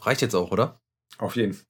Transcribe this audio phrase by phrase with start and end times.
[0.00, 0.80] Reicht jetzt auch, oder?
[1.18, 1.66] Auf jeden Fall.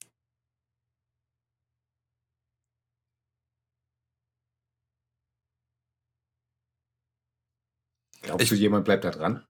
[8.21, 9.45] Glaubst Ich- du, jemand bleibt da dran?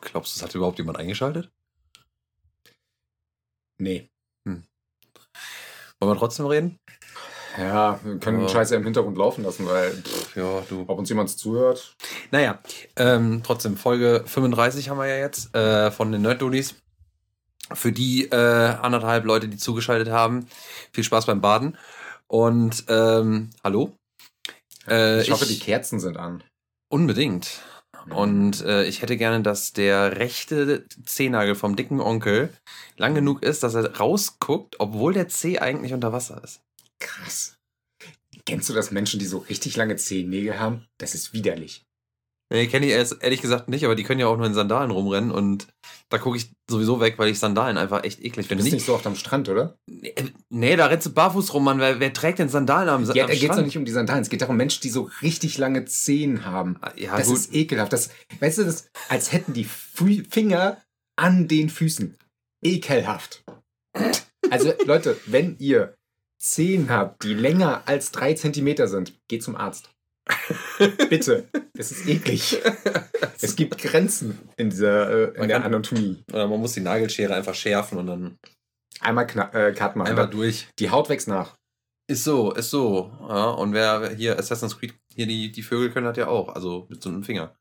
[0.00, 1.52] Glaubst du, es hat überhaupt jemand eingeschaltet?
[3.78, 4.10] Nee.
[4.44, 4.66] Wollen
[6.14, 6.78] wir trotzdem reden?
[7.58, 8.46] Ja, wir können Ja.
[8.46, 10.84] den Scheiß ja im Hintergrund laufen lassen, weil pff, Ja, du.
[10.86, 11.96] ob uns jemand zuhört.
[12.30, 12.58] Naja,
[12.96, 16.74] ähm, trotzdem, Folge 35 haben wir ja jetzt äh, von den Nerd-Dudis.
[17.72, 20.46] Für die äh, anderthalb Leute, die zugeschaltet haben,
[20.92, 21.76] viel Spaß beim Baden.
[22.26, 23.92] Und ähm, hallo?
[24.88, 26.42] Äh, Ich hoffe, die Kerzen sind an.
[26.88, 27.60] Unbedingt.
[28.08, 32.52] Und äh, ich hätte gerne, dass der rechte Zehnagel vom dicken Onkel
[32.96, 36.60] lang genug ist, dass er rausguckt, obwohl der Zeh eigentlich unter Wasser ist.
[37.00, 37.56] Krass.
[38.46, 40.86] Kennst du das Menschen, die so richtig lange Zehennägel haben?
[40.98, 41.84] Das ist widerlich.
[42.52, 44.90] Nee, kenne ich erst, ehrlich gesagt nicht, aber die können ja auch nur in Sandalen
[44.90, 45.68] rumrennen und
[46.08, 48.64] da gucke ich sowieso weg, weil ich Sandalen einfach echt eklig Du finde.
[48.64, 49.76] bist Nicht, nicht so oft am Strand, oder?
[49.88, 50.12] nee,
[50.48, 51.78] nee, da rennst du barfuß rum, Mann.
[51.78, 53.60] Wer, wer trägt denn Sandalen am, Ja, am da geht es Strand?
[53.60, 54.22] doch nicht um die Sandalen.
[54.22, 56.76] Es geht darum, Menschen, die so richtig lange Zehen haben.
[56.80, 57.36] Ah, Ja, das gut.
[57.36, 57.92] ist ekelhaft.
[57.92, 60.82] Das, weißt du, das, als hätten die Finger
[61.16, 62.16] an den Füßen.
[62.64, 63.44] Ekelhaft.
[64.50, 65.94] Also, Leute, wenn ihr
[66.40, 69.90] Zehen habt, die länger als drei Zentimeter sind, geht zum Arzt.
[71.08, 71.48] Bitte.
[71.76, 72.58] Es ist eklig.
[73.42, 76.22] Es gibt Grenzen in dieser äh, in der kann- Anatomie.
[76.30, 78.36] Oder man muss die Nagelschere einfach schärfen und dann
[79.00, 80.08] Einmal kna- äh, Cut machen.
[80.10, 80.68] einfach durch.
[80.78, 81.54] Die Haut wächst nach.
[82.06, 83.10] Ist so, ist so.
[83.26, 86.84] Ja, und wer hier Assassin's Creed, hier die, die Vögel können das ja auch, also
[86.90, 87.54] mit so einem Finger.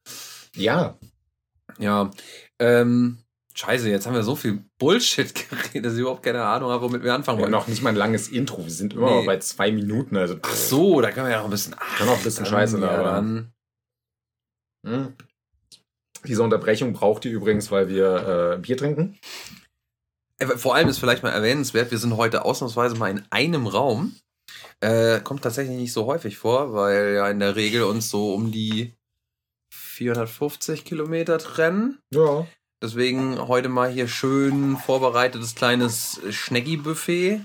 [0.56, 0.98] Ja.
[1.78, 2.12] Ja,
[2.60, 3.20] ähm,
[3.56, 7.04] scheiße, jetzt haben wir so viel Bullshit geredet, dass ich überhaupt keine Ahnung habe, womit
[7.04, 7.62] wir anfangen Wir haben wollen.
[7.62, 8.64] noch nicht mal ein langes Intro.
[8.64, 9.18] Wir sind immer Nee.
[9.20, 10.16] noch bei zwei Minuten.
[10.18, 11.76] Also, Ach so, da können wir ja noch ein bisschen.
[11.78, 13.52] Ach, Kann auch ein bisschen dann, Scheiße ja, labern.
[14.84, 14.94] dann.
[15.06, 15.14] Hm.
[16.26, 19.18] Diese Unterbrechung braucht ihr übrigens, weil wir äh, Bier trinken.
[20.38, 24.16] Äh, Vor allem ist vielleicht mal erwähnenswert, wir sind heute ausnahmsweise mal in einem Raum.
[24.82, 28.52] Äh, kommt tatsächlich nicht so häufig vor, weil ja in der Regel uns so um
[28.52, 28.96] die
[29.74, 32.00] 450 Kilometer trennen.
[32.14, 32.48] Ja.
[32.82, 37.42] Deswegen heute mal hier schön vorbereitetes kleines Schnecki-Buffet.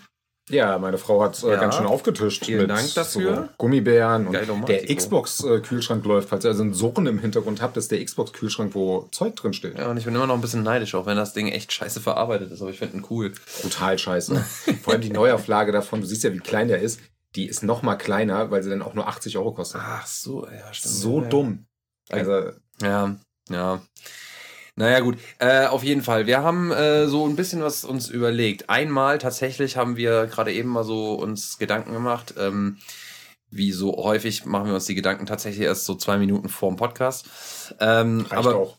[0.51, 1.57] Ja, meine Frau hat äh, Ja.
[1.61, 2.45] ganz schön aufgetischt.
[2.45, 3.35] Vielen Dank dafür.
[3.37, 4.95] So Gummibären und der.
[4.95, 6.29] Xbox-Kühlschrank läuft.
[6.29, 9.79] Falls ihr also einen Surren im Hintergrund habt, ist der Xbox-Kühlschrank, wo Zeug drin steht.
[9.79, 12.01] Ja, und ich bin immer noch ein bisschen neidisch, auch wenn das Ding echt scheiße
[12.01, 13.33] verarbeitet ist, aber ich finde ihn cool.
[13.63, 14.37] Brutal scheiße.
[14.83, 17.01] Vor allem die Neuauflage davon, du siehst ja, wie klein der ist.
[17.37, 19.81] Die ist noch mal kleiner, weil sie dann auch nur 80 Euro kostet.
[19.83, 20.95] Ach so, ja, stimmt.
[20.95, 21.67] so ja, dumm.
[22.11, 22.51] Also,
[22.83, 23.17] Ja,
[23.49, 23.81] ja.
[24.77, 25.19] Naja, gut.
[25.39, 26.27] Äh, auf jeden Fall.
[26.27, 28.69] Wir haben äh, so ein bisschen was uns überlegt.
[28.69, 32.35] Einmal tatsächlich haben wir gerade eben mal so uns Gedanken gemacht.
[32.39, 32.79] Ähm,
[33.51, 36.77] wie so häufig machen wir uns die Gedanken tatsächlich erst so zwei Minuten vor dem
[36.77, 37.27] Podcast.
[37.79, 38.79] Ähm, aber auch.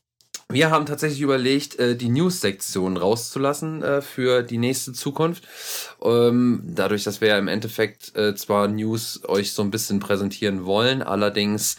[0.49, 5.47] wir haben tatsächlich überlegt, äh, die News-Sektion rauszulassen äh, für die nächste Zukunft.
[6.03, 10.65] Ähm, dadurch, dass wir ja im Endeffekt äh, zwar News euch so ein bisschen präsentieren
[10.65, 11.77] wollen, allerdings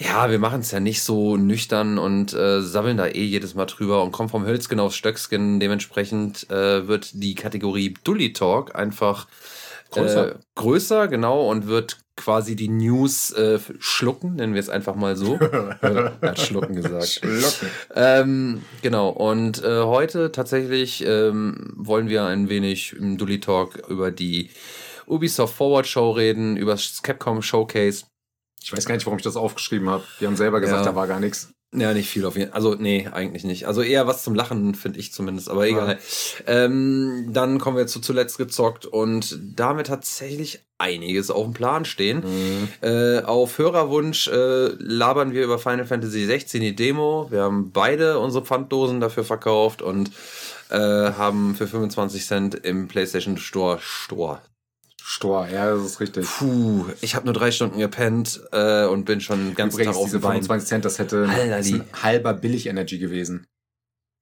[0.00, 3.66] ja, wir machen es ja nicht so nüchtern und äh, sabbeln da eh jedes Mal
[3.66, 5.60] drüber und kommen vom Hölzgen aufs Stöckskin.
[5.60, 9.26] Dementsprechend äh, wird die Kategorie Dully Talk einfach
[9.90, 10.32] Größer.
[10.32, 15.16] Äh, größer, genau, und wird quasi die News äh, schlucken, nennen wir es einfach mal
[15.16, 15.34] so.
[15.80, 17.08] er hat schlucken gesagt.
[17.08, 17.68] Schlucken.
[17.94, 24.10] Ähm, genau, und äh, heute tatsächlich ähm, wollen wir ein wenig im Dully Talk über
[24.10, 24.50] die
[25.06, 28.04] Ubisoft Forward Show reden, über das Capcom Showcase.
[28.62, 30.04] Ich weiß gar nicht, warum ich das aufgeschrieben habe.
[30.20, 30.90] Die haben selber gesagt, Ja.
[30.90, 31.50] da war gar nichts.
[31.74, 32.56] Ja, nicht viel auf jeden Fall.
[32.56, 33.66] Also, nee, eigentlich nicht.
[33.66, 35.98] Also eher was zum Lachen, finde ich zumindest, aber egal.
[36.46, 42.22] Ähm, dann kommen wir zu zuletzt gezockt und damit tatsächlich einiges auf dem Plan stehen.
[42.80, 47.26] Äh, auf Hörerwunsch äh, labern wir über Final Fantasy 16 die Demo.
[47.30, 50.10] Wir haben beide unsere Pfanddosen dafür verkauft und
[50.70, 54.40] äh, haben für 25 Cent im PlayStation Store Store.
[55.10, 56.26] Stor, ja, das ist richtig.
[56.26, 60.02] Puh, ich habe nur drei Stunden gepennt äh, und bin schon den ganzen Übrigens, Tag
[60.02, 60.32] auf diese dem Bein.
[60.42, 63.46] 25 Cent, das hätte das ein halber Billig-Energy gewesen.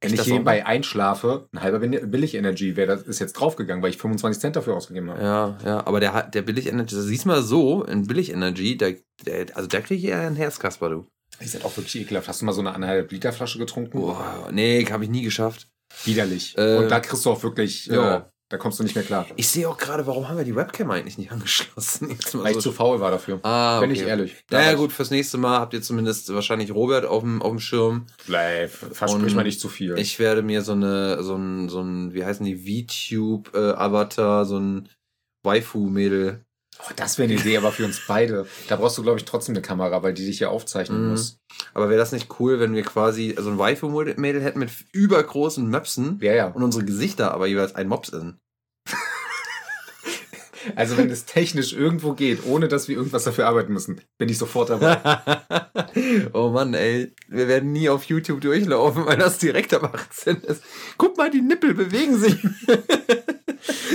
[0.01, 3.99] Wenn ich auch nebenbei einschlafe, ein halber Billig-Energy wäre das ist jetzt draufgegangen, weil ich
[3.99, 5.21] 25 Cent dafür ausgegeben habe.
[5.21, 8.95] Ja, ja, aber der der Billig Energy, das siehst mal so, in Billig Energy, der,
[9.25, 11.07] der, also da kriege ich eher ein Herzkasper, du.
[11.41, 12.29] Ist halt auch wirklich ekelhaft.
[12.29, 13.99] Hast du mal so eine anderthalb Liter Flasche getrunken?
[13.99, 15.67] Boah, nee, habe ich nie geschafft.
[16.05, 16.57] Widerlich.
[16.57, 18.17] Äh, Und da kriegst du auch wirklich, ja.
[18.19, 19.27] äh, da kommst du nicht mehr klar.
[19.37, 22.11] Ich sehe auch gerade, warum haben wir die Webcam eigentlich nicht angeschlossen?
[22.33, 23.41] Weil so- ich zu faul war dafür.
[23.43, 24.01] ah, Bin okay.
[24.01, 24.45] ich ehrlich.
[24.51, 28.07] Naja gut, fürs nächste Mal habt ihr zumindest wahrscheinlich Robert auf dem, auf dem Schirm.
[28.27, 29.99] Bleib, versprich mal nicht zu viel.
[29.99, 34.89] Ich werde mir so eine, so ein, so ein, wie heißen die, VTube-Avatar, so ein
[35.43, 36.46] Waifu-Mädel
[36.81, 38.47] Oh, das wäre eine Idee, aber für uns beide.
[38.69, 41.11] Da brauchst du, glaube ich, trotzdem eine Kamera, weil die dich ja aufzeichnen Mhm.
[41.11, 41.39] muss.
[41.75, 46.19] Aber wäre das nicht cool, wenn wir quasi so ein Waifu-Mädel hätten mit übergroßen Möpsen
[46.23, 46.47] Ja, ja.
[46.49, 48.37] und unsere Gesichter aber jeweils ein Mops sind?
[50.75, 54.37] Also wenn es technisch irgendwo geht, ohne dass wir irgendwas dafür arbeiten müssen, bin ich
[54.37, 54.99] sofort dabei.
[56.33, 57.13] oh Mann, ey.
[57.29, 60.65] Wir werden nie auf YouTube durchlaufen, weil das direkt am 18 ist.
[60.99, 62.37] Guck mal, die Nippel bewegen sich.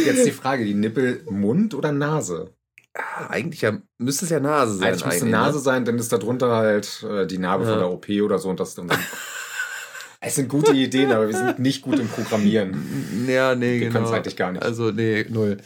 [0.05, 2.53] Jetzt die Frage, die Nippel Mund oder Nase?
[2.93, 4.89] Ah, eigentlich ja, müsste es ja Nase sein.
[4.89, 5.63] Eigentlich müsste Nase ne?
[5.63, 7.69] sein, dann ist da drunter halt äh, die Narbe Ja.
[7.71, 8.89] von der OP oder so und das dann.
[10.19, 13.07] es sind gute Ideen, aber wir sind nicht gut im Programmieren.
[13.27, 13.91] Ja, nee, Wir genau.
[13.93, 14.63] können es eigentlich gar nicht.
[14.63, 15.57] Also, nee, null.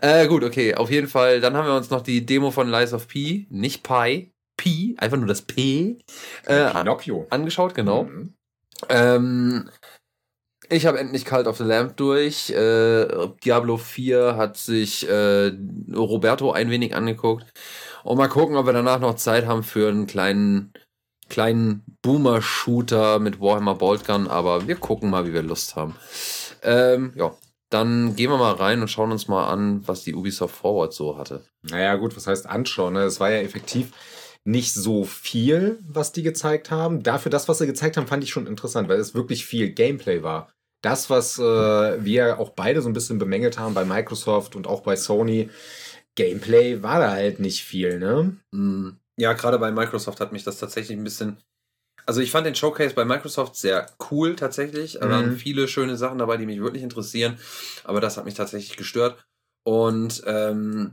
[0.00, 1.40] Äh, gut, okay, auf jeden Fall.
[1.40, 5.16] Dann haben wir uns noch die Demo von Lies of P, nicht Pi, P, einfach
[5.16, 5.98] nur das P,
[6.46, 7.26] äh, Pinocchio.
[7.30, 8.04] angeschaut, genau.
[8.04, 8.34] Mhm.
[8.90, 9.70] Ähm,
[10.68, 12.50] ich habe endlich Cult of the Lamp durch.
[12.50, 13.06] Äh,
[13.44, 15.52] Diablo 4 hat sich äh,
[15.94, 17.46] Roberto ein wenig angeguckt.
[18.04, 20.72] Und mal gucken, ob wir danach noch Zeit haben für einen kleinen,
[21.28, 24.28] kleinen Boomer-Shooter mit Warhammer Boltgun.
[24.28, 25.96] Aber wir gucken mal, wie wir Lust haben.
[26.62, 27.34] Ähm, ja,
[27.70, 31.18] dann gehen wir mal rein und schauen uns mal an, was die Ubisoft Forward so
[31.18, 31.44] hatte.
[31.62, 32.94] Naja, gut, was heißt anschauen?
[32.94, 33.00] Ne?
[33.02, 33.92] Es war ja effektiv
[34.46, 37.02] nicht so viel, was die gezeigt haben.
[37.02, 40.22] Dafür das, was sie gezeigt haben, fand ich schon interessant, weil es wirklich viel Gameplay
[40.22, 40.52] war.
[40.86, 41.42] Das, was äh,
[42.04, 45.50] wir auch beide so ein bisschen bemängelt haben bei Microsoft und auch bei Sony,
[46.14, 48.36] Gameplay war da halt nicht viel, ne?
[48.52, 51.38] Mm, Ja, gerade bei Microsoft hat mich das tatsächlich ein bisschen.
[52.06, 54.94] Also ich fand den Showcase bei Microsoft sehr cool tatsächlich.
[54.94, 55.36] Da waren Mhm.
[55.36, 57.38] viele schöne Sachen dabei, die mich wirklich interessieren.
[57.84, 59.26] Aber das hat mich tatsächlich gestört.
[59.64, 60.92] Und ähm,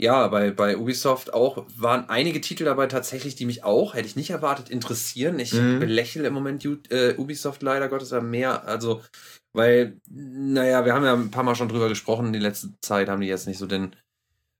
[0.00, 4.16] ja, bei, bei Ubisoft auch waren einige Titel dabei tatsächlich, die mich auch, hätte ich
[4.16, 5.38] nicht erwartet, interessieren.
[5.38, 5.78] Ich Mhm.
[5.78, 8.66] belächle im Moment äh, Ubisoft leider Gottes ja mehr.
[8.66, 9.02] Also,
[9.52, 12.32] weil, naja, wir haben ja ein paar Mal schon drüber gesprochen.
[12.32, 13.94] Die letzte Zeit haben die jetzt nicht so den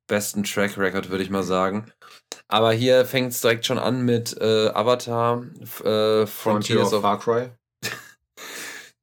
[0.06, 1.90] besten Track Record, würde ich mal sagen.
[2.46, 5.44] Aber hier fängt es direkt schon an mit äh, Avatar,
[5.82, 7.50] äh, Frontiers of, Far Cry.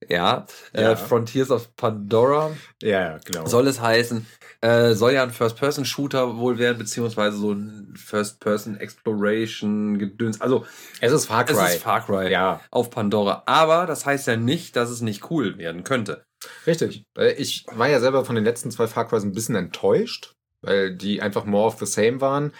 [0.07, 0.91] ja, Ja.
[0.91, 3.45] Äh, Frontiers of Pandora Ja, genau.
[3.45, 4.25] soll es heißen.
[4.61, 10.39] Äh, soll ja ein First-Person-Shooter wohl werden, beziehungsweise so ein First-Person-Exploration-Gedöns.
[10.41, 10.65] Also,
[10.99, 11.73] es ist Far es Cry.
[11.75, 13.43] ist Far Cry ja, auf Pandora.
[13.45, 16.23] Aber das heißt ja nicht, dass es nicht cool werden könnte.
[16.67, 17.03] richtig.
[17.17, 20.95] Äh, Ich war ja selber von den letzten zwei Far Crys ein bisschen enttäuscht, weil
[20.95, 22.51] die einfach more of the same waren.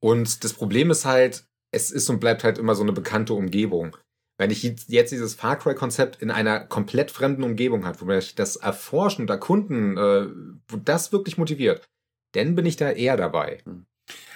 [0.00, 3.96] Und das Problem ist halt, es ist und bleibt halt immer so eine bekannte Umgebung.
[4.36, 8.56] Wenn ich jetzt dieses Far Cry-Konzept in einer komplett fremden Umgebung hat, wo mich das
[8.56, 10.26] Erforschen und Erkunden, äh,
[10.68, 11.88] wo das wirklich motiviert,
[12.32, 13.62] dann bin ich da eher dabei.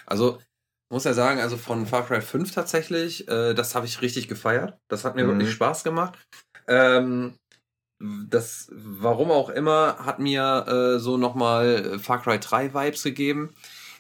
[0.06, 0.39] Also,
[0.91, 4.79] muss ja sagen, also von Far Cry 5 tatsächlich, äh, das habe ich richtig gefeiert.
[4.89, 5.29] Das hat mir Mhm.
[5.29, 6.17] wirklich Spaß gemacht.
[6.69, 7.35] Ähm,
[8.00, 13.53] das, warum auch immer, hat mir äh, so nochmal Far Cry 3 Vibes gegeben.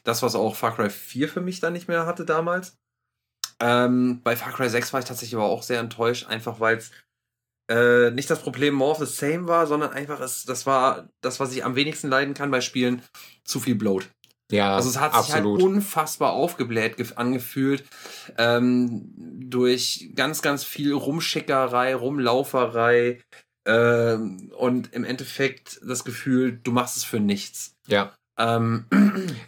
[0.04, 2.76] Das, was auch Far Cry 4 für mich dann nicht mehr hatte damals.
[3.60, 6.90] Ähm, bei Far Cry 6 war ich tatsächlich aber auch sehr enttäuscht, einfach weil es
[7.70, 11.40] äh, nicht das Problem more of the same war, sondern einfach es, das war das,
[11.40, 13.02] was ich am wenigsten leiden kann bei Spielen,
[13.44, 14.08] zu viel Bloat.
[14.50, 15.26] Ja, Also es hat absolut.
[15.26, 17.84] sich halt unfassbar aufgebläht gef- angefühlt
[18.38, 23.20] ähm, durch ganz, ganz viel Rumschickerei, Rumlauferei
[23.66, 27.74] ähm, und im Endeffekt das Gefühl, du machst es für nichts.
[27.86, 28.86] ja, Ähm,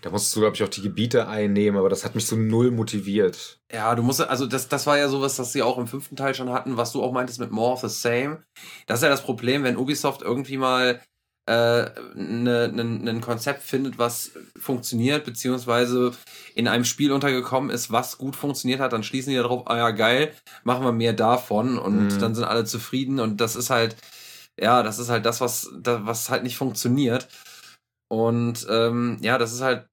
[0.03, 2.71] da musstest du, glaube ich, auch die Gebiete einnehmen, aber das hat mich so null
[2.71, 3.61] motiviert.
[3.73, 6.35] ja, du musst, also das, das war ja sowas, das sie auch im fünften Teil
[6.35, 8.43] schon hatten, was du auch meintest mit More of the Same.
[8.87, 11.01] Das ist ja das Problem, wenn Ubisoft irgendwie mal
[11.47, 16.13] äh, ne, ne, ein Konzept findet, was funktioniert, beziehungsweise
[16.55, 19.91] in einem Spiel untergekommen ist, was gut funktioniert hat, dann schließen die darauf, ah ja,
[19.91, 22.19] geil, machen wir mehr davon und Mhm.
[22.19, 23.97] dann sind alle zufrieden und das ist halt,
[24.59, 27.29] ja, das ist halt das, was, da- was halt nicht funktioniert.
[28.11, 29.87] Und ähm, ja, das ist halt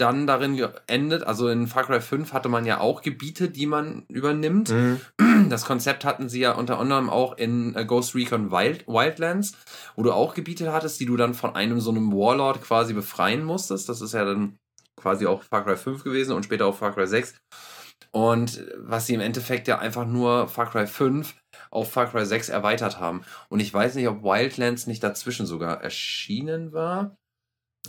[0.00, 4.04] dann darin geendet, also in Far Cry 5 hatte man ja auch Gebiete, die man
[4.08, 4.70] übernimmt.
[4.70, 5.00] Mhm.
[5.50, 9.54] Das Konzept hatten sie ja unter anderem auch in äh, Ghost Recon Wild, Wildlands,
[9.96, 13.42] wo du auch Gebiete hattest, die du dann von einem so einem Warlord quasi befreien
[13.42, 13.88] musstest.
[13.88, 14.58] Das ist ja dann
[14.96, 17.34] quasi auch Far Cry 5 gewesen und später auch Far Cry 6.
[18.12, 21.34] Und was sie im Endeffekt ja einfach nur Far Cry 5
[21.70, 23.22] auf Far Cry 6 erweitert haben.
[23.48, 27.16] Und ich weiß nicht, ob Wildlands nicht dazwischen sogar erschienen war.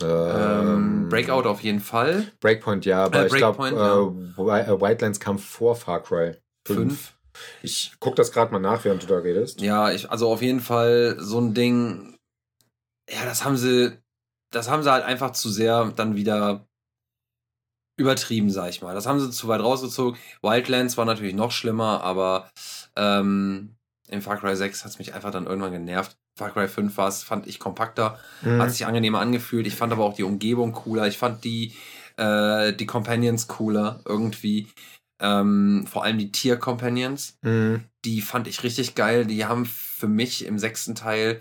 [0.00, 2.32] Ähm, Breakout auf jeden Fall.
[2.40, 6.78] Breakpoint, ja, aber Äh, ich glaube, Breakpoint, äh, äh, Wildlands kam vor Far Cry 5.
[6.78, 7.18] 5.
[7.62, 9.60] Ich guck das gerade mal nach, während du da redest.
[9.60, 12.16] Ja, ich, also auf jeden Fall so ein Ding.
[13.10, 13.98] Ja, das haben sie,
[14.50, 16.66] das haben sie halt einfach zu sehr dann wieder
[17.98, 18.94] übertrieben, sag ich mal.
[18.94, 20.18] Das haben sie zu weit rausgezogen.
[20.42, 22.50] Wildlands war natürlich noch schlimmer, aber
[22.96, 23.76] ähm,
[24.08, 26.16] in Far Cry 6 hat es mich einfach dann irgendwann genervt.
[26.38, 28.60] Far Cry 5 war es, fand ich kompakter, Mhm.
[28.62, 29.66] hat sich angenehmer angefühlt.
[29.66, 31.06] Ich fand aber auch die Umgebung cooler.
[31.06, 31.74] Ich fand die,
[32.16, 34.68] äh, die Companions cooler irgendwie.
[35.20, 37.36] Ähm, vor allem die Tier-Companions.
[37.42, 37.84] Mhm.
[38.04, 39.24] Die fand ich richtig geil.
[39.26, 41.40] Die haben für mich im sechsten Teil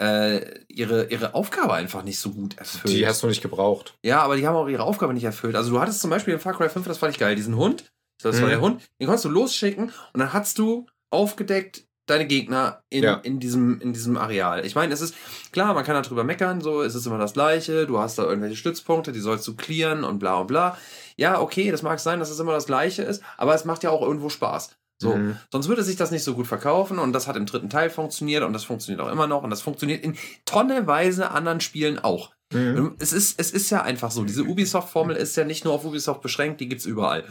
[0.00, 2.94] äh, ihre, ihre Aufgabe einfach nicht so gut erfüllt.
[2.94, 3.98] Die hast du nicht gebraucht.
[4.02, 5.54] Ja, aber die haben auch ihre Aufgabe nicht erfüllt.
[5.54, 7.84] Also du hattest zum Beispiel in Far Cry 5, das fand ich geil, diesen Hund.
[8.22, 8.50] Das war Mhm.
[8.50, 8.82] der Hund.
[8.98, 13.14] Den konntest du losschicken und dann hast du aufgedeckt deine Gegner in, Ja.
[13.22, 14.66] in, diesem, in diesem Areal.
[14.66, 15.14] Ich meine, es ist
[15.52, 17.86] klar, man kann darüber meckern, so es ist immer das Gleiche.
[17.86, 20.76] Du hast da irgendwelche Stützpunkte, die sollst du clearen und bla und bla.
[21.16, 23.90] Ja, okay, das mag sein, dass es immer das Gleiche ist, aber es macht ja
[23.90, 24.76] auch irgendwo Spaß.
[25.02, 25.36] So, Mhm.
[25.50, 28.42] sonst würde sich das nicht so gut verkaufen und das hat im dritten Teil funktioniert
[28.44, 30.14] und das funktioniert auch immer noch und das funktioniert in
[30.44, 32.32] tonneweise anderen Spielen auch.
[32.52, 32.96] Mhm.
[32.98, 34.24] Es ist, es ist ja einfach so.
[34.24, 37.24] Diese Ubisoft-Formel ist ja nicht nur auf Ubisoft beschränkt, die gibt's überall.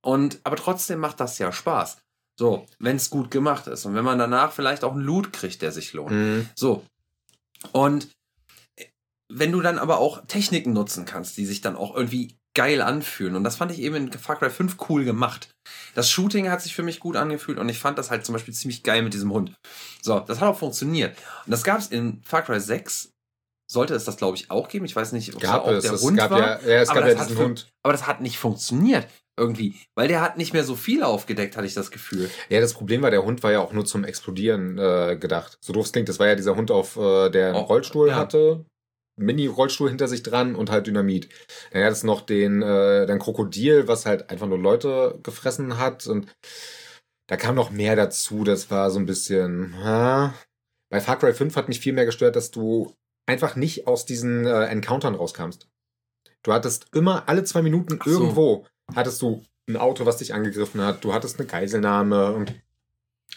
[0.00, 1.98] Und, aber trotzdem macht das ja Spaß.
[2.38, 5.62] So, wenn es gut gemacht ist und wenn man danach vielleicht auch einen Loot kriegt,
[5.62, 6.10] der sich lohnt.
[6.12, 6.48] Mhm.
[6.56, 6.84] So.
[7.72, 8.08] Und
[9.32, 13.34] wenn du dann aber auch Techniken nutzen kannst, die sich dann auch irgendwie geil anfühlen.
[13.34, 15.50] Und das fand ich eben in Far Cry 5 cool gemacht.
[15.94, 18.54] Das Shooting hat sich für mich gut angefühlt und ich fand das halt zum Beispiel
[18.54, 19.52] ziemlich geil mit diesem Hund.
[20.02, 21.16] So, das hat auch funktioniert.
[21.46, 23.10] Und das gab es in Far Cry 6.
[23.70, 24.84] Sollte es das, glaube ich, auch geben.
[24.84, 25.82] Ich weiß nicht, ob Gab da auch es.
[25.82, 26.38] der Es Hund gab war.
[26.38, 27.68] ja, ja, es aber gab ja diesen Hund.
[27.82, 29.74] Aber das hat nicht funktioniert irgendwie.
[29.94, 32.30] Weil der hat nicht mehr so viel aufgedeckt, hatte ich das Gefühl.
[32.48, 35.58] Ja, das Problem war, der Hund war ja auch nur zum Explodieren äh, gedacht.
[35.60, 38.08] So doof es klingt, das war ja dieser Hund, auf äh, der einen Oh, Rollstuhl
[38.08, 38.16] ja.
[38.16, 38.64] hatte,
[39.16, 41.28] Mini-Rollstuhl hinter sich dran und halt Dynamit.
[41.72, 46.06] Dann hat es noch den, äh, den Krokodil, was halt einfach nur Leute gefressen hat
[46.06, 46.28] und
[47.28, 48.44] da kam noch mehr dazu.
[48.44, 49.74] Das war so ein bisschen.
[49.82, 50.34] Ha.
[50.90, 52.92] Bei Far Cry 5 hat mich viel mehr gestört, dass du
[53.26, 55.66] einfach nicht aus diesen äh, Encountern rauskamst.
[56.42, 58.10] Du hattest immer alle zwei Minuten so.
[58.10, 61.04] irgendwo hattest du ein Auto, was dich angegriffen hat.
[61.04, 62.54] Du hattest eine Geiselnahme und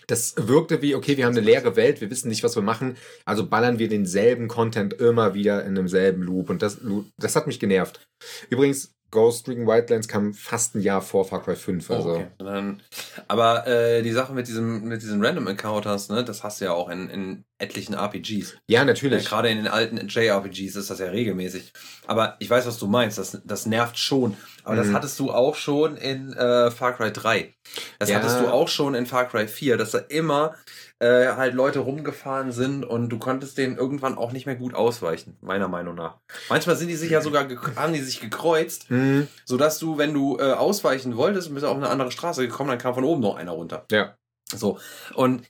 [0.08, 2.98] das wirkte wie, okay, wir haben eine leere Welt, wir wissen nicht, was wir machen,
[3.26, 6.80] also ballern wir denselben Content immer wieder in demselben Loop und das,
[7.18, 8.08] das hat mich genervt.
[8.50, 12.12] Übrigens, Ghost Recon Wildlands kam fast ein Jahr vor Far Cry 5, also.
[12.12, 12.28] Okay.
[12.40, 12.82] Dann,
[13.28, 16.74] aber äh, die Sache mit diesem mit diesen Random Encounters, ne, das hast du ja
[16.74, 18.54] auch in, in etlichen RPGs.
[18.68, 19.26] Ja, Ja, natürlich.
[19.26, 21.74] Gerade in den alten JRPGs ist das ja regelmäßig.
[22.06, 23.18] Aber ich weiß, was du meinst.
[23.18, 24.38] Das, das nervt schon.
[24.64, 24.94] Aber das Mhm.
[24.94, 27.54] hattest du auch schon in äh, Far Cry 3.
[28.00, 28.18] Das Ja.
[28.18, 30.56] hattest du auch schon in Far Cry 4, dass da immer
[31.00, 35.38] äh, halt Leute rumgefahren sind und du konntest denen irgendwann auch nicht mehr gut ausweichen,
[35.42, 36.18] meiner Meinung nach.
[36.50, 40.38] Manchmal sind die sich ja sogar, haben die sich gekreuzt, Hm, sodass du, wenn du
[40.40, 43.36] äh, ausweichen wolltest und bist auf eine andere Straße gekommen, dann kam von oben noch
[43.36, 43.86] einer runter.
[43.92, 44.16] ja.
[44.56, 44.80] So.
[45.14, 45.44] Und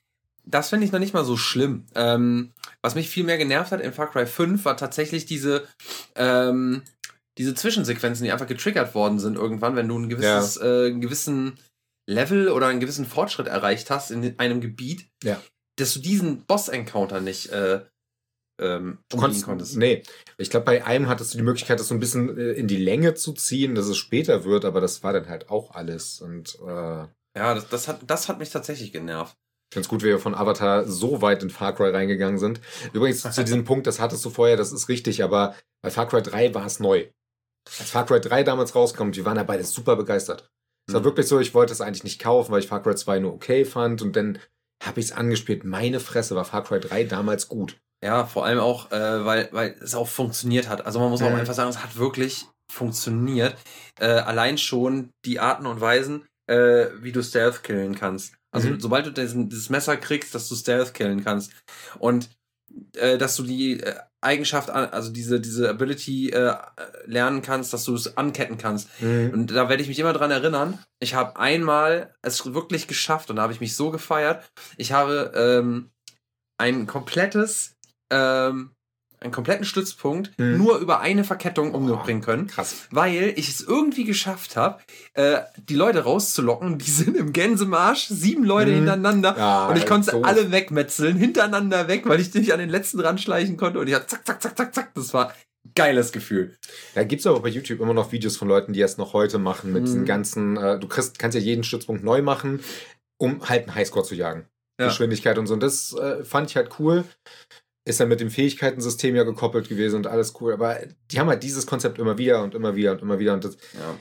[0.44, 1.86] das finde ich noch nicht mal so schlimm.
[1.94, 2.52] Ähm,
[2.82, 5.68] was mich viel mehr genervt hat in Far Cry 5 war tatsächlich diese,
[6.16, 6.82] ähm,
[7.38, 11.60] diese Zwischensequenzen, die einfach getriggert worden sind irgendwann, wenn du ein gewisses, äh, einen gewissen
[12.08, 15.42] Level oder einen gewissen Fortschritt erreicht hast in einem Gebiet, Ja.
[15.78, 17.82] dass du diesen Boss-Encounter nicht äh,
[18.60, 19.78] ähm, Du konntest, konntest.
[19.78, 20.02] nee,
[20.38, 22.78] ich glaube, bei einem hattest du die Möglichkeit, das so ein bisschen äh, in die
[22.78, 26.22] Länge zu ziehen, dass es später wird, aber das war dann halt auch alles.
[26.22, 29.36] Und äh, Ja, das, das, hat, das hat mich tatsächlich genervt.
[29.70, 32.60] ich finde es gut, wie wir von Avatar so weit in Far Cry reingegangen sind.
[32.94, 36.24] Übrigens, zu diesem Punkt, das hattest du vorher, das ist richtig, aber bei Far Cry
[36.24, 37.08] 3 war es neu.
[37.80, 40.50] Als Far Cry 3 damals rauskommt, wir waren da beide super begeistert.
[40.88, 41.06] Es war Mhm.
[41.06, 43.66] wirklich so, ich wollte es eigentlich nicht kaufen, weil ich Far Cry 2 nur okay
[43.66, 44.40] fand und dann
[44.84, 45.64] habe ich es angespielt.
[45.64, 47.78] Meine Fresse war Far Cry 3 damals gut.
[48.04, 50.86] Ja, vor allem auch, äh, weil, weil es auch funktioniert hat.
[50.86, 51.36] Also man muss auch Mhm.
[51.38, 53.58] einfach sagen, es hat wirklich funktioniert.
[54.00, 58.36] Äh, allein schon die Arten und Weisen, äh, wie du Stealth killen kannst.
[58.52, 58.80] Also Mhm.
[58.80, 61.52] sobald du diesen, dieses Messer kriegst, dass du Stealth killen kannst.
[62.00, 62.30] Und
[62.96, 66.56] äh, dass du die äh, Eigenschaft, an- also diese, diese Ability äh,
[67.06, 68.90] lernen kannst, dass du es anketten kannst.
[69.34, 70.80] Und da werde ich mich immer dran erinnern.
[71.00, 74.44] Ich habe einmal es wirklich geschafft und da habe ich mich so gefeiert.
[74.78, 75.92] Ich habe ähm,
[76.60, 77.76] ein komplettes,
[78.12, 78.72] ähm,
[79.20, 80.58] einen kompletten Stützpunkt Mhm.
[80.58, 82.88] nur über eine Verkettung umgebringen können, Krass.
[82.92, 84.80] weil ich es irgendwie geschafft habe,
[85.14, 86.78] äh, die Leute rauszulocken.
[86.78, 88.76] Die sind im Gänsemarsch, sieben Leute Mhm.
[88.76, 89.36] hintereinander.
[89.38, 90.24] Ja, und ich konnte sie doof.
[90.26, 93.80] alle wegmetzeln, hintereinander weg, weil ich nicht an den letzten ranschleichen konnte.
[93.80, 94.92] Und ich hatte zack, zack, zack, zack, zack.
[94.94, 96.56] Das war ein geiles Gefühl.
[96.94, 99.74] Da gibt's aber bei YouTube immer noch Videos von Leuten, die es noch heute machen,
[99.74, 99.86] mit Mhm.
[99.86, 102.60] diesen ganzen, äh, du kriegst, kannst ja jeden Stützpunkt neu machen,
[103.18, 104.46] um halt einen Highscore zu jagen.
[104.80, 104.88] Ja.
[104.90, 105.56] Geschwindigkeit und so.
[105.56, 107.04] Und das äh, fand ich halt cool.
[107.88, 110.52] Ist dann mit dem Fähigkeitensystem ja gekoppelt gewesen und alles cool.
[110.54, 110.78] Aber
[111.12, 113.34] die haben halt dieses Konzept immer wieder und immer wieder und immer wieder.
[113.34, 113.98] Und das Ja.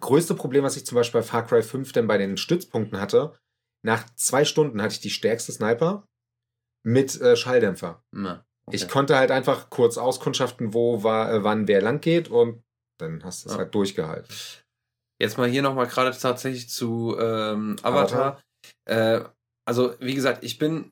[0.00, 3.34] größte Problem, was ich zum Beispiel bei Far Cry 5 denn bei den Stützpunkten hatte,
[3.84, 6.06] nach zwei Stunden hatte ich die stärkste Sniper
[6.84, 8.02] mit äh, Schalldämpfer.
[8.12, 8.76] Na, okay.
[8.76, 12.62] Ich konnte halt einfach kurz auskundschaften, wo war, äh, wann wer lang geht und
[12.98, 13.58] dann hast du es Ja.
[13.60, 14.34] halt durchgehalten.
[15.20, 18.40] Jetzt mal hier nochmal gerade tatsächlich zu ähm, Avatar.
[18.86, 19.20] Äh,
[19.68, 20.90] also, wie gesagt, ich bin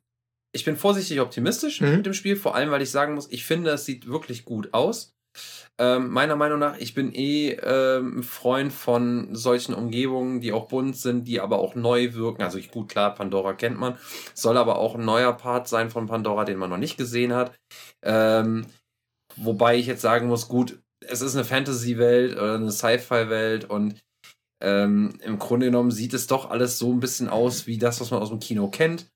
[0.53, 1.97] ich bin vorsichtig optimistisch Mhm.
[1.97, 4.73] mit dem Spiel, vor allem, weil ich sagen muss, ich finde, es sieht wirklich gut
[4.73, 5.15] aus.
[5.81, 10.67] Ähm, meiner Meinung nach, ich bin eh ähm, ein Freund von solchen Umgebungen, die auch
[10.67, 12.43] bunt sind, die aber auch neu wirken.
[12.43, 13.97] Also ich, gut, klar, Pandora kennt man,
[14.35, 17.55] soll aber auch ein neuer Part sein von Pandora, den man noch nicht gesehen hat.
[18.03, 18.67] Ähm,
[19.37, 24.01] wobei ich jetzt sagen muss, gut, es ist eine Fantasy-Welt oder eine Sci-Fi-Welt und
[24.61, 28.11] ähm, im Grunde genommen sieht es doch alles so ein bisschen aus wie das, was
[28.11, 29.07] man aus dem Kino kennt.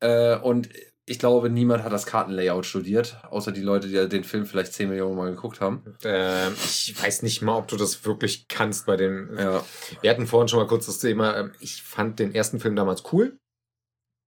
[0.00, 0.68] Äh, und
[1.06, 4.88] ich glaube, niemand hat das Kartenlayout studiert, außer die Leute, die den Film vielleicht 10
[4.88, 5.96] Millionen Mal geguckt haben.
[6.02, 9.36] Ähm, ich weiß nicht mal, ob du das wirklich kannst bei den.
[9.36, 9.62] Ja.
[10.00, 11.36] Wir hatten vorhin schon mal kurz das Thema.
[11.36, 13.38] ähm, Ich fand den ersten Film damals cool.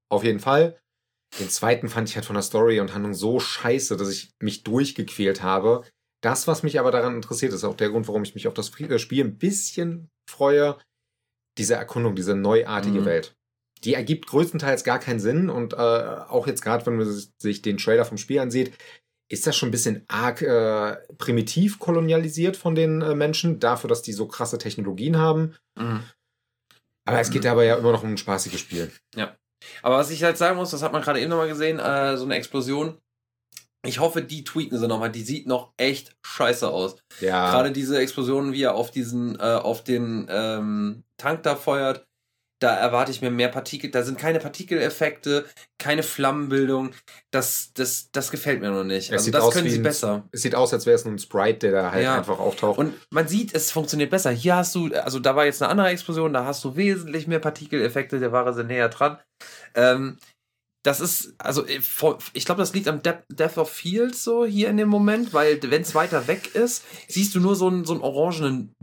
[0.09, 0.79] Auf jeden Fall.
[1.39, 4.63] Den zweiten fand ich halt von der Story und Handlung so scheiße, dass ich mich
[4.63, 5.83] durchgequält habe.
[6.23, 8.71] Das, was mich aber daran interessiert, ist auch der Grund, warum ich mich auf das
[8.79, 10.77] äh, Spiel ein bisschen freue.
[11.57, 13.05] Diese Erkundung, diese neuartige Mhm.
[13.05, 13.33] Welt.
[13.83, 17.07] Die ergibt größtenteils gar keinen Sinn und äh, auch jetzt gerade, wenn man
[17.37, 18.73] sich den Trailer vom Spiel ansieht,
[19.29, 24.01] ist das schon ein bisschen arg äh, primitiv kolonialisiert von den äh, Menschen, dafür, dass
[24.01, 25.55] die so krasse Technologien haben.
[25.77, 26.03] Mhm.
[27.05, 28.91] Aber es geht dabei ja immer noch um ein spaßiges Spiel.
[29.81, 32.25] Aber was ich halt sagen muss, das hat man gerade eben nochmal gesehen, äh, so
[32.25, 32.97] eine Explosion.
[33.85, 35.11] Ich hoffe, die tweaken sie nochmal.
[35.11, 36.97] Die sieht noch echt scheiße aus.
[37.21, 42.05] Ja, Gerade diese Explosion, wie er auf diesen, äh, auf den ähm, Tank da feuert,
[42.59, 43.91] da erwarte ich mir mehr Partikel.
[43.91, 45.45] Da sind keine Partikeleffekte,
[45.79, 46.91] keine Flammenbildung.
[47.31, 49.09] Das, das, das gefällt mir noch nicht.
[49.11, 50.27] Es Also das können sie ein- besser.
[50.31, 52.15] es sieht aus, als wäre es ein Sprite, der da halt Ja.
[52.17, 52.79] einfach auftaucht.
[52.79, 54.31] Und man sieht, es funktioniert besser.
[54.31, 57.39] Hier hast du, also da war jetzt eine andere Explosion, da hast du wesentlich mehr
[57.39, 59.19] Partikeleffekte, der Ware sind näher dran.
[59.75, 60.17] Ähm,
[60.83, 61.79] das ist, also äh,
[62.33, 65.59] ich glaube, das liegt am De Death of Field so hier in dem Moment, weil
[65.69, 68.73] wenn es weiter weg ist, siehst du nur so einen, so einen orangenen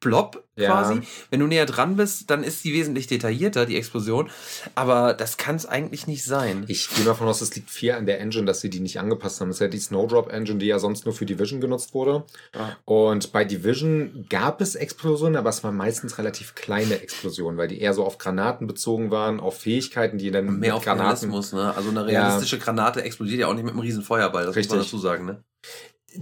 [0.00, 0.70] Blob Ja.
[0.70, 1.00] quasi.
[1.30, 4.30] Wenn du näher dran bist, dann ist die wesentlich detaillierter, die Explosion.
[4.74, 6.64] Aber das kann es eigentlich nicht sein.
[6.68, 9.40] ich gehe davon aus, es liegt viel an der Engine, dass sie die nicht angepasst
[9.40, 9.48] haben.
[9.48, 12.24] Das ist ja die Snowdrop Engine, die ja sonst nur für Division genutzt wurde.
[12.54, 12.76] Ja.
[12.84, 17.80] Und bei Division gab es Explosionen, aber es waren meistens relativ kleine Explosionen, weil die
[17.80, 21.74] eher so auf Granaten bezogen waren, auf Fähigkeiten, die dann Mehr mit auf Realismus, ne?
[21.76, 22.22] Also eine Ja.
[22.22, 24.90] realistische Granate explodiert ja auch nicht mit einem riesen Feuerball, das muss man Richtig.
[24.92, 25.44] dazu sagen, ne?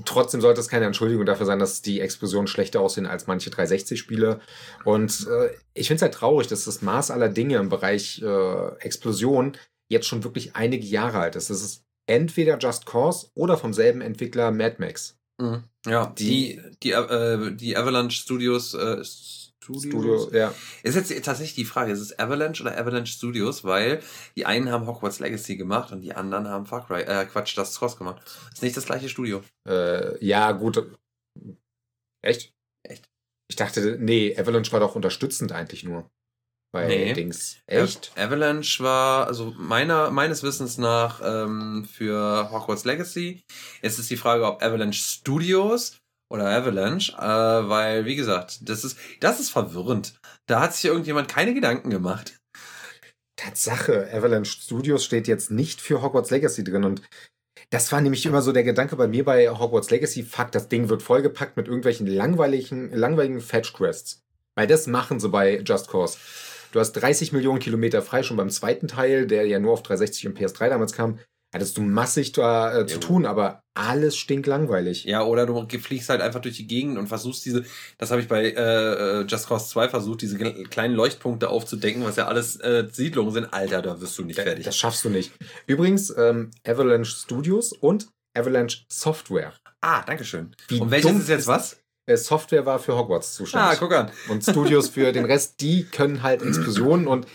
[0.05, 4.41] Trotzdem sollte es keine Entschuldigung dafür sein, dass die Explosionen schlechter aussehen als manche 360-Spiele.
[4.85, 8.69] Und äh, ich finde es halt traurig, dass das Maß aller Dinge im Bereich äh,
[8.81, 9.57] Explosion
[9.89, 11.51] jetzt schon wirklich einige Jahre alt ist.
[11.51, 15.17] Das ist entweder Just Cause oder vom selben Entwickler Mad Max.
[15.41, 15.65] Mhm.
[15.87, 19.03] Ja, die, die, äh, die Avalanche Studios, äh,
[19.65, 20.23] Studios?
[20.25, 20.55] Studio, ja.
[20.83, 23.65] Ist jetzt tatsächlich die Frage, ist es Avalanche oder Avalanche Studios?
[23.65, 24.03] Weil
[24.37, 27.79] die einen haben Hogwarts Legacy gemacht und die anderen haben Far Cry, äh, Quatsch, das
[27.79, 28.23] Cross gemacht.
[28.53, 29.43] Ist nicht das gleiche Studio.
[29.69, 30.85] Äh, ja, gut.
[32.23, 32.53] Echt?
[32.87, 33.09] Echt?
[33.51, 36.11] Ich dachte, nee, Avalanche war doch unterstützend eigentlich nur.
[36.73, 37.13] Bei Nee.
[37.13, 37.59] Dings.
[37.67, 38.11] Echt?
[38.17, 43.45] Av- Avalanche war, also meiner, meines Wissens nach, ähm, für Hogwarts Legacy.
[43.81, 45.99] Jetzt ist die Frage, ob Avalanche Studios
[46.35, 50.15] oder Avalanche, äh, weil, wie gesagt, das ist, das ist verwirrend.
[50.47, 52.41] Da hat sich irgendjemand keine Gedanken gemacht.
[53.37, 57.03] Tatsache, Avalanche Studios steht jetzt nicht für Hogwarts Legacy drin und
[57.71, 60.89] das war nämlich immer so der Gedanke bei mir bei Hogwarts Legacy, fuck, das Ding
[60.89, 64.23] wird vollgepackt mit irgendwelchen langweiligen, langweiligen Fetch-Quests.
[64.57, 66.19] Weil das machen sie bei Just Cause.
[66.73, 70.27] Du hast 30 Millionen Kilometer frei, schon beim zweiten Teil, der ja nur auf 360
[70.27, 71.21] und PS3 damals kam,
[71.55, 73.01] hattest du massig da äh, zu Jo.
[73.01, 75.05] tun, aber alles stinklangweilig.
[75.05, 77.65] Ja, oder du fliegst halt einfach durch die Gegend und versuchst diese,
[77.99, 82.17] das habe ich bei äh, äh, Just Cause 2 versucht, diese kleinen Leuchtpunkte aufzudecken, was
[82.17, 83.53] ja alles äh, Siedlungen sind.
[83.55, 84.65] Alter, da wirst du nicht Da- fertig.
[84.67, 85.33] Das schaffst du nicht.
[85.67, 89.55] Übrigens, ähm, Avalanche Studios und Avalanche Software.
[89.81, 90.55] ah, dankeschön.
[90.69, 91.79] Wie und welches ist jetzt was?
[92.07, 93.69] Äh, Software war für Hogwarts zuständig.
[93.71, 94.11] Ah, guck an.
[94.29, 97.27] Und Studios für den Rest, die können halt Explosionen und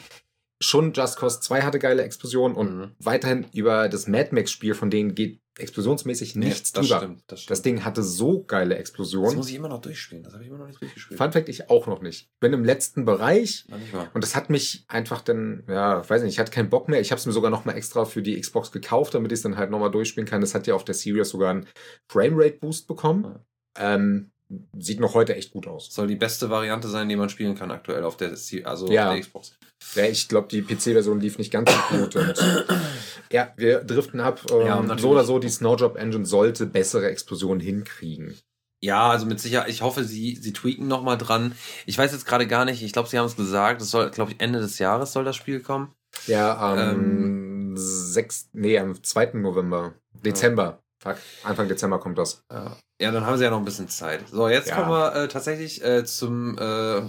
[0.61, 2.91] schon Just Cause 2 hatte geile Explosionen und Mhm.
[2.99, 6.99] weiterhin über das Mad Max Spiel, von denen geht explosionsmäßig nichts das drüber.
[6.99, 7.23] stimmt.
[7.27, 7.51] Das, stimmt.
[7.51, 9.35] Das Ding hatte so geile das Explosionen.
[9.35, 10.23] muss ich immer noch durchspielen.
[10.23, 11.17] Das habe ich immer noch nicht durchgespielt.
[11.17, 12.29] Fun Fact, ich auch noch nicht.
[12.39, 14.09] Bin im letzten Bereich Noch nicht mal.
[14.13, 17.01] und das hat mich einfach dann, ja, weiß nicht, ich hatte keinen Bock mehr.
[17.01, 19.57] Ich habe es mir sogar nochmal extra für die Xbox gekauft, damit ich es dann
[19.57, 20.39] halt nochmal durchspielen kann.
[20.41, 21.67] Das hat ja auf der Series sogar einen
[22.07, 23.39] Framerate-Boost bekommen.
[23.77, 24.31] Ähm,
[24.77, 25.93] sieht noch heute echt gut aus.
[25.93, 28.31] Soll die beste Variante sein, die man spielen kann aktuell auf der,
[28.63, 29.07] also Ja.
[29.09, 29.57] auf der Xbox.
[29.95, 32.15] Ja, ich glaube, die PC-Version lief nicht ganz so gut.
[32.15, 32.33] Und
[33.31, 34.41] ja, wir driften ab.
[34.51, 38.35] Ähm, Ja, so oder so, die Snowdrop Engine sollte bessere Explosionen hinkriegen.
[38.81, 41.53] Ja, also mit Sicherheit, ich hoffe, sie, sie tweaken nochmal dran.
[41.85, 44.31] Ich weiß jetzt gerade gar nicht, ich glaube, sie haben es gesagt, es soll, glaube
[44.31, 45.93] ich, Ende des Jahres soll das Spiel kommen.
[46.27, 49.31] Ja, am 6, nee, am 2.
[49.33, 49.93] November.
[50.25, 50.81] Dezember.
[51.01, 52.43] Fuck, Anfang Dezember kommt das.
[52.51, 52.75] Ja.
[53.01, 54.21] ja, dann haben sie ja noch ein bisschen Zeit.
[54.29, 54.75] So, jetzt Ja.
[54.75, 57.01] kommen wir äh, tatsächlich äh, zum, äh,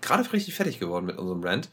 [0.00, 1.70] gerade richtig fertig geworden mit unserem Rant.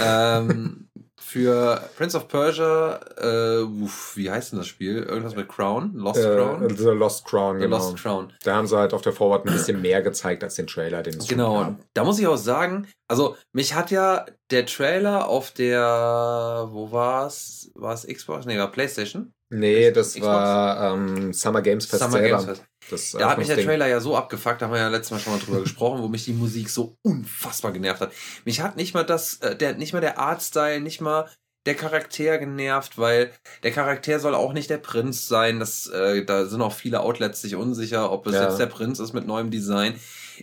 [0.00, 0.88] ähm,
[1.20, 5.02] für Prince of Persia, äh, uff, wie heißt denn das Spiel?
[5.02, 5.92] Irgendwas mit Crown?
[5.94, 6.76] Lost Äh, Crown?
[6.76, 7.76] The Lost Crown, The genau.
[7.76, 8.32] Lost Crown.
[8.44, 11.14] Da haben sie halt auf der Forward ein bisschen mehr gezeigt als den Trailer, den
[11.18, 15.28] es schon Genau, und da muss ich auch sagen, also mich hat ja der Trailer
[15.28, 17.70] auf der, wo war's?
[17.74, 18.46] War es Xbox?
[18.46, 19.32] Nee, war Playstation.
[19.50, 20.26] Nee, das Xbox?
[20.26, 22.36] war ähm, Summer Games Fest Summer selber.
[22.38, 22.64] Games Fest.
[22.90, 23.66] Das Da hat mich der Eröffnungsding.
[23.66, 26.08] Trailer ja so abgefuckt, da haben wir ja letztes Mal schon mal drüber gesprochen, wo
[26.08, 28.12] mich die Musik so unfassbar genervt hat.
[28.44, 31.28] Mich hat nicht mal das, äh, der, nicht mal der Artstyle, nicht mal
[31.66, 33.30] der Charakter genervt, weil
[33.62, 35.58] der Charakter soll auch nicht der Prinz sein.
[35.60, 38.44] Das, äh, da sind auch viele Outlets sich unsicher, ob es Ja.
[38.44, 39.94] jetzt der Prinz ist mit neuem Design.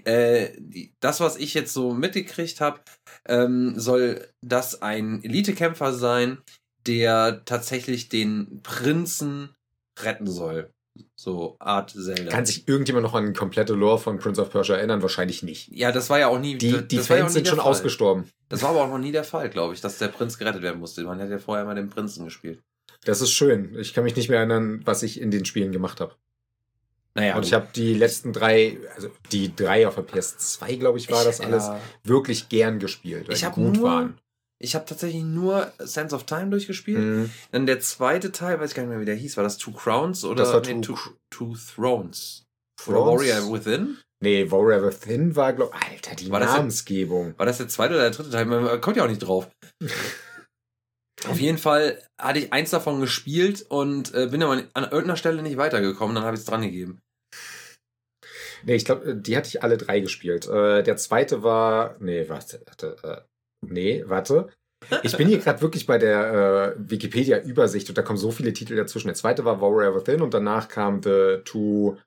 [0.04, 2.82] Äh, die, das, was ich jetzt so mitgekriegt habe,
[3.28, 6.40] ähm, soll das ein Elitekämpfer sein,
[6.88, 9.50] der tatsächlich den Prinzen
[10.00, 10.70] retten soll.
[11.16, 12.32] So Art Zelda.
[12.32, 15.02] Kann sich irgendjemand noch an die komplette Lore von Prince of Persia erinnern?
[15.02, 15.68] Wahrscheinlich nicht.
[15.70, 16.58] Ja, das war ja auch nie.
[16.58, 17.68] Die, das die ja auch Fans nie sind schon Fall.
[17.68, 18.30] ausgestorben.
[18.48, 20.80] Das war aber auch noch nie der Fall, glaube ich, dass der Prinz gerettet werden
[20.80, 21.04] musste.
[21.04, 22.62] Man hat ja vorher mal den Prinzen gespielt.
[23.04, 23.76] Das ist schön.
[23.78, 26.16] Ich kann mich nicht mehr erinnern, was ich in den Spielen gemacht habe.
[27.14, 31.10] Naja, Und ich habe die letzten drei, also die drei auf der PS2, glaube ich,
[31.10, 34.18] war das alles, Ja, wirklich gern gespielt, weil ich die habe gut nur, waren.
[34.60, 37.00] Ich habe tatsächlich nur Sense of Time durchgespielt.
[37.00, 37.32] Mhm.
[37.52, 39.38] Dann der zweite Teil, weiß ich gar nicht mehr, wie der hieß.
[39.38, 42.44] War das Two Crowns oder Das war nee, Two- Two, Two Thrones?
[42.88, 43.22] Oder Thrones?
[43.22, 43.98] Warrior Within?
[44.22, 47.38] Nee, Warrior Within war, glaube Alter, die War das Namensgebung.
[47.38, 48.46] War das der zweite oder der dritte Teil?
[48.46, 49.50] Man kommt ja auch nicht drauf.
[51.28, 55.42] Auf jeden Fall hatte ich eins davon gespielt und äh, bin aber an irgendeiner Stelle
[55.42, 56.14] nicht weitergekommen.
[56.16, 57.00] Dann habe ich es dran gegeben.
[58.64, 60.48] Nee, ich glaube, die hatte ich alle drei gespielt.
[60.48, 61.96] Äh, der zweite war.
[62.00, 63.26] Nee, warte, warte.
[63.70, 64.50] Nee, warte.
[65.04, 68.76] Ich bin hier gerade wirklich bei der äh, Wikipedia-Übersicht und da kommen so viele Titel
[68.76, 69.08] dazwischen.
[69.08, 71.98] Der zweite war Warrior Within und danach kam The Two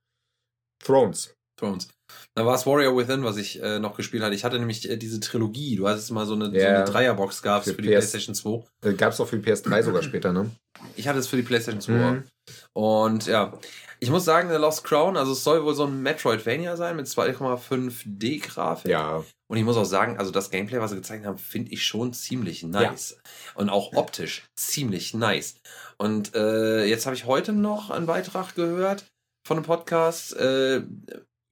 [0.85, 1.35] Thrones.
[1.57, 1.89] Thrones.
[2.37, 4.35] Da war es Warrior Within, was ich äh, noch gespielt hatte.
[4.35, 5.75] Ich hatte nämlich äh, diese Trilogie.
[5.77, 6.77] Du hattest mal so eine, so Ja.
[6.77, 8.11] eine Dreierbox gab Für für die PS.
[8.13, 8.65] PlayStation 2.
[8.89, 10.51] Äh, Gab es auch für die PS3 sogar später, ne?
[10.97, 11.93] Ich hatte es für die PlayStation 2.
[11.93, 12.25] Mhm.
[12.73, 13.59] Und ja,
[14.01, 17.07] ich muss sagen, The Lost Crown, also es soll wohl so ein Metroidvania sein mit
[17.07, 18.91] 2,5D-Grafik.
[18.91, 19.25] Ja.
[19.51, 22.13] Und ich muss auch sagen, also das Gameplay, was sie gezeigt haben, finde ich schon
[22.13, 23.19] ziemlich nice.
[23.55, 25.57] Und auch optisch ziemlich nice.
[25.97, 29.07] Und äh, jetzt habe ich heute noch einen Beitrag gehört
[29.47, 30.37] von einem Podcast.
[30.37, 30.83] Äh,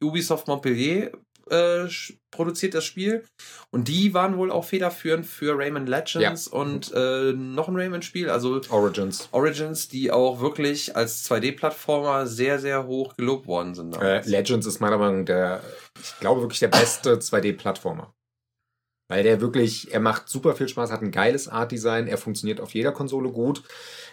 [0.02, 1.12] Ubisoft Montpellier
[1.50, 1.86] äh,
[2.30, 3.24] produziert das Spiel.
[3.70, 8.30] Und die waren wohl auch federführend für Rayman Legends und äh, noch ein Rayman-Spiel.
[8.30, 9.28] Also Origins.
[9.32, 13.96] Origins, die auch wirklich als 2D-Plattformer sehr, sehr hoch gelobt worden sind.
[13.96, 14.22] Äh.
[14.26, 15.60] Legends ist meiner Meinung nach der,
[16.00, 18.12] ich glaube wirklich der beste 2D-Plattformer.
[19.08, 22.74] Weil der wirklich, er macht super viel Spaß, hat ein geiles Art-Design, er funktioniert auf
[22.74, 23.62] jeder Konsole gut.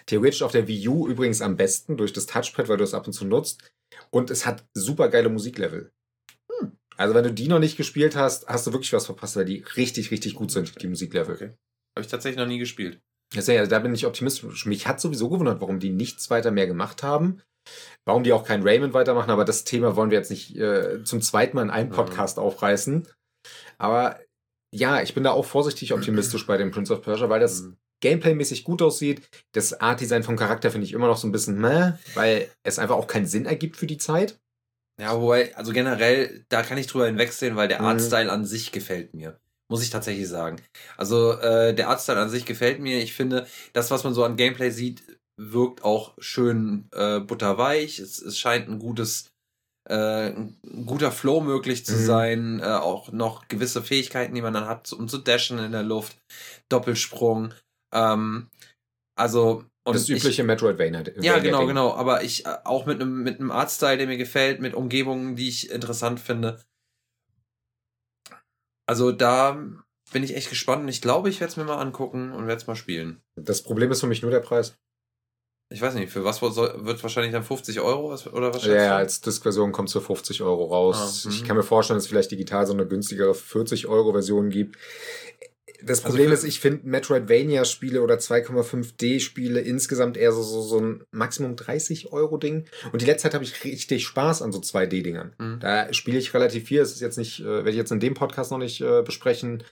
[0.05, 3.07] Theoretisch auf der Wii U übrigens am besten durch das Touchpad, weil du es ab
[3.07, 3.73] und zu nutzt.
[4.11, 5.91] Und es hat super geile Musiklevel.
[6.97, 9.63] Also wenn du die noch nicht gespielt hast, hast du wirklich was verpasst, weil die
[9.75, 11.35] richtig, richtig gut sind, die Musiklevel.
[11.35, 11.49] Okay.
[11.95, 12.99] Habe ich tatsächlich noch nie gespielt.
[13.35, 14.65] Deswegen, also da bin ich optimistisch.
[14.65, 17.41] Mich hat sowieso gewundert, warum die nichts weiter mehr gemacht haben.
[18.05, 21.21] Warum die auch kein Rayman weitermachen, aber das Thema wollen wir jetzt nicht äh, zum
[21.21, 21.93] zweiten Mal in einem Mhm.
[21.93, 23.07] Podcast aufreißen.
[23.77, 24.19] Aber
[24.75, 27.77] ja, ich bin da auch vorsichtig optimistisch bei dem Prince of Persia, weil das Mhm.
[28.03, 29.21] Gameplay-mäßig gut aussieht.
[29.53, 32.95] Das Art-Design vom Charakter finde ich immer noch so ein bisschen meh, weil es einfach
[32.97, 34.37] auch keinen Sinn ergibt für die Zeit.
[34.99, 37.87] Ja, wobei, also generell, da kann ich drüber hinwegsehen, weil der Mhm.
[37.87, 39.39] Artstyle an sich gefällt mir.
[39.69, 40.57] Muss ich tatsächlich sagen.
[40.97, 43.01] Also, äh, der Artstyle an sich gefällt mir.
[43.01, 45.03] Ich finde, das, was man so an Gameplay sieht,
[45.35, 47.97] wirkt auch schön äh, butterweich.
[47.97, 49.31] Es, es scheint ein gutes,
[49.89, 52.05] äh, ein guter Flow möglich zu Mhm.
[52.05, 52.59] sein.
[52.59, 56.17] Äh, auch noch gewisse Fähigkeiten, die man dann hat, um zu dashen in der Luft.
[56.69, 57.53] Doppelsprung.
[57.93, 58.49] Ähm,
[59.15, 61.03] also, und das ich- übliche Metroidvania.
[61.21, 61.69] ja, genau, Ding.
[61.69, 61.93] genau.
[61.93, 65.49] Aber ich äh, auch mit einem mit einem Artstyle, der mir gefällt, mit Umgebungen, die
[65.49, 66.61] ich interessant finde.
[68.85, 69.57] Also da
[70.11, 72.61] bin ich echt gespannt und ich glaube, ich werde es mir mal angucken und werde
[72.61, 73.21] es mal spielen.
[73.35, 74.77] Das Problem ist für mich nur der Preis.
[75.71, 79.21] Ich weiß nicht, für was wird wahrscheinlich dann 50 Euro was- oder was Ja, als
[79.21, 81.25] Disk-Version kommt es für 50 Euro raus.
[81.25, 81.35] Ah, mhm.
[81.35, 84.77] ich kann mir vorstellen, dass es vielleicht digital so eine günstigere 40-Euro-Version gibt.
[85.85, 90.79] Das Also Problem für- ist, ich finde Metroidvania-Spiele oder 2,5D-Spiele insgesamt eher so, so, so
[90.79, 92.65] ein Maximum 30-Euro-Ding.
[92.91, 95.33] Und die letzte Zeit habe ich richtig Spaß an so 2D-Dingern.
[95.37, 95.59] Mhm.
[95.59, 96.79] Da spiele ich relativ viel.
[96.79, 99.63] Das ist jetzt nicht, äh, werde ich jetzt in dem Podcast noch nicht äh, besprechen.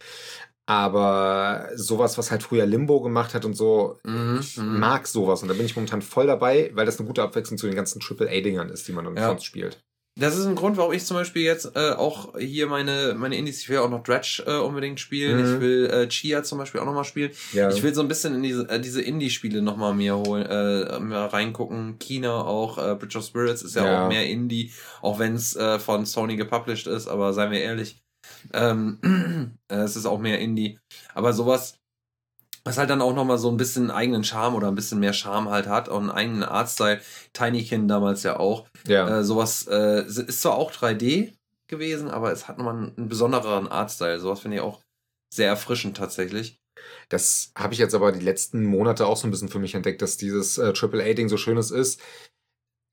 [0.67, 4.79] Aber sowas, was halt früher Limbo gemacht hat und so, Mhm, ich mhm.
[4.79, 5.41] mag sowas.
[5.41, 7.99] Und da bin ich momentan voll dabei, weil das eine gute Abwechslung zu den ganzen
[8.01, 9.27] AAA-Dingern ist, die man dann Ja.
[9.27, 9.81] sonst spielt.
[10.21, 13.61] Das ist ein Grund, warum ich zum Beispiel jetzt äh, auch hier meine, meine Indies,
[13.61, 15.37] ich will auch noch Dredge äh, unbedingt spielen.
[15.37, 15.55] Mhm.
[15.55, 17.31] Ich will äh, Chia zum Beispiel auch nochmal spielen.
[17.53, 17.69] Ja.
[17.69, 21.25] Ich will so ein bisschen in diese, äh, diese Indie-Spiele nochmal mir holen, äh, mal
[21.25, 21.97] reingucken.
[21.99, 24.03] China auch, äh, Bridge of Spirits ist ja, Ja.
[24.05, 28.01] auch mehr Indie, auch wenn es äh, von Sony gepublished ist, aber seien wir ehrlich,
[28.53, 28.99] ähm,
[29.69, 30.77] äh, es ist auch mehr Indie.
[31.15, 31.80] Aber sowas,
[32.63, 35.49] Was halt dann auch nochmal so ein bisschen eigenen Charme oder ein bisschen mehr Charme
[35.49, 37.01] halt hat und einen eigenen Artstyle.
[37.33, 38.67] Tinykin damals ja auch.
[38.87, 39.19] Ja.
[39.19, 41.33] Äh, sowas äh, ist zwar auch 3D
[41.67, 44.19] gewesen, aber es hat nochmal einen, einen besondereren Artstyle.
[44.19, 44.81] Sowas finde ich auch
[45.33, 46.59] sehr erfrischend tatsächlich.
[47.09, 50.01] Das habe ich jetzt aber die letzten Monate auch so ein bisschen für mich entdeckt,
[50.01, 51.99] dass dieses äh, AAA-Ding so schön es ist,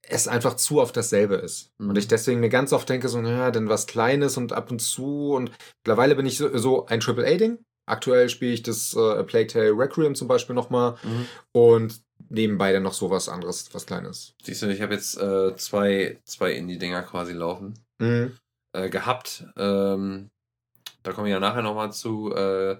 [0.01, 1.71] es einfach zu oft dasselbe ist.
[1.77, 1.89] Mhm.
[1.89, 4.79] Und ich deswegen mir ganz oft denke, so, naja, dann was Kleines und ab und
[4.79, 5.33] zu.
[5.33, 5.51] Und
[5.83, 7.59] mittlerweile bin ich so, so ein AAA-Ding.
[7.89, 10.97] Aktuell spiele ich das äh, Plague Tale Requiem zum Beispiel nochmal.
[11.03, 11.25] Mhm.
[11.51, 14.33] Und nebenbei dann noch so was anderes, was Kleines.
[14.43, 17.73] Siehst du, ich habe jetzt äh, zwei, zwei Indie-Dinger quasi laufen.
[17.99, 18.37] Mhm.
[18.73, 19.45] Äh, gehabt.
[19.57, 20.29] Ähm,
[21.03, 22.31] da komme ich ja nachher nochmal zu.
[22.33, 22.77] Äh,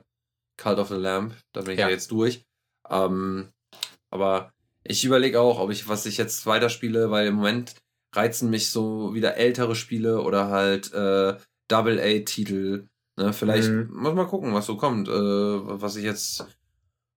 [0.61, 1.33] Cult of the Lamp.
[1.53, 1.93] Da bin ich ja, Ja.
[1.93, 2.43] jetzt durch.
[2.89, 3.49] Ähm,
[4.11, 4.51] aber
[4.83, 7.75] ich überlege auch, ob ich, was ich jetzt weiterspiele, weil im Moment
[8.13, 11.37] reizen mich so wieder ältere Spiele oder halt äh,
[11.69, 12.87] Double-A-Titel.
[13.19, 13.33] Ne?
[13.33, 13.89] Vielleicht Mhm.
[13.91, 15.07] muss mal gucken, was so kommt.
[15.07, 16.45] Äh, was ich jetzt,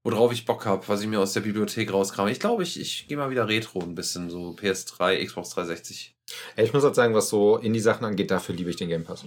[0.04, 2.28] worauf ich Bock habe, was ich mir aus der Bibliothek rauskram.
[2.28, 6.14] Ich glaube, ich, ich gehe mal wieder Retro ein bisschen, so PS3, Xbox 360.
[6.56, 9.24] Ja, Ich muss halt sagen, was so Indie-Sachen angeht, dafür liebe ich den Game Pass.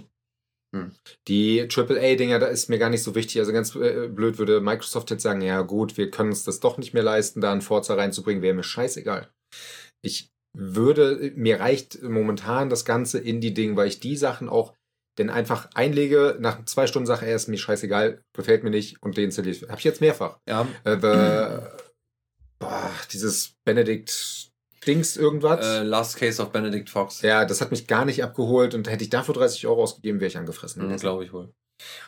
[0.74, 0.90] Hm.
[1.28, 3.38] Die AAA-Dinger, da ist mir gar nicht so wichtig.
[3.38, 6.76] Also ganz äh, blöd würde Microsoft jetzt sagen, ja gut, wir können uns das doch
[6.76, 9.28] nicht mehr leisten, da einen Forza reinzubringen, wäre mir scheißegal.
[10.02, 14.74] Ich würde, mir reicht momentan das ganze Indie-Ding, weil ich die Sachen auch
[15.18, 19.16] denn einfach einlege, nach zwei Stunden sage, er ist mir scheißegal, gefällt mir nicht und
[19.16, 19.62] deinstalliere ich.
[19.62, 20.38] Habe ich jetzt mehrfach.
[20.48, 20.66] Ja.
[20.84, 21.66] Äh, the,
[22.58, 24.50] boah, dieses Benedict
[24.86, 25.64] Dings irgendwas.
[25.66, 27.22] Äh, Last Case of Benedict Fox.
[27.22, 30.28] Ja, das hat mich gar nicht abgeholt und hätte ich dafür 30 Euro ausgegeben, wäre
[30.28, 30.86] ich angefressen.
[30.86, 30.96] Mhm.
[30.96, 31.52] Glaube ich wohl.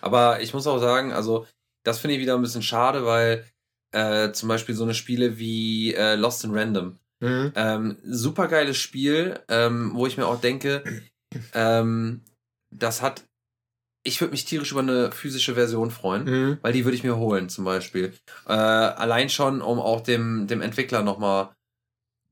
[0.00, 1.46] Aber ich muss auch sagen, also
[1.84, 3.44] das finde ich wieder ein bisschen schade, weil
[3.92, 7.52] äh, zum Beispiel so eine Spiele wie äh, Lost in Random, Mhm.
[7.56, 10.84] ähm, super geiles Spiel, ähm, wo ich mir auch denke,
[11.52, 12.22] ähm,
[12.70, 13.24] das hat,
[14.04, 16.58] ich würde mich tierisch über eine physische Version freuen, Mhm.
[16.62, 18.12] weil die würde ich mir holen zum Beispiel.
[18.46, 21.50] Äh, allein schon, um auch dem, dem Entwickler nochmal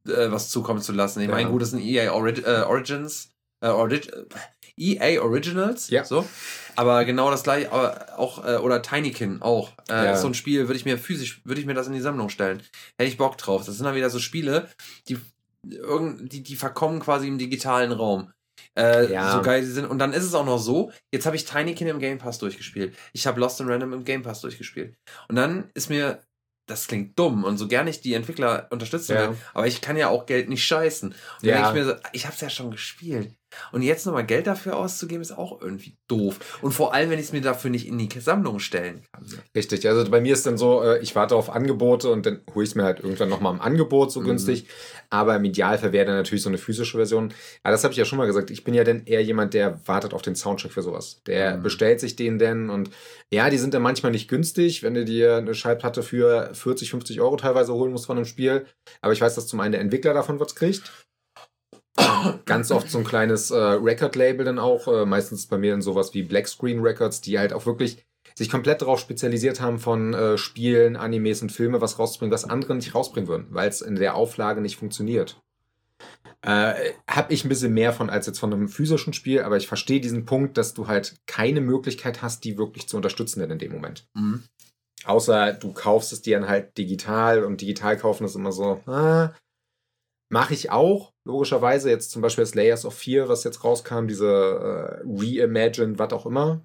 [0.06, 1.20] äh, was zukommen zu lassen.
[1.20, 1.34] Ich Ja.
[1.34, 4.10] meine, gut, das sind EA Ori äh, Origins, äh, Orig
[4.76, 6.04] EA Originals, Ja.
[6.04, 6.24] so.
[6.76, 9.72] Aber genau das gleiche, aber auch, äh, oder Tinykin auch.
[9.88, 10.16] Äh, Ja.
[10.16, 12.62] so ein Spiel, würde ich mir physisch, würde ich mir das in die Sammlung stellen.
[12.98, 13.64] Hätte ich Bock drauf.
[13.64, 14.68] Das sind dann wieder so Spiele,
[15.08, 15.18] die,
[15.68, 18.30] irgend, die, die verkommen quasi im digitalen Raum.
[18.76, 19.32] Äh, Ja.
[19.32, 19.86] So geil sie sind.
[19.86, 22.94] Und dann ist es auch noch so, jetzt habe ich Tinykin im Game Pass durchgespielt.
[23.12, 24.96] Ich habe Lost in Random im Game Pass durchgespielt.
[25.28, 26.20] Und dann ist mir,
[26.68, 29.30] das klingt dumm und so gerne ich die Entwickler unterstützen Ja.
[29.30, 31.10] will, aber ich kann ja auch Geld nicht scheißen.
[31.10, 31.54] Und dann Ja.
[31.56, 33.34] denke ich mir so, ich habe es ja schon gespielt.
[33.72, 36.38] Und jetzt nochmal Geld dafür auszugeben, ist auch irgendwie doof.
[36.62, 39.26] Und vor allem, wenn ich es mir dafür nicht in die Sammlung stellen kann.
[39.54, 42.64] Richtig, also bei mir ist dann so, äh, ich warte auf Angebote und dann hole
[42.64, 44.24] ich es mir halt irgendwann nochmal im Angebot so Mhm.
[44.26, 44.66] günstig.
[45.10, 47.32] Aber im Idealfall wäre dann natürlich so eine physische Version.
[47.62, 48.50] Aber das habe ich ja schon mal gesagt.
[48.50, 51.22] Ich bin ja dann eher jemand, der wartet auf den Soundtrack für sowas.
[51.26, 51.62] Der Mhm.
[51.62, 52.90] bestellt sich den denn und
[53.32, 57.20] ja, die sind dann manchmal nicht günstig, wenn du dir eine Schallplatte für 40, 50
[57.20, 58.66] Euro teilweise holen musst von einem Spiel.
[59.00, 61.05] Aber ich weiß, dass zum einen der Entwickler davon was kriegt.
[62.44, 66.12] Ganz oft so ein kleines äh, Record-Label dann auch, äh, meistens bei mir dann sowas
[66.14, 68.04] wie Black Screen Records, die halt auch wirklich
[68.34, 72.74] sich komplett darauf spezialisiert haben, von äh, Spielen, Animes und Filme was rauszubringen, was andere
[72.74, 75.40] nicht rausbringen würden, weil es in der Auflage nicht funktioniert.
[76.42, 79.66] Äh, hab ich ein bisschen mehr von als jetzt von einem physischen Spiel, aber ich
[79.66, 83.58] verstehe diesen Punkt, dass du halt keine Möglichkeit hast, die wirklich zu unterstützen denn in
[83.58, 84.06] dem Moment.
[84.14, 84.44] Mhm.
[85.04, 89.32] Außer du kaufst es dir dann halt digital und digital kaufen ist immer so, ah,
[90.28, 91.90] mache ich auch, logischerweise.
[91.90, 96.24] Jetzt zum Beispiel das Layers of 4, was jetzt rauskam, diese äh, Reimagined, was auch
[96.26, 96.64] immer.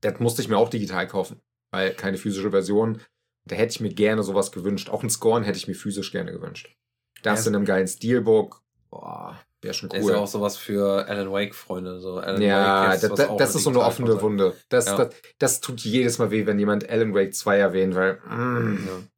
[0.00, 3.00] Das musste ich mir auch digital kaufen, weil keine physische Version.
[3.44, 4.90] Da hätte ich mir gerne sowas gewünscht.
[4.90, 6.74] Auch ein Scorn hätte ich mir physisch gerne gewünscht.
[7.22, 7.50] Das Ja.
[7.50, 10.14] in einem geilen Steelbook, boah, wäre schon Ist ja cool.
[10.16, 11.98] auch sowas für Alan Wake-Freunde.
[12.00, 14.22] So Alan Ja, Wake jetzt, das, das, ist so eine offene kommt.
[14.22, 14.54] Wunde.
[14.68, 14.96] Das, Ja.
[15.04, 19.08] das, das tut jedes Mal weh, wenn jemand Alan Wake 2 erwähnt, weil, mm,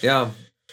[0.00, 0.32] Ja.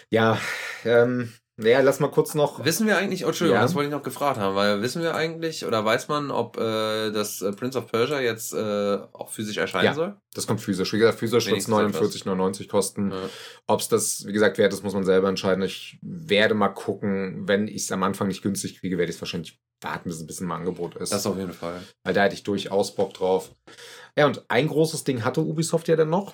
[0.10, 0.40] ja,
[0.86, 2.64] ähm, naja, lass mal kurz noch.
[2.66, 3.62] Wissen wir eigentlich, oh, Entschuldigung, Ja.
[3.64, 7.12] das wollte ich noch gefragt haben, weil wissen wir eigentlich oder weiß man, ob äh,
[7.12, 9.94] das äh, Prince of Persia jetzt äh, auch physisch erscheinen Ja.
[9.94, 10.16] soll?
[10.34, 10.92] Das kommt physisch.
[10.94, 13.12] Wie gesagt, physisch wird es Wenigstens 49,99 kosten.
[13.12, 13.30] Ja.
[13.68, 15.64] Ob es das, wie gesagt, wert ist, muss man selber entscheiden.
[15.64, 17.48] Ich werde mal gucken.
[17.48, 20.22] Wenn ich es am Anfang nicht günstig kriege, werde ich es wahrscheinlich warten, bis es
[20.24, 21.14] ein bisschen im Angebot ist.
[21.14, 21.82] Das auf jeden Fall.
[22.04, 23.52] Weil da hätte ich durchaus Bock drauf.
[24.18, 26.34] Ja, und ein großes Ding hatte Ubisoft ja dann noch.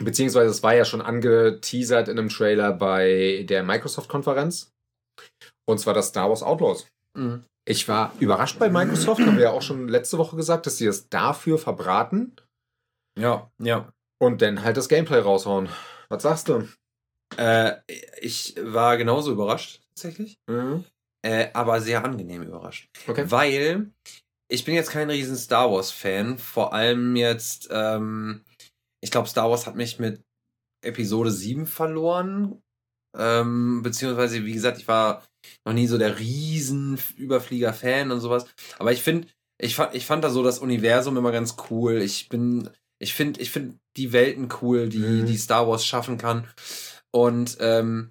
[0.00, 4.72] Beziehungsweise es war ja schon angeteasert in einem Trailer bei der Microsoft-Konferenz.
[5.66, 6.86] Und zwar das Star Wars Outlaws.
[7.14, 7.44] Mhm.
[7.64, 10.86] Ich war überrascht bei Microsoft, haben wir ja auch schon letzte Woche gesagt, dass sie
[10.86, 12.36] es dafür verbraten
[13.18, 13.90] Ja, ja.
[14.18, 15.68] und dann halt das Gameplay raushauen.
[16.10, 16.68] Was sagst du?
[17.38, 17.76] Äh,
[18.20, 20.38] ich war genauso überrascht, tatsächlich.
[20.46, 20.84] Mhm.
[21.22, 22.90] Äh, aber sehr angenehm überrascht.
[23.08, 23.24] Okay.
[23.30, 23.90] Weil
[24.48, 26.36] ich bin jetzt kein riesen Star Wars-Fan.
[26.36, 28.44] Vor allem jetzt, ähm,
[29.04, 30.24] ich glaube, Star Wars hat mich mit
[30.80, 32.62] Episode 7 verloren.
[33.14, 35.22] Ähm, beziehungsweise, wie gesagt, ich war
[35.66, 38.46] noch nie so der riesen Überflieger-Fan und sowas.
[38.78, 42.00] Aber ich finde, ich fand, ich fand da so das Universum immer ganz cool.
[42.00, 45.26] Ich bin, ich finde, ich finde die Welten cool, die, mhm.
[45.26, 46.48] die Star Wars schaffen kann.
[47.10, 48.10] Und ähm,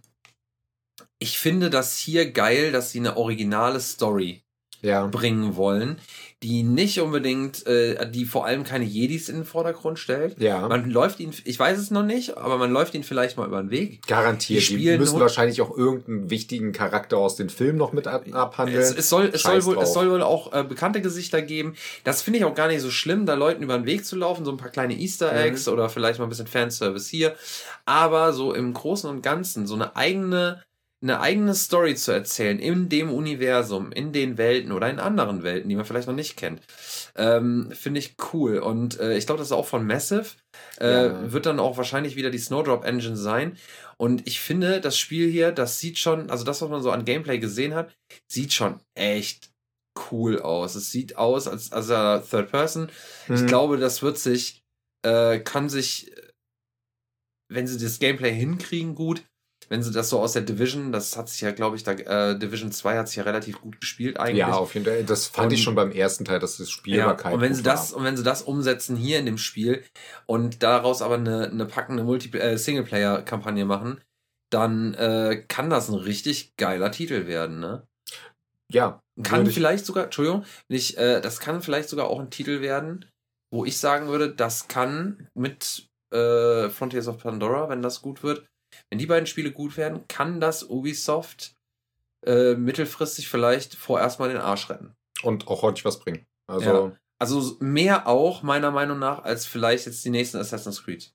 [1.17, 4.43] ich finde das hier geil, dass sie eine originale Story
[4.84, 5.08] ja.
[5.08, 5.99] bringen wollen,
[6.43, 10.39] die nicht unbedingt, äh, die vor allem keine Jedis in den Vordergrund stellt.
[10.39, 10.67] Ja.
[10.67, 13.62] Man läuft ihn, ich weiß es noch nicht, aber man läuft ihn vielleicht mal über
[13.62, 14.06] den Weg.
[14.08, 14.69] Garantiert.
[14.69, 18.82] Die, die müssen wahrscheinlich auch irgendeinen wichtigen Charakter aus den Filmen noch mit abhandeln.
[18.82, 21.75] Es, es soll, es soll wohl, es soll wohl auch äh, bekannte Gesichter geben.
[22.03, 24.43] Das finde ich auch gar nicht so schlimm, da Leuten über den Weg zu laufen,
[24.43, 25.39] so ein paar kleine Easter mhm.
[25.39, 25.73] Eggs mhm.
[25.73, 27.36] oder vielleicht mal ein bisschen Fanservice hier.
[27.86, 30.62] Aber so im Großen und Ganzen so eine eigene
[31.04, 35.68] eine eigene Story zu erzählen in dem Universum, in den Welten oder in anderen Welten,
[35.68, 36.62] die man vielleicht noch nicht kennt,
[37.16, 38.60] ähm, finde ich cool.
[38.60, 40.28] Und äh, ich glaube, das ist auch von Massive.
[40.80, 41.32] Äh, ja.
[41.32, 43.58] Wird dann auch wahrscheinlich wieder die Snowdrop Engine sein.
[43.98, 47.06] Und ich finde, das Spiel hier, das sieht schon, also das, was man so an
[47.06, 47.94] Gameplay gesehen hat,
[48.32, 49.52] sieht schon echt
[50.10, 50.76] cool aus.
[50.76, 51.88] Es sieht aus als, als
[52.30, 52.89] Third Person.
[53.28, 53.36] Mhm.
[53.36, 54.63] Ich glaube, das wird sich,
[55.06, 56.13] äh, kann sich,
[57.52, 59.24] wenn sie das Gameplay hinkriegen, gut,
[59.69, 62.38] wenn sie das so aus der Division, das hat sich ja, glaube ich, da, äh,
[62.38, 64.39] Division 2 hat sich ja relativ gut gespielt eigentlich.
[64.39, 65.04] Ja, auf jeden Fall.
[65.04, 67.32] Das fand und, ich schon beim ersten Teil, dass das Spielbarkeit.
[67.32, 69.84] Ja, und wenn sie das, und wenn sie das umsetzen hier in dem Spiel
[70.26, 74.02] und daraus aber eine, eine packende Multi äh, Singleplayer-Kampagne machen,
[74.52, 77.88] dann äh, kann das ein richtig geiler Titel werden, ne?
[78.71, 78.99] Ja.
[79.21, 83.06] Kann vielleicht sogar, Entschuldigung, nicht, äh, das kann vielleicht sogar auch ein Titel werden,
[83.52, 88.47] wo ich sagen würde, das kann mit äh, Frontiers of Pandora, wenn das gut wird,
[88.89, 91.56] wenn die beiden Spiele gut werden, kann das Ubisoft
[92.26, 94.96] äh, mittelfristig vielleicht vorerst mal den Arsch retten.
[95.24, 96.26] Und auch heute was bringen.
[96.48, 96.98] Also, ja.
[97.19, 101.13] also mehr auch, meiner Meinung nach, als vielleicht jetzt die nächsten Assassin's Creed.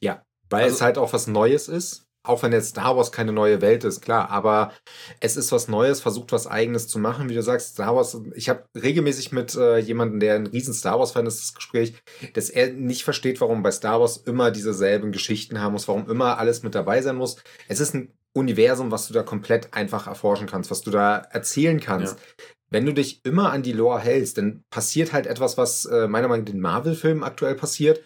[0.00, 3.32] Ja, weil also, es halt auch was Neues ist auch wenn jetzt Star Wars keine
[3.32, 4.72] neue Welt ist, klar, aber
[5.20, 8.48] es ist was Neues, versucht was Eigenes zu machen, wie du sagst, Star Wars, ich
[8.48, 11.94] habe regelmäßig mit äh, jemandem, der ein riesen Star Wars-Fan ist, das Gespräch,
[12.34, 16.38] dass er nicht versteht, warum bei Star Wars immer dieselben Geschichten haben muss, warum immer
[16.38, 17.36] alles mit dabei sein muss.
[17.68, 21.80] Es ist ein Universum, was du da komplett einfach erforschen kannst, was du da erzählen
[21.80, 22.18] kannst.
[22.18, 22.44] Ja.
[22.68, 26.28] Wenn du dich immer an die Lore hältst, dann passiert halt etwas, was äh, meiner
[26.28, 28.00] Meinung nach den Marvel-Filmen aktuell passiert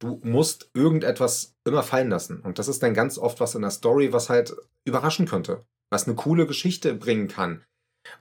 [0.00, 2.40] du musst irgendetwas immer fallen lassen.
[2.40, 4.54] Und das ist dann ganz oft was in der Story, was halt
[4.84, 7.64] überraschen könnte, was eine coole Geschichte bringen kann.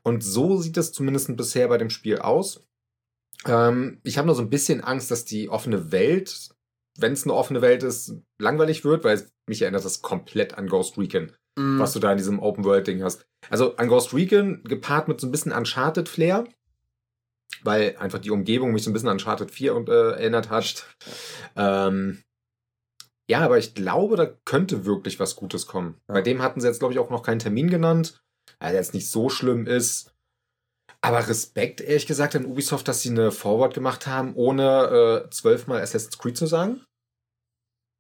[0.04, 2.66] Und so sieht es zumindest bisher bei dem Spiel aus.
[3.46, 6.50] Ähm, ich habe nur so ein bisschen Angst, dass die offene Welt,
[6.98, 10.98] wenn es eine offene Welt ist, langweilig wird, weil mich erinnert das komplett an Ghost
[10.98, 11.80] Recon, mm.
[11.80, 13.26] was du da in diesem Open-World-Ding hast.
[13.50, 16.46] Also an Ghost Recon gepaart mit so ein bisschen Uncharted-Flair
[17.64, 20.86] weil einfach die Umgebung mich so ein bisschen an Uncharted 4 und, äh, erinnert hat.
[21.56, 22.24] Ähm,
[23.30, 26.02] ja, aber ich glaube, da könnte wirklich was Gutes kommen.
[26.08, 26.16] Ja.
[26.16, 28.20] Bei dem hatten sie jetzt, glaube ich, auch noch keinen Termin genannt,
[28.60, 30.16] weil der jetzt nicht so schlimm ist.
[31.02, 35.80] Aber Respekt, ehrlich gesagt, an Ubisoft, dass sie eine Forward gemacht haben, ohne äh, zwölfmal
[35.80, 36.84] Assassin's Creed zu sagen.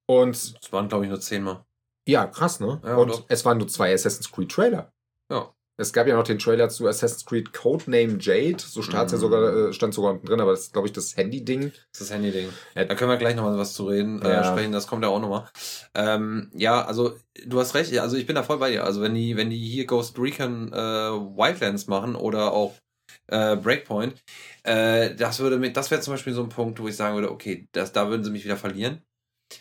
[0.08, 0.36] Und.
[0.36, 1.64] Es waren, glaube ich, nur zehnmal.
[2.08, 2.82] Ja, krass, ne?
[2.84, 3.26] Ja, und doch.
[3.30, 4.92] es waren nur zwei Assassin's Creed Trailer.
[5.32, 5.54] Ja.
[5.80, 8.58] Es gab ja noch den Trailer zu Assassin's Creed Codename Jade.
[8.60, 9.14] So stand mm.
[9.14, 11.72] ja sogar, äh, stand sogar unten drin, aber das ist, glaube ich, das Handy-Ding.
[11.72, 12.50] Das ist das Handy-Ding.
[12.76, 14.42] Ja, da können wir gleich nochmal was zu reden, äh, ja.
[14.42, 14.74] äh, sprechen.
[14.74, 15.48] Das kommt ja auch nochmal.
[15.96, 17.16] Ähm, ja, also,
[17.46, 17.98] du hast recht.
[17.98, 18.84] Also, ich bin da voll bei dir.
[18.84, 22.76] Also, wenn die, wenn die hier Ghost Recon äh, Wildlands machen oder auch
[23.28, 24.16] äh, Breakpoint,
[24.64, 27.70] äh, das würde das wäre zum Beispiel so ein Punkt, wo ich sagen würde, okay,
[27.72, 29.02] das, da würden sie mich wieder verlieren.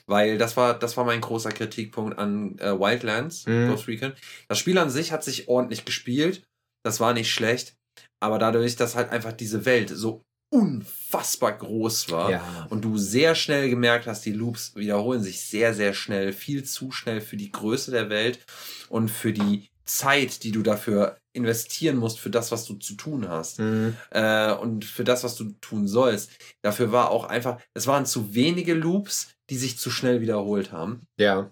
[0.07, 3.68] Weil das war, das war mein großer Kritikpunkt an äh, Wildlands, mhm.
[3.68, 4.12] Ghost Recon.
[4.48, 6.43] Das Spiel an sich hat sich ordentlich gespielt.
[6.84, 7.74] Das war nicht schlecht.
[8.20, 12.66] Aber dadurch, dass halt einfach diese Welt so unfassbar groß war ja.
[12.70, 16.91] und du sehr schnell gemerkt hast, die Loops wiederholen sich sehr, sehr schnell, viel zu
[16.91, 18.41] schnell für die Größe der Welt
[18.89, 23.28] und für die Zeit, die du dafür investieren musst für das, was du zu tun
[23.28, 23.97] hast mhm.
[24.11, 26.30] äh, und für das, was du tun sollst.
[26.62, 31.07] Dafür war auch einfach, es waren zu wenige Loops, die sich zu schnell wiederholt haben.
[31.18, 31.51] Ja.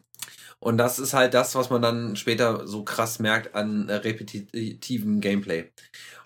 [0.59, 5.21] Und das ist halt das, was man dann später so krass merkt an äh, repetitiven
[5.21, 5.71] Gameplay.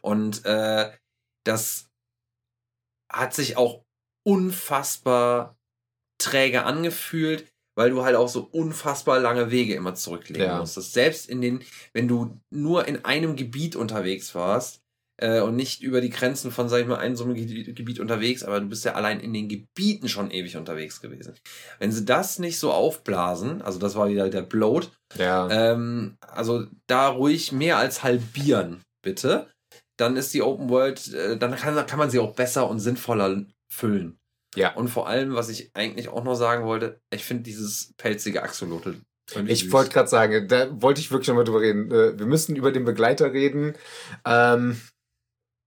[0.02, 0.90] Und äh,
[1.44, 1.90] das
[3.10, 3.84] hat sich auch
[4.26, 5.58] unfassbar
[6.18, 10.58] träge angefühlt, weil du halt auch so unfassbar lange Wege immer zurücklegen ja.
[10.58, 10.92] musstest.
[10.92, 14.79] Selbst in den, wenn du nur in einem Gebiet unterwegs warst,
[15.20, 18.42] äh, und nicht über die Grenzen von, sag ich mal, einem so einem Gebiet unterwegs,
[18.42, 21.34] aber du bist ja allein in den Gebieten schon ewig unterwegs gewesen.
[21.78, 25.48] Wenn sie das nicht so aufblasen, also das war wieder der Bloat, ja.
[25.50, 29.48] ähm, also da ruhig mehr als halbieren, bitte,
[29.98, 33.44] dann ist die Open World, äh, dann kann, kann man sie auch besser und sinnvoller
[33.70, 34.18] füllen.
[34.56, 34.74] Ja.
[34.74, 38.96] Und vor allem, was ich eigentlich auch noch sagen wollte, ich finde dieses pelzige Axolotl.
[39.46, 41.90] Ich wollte gerade sagen, da wollte ich wirklich noch mal drüber reden.
[41.90, 43.74] Äh, Wir müssen über den Begleiter reden.
[44.24, 44.80] Ähm,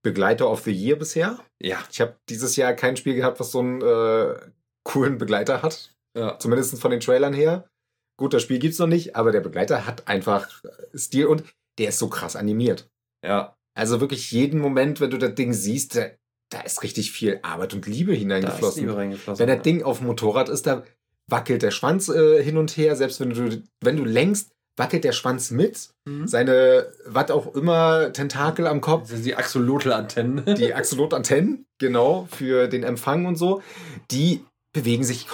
[0.04, 1.40] Begleiter of the Year bisher.
[1.60, 1.82] Ja.
[1.90, 4.36] Ich habe dieses Jahr kein Spiel gehabt, was so einen äh,
[4.84, 5.92] coolen Begleiter hat.
[6.16, 6.38] ja.
[6.38, 7.68] Zumindest von den Trailern her.
[8.16, 11.42] Gut, das Spiel gibt's noch nicht, aber der Begleiter hat einfach äh, Stil und
[11.78, 12.88] der ist so krass animiert.
[13.26, 13.56] Ja.
[13.76, 16.06] Also wirklich jeden Moment, wenn du das Ding siehst, da,
[16.50, 18.82] da ist richtig viel Arbeit und Liebe Da ist hineingeflossen.
[18.82, 19.40] Liebe reingeflossen.
[19.40, 19.62] Wenn das ja.
[19.62, 20.84] Ding auf dem Motorrad ist, da
[21.28, 22.94] wackelt der Schwanz äh, hin und her.
[22.94, 25.90] Selbst wenn du, wenn du lenkst, wackelt der Schwanz mit.
[26.04, 26.26] Mhm.
[26.26, 29.02] Seine, was auch immer, Tentakel am Kopf.
[29.02, 30.44] Das sind die Axolotl-Antennen.
[30.56, 33.62] Die Axolotl-Antennen, genau, für den Empfang und so,
[34.10, 35.26] die bewegen sich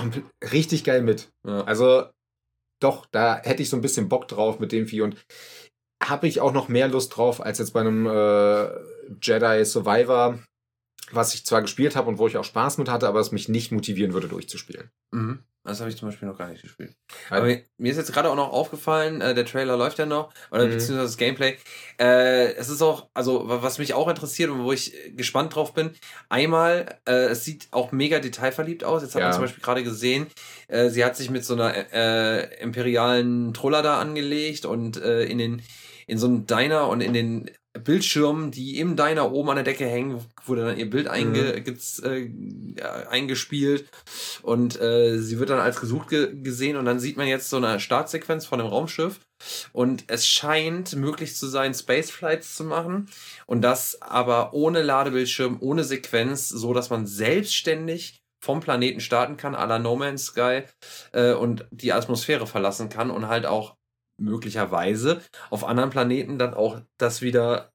[0.53, 1.31] richtig geil mit.
[1.47, 1.65] Ja.
[1.65, 2.05] Also,
[2.81, 5.17] doch, da hätte ich so ein bisschen Bock drauf mit dem Vieh und
[6.03, 8.71] habe ich auch noch mehr Lust drauf als jetzt bei einem äh,
[9.23, 10.39] Jedi Survivor,
[11.13, 13.49] was ich zwar gespielt habe und wo ich auch Spaß mit hatte, aber es mich
[13.49, 14.91] nicht motivieren würde, durchzuspielen.
[15.13, 15.41] Mhm.
[15.63, 16.95] Das habe ich zum Beispiel noch gar nicht gespielt.
[17.29, 20.07] Weil- Aber mir mir ist jetzt gerade auch noch aufgefallen, äh, der Trailer läuft ja
[20.07, 20.71] noch, oder Mhm.
[20.71, 21.59] beziehungsweise das Gameplay.
[21.99, 25.75] Äh, es ist auch, also wa- was mich auch interessiert und wo ich gespannt drauf
[25.75, 25.91] bin,
[26.31, 29.03] einmal, äh, es sieht auch mega detailverliebt aus.
[29.03, 29.27] Jetzt hat Ja.
[29.27, 30.29] man zum Beispiel gerade gesehen,
[30.69, 35.37] äh, sie hat sich mit so einer äh, imperialen Troller da angelegt und äh, in
[35.39, 35.63] den
[36.07, 39.87] in so einem Diner und in den Bildschirmen, die im Diner oben an der Decke
[39.87, 42.31] hängen, wurde dann ihr Bild einge, gez- äh,
[43.09, 43.89] eingespielt.
[44.43, 47.59] Und äh, sie wird dann als gesucht ge gesehen und dann sieht man jetzt so
[47.59, 49.21] eine Startsequenz von einem Raumschiff.
[49.73, 53.09] Und es scheint möglich zu sein, Spaceflights zu machen.
[53.47, 59.55] Und das aber ohne Ladebildschirm, ohne Sequenz, so dass man selbstständig vom Planeten starten kann,
[59.55, 60.63] à la No Man's Sky
[61.13, 63.77] äh, und die Atmosphäre verlassen kann und halt auch
[64.21, 67.73] möglicherweise auf anderen Planeten dann auch das wieder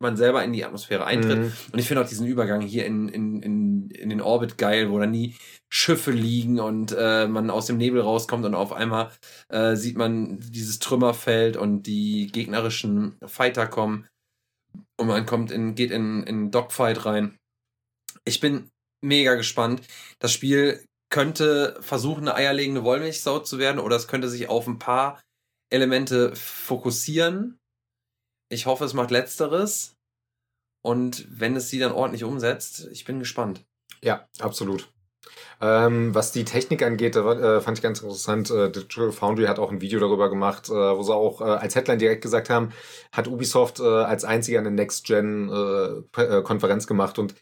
[0.00, 1.38] man selber in die Atmosphäre eintritt.
[1.38, 1.52] Mhm.
[1.72, 4.98] Und ich finde auch diesen Übergang hier in, in, in, in den Orbit geil, wo
[4.98, 5.34] dann die
[5.68, 9.10] Schiffe liegen und äh, man aus dem Nebel rauskommt und auf einmal
[9.48, 14.06] äh, sieht man dieses Trümmerfeld und die gegnerischen Fighter kommen
[14.98, 17.36] und man kommt in, geht in, in Dogfight rein.
[18.24, 18.70] Ich bin
[19.02, 19.82] mega gespannt.
[20.20, 24.78] Das Spiel könnte versuchen, eine eierlegende Wollmilchsau zu werden oder es könnte sich auf ein
[24.78, 25.20] paar
[25.70, 27.58] Elemente fokussieren.
[28.50, 29.94] Ich hoffe, es macht letzteres.
[30.82, 33.64] Und wenn es sie dann ordentlich umsetzt, ich bin gespannt.
[34.02, 34.90] Ja, absolut.
[35.60, 38.50] Ähm, was die Technik angeht, da äh, fand ich ganz interessant.
[38.50, 41.74] Äh, Digital Foundry hat auch ein Video darüber gemacht, äh, wo sie auch äh, als
[41.74, 42.72] Headline direkt gesagt haben,
[43.12, 47.34] hat Ubisoft äh, als einziger eine Next-Gen-Konferenz gemacht und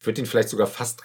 [0.00, 1.04] ich würde ihnen vielleicht sogar fast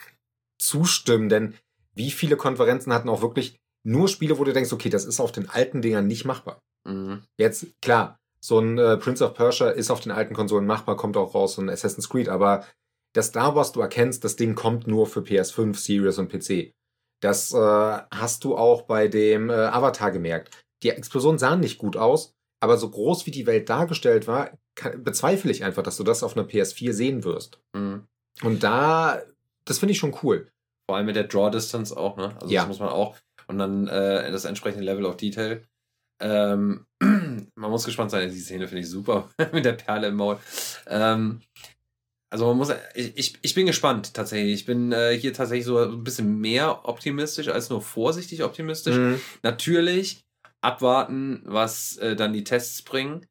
[0.59, 1.53] zustimmen, denn
[1.93, 5.31] wie viele Konferenzen hatten auch wirklich nur Spiele, wo du denkst, okay, das ist auf
[5.31, 6.59] den alten Dingern nicht machbar.
[6.85, 7.23] Mhm.
[7.37, 11.17] Jetzt, klar, so ein äh, Prince of Persia ist auf den alten Konsolen machbar, kommt
[11.17, 12.65] auch raus, so ein Assassin's Creed, aber
[13.13, 16.73] das Star Wars, du erkennst, das Ding kommt nur für PS5, Series und PC.
[17.21, 17.57] Das äh,
[18.11, 20.53] hast du auch bei dem äh, Avatar gemerkt.
[20.83, 25.03] Die Explosionen sahen nicht gut aus, aber so groß wie die Welt dargestellt war, kann,
[25.03, 27.59] bezweifle ich einfach, dass du das auf einer PS4 sehen wirst.
[27.73, 28.05] Mhm.
[28.43, 29.21] Und da,
[29.63, 30.49] das finde ich schon cool.
[30.87, 32.35] Vor allem mit der Draw Distance auch, ne?
[32.41, 32.61] Also Ja.
[32.61, 33.15] das muss man auch.
[33.47, 35.63] Und dann äh, das entsprechende Level of Detail.
[36.21, 40.39] Ähm, man muss gespannt sein, die Szene finde ich super mit der Perle im Maul.
[40.87, 41.41] Ähm,
[42.31, 44.53] also man muss, ich, ich, ich bin gespannt tatsächlich.
[44.53, 48.97] Ich bin äh, hier tatsächlich so ein bisschen mehr optimistisch als nur vorsichtig optimistisch.
[48.97, 49.21] Mhm.
[49.43, 50.25] Natürlich
[50.61, 53.25] abwarten, was äh, dann die Tests bringen.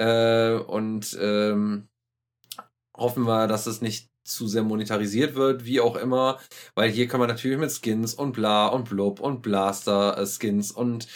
[0.00, 1.88] Äh, und ähm,
[2.96, 6.40] hoffen wir, dass es nicht zu sehr monetarisiert wird, wie auch immer.
[6.74, 11.08] Weil hier kann man natürlich mit Skins und bla und blub und Blaster-Skins und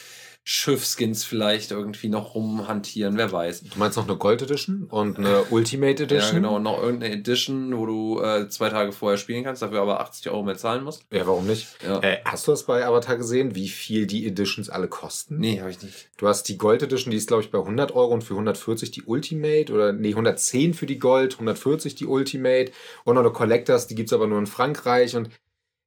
[0.45, 3.63] Schiffskins vielleicht irgendwie noch rumhantieren, wer weiß.
[3.63, 6.35] Du meinst noch eine Gold Edition und eine Ultimate Ja, Edition?
[6.35, 10.01] genau, und noch irgendeine Edition, wo du äh, zwei Tage vorher spielen kannst, dafür aber
[10.01, 11.07] 80 Euro mehr zahlen musst.
[11.13, 11.69] Ja, warum nicht?
[11.85, 12.01] Ja.
[12.01, 15.39] Äh, hast du das bei Avatar gesehen, wie viel die Editions alle kosten?
[15.39, 16.11] Nee, habe ich nicht.
[16.17, 18.91] Du hast die Gold Edition, die ist glaube ich bei 100 Euro und für 140
[18.91, 22.73] die Ultimate oder nee, 110 für die Gold, 140 die Ultimate
[23.05, 25.31] und noch eine Collectors, die gibt's aber nur in Frankreich und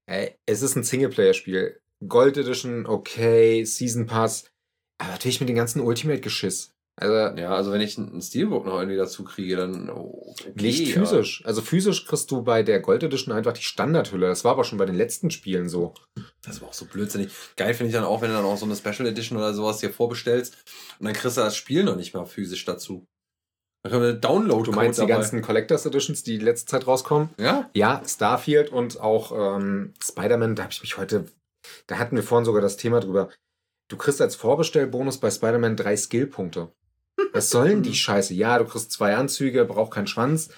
[0.06, 1.82] äh, es ist ein Singleplayer-Spiel.
[2.08, 4.50] Gold Edition, okay, Season Pass,
[5.00, 6.72] aber natürlich mit dem ganzen Ultimate-Geschiss.
[6.98, 10.94] Also Ja, also wenn ich einen Steelbook noch irgendwie dazu kriege, dann oh, okay, nicht
[10.94, 11.44] physisch.
[11.46, 14.28] Also physisch kriegst du bei der Gold Edition einfach die Standardhülle.
[14.28, 15.94] Das war aber schon bei den letzten Spielen so.
[16.42, 17.32] Das war auch so blödsinnig.
[17.58, 19.80] Geil finde ich dann auch, wenn du dann auch so eine Special Edition oder sowas
[19.80, 20.56] dir vorbestellst
[21.00, 23.06] und dann kriegst du das Spiel noch nicht mal physisch dazu.
[23.84, 27.30] Dann können wir Download Du meinst die ganzen Collectors Editions, die letzte Zeit rauskommen?
[27.38, 27.70] Ja?
[27.76, 31.26] Ja, Starfield und auch ähm, Spider-Man, da habe ich mich heute,
[31.88, 33.30] da hatten wir vorhin sogar das Thema drüber.
[33.88, 36.72] Du kriegst als Vorbestellbonus bei Spider-Man drei Skillpunkte.
[37.34, 38.34] Was sollen die Scheiße?
[38.34, 40.50] Ja, du kriegst zwei Anzüge, braucht keinen Schwanz.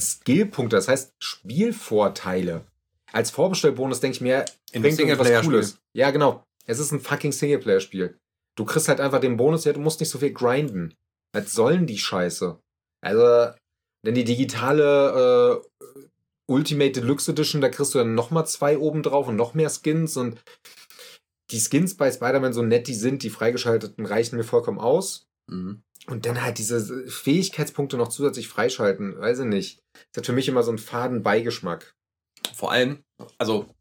[0.00, 2.64] Skillpunkte, das heißt Spielvorteile.
[3.12, 5.42] als Vorbestellbonus denke ich mir, In bringt irgendwas.
[5.44, 5.78] Cooles.
[5.92, 6.44] Ja, genau.
[6.66, 8.18] Es ist ein fucking Singleplayer-Spiel.
[8.56, 10.94] Du kriegst halt einfach den Bonus, ja, du musst nicht so viel grinden.
[11.32, 12.58] Was sollen die Scheiße?
[13.00, 13.54] Also,
[14.04, 15.86] denn die digitale äh,
[16.50, 20.16] Ultimate Deluxe Edition, da kriegst du dann nochmal zwei oben drauf und noch mehr Skins
[20.16, 20.42] und
[21.52, 25.28] die Skins bei Spider-Man so nett die sind, die freigeschalteten reichen mir vollkommen aus.
[25.48, 25.82] Mhm.
[26.06, 29.78] Und dann halt diese Fähigkeitspunkte noch zusätzlich freischalten, weiß ich nicht.
[30.12, 31.94] Das hat für mich immer so einen faden Beigeschmack.
[32.52, 33.04] Vor allem,
[33.38, 33.72] also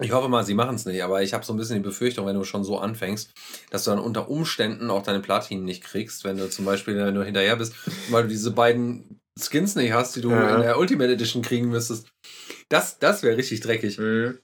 [0.00, 2.24] ich hoffe mal, sie machen es nicht, aber ich habe so ein bisschen die Befürchtung,
[2.24, 3.32] wenn du schon so anfängst,
[3.70, 7.24] dass du dann unter Umständen auch deine Platinen nicht kriegst, wenn du zum Beispiel nur
[7.24, 7.74] hinterher bist,
[8.10, 10.56] weil du diese beiden Skins nicht hast, die du Ja.
[10.56, 12.08] in der Ultimate Edition kriegen müsstest.
[12.68, 13.98] Das, das wäre richtig dreckig.
[13.98, 14.38] Mhm.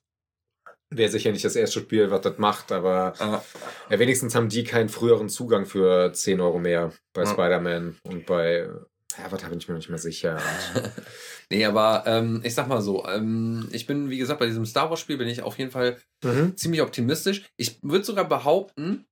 [0.91, 3.43] Wäre sicher nicht das erste Spiel, was das macht, aber Ah,
[3.91, 7.29] ja, wenigstens haben die keinen früheren Zugang für 10 Euro mehr bei Ja.
[7.31, 8.69] Spider-Man und bei.
[9.19, 10.41] Ja, was habe ich mir nicht mehr sicher.
[11.51, 14.91] nee, aber ähm, ich sag mal so, ähm, ich bin, wie gesagt, bei diesem Star
[14.91, 16.57] Wars Spiel bin ich auf jeden Fall mhm.
[16.57, 17.45] ziemlich optimistisch.
[17.57, 19.07] Ich würde sogar behaupten,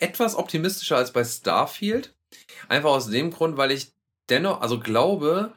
[0.00, 2.14] etwas optimistischer als bei Starfield.
[2.68, 3.93] Einfach aus dem Grund, weil ich
[4.28, 5.52] dennoch, also glaube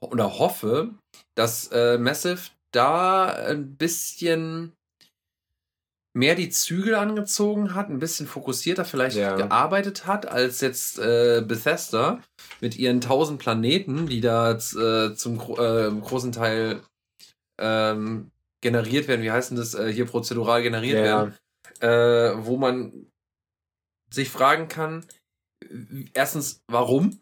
[0.00, 0.94] oder hoffe,
[1.34, 4.72] dass äh, Massive da ein bisschen
[6.14, 9.36] mehr die Zügel angezogen hat, ein bisschen fokussierter vielleicht Ja.
[9.36, 12.20] gearbeitet hat, als jetzt äh, Bethesda
[12.60, 16.82] mit ihren tausend Planeten, die da äh, zum äh, großen Teil
[17.58, 18.30] ähm,
[18.60, 19.22] generiert werden.
[19.22, 19.74] Wie heißt denn das?
[19.74, 21.34] Äh, hier prozedural generiert werden
[21.80, 23.06] Ja, äh, wo man
[24.10, 25.06] sich fragen kann,
[26.12, 27.21] erstens, warum?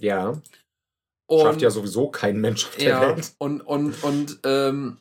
[0.00, 0.40] Ja.
[1.26, 3.34] Und, Schafft ja sowieso kein Mensch auf der ja, Welt.
[3.38, 5.00] und, und, und ähm,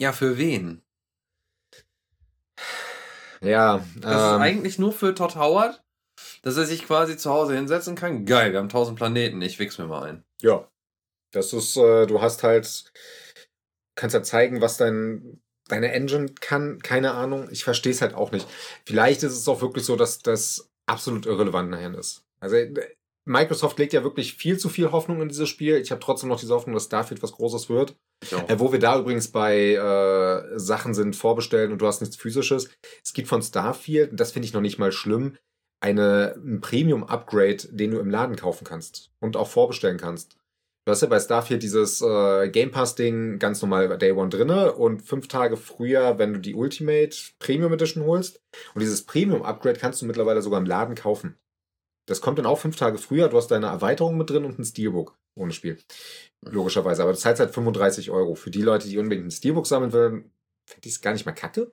[0.00, 0.82] ja, für wen?
[3.40, 5.82] Ja, Das ist ähm, eigentlich nur für Todd Howard,
[6.42, 8.24] dass er sich quasi zu Hause hinsetzen kann.
[8.24, 10.24] Geil, wir haben tausend Planeten, ich wichs mir mal ein.
[10.40, 10.68] ja.
[11.30, 12.90] Das ist, äh, du hast halt,
[13.94, 16.80] kannst ja zeigen, was dein, deine Engine kann.
[16.80, 17.48] Keine Ahnung.
[17.50, 18.48] Ich verstehe es halt auch nicht.
[18.86, 22.24] Vielleicht ist es auch wirklich so, dass das absolut irrelevant nachher ist.
[22.40, 22.96] Also, äh,
[23.28, 25.76] Microsoft legt ja wirklich viel zu viel Hoffnung in dieses Spiel.
[25.76, 27.94] Ich habe trotzdem noch diese Hoffnung, dass Starfield was Großes wird.
[28.48, 32.68] Äh, wo wir da übrigens bei äh, Sachen sind, vorbestellen und du hast nichts physisches.
[33.04, 35.36] Es gibt von Starfield, und das finde ich noch nicht mal schlimm,
[35.80, 40.36] eine, ein Premium-Upgrade, den du im Laden kaufen kannst und auch vorbestellen kannst.
[40.84, 45.02] Du hast ja bei Starfield dieses äh, Game Pass-Ding ganz normal Day One drinne und
[45.02, 48.40] fünf Tage früher, wenn du die Ultimate Premium Edition holst.
[48.74, 51.36] Und dieses Premium-Upgrade kannst du mittlerweile sogar im Laden kaufen.
[52.08, 53.28] Das kommt dann auch fünf Tage früher.
[53.28, 55.78] Du hast deine Erweiterung mit drin und ein Steelbook ohne Spiel.
[56.44, 57.02] Logischerweise.
[57.02, 58.34] Aber du zahlst halt 35 Euro.
[58.34, 60.32] Für die Leute, die unbedingt ein Steelbook sammeln wollen,
[60.66, 61.70] finde ich es gar nicht mal kacke.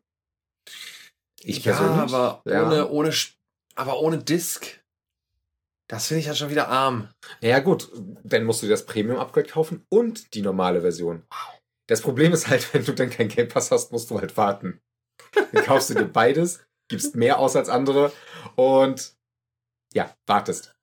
[1.41, 2.13] Ich ja, persönlich.
[2.13, 2.65] aber Ja.
[2.65, 3.13] ohne, ohne,
[3.75, 4.81] aber ohne Disc.
[5.88, 7.09] Das finde ich halt schon wieder arm.
[7.41, 7.91] Ja, gut,
[8.23, 11.23] dann musst du dir das Premium-Upgrade kaufen und die normale Version.
[11.88, 14.81] Das Problem ist halt, wenn du dann kein Game Pass hast, musst du halt warten.
[15.33, 18.11] Dann kaufst du dir beides, gibst mehr aus als andere
[18.55, 19.14] und
[19.95, 20.75] ja, wartest.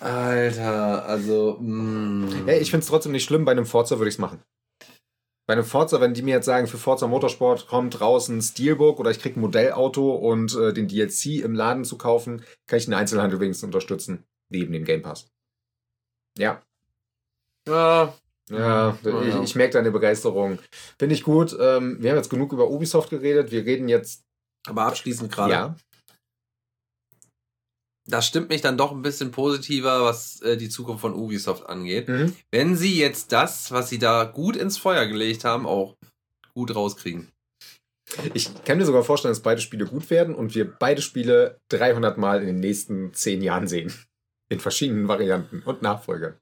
[0.00, 1.58] Alter, also.
[1.60, 2.46] mm.
[2.46, 4.42] Ja, ich finde es trotzdem nicht schlimm, bei einem Forza würde ich es machen.
[5.46, 9.00] Bei einem Forza, wenn die mir jetzt sagen, für Forza Motorsport kommt raus ein Steelbook
[9.00, 12.84] oder ich kriege ein Modellauto und äh, den DLC im Laden zu kaufen, kann ich
[12.84, 15.30] den Einzelhandel wenigstens unterstützen, neben dem Game Pass.
[16.36, 16.62] Ja,
[17.66, 18.14] Ja,
[18.50, 20.58] Ja, ich, ich merke deine Begeisterung.
[20.98, 21.56] Finde ich gut.
[21.58, 23.50] Ähm, wir haben jetzt genug über Ubisoft geredet.
[23.50, 24.24] Wir reden jetzt.
[24.66, 25.52] aber abschließend gerade.
[25.52, 25.76] Ja.
[28.08, 32.08] Das stimmt mich dann doch ein bisschen positiver, was äh, die Zukunft von Ubisoft angeht.
[32.08, 32.34] Mhm.
[32.50, 35.94] Wenn sie jetzt das, was sie da gut ins Feuer gelegt haben, auch
[36.54, 37.28] gut rauskriegen.
[38.32, 42.16] Ich kann mir sogar vorstellen, dass beide Spiele gut werden und wir beide Spiele 300
[42.16, 43.92] Mal in den nächsten 10 Jahren sehen.
[44.50, 46.38] In verschiedenen Varianten und Nachfolgern.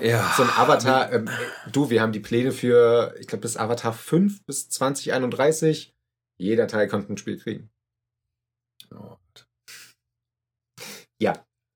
[0.00, 0.32] Ja.
[0.36, 1.30] So ein Avatar, ähm,
[1.72, 5.94] du, wir haben die Pläne für, ich glaube, bis Avatar 5 bis 2031.
[6.38, 7.70] Jeder Teil konnte ein Spiel kriegen.
[8.90, 9.18] Ja.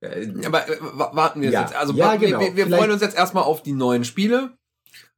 [0.02, 1.62] Äh, Aber äh, wa- warten wir Ja.
[1.62, 1.74] jetzt.
[1.74, 2.40] Also Ja, wir, genau.
[2.40, 4.52] wir, wir freuen uns jetzt erstmal auf die neuen Spiele.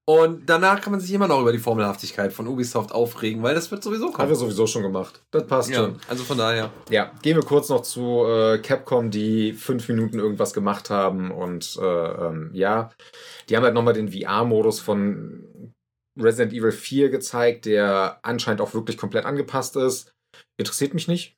[0.07, 3.71] Und danach kann man sich immer noch über die Formelhaftigkeit von Ubisoft aufregen, weil das
[3.71, 4.29] wird sowieso haben kommen.
[4.29, 5.23] wir sowieso schon gemacht.
[5.31, 5.97] Das passt ja, schon.
[6.09, 6.71] also von daher.
[6.91, 11.79] Ja, gehen wir kurz noch zu äh, Capcom, die fünf Minuten irgendwas gemacht haben und
[11.81, 11.83] äh,
[12.27, 12.91] ähm, ja,
[13.49, 15.73] die haben halt nochmal den VR-Modus von
[16.21, 20.13] Resident Evil 4 gezeigt, der anscheinend auch wirklich komplett angepasst ist.
[20.59, 21.35] Interessiert mich nicht.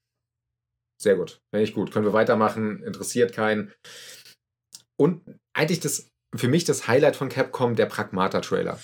[1.00, 1.92] Sehr gut, finde ich gut.
[1.92, 3.72] Können wir weitermachen, interessiert keinen.
[4.98, 5.22] Und
[5.52, 8.78] eigentlich das, für mich das Highlight von Capcom, der Pragmata-Trailer.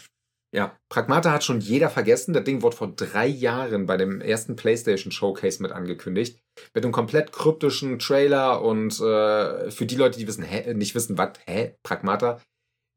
[0.55, 0.79] Ja.
[0.91, 2.35] Pragmata hat schon jeder vergessen.
[2.35, 6.43] Das Ding wurde vor drei Jahren bei dem ersten PlayStation Showcase mit angekündigt.
[6.75, 11.17] Mit einem komplett kryptischen Trailer und äh, für die Leute, die wissen, hä, nicht wissen,
[11.17, 12.43] was, hä, Pragmata.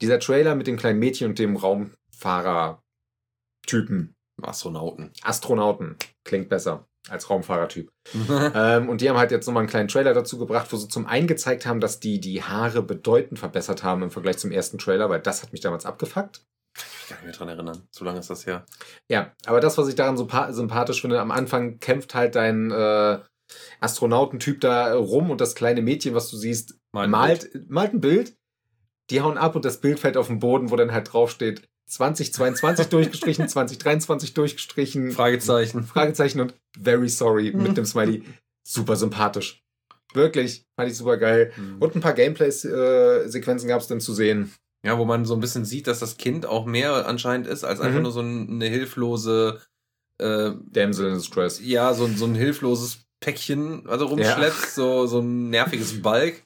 [0.01, 2.83] Dieser Trailer mit dem kleinen Mädchen und dem Raumfahrer
[3.65, 4.13] Typen.
[4.41, 5.13] Astronauten.
[5.23, 5.95] Astronauten.
[6.25, 7.91] Klingt besser als Raumfahrertyp.
[8.29, 11.05] ähm, und die haben halt jetzt nochmal einen kleinen Trailer dazu gebracht, wo sie zum
[11.05, 15.09] einen gezeigt haben, dass die die Haare bedeutend verbessert haben im Vergleich zum ersten Trailer,
[15.09, 16.45] weil das hat mich damals abgefuckt.
[16.77, 17.87] Ich kann mich nicht dran erinnern.
[17.91, 18.65] So lange ist das her.
[19.09, 23.19] Ja, aber das, was ich daran so sympathisch finde, am Anfang kämpft halt dein äh,
[23.79, 28.01] Astronautentyp da rum und das kleine Mädchen, was du siehst, Mal ein malt, malt ein
[28.01, 28.37] Bild.
[29.09, 32.87] Die hauen ab und das Bild fällt auf den Boden, wo dann halt draufsteht 2022
[32.87, 35.11] durchgestrichen, 2023 durchgestrichen.
[35.11, 35.83] Fragezeichen.
[35.83, 38.23] Fragezeichen und very sorry mit dem Smiley.
[38.67, 39.61] Super sympathisch.
[40.13, 41.51] Wirklich, fand ich super geil.
[41.57, 41.77] Mhm.
[41.79, 44.53] Und ein paar Gameplay-Sequenzen gab es dann zu sehen.
[44.85, 47.79] Ja, wo man so ein bisschen sieht, dass das Kind auch mehr anscheinend ist, als
[47.81, 48.03] einfach Mhm.
[48.03, 49.61] nur so ein- eine hilflose,
[50.21, 51.59] äh, Damsel in Distress.
[51.63, 56.43] ja, so, ein- so ein hilfloses Päckchen, also rumschleppt, so, so ein nerviges Balk,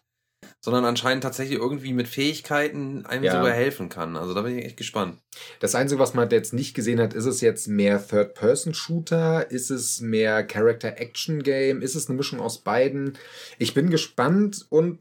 [0.63, 3.31] sondern anscheinend tatsächlich irgendwie mit Fähigkeiten einem Ja.
[3.31, 4.17] sogar helfen kann.
[4.17, 5.17] Also da bin ich echt gespannt.
[5.59, 9.49] Das Einzige, was man jetzt nicht gesehen hat, ist es jetzt mehr Third-Person-Shooter?
[9.51, 11.81] Ist es mehr Character-Action-Game?
[11.81, 13.17] Ist es eine Mischung aus beiden?
[13.57, 14.99] Ich bin gespannt und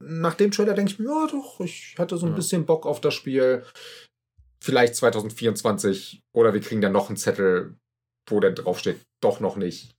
[0.00, 2.36] nach dem Trailer denke ich mir, ja doch, ich hatte so ein Ja.
[2.36, 3.64] bisschen Bock auf das Spiel.
[4.62, 7.76] Vielleicht 2024 oder wir kriegen dann noch einen Zettel,
[8.28, 9.94] wo dann draufsteht, doch noch nicht.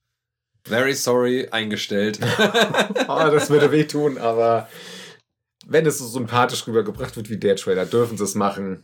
[0.67, 2.19] Very sorry, eingestellt.
[3.07, 4.67] Ah, das würde wehtun, aber
[5.67, 8.83] wenn es so sympathisch rübergebracht wird wie der Trailer, dürfen sie es machen.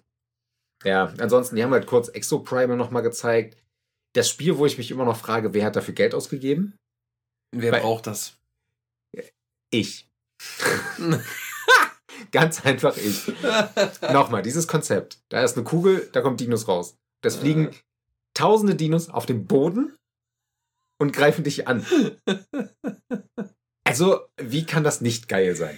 [0.83, 3.57] Ja, ansonsten, die haben halt kurz Exoprimal nochmal gezeigt.
[4.13, 6.75] Das Spiel, wo ich mich immer noch frage, wer hat dafür Geld ausgegeben?
[7.51, 8.37] Wer Weil- braucht das?
[9.71, 10.07] Ich.
[12.31, 13.31] Ganz einfach ich.
[14.11, 15.19] Nochmal, dieses Konzept.
[15.29, 16.95] Da ist eine Kugel, da kommt Dinos raus.
[17.21, 17.71] Das fliegen
[18.33, 19.95] tausende Dinos auf dem Boden
[21.01, 21.83] und greifen dich an.
[23.83, 25.77] Also, wie kann das nicht geil sein?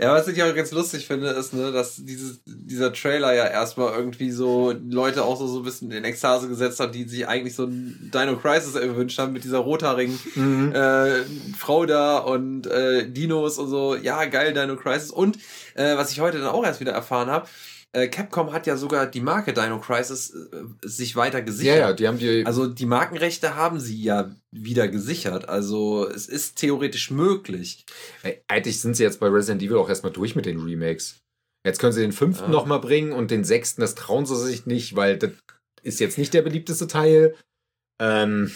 [0.00, 3.92] Ja, was ich auch ganz lustig finde, ist, ne, dass dieses, dieser Trailer ja erstmal
[3.94, 7.54] irgendwie so Leute auch so, so ein bisschen in Ekstase gesetzt hat, die sich eigentlich
[7.54, 10.72] so ein Dino Crisis gewünscht haben mit dieser rothaarigen Mhm.
[10.72, 11.22] äh,
[11.56, 13.94] Frau da und äh, Dinos und so.
[13.96, 15.10] Ja, geil, Dino Crisis.
[15.10, 15.36] Und
[15.74, 17.46] äh, was ich heute dann auch erst wieder erfahren habe,
[17.96, 21.78] äh, Capcom hat ja sogar die Marke Dino Crisis äh, sich weiter Ja, gesichert.
[21.78, 22.44] ja, die haben die.
[22.46, 25.48] Also die Markenrechte haben sie ja wieder gesichert.
[25.48, 27.84] Also es ist theoretisch möglich.
[28.22, 31.20] Ey, eigentlich sind sie jetzt bei Resident Evil auch erstmal durch mit den Remakes.
[31.66, 32.50] Jetzt können sie den fünften Ja.
[32.50, 35.32] noch mal bringen und den sechsten, das trauen sie sich nicht, weil das
[35.82, 37.34] ist jetzt nicht der beliebteste Teil.
[38.00, 38.52] Ähm,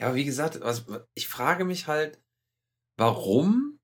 [0.00, 2.20] Ja, wie gesagt, was, ich frage mich halt,
[2.98, 3.78] warum?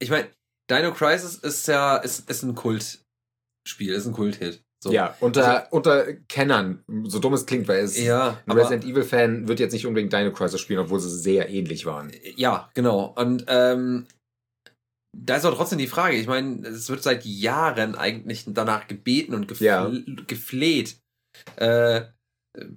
[0.00, 0.28] Ich meine,
[0.70, 2.54] Dino Crisis ist ja ist, ist ein
[3.64, 4.62] Kultspiel, ist ein Kulthit.
[4.82, 4.92] So.
[4.92, 9.58] Ja, unter, unter Kennern, so dumm es klingt, weil es ja, ein Resident Evil-Fan wird
[9.58, 12.12] jetzt nicht unbedingt Dino Crisis spielen, obwohl sie sehr ähnlich waren.
[12.36, 13.14] ja, genau.
[13.16, 14.06] Und ähm,
[15.16, 16.16] da ist auch trotzdem die Frage.
[16.16, 19.90] Ich meine, es wird seit Jahren eigentlich danach gebeten und gefl Ja.
[20.26, 20.98] gefleht.
[21.56, 22.02] Äh,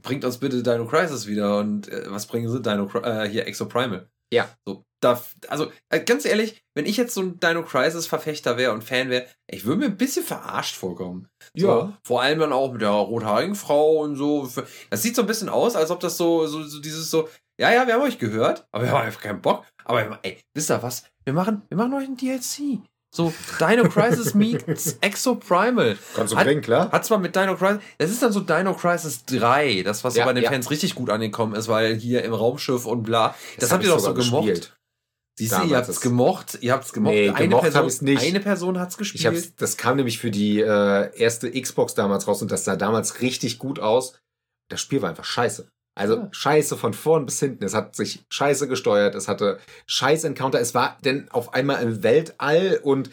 [0.02, 2.62] bringt uns bitte Dino Crisis wieder und äh, was bringen sie?
[2.62, 4.10] Dino äh, hier Exoprimal.
[4.34, 4.50] Ja.
[4.66, 8.72] So, da, also äh, ganz ehrlich, wenn ich jetzt so ein Dino Crisis Verfechter wäre
[8.74, 11.28] und Fan wäre, ich würde mir ein bisschen verarscht vorkommen.
[11.56, 11.98] So, Ja.
[12.04, 14.50] Vor allem dann auch mit der rothaarigen Frau und so.
[14.90, 17.72] Das sieht so ein bisschen aus, als ob das so, so, so dieses so, ja,
[17.72, 19.66] ja, wir haben euch gehört, aber wir haben einfach keinen Bock.
[19.86, 21.04] Aber ey, wisst ihr was?
[21.24, 22.80] Wir machen, wir machen euch ein DLC.
[23.10, 25.98] So, Dino Crisis meets Exo Primal.
[26.16, 26.92] Kannst du bringen, klar.
[26.92, 30.20] Hat zwar mit Dino Crisis, das ist dann so Dino Crisis 3, das was so
[30.20, 30.52] Ja, bei den ja.
[30.52, 33.36] Fans richtig gut angekommen ist, weil hier im Raumschiff und bla.
[33.60, 34.46] Das, habt hab ihr doch so gemocht.
[34.46, 34.78] gespielt.
[35.40, 37.14] Siehst du, ihr habt's gemocht, ihr habt's gemocht.
[37.14, 38.24] Nee, eine gemocht Person, nicht.
[38.24, 39.22] Eine Person hat's gespielt.
[39.22, 42.76] Ich hab's, das kam nämlich für die äh, erste Xbox damals raus und das sah
[42.76, 44.20] damals richtig gut aus.
[44.70, 45.70] Das Spiel war einfach scheiße.
[45.98, 46.28] Also Ja.
[46.32, 47.64] scheiße von vorn bis hinten.
[47.64, 50.60] Es hat sich scheiße gesteuert, es hatte scheiß Encounter.
[50.60, 53.10] Es war denn auf einmal im Weltall und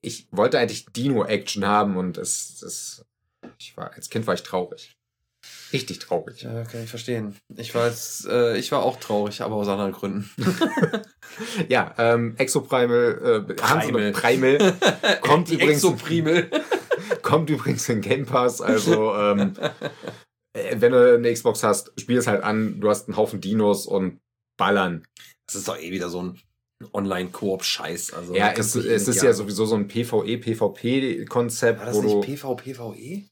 [0.00, 3.04] ich wollte eigentlich Dino-Action haben und es, es
[3.58, 4.96] ich war, als Kind war ich traurig.
[5.72, 6.42] Richtig traurig.
[6.42, 7.36] Ja, kann ich verstehen.
[7.56, 10.30] Ich war jetzt, äh, ich war auch traurig, aber aus anderen Gründen.
[11.68, 14.58] Ja, ähm, Exoprimal, äh, haben sie noch- Primal.
[14.58, 16.50] Primal kommt übrigens Exoprimel.
[17.22, 19.70] kommt übrigens in Game Pass, also ähm, äh,
[20.54, 24.20] wenn du eine Xbox hast, spiel es halt an, du hast einen Haufen Dinos und
[24.58, 25.06] ballern.
[25.46, 26.40] Das ist doch eh wieder so ein
[26.92, 28.12] Online-Koop-Scheiß.
[28.12, 29.36] Also, ja, es, eh es ist ja jagen.
[29.36, 33.28] sowieso so ein PvE-PvP-Konzept, War das nicht PV, PvE?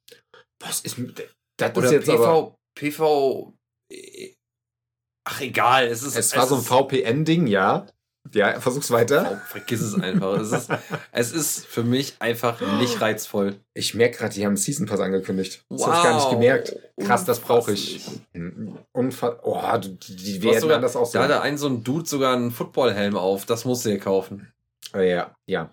[0.61, 1.35] Was ist mit.
[1.59, 2.57] Das Oder ist jetzt aber.
[2.75, 3.55] PV, PV.
[3.93, 4.35] E?
[5.25, 5.87] Ach, egal.
[5.87, 7.87] Es, ist, Es war so ein VPN-Ding, ja.
[8.33, 9.33] Ja, versuch's weiter.
[9.33, 10.39] Oh, vergiss es einfach.
[10.39, 10.71] es, ist,
[11.13, 13.57] es ist für mich einfach nicht reizvoll.
[13.75, 15.65] Ich merke gerade, die haben einen Season Pass angekündigt.
[15.69, 16.77] Das habe ich gar nicht gemerkt.
[17.01, 18.07] Krass, das brauche ich.
[18.93, 19.39] Unfall.
[19.43, 21.23] Oh, die, die werden sogar, anders da aussehen.
[21.23, 23.47] hatte ein so ein Dude sogar einen Footballhelm auf.
[23.47, 24.53] Das musst du dir kaufen.
[24.95, 25.71] Äh, ja, ja.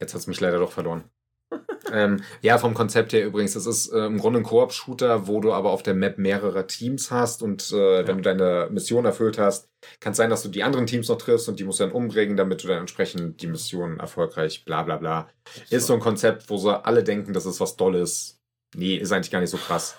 [0.00, 1.04] Jetzt hat's mich leider doch verloren.
[1.92, 3.54] Ähm, ja, vom Konzept her übrigens.
[3.54, 7.10] Das ist äh, im Grunde ein Koop-Shooter, wo du aber auf der Map mehrere Teams
[7.10, 8.06] hast und äh, ja.
[8.06, 9.68] wenn du deine Mission erfüllt hast,
[10.00, 11.92] kann es sein, dass du die anderen Teams noch triffst und die musst du dann
[11.92, 15.28] umbringen, damit du dann entsprechend die Mission erfolgreich, bla bla bla.
[15.66, 15.76] So.
[15.76, 18.40] Ist so ein Konzept, wo sie alle denken, das ist was Dolles.
[18.74, 19.96] Nee, ist eigentlich gar nicht so krass.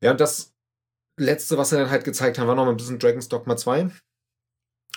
[0.00, 0.54] Ja, und das
[1.18, 3.90] letzte, was sie dann halt gezeigt haben, war noch mal ein bisschen Dragon's Dogma 2.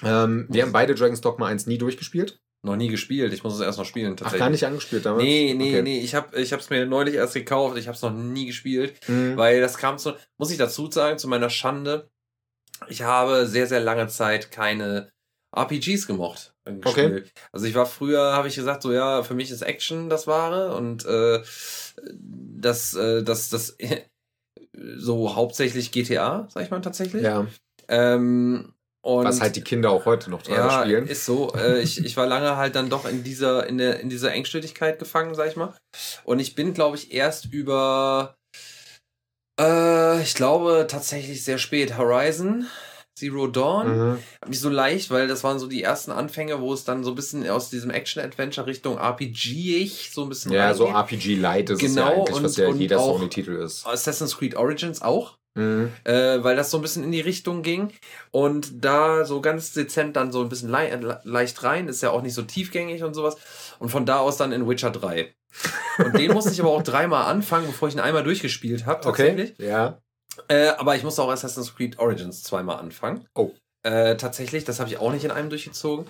[0.04, 2.40] Ähm, wir haben beide Dragon's Dogma 1 nie durchgespielt.
[2.68, 3.34] Noch nie gespielt.
[3.34, 4.18] Ich muss es erst noch spielen.
[4.18, 4.42] Tatsächlich.
[4.42, 5.24] Ach, gar nicht angespielt damals?
[5.24, 5.82] Nee, nee, okay.
[5.82, 6.00] nee.
[6.02, 7.78] Ich habe ich es mir neulich erst gekauft.
[7.78, 8.96] Ich habe es noch nie gespielt.
[9.08, 9.38] Mhm.
[9.38, 12.10] Weil das kam so, muss ich dazu sagen, zu meiner Schande.
[12.90, 15.12] Ich habe sehr, sehr lange Zeit keine
[15.56, 16.54] RPGs gemocht.
[16.66, 17.24] Gespielt.
[17.24, 17.24] Okay.
[17.54, 20.76] Also ich war früher, habe ich gesagt, so ja, für mich ist Action das Wahre
[20.76, 21.42] und äh,
[22.14, 23.78] das, äh, das, das
[24.98, 27.24] so hauptsächlich GTA, sag ich mal tatsächlich.
[27.24, 27.48] Ja.
[27.88, 28.74] Ähm,
[29.08, 31.08] und Was halt die Kinder auch heute noch ja, spielen.
[31.08, 31.54] Ist so.
[31.54, 35.00] Äh, ich, ich war lange halt dann doch in dieser, in der, in dieser Engstirnigkeit
[35.00, 35.74] gefangen, sag ich mal.
[36.26, 38.36] Und ich bin, glaube ich, erst über
[39.58, 41.98] äh, ich glaube tatsächlich sehr spät.
[41.98, 42.68] Horizon,
[43.16, 43.98] Zero Dawn.
[43.98, 44.20] Mhm.
[44.42, 47.12] Hab mich so leicht, weil das waren so die ersten Anfänge, wo es dann so
[47.12, 50.78] ein bisschen aus diesem Action-Adventure Richtung RPG-ich so ein bisschen Ja, reingeht.
[50.78, 53.88] so RPG-Light ist genau, es ja genau, eigentlich, und, was ja jeder Sony-Titel ist.
[53.88, 55.37] Assassin's Creed Origins auch.
[55.58, 55.92] Mhm.
[56.04, 57.92] Äh, weil das so ein bisschen in die Richtung ging.
[58.32, 62.22] Und da so ganz dezent dann so ein bisschen le leicht rein, ist ja auch
[62.22, 63.36] nicht so tiefgängig und sowas.
[63.80, 65.34] Und von da aus dann in Witcher 3.
[65.98, 69.54] Und den musste ich aber auch dreimal anfangen, bevor ich ihn einmal durchgespielt habe, tatsächlich.
[69.54, 70.00] Okay, ja.
[70.48, 73.26] Äh, aber ich musste auch Assassin's Creed Origins zweimal anfangen.
[73.34, 73.52] Oh.
[73.84, 76.06] Äh, tatsächlich, das habe ich auch nicht in einem durchgezogen.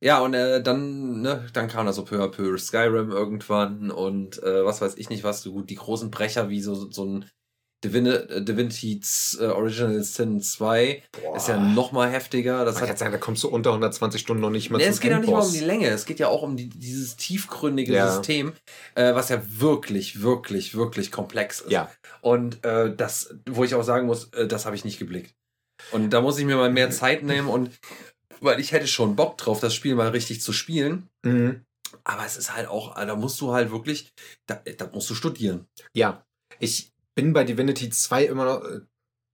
[0.00, 4.42] Ja, und äh, dann, ne, dann kam da so peu à peu Skyrim irgendwann und
[4.42, 7.30] äh, was weiß ich nicht was, so gut, die großen Brecher wie so, so ein
[7.84, 8.04] Divin
[8.44, 9.00] Divinity
[9.40, 11.36] äh, Original Sin 2 Boah.
[11.36, 12.64] ist ja noch mal heftiger.
[12.64, 14.84] Das Man hat kann sagen, da kommst du unter 120 Stunden noch nicht mal nee,
[14.84, 17.16] Es geht ja nicht mal um die Länge, es geht ja auch um die, dieses
[17.16, 18.10] tiefgründige ja.
[18.10, 18.52] System,
[18.94, 21.72] äh, was ja wirklich, wirklich, wirklich komplex ist.
[21.72, 21.90] Ja.
[22.20, 25.34] Und äh, das, wo ich auch sagen muss, äh, das habe ich nicht geblickt.
[25.90, 27.70] Und da muss ich mir mal mehr Zeit nehmen und
[28.40, 31.08] weil ich hätte schon Bock drauf, das Spiel mal richtig zu spielen.
[31.24, 31.64] Mhm.
[32.04, 34.12] Aber es ist halt auch, da musst du halt wirklich,
[34.46, 35.66] da, da musst du studieren.
[35.94, 36.24] Ja.
[36.58, 38.64] Ich, bin bei Divinity 2 immer noch.
[38.64, 38.80] Äh,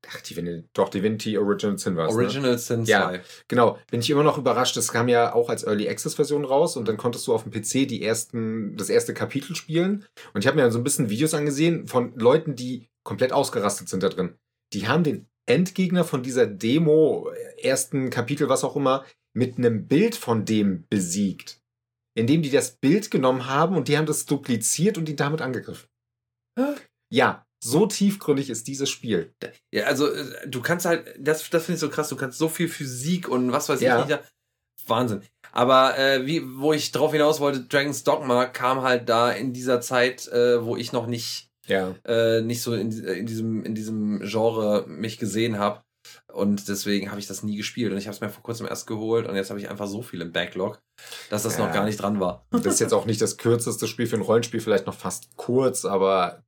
[0.08, 2.14] ach, Divinity, doch, Divinity Original Sin war es.
[2.14, 2.22] Ne?
[2.22, 2.58] Original ne?
[2.58, 2.90] Sin 2.
[2.90, 3.12] Ja,
[3.48, 3.78] genau.
[3.90, 4.76] Bin ich immer noch überrascht.
[4.76, 7.52] Das kam ja auch als Early Access Version raus und dann konntest du auf dem
[7.52, 10.04] PC die ersten, das erste Kapitel spielen.
[10.34, 14.02] Und ich habe mir so ein bisschen Videos angesehen von Leuten, die komplett ausgerastet sind
[14.02, 14.34] da drin.
[14.72, 17.30] Die haben den Endgegner von dieser Demo,
[17.62, 19.04] ersten Kapitel, was auch immer,
[19.34, 21.62] mit einem Bild von dem besiegt.
[22.14, 25.88] Indem die das Bild genommen haben und die haben das dupliziert und ihn damit angegriffen.
[27.10, 29.34] Ja, so tiefgründig ist dieses Spiel.
[29.72, 32.48] Ja, also äh, du kannst halt, das, das finde ich so krass, du kannst so
[32.48, 34.00] viel Physik und was weiß ja.
[34.00, 34.20] ich nicht.
[34.86, 35.22] Wahnsinn.
[35.52, 39.80] Aber äh, wie, wo ich drauf hinaus wollte, Dragon's Dogma kam halt da in dieser
[39.80, 41.94] Zeit, äh, wo ich noch nicht, ja.
[42.04, 45.82] äh, nicht so in, in, diesem, in diesem Genre mich gesehen habe.
[46.32, 47.92] Und deswegen habe ich das nie gespielt.
[47.92, 50.00] Und ich habe es mir vor kurzem erst geholt und jetzt habe ich einfach so
[50.00, 50.80] viel im Backlog,
[51.28, 51.66] dass das ja.
[51.66, 52.46] noch gar nicht dran war.
[52.50, 55.84] Das ist jetzt auch nicht das kürzeste Spiel für ein Rollenspiel, vielleicht noch fast kurz,
[55.84, 56.44] aber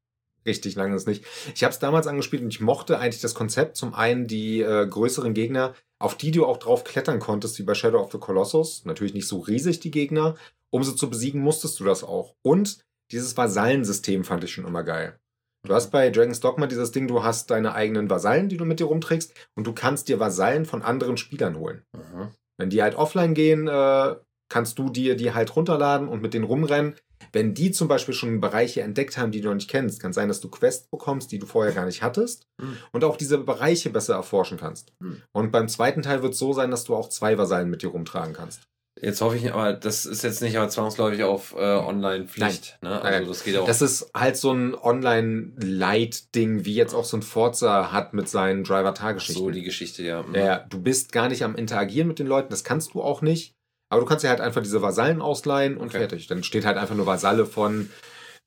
[0.47, 1.25] richtig lange ist nicht.
[1.55, 3.77] Ich habe es damals angespielt und ich mochte eigentlich das Konzept.
[3.77, 7.75] Zum einen die äh, größeren Gegner, auf die du auch drauf klettern konntest, wie bei
[7.75, 8.85] Shadow of the Colossus.
[8.85, 10.37] Natürlich nicht so riesig, die Gegner.
[10.71, 12.35] Um sie zu besiegen, musstest du das auch.
[12.43, 12.79] Und
[13.11, 15.19] dieses Vasallensystem fand ich schon immer geil.
[15.67, 18.81] Du hast bei Dragon's Dogma dieses Ding, du hast deine eigenen Vasallen, die du mit
[18.81, 21.83] dir rumträgst, und du kannst dir Vasallen von anderen Spielern holen.
[21.93, 22.29] Mhm.
[22.57, 24.17] Wenn die halt offline gehen, äh,
[24.49, 26.95] kannst du dir die halt runterladen und mit denen rumrennen.
[27.33, 30.29] Wenn die zum Beispiel schon Bereiche entdeckt haben, die du noch nicht kennst, kann sein,
[30.29, 32.77] dass du Quests bekommst, die du vorher gar nicht hattest mhm.
[32.93, 34.93] und auch diese Bereiche besser erforschen kannst.
[35.01, 35.23] Mhm.
[35.33, 37.89] Und beim zweiten Teil wird es so sein, dass du auch zwei Vasallen mit dir
[37.89, 38.63] rumtragen kannst.
[39.03, 42.79] Jetzt hoffe ich, aber das ist jetzt nicht aber zwangsläufig auf äh, Online-Pflicht.
[42.83, 43.01] Ne?
[43.01, 43.67] Also das geht auch.
[43.67, 48.63] Das ist halt so ein Online-Light-Ding, wie jetzt auch so ein Forza hat mit seinen
[48.65, 49.43] Driver-Tar-Geschichten.
[49.43, 50.23] So die Geschichte, ja.
[50.23, 50.35] Mhm.
[50.35, 53.55] Ja, du bist gar nicht am Interagieren mit den Leuten, das kannst du auch nicht.
[53.91, 55.99] Aber du kannst dir halt einfach diese Vasallen ausleihen und okay.
[55.99, 56.29] fertig.
[56.29, 57.91] Dann steht halt einfach nur Vasalle von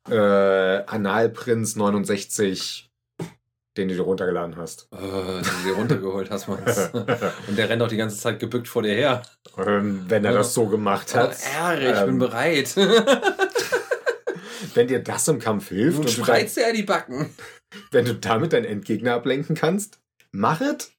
[0.10, 2.90] äh, Analprinz 69,
[3.76, 4.88] den du dir runtergeladen hast.
[4.94, 6.94] Äh, den du dir runtergeholt hast, meinst
[7.48, 9.22] Und der rennt auch die ganze Zeit gebückt vor dir her.
[9.58, 11.36] Ähm, wenn er das so gemacht hat.
[11.36, 12.76] Oh, Ehre, ich ähm, bin bereit.
[14.76, 16.00] wenn dir das im Kampf hilft.
[16.00, 17.36] Und, und spreizt er die Backen.
[17.92, 20.00] Wenn du damit deinen Endgegner ablenken kannst,
[20.32, 20.94] mach es.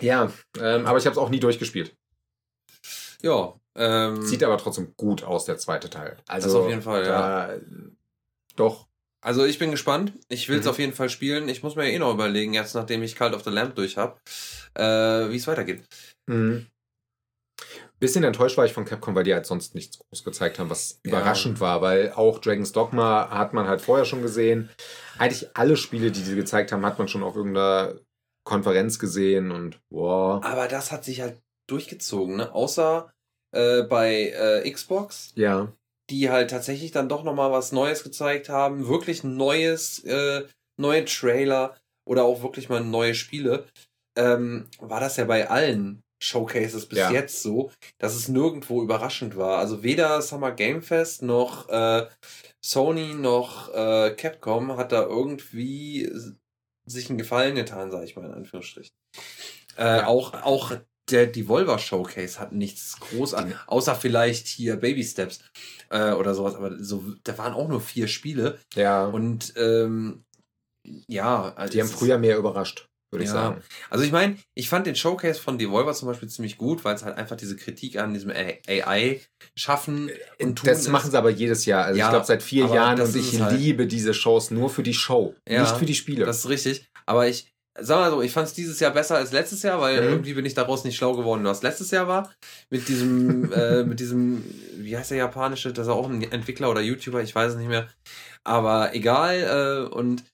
[0.00, 1.94] Ja, ähm, aber ich habe es auch nie durchgespielt.
[3.26, 3.54] Ja.
[3.74, 6.16] Ähm, Sieht aber trotzdem gut aus, der zweite Teil.
[6.28, 7.60] Also, das auf jeden Fall, da, ja.
[8.54, 8.86] Doch.
[9.20, 10.12] Also ich bin gespannt.
[10.28, 10.70] Ich will es mhm.
[10.70, 11.48] auf jeden Fall spielen.
[11.48, 14.18] Ich muss mir eh noch überlegen, jetzt nachdem ich Cult of the Lamp durch habe,
[14.74, 15.82] äh, wie es weitergeht.
[16.26, 16.66] Mhm.
[17.98, 21.00] Bisschen enttäuscht war ich von Capcom, weil die halt sonst nichts groß gezeigt haben, was
[21.04, 21.10] ja.
[21.10, 24.68] überraschend war, weil auch Dragon's Dogma hat man halt vorher schon gesehen.
[25.18, 27.98] Eigentlich alle Spiele, die sie gezeigt haben, hat man schon auf irgendeiner
[28.44, 30.44] Konferenz gesehen und wow.
[30.44, 32.54] Aber das hat sich halt durchgezogen, ne?
[32.54, 33.12] Außer
[33.56, 35.32] äh, bei äh, Xbox.
[35.34, 35.72] Ja.
[36.10, 38.86] Die halt tatsächlich dann doch nochmal was Neues gezeigt haben.
[38.86, 40.44] Wirklich Neues, äh,
[40.76, 41.76] neue Trailer
[42.06, 43.66] oder auch wirklich mal neue Spiele.
[44.16, 47.10] Ähm, war das ja bei allen Showcases bis ja.
[47.10, 49.58] jetzt so, dass es nirgendwo überraschend war.
[49.58, 52.06] Also weder Summer Game Fest noch äh,
[52.64, 56.10] Sony noch äh, Capcom hat da irgendwie
[56.86, 58.94] sich einen Gefallen getan, sage ich mal in Anführungsstrichen.
[59.76, 60.06] Äh, ja.
[60.06, 60.72] Auch auch
[61.10, 65.40] der Devolver Showcase hat nichts groß an, außer vielleicht hier Baby Steps
[65.90, 66.54] äh, oder sowas.
[66.54, 68.58] Aber so, da waren auch nur vier Spiele.
[68.74, 69.06] Ja.
[69.06, 70.24] Und ähm,
[71.06, 73.30] ja, also die haben früher mehr überrascht würde ja.
[73.30, 73.62] ich sagen.
[73.90, 77.04] Also ich meine, ich fand den Showcase von Devolver zum Beispiel ziemlich gut, weil es
[77.04, 79.20] halt einfach diese Kritik an diesem AI
[79.54, 80.68] schaffen äh, und tun.
[80.68, 81.84] Das machen sie aber jedes Jahr.
[81.84, 84.82] Also ja, ich glaube seit vier Jahren und ich halt liebe diese Shows nur für
[84.82, 86.26] die Show, ja, nicht für die Spiele.
[86.26, 86.88] Das ist richtig.
[87.06, 87.46] Aber ich,
[87.80, 90.08] sag mal so, ich fand es dieses Jahr besser als letztes Jahr, weil mhm.
[90.08, 92.32] irgendwie bin ich daraus nicht schlau geworden, was letztes Jahr war.
[92.70, 94.44] Mit diesem, äh, mit diesem,
[94.76, 97.68] wie heißt der japanische, das ist auch ein Entwickler oder YouTuber, ich weiß es nicht
[97.68, 97.88] mehr.
[98.44, 100.24] Aber egal, äh, und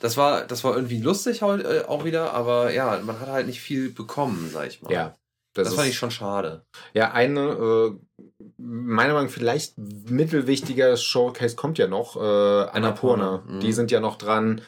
[0.00, 3.60] das war, das war irgendwie lustig äh, auch wieder, aber ja, man hat halt nicht
[3.60, 4.92] viel bekommen, sag ich mal.
[4.92, 5.14] Ja.
[5.54, 6.64] Das, das fand ich schon schade.
[6.94, 8.22] Ja, eine, äh,
[8.56, 12.72] meiner Meinung nach vielleicht mittelwichtiger Showcase kommt ja noch, äh, Annapurna.
[12.72, 13.44] Annapurna.
[13.46, 13.60] Mhm.
[13.60, 14.62] Die sind ja noch dran.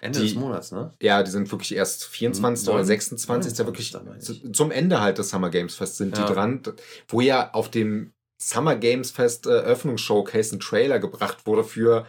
[0.00, 0.92] Ende die, des Monats, ne?
[1.00, 2.66] Ja, die sind wirklich erst 24.
[2.66, 2.74] Mhm.
[2.74, 3.58] oder 26.
[3.58, 6.26] Ja, wirklich zu, zum Ende halt des Summer Games Fest sind ja.
[6.26, 6.62] die dran,
[7.08, 12.06] wo ja auf dem Summer Games Fest äh, Eröffnungsshowcase ein Trailer gebracht wurde für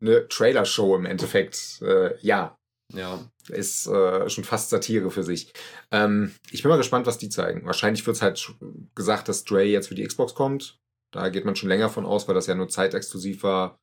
[0.00, 1.82] eine Trailer-Show im Endeffekt.
[1.82, 2.56] Äh, ja.
[2.92, 3.18] Ja.
[3.48, 5.52] Ist äh, schon fast Satire für sich.
[5.90, 7.66] Ähm, ich bin mal gespannt, was die zeigen.
[7.66, 8.54] Wahrscheinlich wird es halt
[8.94, 10.78] gesagt, dass Dre jetzt für die Xbox kommt.
[11.12, 13.78] Da geht man schon länger von aus, weil das ja nur zeitexklusiv war.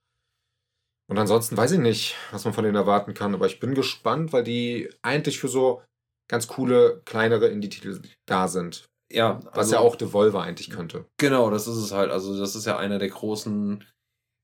[1.12, 4.32] Und ansonsten weiß ich nicht, was man von denen erwarten kann, aber ich bin gespannt,
[4.32, 5.84] weil die eigentlich für so
[6.30, 8.86] ganz coole, kleinere Indie-Titel da sind.
[9.12, 9.41] Ja.
[9.47, 11.05] Was also, ja auch Devolver eigentlich könnte.
[11.18, 12.12] Genau, das ist es halt.
[12.12, 13.84] Also, das ist ja einer der großen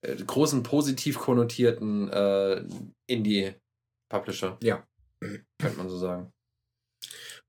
[0.06, 2.62] äh, großen positiv konnotierten äh,
[3.10, 4.58] Indie-Publisher.
[4.62, 4.86] Ja.
[5.22, 6.34] Könnte man so sagen.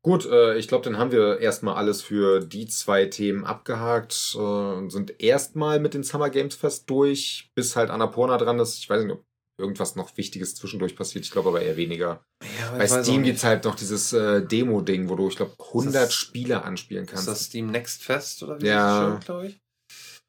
[0.03, 4.39] Gut, äh, ich glaube, dann haben wir erstmal alles für die zwei Themen abgehakt äh,
[4.39, 8.79] und sind erstmal mit den Summer Games Fest durch, bis halt Annapurna dran ist.
[8.79, 9.25] Ich weiß nicht, ob
[9.59, 11.25] irgendwas noch Wichtiges zwischendurch passiert.
[11.25, 12.25] Ich glaube aber eher weniger.
[12.61, 15.95] Ja, Bei Steam gibt es halt noch dieses äh, Demo-Ding, wo du, ich glaube, 100
[15.95, 17.23] das, Spiele anspielen kannst.
[17.23, 19.19] Ist das Steam Next Fest oder wie ja.
[19.25, 19.61] glaube ich?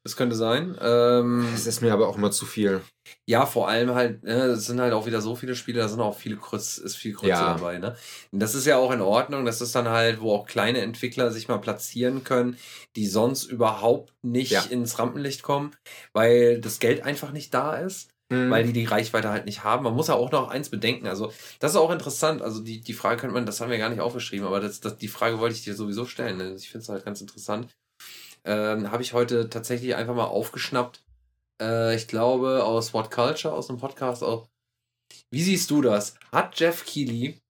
[0.02, 0.78] Das könnte sein.
[0.80, 2.80] Ähm, das ist mir aber auch immer zu viel.
[3.26, 6.00] Ja, vor allem halt, ne, es sind halt auch wieder so viele Spiele, da sind
[6.00, 7.54] auch viele Kurz, ist viel Kurze ja.
[7.54, 7.96] dabei, ne?
[8.32, 9.44] Und das ist ja auch in Ordnung.
[9.44, 12.56] Das ist dann halt, wo auch kleine Entwickler sich mal platzieren können,
[12.96, 14.62] die sonst überhaupt nicht ja.
[14.62, 15.72] ins Rampenlicht kommen,
[16.14, 18.10] weil das Geld einfach nicht da ist.
[18.30, 18.48] Mhm.
[18.48, 19.82] Weil die die Reichweite halt nicht haben.
[19.82, 21.08] Man muss ja auch noch eins bedenken.
[21.08, 22.42] Also, das ist auch interessant.
[22.42, 24.96] Also, die, die Frage könnte man, das haben wir gar nicht aufgeschrieben, aber das, das,
[24.96, 26.38] die Frage wollte ich dir sowieso stellen.
[26.38, 26.54] Ne?
[26.54, 27.66] Ich finde es halt ganz interessant
[28.44, 31.04] ähm, habe ich heute tatsächlich einfach mal aufgeschnappt.
[31.60, 34.48] Äh, ich glaube aus What Culture, aus einem Podcast auch.
[35.30, 36.16] Wie siehst du das?
[36.32, 37.40] Hat Jeff Keighley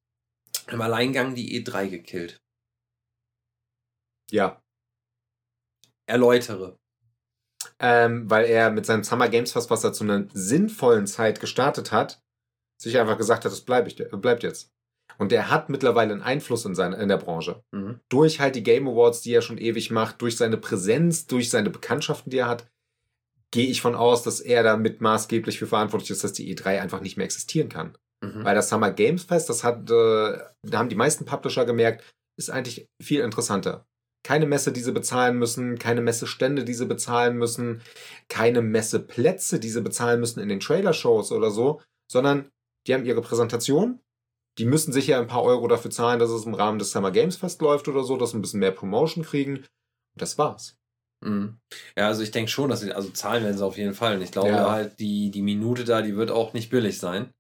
[0.69, 2.41] im Alleingang die E3 gekillt?
[4.31, 4.63] Ja.
[6.07, 6.79] Erläutere.
[7.79, 11.93] Ähm, weil er mit seinem Summer Games Fest, was er zu einer sinnvollen Zeit gestartet
[11.93, 12.23] hat,
[12.81, 14.71] sich einfach gesagt hat, das bleib ich, bleibt jetzt.
[15.21, 17.63] Und er hat mittlerweile einen Einfluss in, seine, in der Branche.
[17.73, 18.01] Mhm.
[18.09, 21.69] Durch halt die Game Awards, die er schon ewig macht, durch seine Präsenz, durch seine
[21.69, 22.67] Bekanntschaften, die er hat,
[23.51, 27.03] gehe ich von aus, dass er damit maßgeblich für verantwortlich ist, dass die E3 einfach
[27.03, 27.99] nicht mehr existieren kann.
[28.25, 28.45] Mhm.
[28.45, 32.03] Weil das Summer Games Fest, das hat, äh, da haben die meisten Publisher gemerkt,
[32.39, 33.87] ist eigentlich viel interessanter.
[34.27, 37.83] Keine Messe, die sie bezahlen müssen, keine Messestände, die sie bezahlen müssen,
[38.29, 42.49] keine Messeplätze, die sie bezahlen müssen in den Trailer-Shows oder so, sondern
[42.87, 44.01] die haben ihre Präsentation,
[44.59, 47.37] die müssen sicher ein paar Euro dafür zahlen, dass es im Rahmen des Summer Games
[47.37, 49.59] Fest läuft oder so, dass sie ein bisschen mehr Promotion kriegen.
[49.59, 49.69] Und
[50.17, 50.77] das war's.
[51.25, 51.59] Mhm.
[51.97, 54.17] Ja, also ich denke schon, dass sie, also zahlen werden sie auf jeden Fall.
[54.17, 54.71] Und ich glaube ja.
[54.71, 57.33] halt, die, die Minute da, die wird auch nicht billig sein.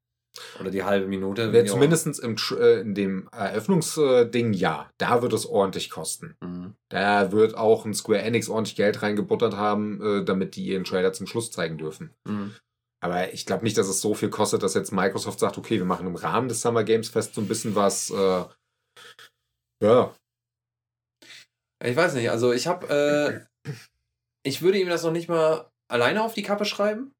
[0.60, 1.50] Oder die halbe Minute.
[1.52, 4.88] Ja, zumindest im, äh, in dem Eröffnungsding, ja.
[4.96, 6.36] Da wird es ordentlich kosten.
[6.40, 6.74] Mhm.
[6.88, 11.12] Da wird auch ein Square Enix ordentlich Geld reingebuttert haben, äh, damit die ihren Trailer
[11.12, 12.14] zum Schluss zeigen dürfen.
[12.26, 12.54] Mhm.
[13.02, 15.86] Aber ich glaube nicht, dass es so viel kostet, dass jetzt Microsoft sagt, okay, wir
[15.86, 18.10] machen im Rahmen des Summer Games Fest so ein bisschen was.
[18.10, 18.44] Äh,
[19.82, 20.14] ja.
[21.82, 23.72] Ich weiß nicht, also ich habe, äh,
[24.42, 27.14] ich würde ihm das noch nicht mal alleine auf die Kappe schreiben.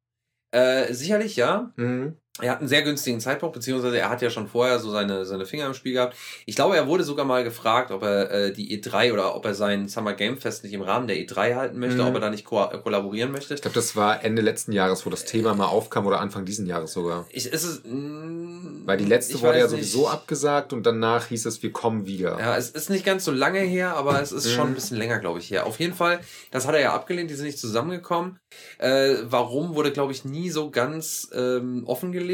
[0.52, 1.72] Äh, sicherlich ja.
[1.76, 2.18] Mhm.
[2.42, 5.46] Er hat einen sehr günstigen Zeitpunkt, beziehungsweise er hat ja schon vorher so seine, seine
[5.46, 6.16] Finger im Spiel gehabt.
[6.46, 9.54] Ich glaube, er wurde sogar mal gefragt, ob er äh, die E3 oder ob er
[9.54, 12.08] sein Summer Game Fest nicht im Rahmen der E3 halten möchte, Mhm.
[12.08, 13.54] ob er da nicht ko kollaborieren möchte.
[13.54, 16.66] Ich glaube, das war Ende letzten Jahres, wo das Thema mal aufkam oder Anfang diesen
[16.66, 17.26] Jahres sogar.
[17.30, 20.10] Ich, ist es, mh, Weil die letzte wurde ja sowieso nicht.
[20.10, 22.38] abgesagt und danach hieß es, wir kommen wieder.
[22.38, 24.74] Ja, es ist nicht ganz so lange her, aber es ist schon ein Mhm.
[24.74, 25.66] bisschen länger, glaube ich, her.
[25.66, 26.20] Auf jeden Fall,
[26.50, 28.38] das hat er ja abgelehnt, die sind nicht zusammengekommen.
[28.78, 32.29] Äh, warum wurde, glaube ich, nie so ganz ähm, offengelegt.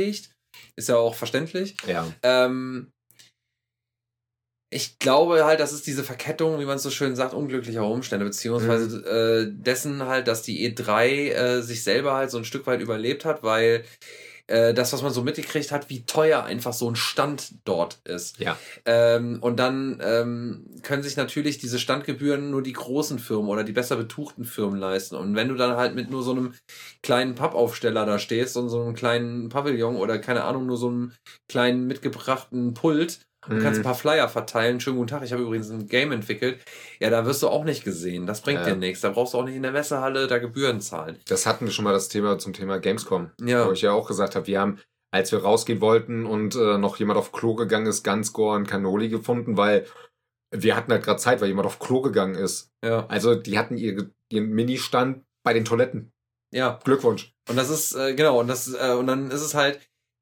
[0.77, 1.77] Ist ja auch verständlich.
[1.87, 2.13] Ja.
[2.23, 2.93] Ähm,
[4.71, 8.25] ich glaube halt, das ist diese Verkettung, wie man es so schön sagt, unglücklicher Umstände,
[8.27, 12.81] beziehungsweise äh, dessen halt, dass die E3 äh, sich selber halt so ein Stück weit
[12.81, 13.85] überlebt hat, weil
[14.49, 18.39] äh, das, was man so mitgekriegt hat, wie teuer einfach so ein Stand dort ist.
[18.39, 18.59] Ja.
[18.85, 23.73] Ähm, und dann ähm, können sich natürlich diese Standgebühren nur die großen Firmen oder die
[23.73, 25.17] besser betuchten Firmen leisten.
[25.17, 26.55] Und wenn du dann halt mit nur so einem
[27.03, 31.13] kleinen Pappaufsteller da stehst und so einem kleinen Pavillon oder keine Ahnung, nur so einem
[31.49, 33.85] kleinen mitgebrachten Pult und kannst ein Mhm.
[33.85, 34.81] paar Flyer verteilen.
[34.81, 36.59] Schönen guten Tag, ich habe übrigens ein Game entwickelt.
[37.01, 38.27] Ja, da wirst du auch nicht gesehen.
[38.27, 38.67] Das bringt Ja.
[38.67, 39.01] dir nichts.
[39.01, 41.19] Da brauchst du auch nicht in der Messehalle da Gebühren zahlen.
[41.29, 43.31] Das hatten wir schon mal das Thema zum Thema Gamescom.
[43.41, 43.67] Ja.
[43.67, 44.79] Wo ich ja auch gesagt habe, wir haben,
[45.13, 48.67] als wir rausgehen wollten und äh, noch jemand auf Klo gegangen ist, ganz Gore und
[48.69, 49.87] Cannoli gefunden, weil
[50.55, 52.71] wir hatten halt gerade Zeit, weil jemand auf Klo gegangen ist.
[52.85, 53.07] Ja.
[53.09, 56.13] Also die hatten ihr, ihren Mini-Stand bei den Toiletten.
[56.53, 56.79] Ja.
[56.85, 57.33] Glückwunsch.
[57.49, 59.81] Und das ist, äh, genau, und das, äh, und dann ist es halt,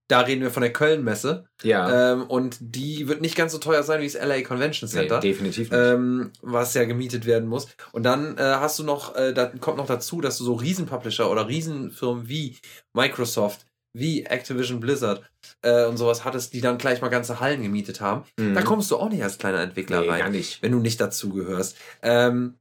[0.08, 1.46] da reden wir von der Köln-Messe.
[1.62, 2.12] Ja.
[2.12, 5.16] Ähm, und die wird nicht ganz so teuer sein wie das LA Convention Center.
[5.16, 5.80] Nee, definitiv nicht.
[5.80, 7.68] ähm, was ja gemietet werden muss.
[7.92, 11.30] Und dann äh, hast du noch, äh, da kommt noch dazu, dass du so Riesenpublisher
[11.30, 12.58] oder Riesenfirmen wie
[12.92, 15.22] Microsoft, wie Activision Blizzard
[15.62, 18.24] äh, und sowas hattest, die dann gleich mal ganze Hallen gemietet haben.
[18.36, 18.54] Mhm.
[18.54, 20.62] Da kommst du auch nicht als kleiner Entwickler nee, rein, gar nicht.
[20.62, 21.76] wenn du nicht dazugehörst.
[22.02, 22.58] Ähm,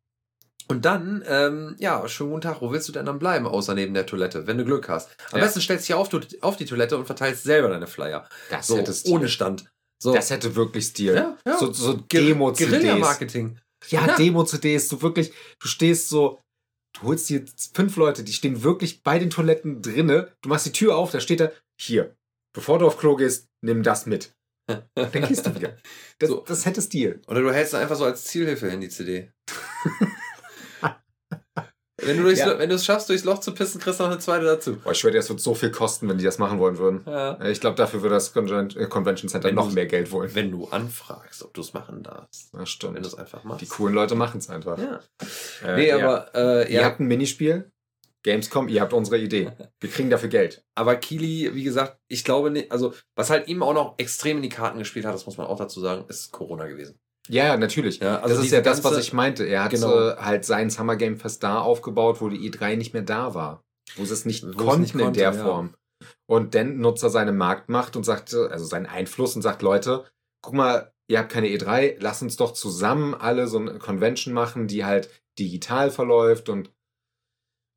[0.73, 3.93] und dann, ähm, ja, schönen guten Tag, wo willst du denn dann bleiben, außer neben
[3.93, 5.09] der Toilette, wenn du Glück hast?
[5.31, 5.45] Am Ja.
[5.45, 6.09] besten stellst du dich auf,
[6.41, 8.27] auf die Toilette und verteilst selber deine Flyer.
[8.49, 9.13] Das So, hätte Stil.
[9.13, 9.65] ohne Stand.
[10.01, 11.15] So, Das hätte wirklich Stil.
[11.15, 11.57] Ja, ja.
[11.57, 12.69] So, so Demo-CDs.
[12.71, 13.59] Guerilla-Marketing.
[13.87, 14.15] Ja, Ja.
[14.17, 14.87] Demo-CDs.
[14.89, 16.41] Du wirklich, du stehst so,
[16.99, 20.31] du holst dir fünf Leute, die stehen wirklich bei den Toiletten drinne.
[20.41, 22.15] Du machst die Tür auf, da steht da, hier,
[22.53, 24.33] bevor du auf Klo gehst, nimm das mit.
[24.95, 25.77] Dann gehst du wieder.
[26.19, 26.43] Das, So.
[26.47, 27.21] das hätte Stil.
[27.27, 29.31] Oder du hältst einfach so als Zielhilfe hin die CD.
[32.01, 32.57] wenn du durchs, Ja.
[32.57, 34.77] wenn du es schaffst, durchs Loch zu pissen, kriegst du noch eine zweite dazu.
[34.77, 37.01] Boah, ich schwöre, dir, das wird so viel kosten, wenn die das machen wollen würden.
[37.05, 37.39] Ja.
[37.45, 40.33] Ich glaube, dafür würde das äh, Convention Center Wenn noch du- mehr Geld wollen.
[40.33, 42.45] Wenn du anfragst, ob du es machen darfst.
[42.51, 42.97] Das Wenn stimmt.
[42.97, 43.61] du es einfach machst.
[43.61, 44.77] Die coolen Leute machen es einfach.
[44.77, 44.99] Ja.
[45.63, 45.97] Äh, Nee, ja.
[45.97, 47.69] aber, äh, Ihr habt ein Minispiel,
[48.25, 49.51] Gamescom, ihr habt unsere Idee.
[49.81, 50.63] Wir kriegen dafür Geld.
[50.75, 54.43] aber Kili, wie gesagt, ich glaube nicht, also was halt ihm auch noch extrem in
[54.43, 56.97] die Karten gespielt hat, das muss man auch dazu sagen, ist Corona gewesen.
[57.29, 57.99] Ja, ja, natürlich.
[57.99, 59.45] Ja, also das ist ja das, was ich meinte.
[59.45, 60.09] Er hat Genau.
[60.09, 63.63] äh, halt sein Summer Game Fest da aufgebaut, wo die E3 nicht mehr da war.
[63.95, 65.43] Wo sie es nicht Wo es konnten nicht in konnte, der ja.
[65.43, 65.73] Form.
[66.25, 70.03] Und dann nutzt er seine Marktmacht und sagt, also seinen Einfluss und sagt, Leute,
[70.41, 74.67] guck mal, ihr habt keine E3, lasst uns doch zusammen alle so eine Convention machen,
[74.67, 75.09] die halt
[75.39, 76.72] digital verläuft und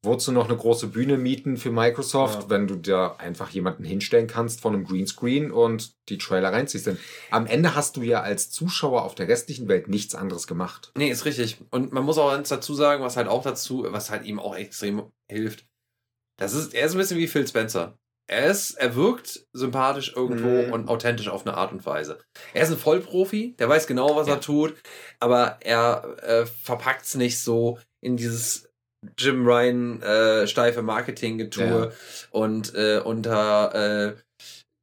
[0.06, 2.50] wozu noch eine große Bühne mieten für Microsoft, Ja.
[2.50, 6.86] wenn du dir einfach jemanden hinstellen kannst von einem Greenscreen und die Trailer reinziehst.
[6.86, 6.98] Denn
[7.30, 10.92] am Ende hast du ja als Zuschauer auf der restlichen Welt nichts anderes gemacht.
[10.96, 11.58] Nee, ist richtig.
[11.70, 14.56] Und man muss auch eins dazu sagen, was halt auch dazu, was halt ihm auch
[14.56, 15.66] extrem hilft.
[16.38, 17.98] Das ist, er ist ein bisschen wie Phil Spencer.
[18.28, 20.72] Er ist, er wirkt sympathisch irgendwo Mhm.
[20.72, 22.18] und authentisch auf eine Art und Weise.
[22.54, 24.34] Er ist ein Vollprofi, der weiß genau, was Ja.
[24.34, 24.74] er tut,
[25.20, 28.65] aber er äh, verpackt es nicht so in dieses
[29.18, 31.90] Jim Ryan äh, steife Marketing-Getue Ja.
[32.30, 34.14] und äh, unter, äh,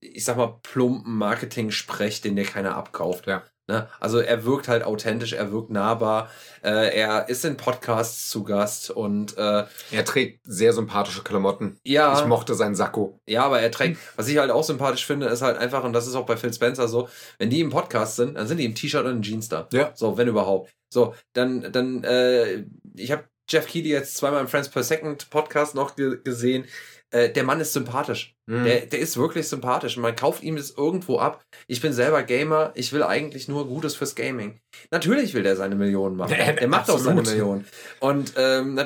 [0.01, 3.27] ich sag mal, plumpen Marketing-Sprech, den dir keiner abkauft.
[3.27, 3.43] Ja.
[3.69, 3.87] Ne?
[4.01, 6.29] Also er wirkt halt authentisch, er wirkt nahbar,
[6.65, 11.77] äh, er ist in Podcasts zu Gast und äh, Er trägt sehr sympathische Klamotten.
[11.85, 13.21] ja, Ich mochte seinen Sakko.
[13.25, 16.07] ja, aber er trägt, was ich halt auch sympathisch finde, ist halt einfach, und das
[16.07, 17.07] ist auch bei Phil Spencer so,
[17.37, 19.69] wenn die im Podcast sind, dann sind die im T-Shirt und in Jeans da.
[19.71, 19.93] Ja.
[19.95, 20.73] So, wenn überhaupt.
[20.93, 22.65] So, dann, dann, äh,
[22.95, 26.65] ich habe Jeff Keighley jetzt zweimal im Friends Per Second Podcast noch ge gesehen.
[27.11, 28.35] Äh, der Mann ist sympathisch.
[28.47, 28.63] Mhm.
[28.63, 29.97] Der, der ist wirklich sympathisch.
[29.97, 31.43] Man kauft ihm das irgendwo ab.
[31.67, 32.71] Ich bin selber Gamer.
[32.75, 34.59] Ich will eigentlich nur Gutes fürs Gaming.
[34.91, 36.35] Natürlich will der seine Millionen machen.
[36.37, 37.39] Ja, Der macht auch seine absolut.
[37.39, 37.67] Millionen.
[37.99, 38.81] Und ähm,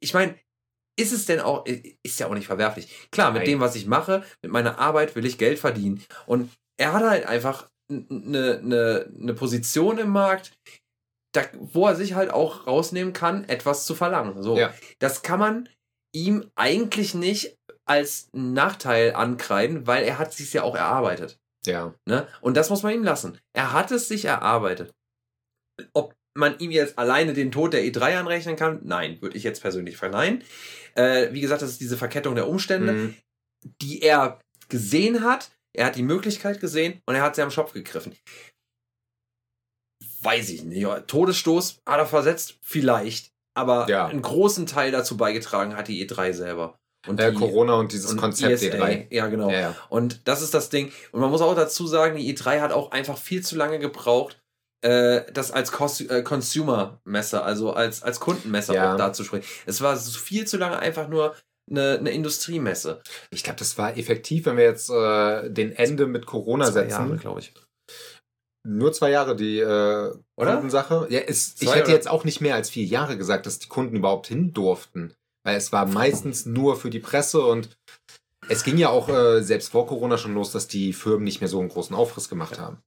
[0.00, 0.36] ich meine,
[0.96, 3.08] ist es denn auch, ist ja auch nicht verwerflich.
[3.10, 3.50] Klar, mit Nein.
[3.50, 6.04] dem, was ich mache, mit meiner Arbeit will ich Geld verdienen.
[6.26, 10.52] Und er hat halt einfach eine ne, ne Position im Markt,
[11.34, 14.42] da, wo er sich halt auch rausnehmen kann, etwas zu verlangen.
[14.42, 14.72] So, Ja.
[14.98, 15.68] das kann man
[16.14, 17.56] ihm eigentlich nicht
[17.86, 21.38] als Nachteil ankreiden, weil er hat sich ja auch erarbeitet.
[21.66, 21.94] Ja.
[22.06, 22.26] Ne?
[22.40, 23.38] Und das muss man ihm lassen.
[23.52, 24.92] Er hat es sich erarbeitet.
[25.92, 29.60] Ob man ihm jetzt alleine den Tod der E3 anrechnen kann, nein, würde ich jetzt
[29.62, 30.42] persönlich verneinen.
[30.94, 33.14] Äh, wie gesagt, das ist diese Verkettung der Umstände, Mhm.
[33.82, 37.72] die er gesehen hat, er hat die Möglichkeit gesehen und er hat sie am Schopf
[37.72, 38.14] gegriffen.
[40.24, 40.86] Weiß ich nicht.
[41.06, 43.32] Todesstoß hat er versetzt, vielleicht.
[43.54, 44.06] Aber ja.
[44.06, 46.78] einen großen Teil dazu beigetragen hat die E3 selber.
[47.06, 49.06] Und ja, die, Corona und dieses und Konzept ESA, E3.
[49.10, 49.50] Ja, genau.
[49.50, 49.76] Ja, ja.
[49.88, 50.90] Und das ist das Ding.
[51.12, 54.40] Und man muss auch dazu sagen, die E3 hat auch einfach viel zu lange gebraucht,
[54.80, 55.70] äh, das als
[56.00, 58.92] äh, Consumer-Messer, also als, als Kundenmesser ja.
[58.92, 59.46] auch darzusprechen.
[59.66, 61.34] Es war viel zu lange einfach nur
[61.70, 63.02] eine, eine Industriemesse.
[63.30, 67.18] Ich glaube, das war effektiv, wenn wir jetzt äh, den Ende mit Corona zwei setzen.
[67.18, 67.52] glaube ich.
[68.66, 71.06] Nur zwei Jahre die äh, Kundensache.
[71.10, 73.96] Ja, es, ich hätte jetzt auch nicht mehr als vier Jahre gesagt, dass die Kunden
[73.96, 75.14] überhaupt hin durften.
[75.44, 77.76] Weil es war meistens nur für die Presse und
[78.48, 81.48] es ging ja auch äh, selbst vor Corona schon los, dass die Firmen nicht mehr
[81.48, 82.78] so einen großen Aufriss gemacht haben.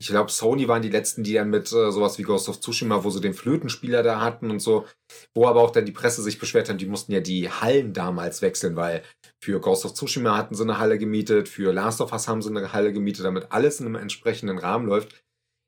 [0.00, 3.04] Ich glaube, Sony waren die letzten, die dann mit äh, sowas wie Ghost of Tsushima,
[3.04, 4.86] wo sie den Flötenspieler da hatten und so,
[5.34, 8.40] wo aber auch dann die Presse sich beschwert hat, die mussten ja die Hallen damals
[8.40, 9.02] wechseln, weil
[9.44, 12.48] für Ghost of Tsushima hatten sie eine Halle gemietet, für Last of Us haben sie
[12.48, 15.22] eine Halle gemietet, damit alles in einem entsprechenden Rahmen läuft.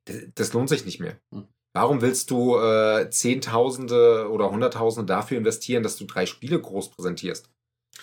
[0.06, 1.18] Das, das lohnt sich nicht mehr.
[1.34, 1.46] Hm.
[1.74, 7.50] Warum willst du äh, Zehntausende oder Hunderttausende dafür investieren, dass du drei Spiele groß präsentierst?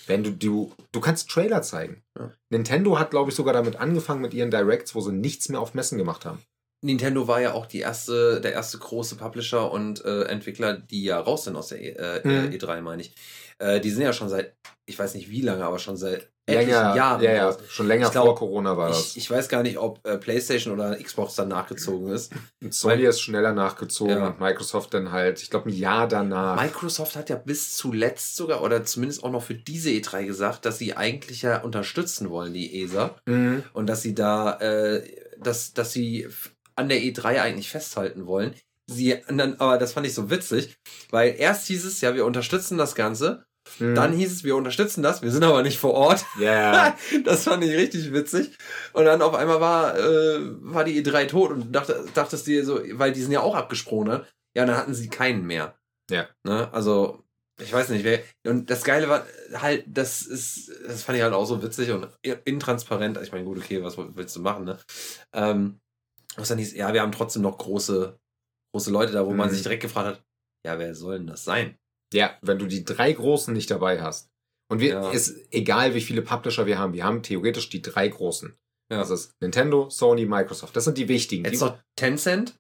[0.08, 2.04] Wenn du, du, du kannst Trailer zeigen.
[2.18, 2.32] Ja.
[2.50, 5.74] Nintendo hat, glaube ich, sogar damit angefangen mit ihren Directs, wo sie nichts mehr auf
[5.74, 6.42] Messen gemacht haben.
[6.82, 11.20] Nintendo war ja auch die erste, der erste große Publisher und äh, Entwickler, die ja
[11.20, 12.54] raus sind aus der e, äh, mhm.
[12.54, 13.14] E3, meine ich.
[13.58, 16.96] Äh, die sind ja schon seit, ich weiß nicht wie lange, aber schon seit länger,
[16.96, 17.22] Jahren.
[17.22, 19.12] Ja, ja, schon länger glaub, vor Corona war das.
[19.12, 22.32] Ich, ich, weiß gar nicht, ob äh, PlayStation oder Xbox dann nachgezogen ist.
[22.70, 24.28] Sony ist schneller nachgezogen ja.
[24.28, 26.62] und Microsoft dann halt, ich glaube, ein Jahr danach.
[26.62, 30.78] Microsoft hat ja bis zuletzt sogar oder zumindest auch noch für diese E3 gesagt, dass
[30.78, 33.16] sie eigentlich ja unterstützen wollen, die ESA.
[33.26, 33.64] Mhm.
[33.74, 35.04] Und dass sie da, äh,
[35.38, 36.28] dass, dass sie
[36.76, 38.54] an der E3 eigentlich festhalten wollen.
[38.88, 40.76] Sie, dann, aber das fand ich so witzig,
[41.12, 43.46] weil erst hieß es, ja, wir unterstützen das Ganze
[43.80, 43.96] Mhm.
[43.96, 46.26] Dann hieß es, wir unterstützen das, wir sind aber nicht vor Ort.
[46.40, 46.50] Ja.
[46.50, 46.98] Yeah.
[47.26, 48.58] das fand ich richtig witzig.
[48.94, 52.82] Und dann auf einmal war, äh, war die E3 tot und dachte, dachtest dir so,
[52.94, 54.26] weil die sind ja auch abgesprungen, ne?
[54.56, 55.76] Ja, dann hatten sie keinen mehr.
[56.10, 56.28] Ja.
[56.44, 56.70] Ne?
[56.74, 57.24] Also,
[57.62, 58.22] ich weiß nicht, wer.
[58.46, 62.08] Und das Geile war halt, das ist, das fand ich halt auch so witzig und
[62.46, 63.20] intransparent.
[63.22, 64.80] Ich meine, gut, okay, was willst du machen, ne?
[65.34, 65.80] Ähm,
[66.36, 68.18] was dann hieß, ja, wir haben trotzdem noch große,
[68.74, 69.38] große Leute da, wo mhm.
[69.38, 70.24] man sich direkt gefragt hat,
[70.66, 71.78] ja, wer soll denn das sein?
[72.14, 74.30] Ja, wenn du die drei großen nicht dabei hast.
[74.72, 75.10] Und wir, ja.
[75.12, 76.94] ist egal, wie viele Publisher wir haben.
[76.94, 78.56] Wir haben theoretisch die drei großen.
[78.92, 78.98] Ja.
[78.98, 80.76] Das ist Nintendo, Sony, Microsoft.
[80.76, 81.46] Das sind die wichtigen.
[81.46, 82.56] Jetzt noch Tencent?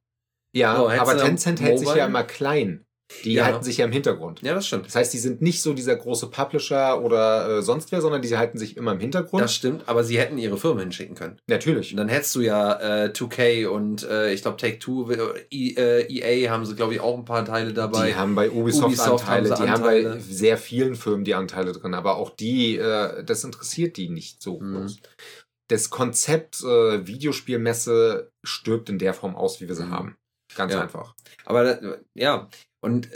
[0.55, 2.85] Ja, oh, aber Tencent hält sich ja immer klein.
[3.23, 3.45] Die ja.
[3.45, 4.41] halten sich ja im Hintergrund.
[4.43, 4.85] Ja, das stimmt.
[4.85, 8.37] Das heißt, die sind nicht so dieser große Publisher oder äh, sonst wer, sondern die
[8.37, 9.43] halten sich immer im Hintergrund.
[9.43, 11.37] Das stimmt, aber sie hätten ihre Firmen hinschicken können.
[11.47, 11.91] Natürlich.
[11.91, 16.65] Und dann hättest du ja äh, 2K und äh, ich glaube Take-Two, äh, EA haben
[16.65, 18.09] sie, glaube ich, auch ein paar Teile dabei.
[18.09, 20.09] Die haben bei Ubisoft, Ubisoft Anteile, haben die Anteile.
[20.09, 24.09] haben bei sehr vielen Firmen die Anteile drin, aber auch die, äh, das interessiert die
[24.09, 24.81] nicht so mhm.
[24.81, 24.97] groß.
[25.67, 29.91] Das Konzept äh, Videospielmesse stirbt in der Form aus, wie wir sie mhm.
[29.91, 30.15] haben.
[30.55, 30.81] Ganz ja.
[30.81, 31.15] einfach.
[31.45, 32.49] Aber ja,
[32.81, 33.09] und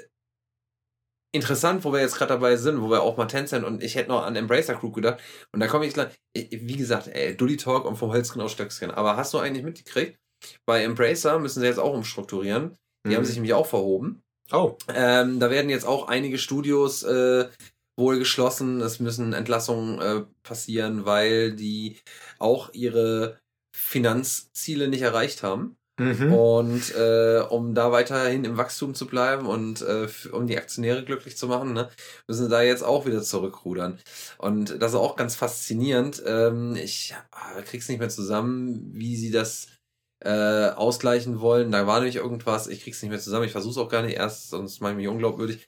[1.34, 4.10] interessant, wo wir jetzt gerade dabei sind, wo wir auch mal Tencent und ich hätte
[4.10, 5.20] noch an Embracer Group gedacht.
[5.52, 8.92] Und da komme ich gleich, wie gesagt, ey, Dully Talk und vom Holzken aus Stöcksken.
[8.92, 10.18] Aber hast du eigentlich mitgekriegt?
[10.66, 12.78] Bei Embracer müssen sie jetzt auch umstrukturieren.
[13.06, 13.16] Die mhm.
[13.16, 14.22] haben sich nämlich auch verhoben.
[14.52, 14.78] Oh.
[14.94, 17.50] Ähm, da werden jetzt auch einige Studios äh,
[17.98, 18.82] wohl geschlossen.
[18.82, 21.98] Es müssen Entlassungen äh, passieren, weil die
[22.40, 23.40] auch ihre
[23.76, 25.78] Finanzziele nicht erreicht haben.
[26.00, 26.34] Mhm.
[26.34, 31.38] Und äh, um da weiterhin im Wachstum zu bleiben und äh, um die Aktionäre glücklich
[31.38, 31.90] zu machen, ne,
[32.28, 34.00] müssen sie da jetzt auch wieder zurückrudern.
[34.40, 36.24] Und das ist auch ganz faszinierend.
[36.26, 37.14] Ähm, ich
[37.58, 39.68] äh, krieg's nicht mehr zusammen, wie sie das
[40.24, 41.72] äh, ausgleichen wollen.
[41.72, 44.50] Da war nämlich irgendwas, ich krieg's nicht mehr zusammen, ich versuch's auch gar nicht erst,
[44.50, 45.68] sonst mache ich mich unglaubwürdig.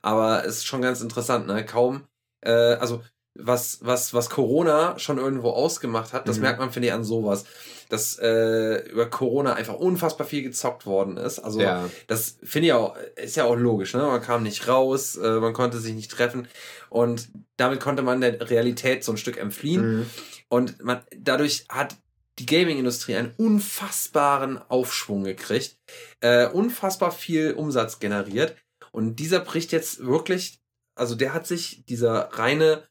[0.00, 1.66] Aber es ist schon ganz interessant, ne?
[1.66, 2.06] Kaum,
[2.40, 3.02] äh, also
[3.38, 6.42] was, was, was Corona schon irgendwo ausgemacht hat, das mhm.
[6.42, 7.44] merkt man, finde ich, an sowas.
[7.88, 11.38] Dass äh, über Corona einfach unfassbar viel gezockt worden ist.
[11.38, 11.88] Also ja.
[12.06, 14.02] das finde ich auch, ist ja auch logisch, ne?
[14.02, 16.48] Man kam nicht raus, äh, man konnte sich nicht treffen
[16.90, 19.98] und damit konnte man der Realität so ein Stück entfliehen.
[19.98, 20.10] Mhm.
[20.48, 21.96] Und man, dadurch hat
[22.38, 25.78] die Gaming-Industrie einen unfassbaren Aufschwung gekriegt,
[26.20, 28.56] äh, unfassbar viel Umsatz generiert.
[28.92, 30.60] Und dieser bricht jetzt wirklich,
[30.94, 32.86] also der hat sich, dieser reine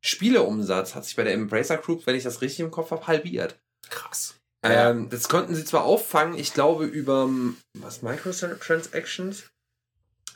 [0.00, 3.60] Spieleumsatz hat sich bei der Embracer Group, wenn ich das richtig im Kopf habe, halbiert.
[3.90, 4.34] Krass.
[4.62, 7.28] Ähm, das konnten sie zwar auffangen, ich glaube über
[7.74, 9.48] was Microtransactions.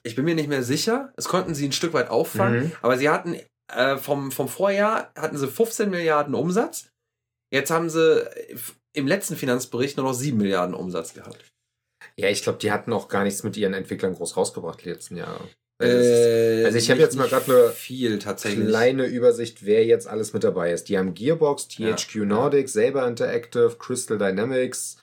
[0.02, 1.12] Ich bin mir nicht mehr sicher.
[1.16, 2.72] Das konnten sie ein Stück weit auffangen, mhm.
[2.80, 3.36] aber sie hatten
[3.68, 6.88] äh, vom, vom Vorjahr hatten sie 15 Milliarden Umsatz.
[7.52, 8.28] Jetzt haben sie
[8.92, 11.44] im letzten Finanzbericht nur noch 7 Milliarden Umsatz gehabt.
[12.16, 15.16] Ja, ich glaube, die hatten auch gar nichts mit ihren Entwicklern groß rausgebracht die letzten
[15.16, 15.48] Jahre.
[15.80, 18.68] Äh, also ich habe jetzt mal gerade eine viel tatsächlich.
[18.68, 20.88] kleine Übersicht, wer jetzt alles mit dabei ist.
[20.88, 22.24] Die haben Gearbox, THQ Ja.
[22.26, 24.98] Nordic, Saber Interactive, Crystal Dynamics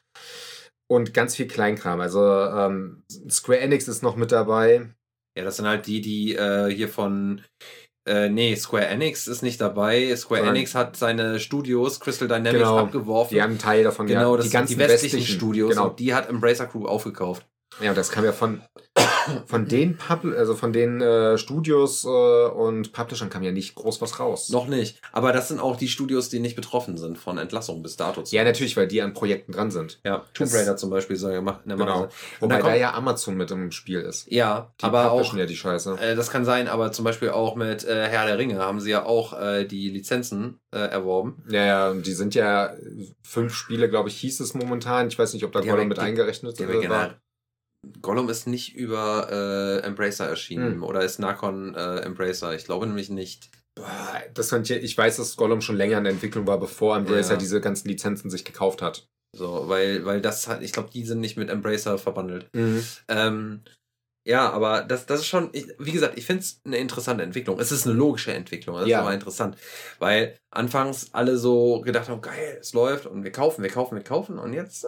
[0.89, 1.99] und ganz viel Kleinkram.
[1.99, 4.89] Also ähm, Square Enix ist noch mit dabei.
[5.37, 7.41] Ja, das sind halt die, die äh, hier von.
[8.09, 10.15] Äh, nee, Square Enix ist nicht dabei.
[10.15, 12.77] Square Sondern- Enix hat seine Studios Crystal Dynamics Genau.
[12.77, 13.35] abgeworfen.
[13.35, 15.71] Die haben einen Teil davon genau, das die sind ganzen die westlichen, Studios.
[15.71, 15.89] Genau.
[15.89, 17.45] Und die hat Embracer Group aufgekauft.
[17.79, 18.61] Ja, das kam ja von,
[19.45, 24.01] von den Pub also von den äh, Studios äh, und Publishern kam ja nicht groß
[24.01, 24.49] was raus.
[24.49, 24.99] Noch nicht.
[25.11, 28.23] Aber das sind auch die Studios, die nicht betroffen sind von Entlassungen bis dato.
[28.27, 29.99] Ja, natürlich, weil die an Projekten dran sind.
[30.03, 30.25] ja.
[30.33, 32.07] Tomb Raider zum Beispiel soll gemacht in der Mache Genau.
[32.39, 34.31] Wobei da ja Amazon mit im Spiel ist.
[34.31, 35.33] Ja, Die aber auch.
[35.35, 35.97] ja die Scheiße.
[36.01, 38.91] Äh, das kann sein, aber zum Beispiel auch mit äh, Herr der Ringe haben sie
[38.91, 41.43] ja auch äh, die Lizenzen äh, erworben.
[41.49, 42.73] Ja, ja, und die sind ja
[43.23, 45.07] fünf Spiele, glaube ich, hieß es momentan.
[45.09, 47.15] Ich weiß nicht, ob da Die Gollum mit ja- eingerechnet Die ja war.
[48.01, 50.83] Gollum ist nicht über äh, Embracer erschienen Hm.
[50.83, 52.53] oder ist Narcon äh, Embracer?
[52.55, 53.49] Ich glaube nämlich nicht.
[54.33, 57.33] Das fand ich, ich weiß, dass Gollum schon länger in der Entwicklung war, bevor Embracer
[57.33, 57.37] Ja.
[57.37, 59.07] diese ganzen Lizenzen sich gekauft hat.
[59.35, 62.49] So, weil, weil das hat, ich glaube, die sind nicht mit Embracer verbandelt.
[63.07, 63.61] Ähm,
[64.25, 67.59] ja, aber das, das ist schon, ich, wie gesagt, ich finde es eine interessante Entwicklung.
[67.59, 68.97] Es ist eine logische Entwicklung, das Ja.
[68.99, 69.57] ist aber interessant.
[69.99, 74.03] Weil anfangs alle so gedacht haben, geil, es läuft und wir kaufen, wir kaufen, wir
[74.03, 74.87] kaufen und jetzt äh,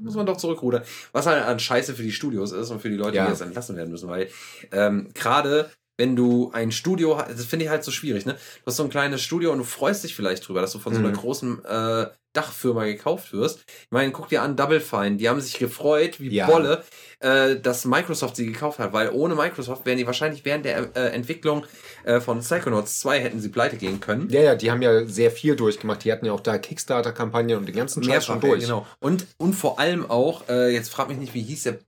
[0.00, 0.82] muss man doch zurückrudern.
[1.12, 3.24] Was halt an Scheiße für die Studios ist und für die Leute, Ja.
[3.24, 4.28] die jetzt entlassen werden müssen, weil
[4.72, 8.32] ähm, gerade wenn du ein Studio hast, das finde ich halt so schwierig, ne?
[8.34, 10.92] Du hast so ein kleines Studio und du freust dich vielleicht drüber, dass du von
[10.92, 11.14] so einer Mhm.
[11.16, 13.60] großen äh, Dachfirma gekauft wirst.
[13.68, 16.46] Ich meine, guck dir an, Double Fine, die haben sich gefreut wie Ja.
[16.46, 16.82] Bolle,
[17.20, 21.10] äh, dass Microsoft sie gekauft hat, weil ohne Microsoft wären die wahrscheinlich während der äh,
[21.10, 21.64] Entwicklung
[22.02, 24.28] äh, von Psychonauts 2 hätten sie pleite gehen können.
[24.30, 26.02] Ja, ja, die haben ja sehr viel durchgemacht.
[26.02, 28.62] Die hatten ja auch da Kickstarter-Kampagnen und den ganzen Scheiß schon durch.
[28.62, 28.86] ja, genau.
[28.98, 31.78] Und, und vor allem auch, äh, jetzt frag mich nicht, wie hieß der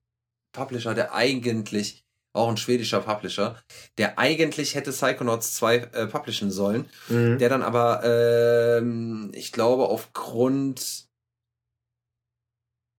[0.52, 2.04] Publisher, der eigentlich,
[2.36, 3.56] auch ein schwedischer Publisher,
[3.98, 7.38] der eigentlich hätte Psychonauts 2 äh, publishen sollen, Mhm.
[7.38, 11.06] der dann aber, ähm, ich glaube, aufgrund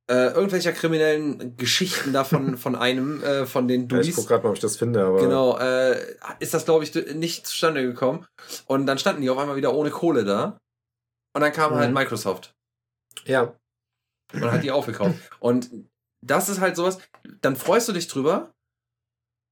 [0.10, 4.50] äh, irgendwelcher kriminellen Geschichten davon von einem, äh, von den Ja, ich guck gerade mal,
[4.52, 5.20] ob ich das finde, aber.
[5.20, 6.00] genau, äh,
[6.40, 8.26] ist das, glaube ich, nicht zustande gekommen.
[8.68, 10.58] Und dann standen die auf einmal wieder ohne Kohle da.
[11.36, 11.94] Und dann kam halt Mhm.
[11.96, 12.54] Microsoft
[13.26, 13.54] Ja.
[14.34, 15.16] und hat die aufgekauft.
[15.40, 15.70] Und
[16.26, 16.98] das ist halt sowas,
[17.42, 18.52] dann freust du dich drüber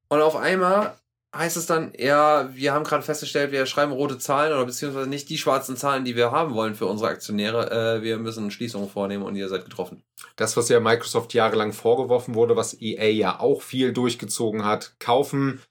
[0.10, 0.96] und auf einmal
[1.36, 5.30] heißt es dann, ja, wir haben gerade festgestellt, wir schreiben rote Zahlen oder beziehungsweise nicht
[5.30, 7.72] die schwarzen Zahlen, die wir haben wollen für unsere Aktionäre.
[7.72, 10.02] Äh, wir müssen Schließungen vornehmen und ihr seid getroffen.
[10.38, 15.62] Das, was ja Microsoft jahrelang vorgeworfen wurde, was EA ja auch viel durchgezogen hat, kaufen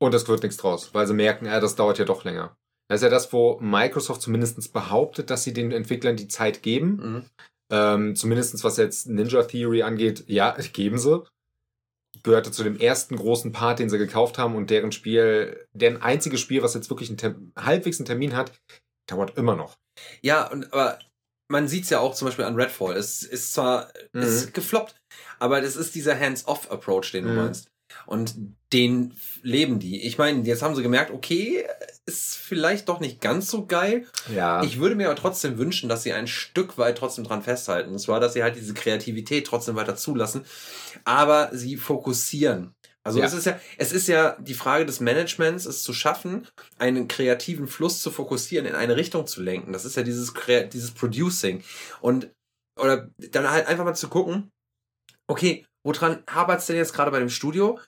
[0.00, 2.56] und es wird nichts draus, weil sie merken, ja, das dauert ja doch länger.
[2.88, 6.96] Das ist ja das, wo Microsoft zumindest behauptet, dass sie den Entwicklern die Zeit geben.
[6.96, 7.24] Mhm.
[7.70, 11.22] Ähm, zumindest was jetzt Ninja Theory angeht, ja, geben sie.
[12.22, 16.40] Gehörte zu dem ersten großen Part, den sie gekauft haben und deren Spiel, deren einziges
[16.40, 18.52] Spiel, was jetzt wirklich einen halbwegs einen Termin hat,
[19.08, 19.76] dauert immer noch.
[20.22, 20.98] Ja, und aber
[21.50, 22.96] man sieht es ja auch zum Beispiel an Redfall.
[22.96, 24.22] Es ist zwar Mhm.
[24.22, 24.94] es ist gefloppt,
[25.38, 27.36] aber das ist dieser Hands-off-Approach, den du Mhm.
[27.36, 27.68] meinst.
[28.08, 28.36] Und
[28.72, 29.12] den
[29.42, 30.00] leben die.
[30.02, 31.66] Ich meine, jetzt haben sie gemerkt, okay,
[32.06, 34.06] ist vielleicht doch nicht ganz so geil.
[34.34, 34.62] Ja.
[34.62, 37.90] Ich würde mir aber trotzdem wünschen, dass sie ein Stück weit trotzdem dran festhalten.
[37.92, 40.46] Und zwar, dass sie halt diese Kreativität trotzdem weiter zulassen,
[41.04, 42.72] aber sie fokussieren.
[43.04, 43.26] Also Ja.
[43.26, 46.48] es ist ja, es ist ja die Frage des Managements, es zu schaffen,
[46.78, 49.74] einen kreativen Fluss zu fokussieren, in eine Richtung zu lenken.
[49.74, 50.32] Das ist ja dieses,
[50.72, 51.62] dieses Producing.
[52.00, 52.30] Und,
[52.80, 54.48] oder dann halt einfach mal zu gucken,
[55.26, 57.78] okay, woran hapert es denn jetzt gerade bei dem Studio?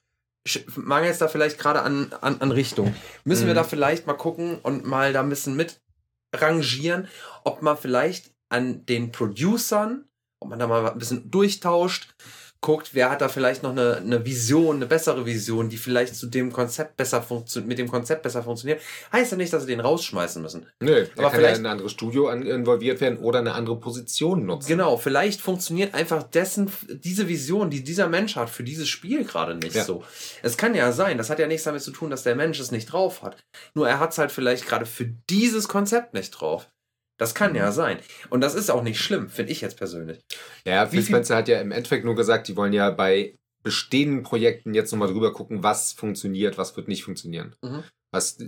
[0.76, 2.94] Mangelt es da vielleicht gerade an, an, an Richtung?
[3.24, 3.56] Müssen wir Mhm.
[3.58, 5.80] da vielleicht mal gucken und mal da ein bisschen mit
[6.34, 7.08] rangieren,
[7.44, 10.08] ob man vielleicht an den Producern,
[10.40, 12.14] ob man da mal ein bisschen durchtauscht,
[12.62, 16.26] guckt, wer hat da vielleicht noch eine, eine Vision, eine bessere Vision, die vielleicht zu
[16.26, 18.80] dem Konzept besser funktioniert, mit dem Konzept besser funktioniert.
[19.12, 20.66] Heißt ja nicht, dass sie den rausschmeißen müssen.
[20.80, 24.44] Nö, Aber kann ja vielleicht- in ein anderes Studio involviert werden oder eine andere Position
[24.44, 24.68] nutzen.
[24.68, 29.54] Genau, vielleicht funktioniert einfach dessen, diese Vision, die dieser Mensch hat, für dieses Spiel gerade
[29.54, 29.84] nicht Ja.
[29.84, 30.04] so.
[30.42, 32.70] Es kann ja sein, das hat ja nichts damit zu tun, dass der Mensch es
[32.72, 33.36] nicht drauf hat.
[33.74, 36.68] Nur er hat es halt vielleicht gerade für dieses Konzept nicht drauf.
[37.20, 37.56] Das kann Mhm.
[37.58, 37.98] ja sein.
[38.30, 40.20] Und das ist auch nicht schlimm, finde ich jetzt persönlich.
[40.64, 44.72] Ja, Phil Spencer hat ja im Endeffekt nur gesagt, die wollen ja bei bestehenden Projekten
[44.72, 47.54] jetzt nochmal drüber gucken, was funktioniert, was wird nicht funktionieren.
[47.62, 47.84] Mhm.
[48.10, 48.38] Was,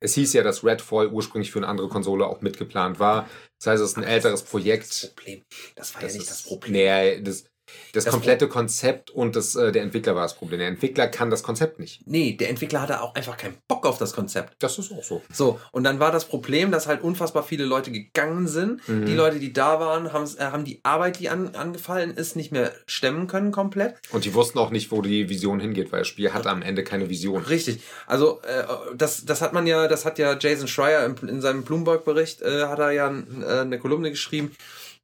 [0.00, 3.30] es hieß ja, dass Redfall ursprünglich für eine andere Konsole auch mitgeplant war.
[3.58, 5.14] Das heißt, es ist ein älteres Das Projekt.
[5.16, 5.42] Problem.
[5.74, 6.72] Das war Das ja nicht ist- das Problem.
[6.74, 7.44] Nee, das,
[7.92, 10.58] Das, Das komplette Konzept und das, äh, der Entwickler war das Problem.
[10.58, 12.00] Der Entwickler kann das Konzept nicht.
[12.06, 14.54] Nee, der Entwickler hatte auch einfach keinen Bock auf das Konzept.
[14.58, 15.22] Das ist auch so.
[15.32, 18.86] So, und dann war das Problem, dass halt unfassbar viele Leute gegangen sind.
[18.88, 19.06] Mhm.
[19.06, 22.50] Die Leute, die da waren, haben, äh, haben die Arbeit, die an, angefallen ist, nicht
[22.50, 23.96] mehr stemmen können komplett.
[24.10, 26.84] Und die wussten auch nicht, wo die Vision hingeht, weil das Spiel hatte am Ende
[26.84, 27.42] keine Vision.
[27.42, 27.82] Richtig.
[28.06, 28.64] Also äh,
[28.96, 32.64] das, das hat man ja, das hat ja Jason Schreier in, in seinem Bloomberg-Bericht, äh,
[32.64, 34.54] hat er ja äh, eine Kolumne geschrieben,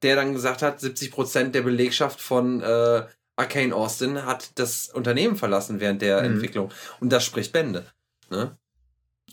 [0.03, 3.07] der dann gesagt hat, 70% der Belegschaft von äh,
[3.37, 6.35] Arcane Austin hat das Unternehmen verlassen während der Mhm.
[6.35, 6.73] Entwicklung.
[7.01, 7.87] Und das spricht Bände.
[8.31, 8.57] Ne?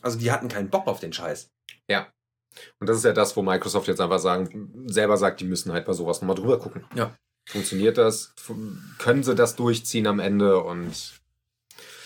[0.02, 1.52] Also die hatten keinen Bock auf den Scheiß.
[2.80, 5.86] Und das ist ja das, wo Microsoft jetzt einfach sagen, selber sagt, die müssen halt
[5.86, 6.86] bei sowas nochmal drüber gucken.
[6.96, 7.14] Ja.
[7.48, 8.34] Funktioniert das?
[8.98, 10.64] Können sie das durchziehen am Ende?
[10.64, 11.20] Und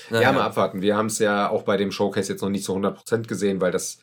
[0.10, 0.82] ja, mal abwarten.
[0.82, 3.72] Wir haben es ja auch bei dem Showcase jetzt noch nicht zu 100% gesehen, weil
[3.72, 4.00] das,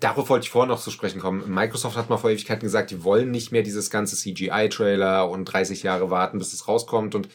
[0.00, 1.52] darauf wollte ich vorher noch zu sprechen kommen.
[1.52, 5.82] Microsoft hat mal vor Ewigkeiten gesagt, die wollen nicht mehr dieses ganze CGI-Trailer und 30
[5.82, 7.14] Jahre warten, bis es rauskommt.
[7.14, 7.28] Und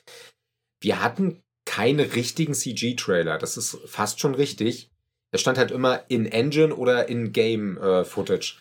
[0.81, 3.38] wir hatten keine richtigen CG-Trailer.
[3.38, 4.91] Das ist fast schon richtig.
[5.31, 8.57] Es stand halt immer in Engine oder in Game äh, Footage.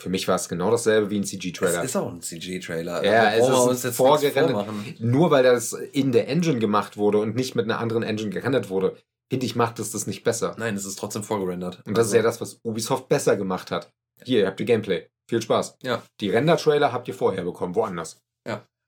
[0.00, 1.84] Für mich war es genau dasselbe wie ein Es CG-Trailer.
[1.84, 3.04] ist auch ein CG-Trailer.
[3.04, 4.66] Ja, es ist uns jetzt vorgerendert.
[5.00, 8.68] Nur weil das in der Engine gemacht wurde und nicht mit einer anderen Engine gerendert
[8.68, 8.96] wurde,
[9.30, 10.54] finde ich, macht es das nicht besser.
[10.58, 11.82] Nein, es ist trotzdem vorgerendert.
[11.86, 13.90] Und das Also, ist ja das, was Ubisoft besser gemacht hat.
[14.22, 15.08] Hier, ihr habt ihr Gameplay.
[15.28, 15.78] Viel Spaß.
[15.82, 16.02] Ja.
[16.20, 18.20] Die Render-Trailer habt ihr vorher bekommen, woanders.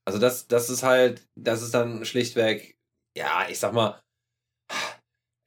[0.08, 2.78] Also das, das ist halt, das ist dann schlichtweg,
[3.18, 4.00] ja, ich sag mal,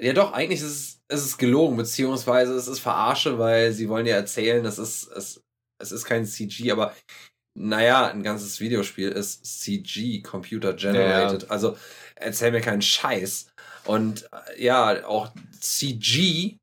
[0.02, 4.06] ja doch, eigentlich ist es, es ist gelogen, beziehungsweise es ist Verarsche, weil sie wollen
[4.06, 5.42] ja erzählen, es ist, es,
[5.82, 6.94] es ist kein CG, aber
[7.58, 11.50] naja, ein ganzes Videospiel ist CG, Computer Generated.
[11.52, 11.78] Also
[12.16, 13.48] erzähl mir keinen Scheiß.
[13.90, 15.30] Und äh, ja, auch
[15.60, 16.58] CG,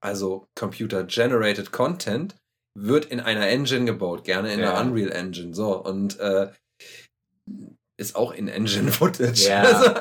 [0.00, 2.34] also Computer Generated Content,
[2.78, 4.72] wird in einer Engine gebaut, gerne in Ja.
[4.72, 5.54] der Unreal Engine.
[5.54, 6.50] So, und äh,
[8.00, 9.48] ist auch in Engine Footage.
[9.48, 9.62] Ja.
[9.62, 9.94] Also,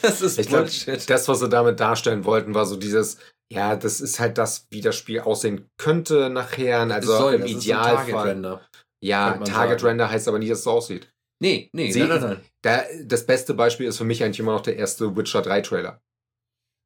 [0.00, 1.08] das ist Ich Bullshit.
[1.10, 3.18] das, was sie damit darstellen wollten, war so dieses,
[3.52, 6.80] ja, das ist halt das, wie das Spiel aussehen könnte nachher.
[6.90, 8.60] Also soll, im Idealfall.
[9.04, 9.86] Ja, Target sagen.
[9.90, 11.10] Render heißt aber nicht, dass es so aussieht.
[11.42, 12.40] Nee, nee, Sie- nein, nein, nein.
[12.62, 16.00] Da, das beste Beispiel ist für mich eigentlich immer noch der erste Witcher 3 Trailer.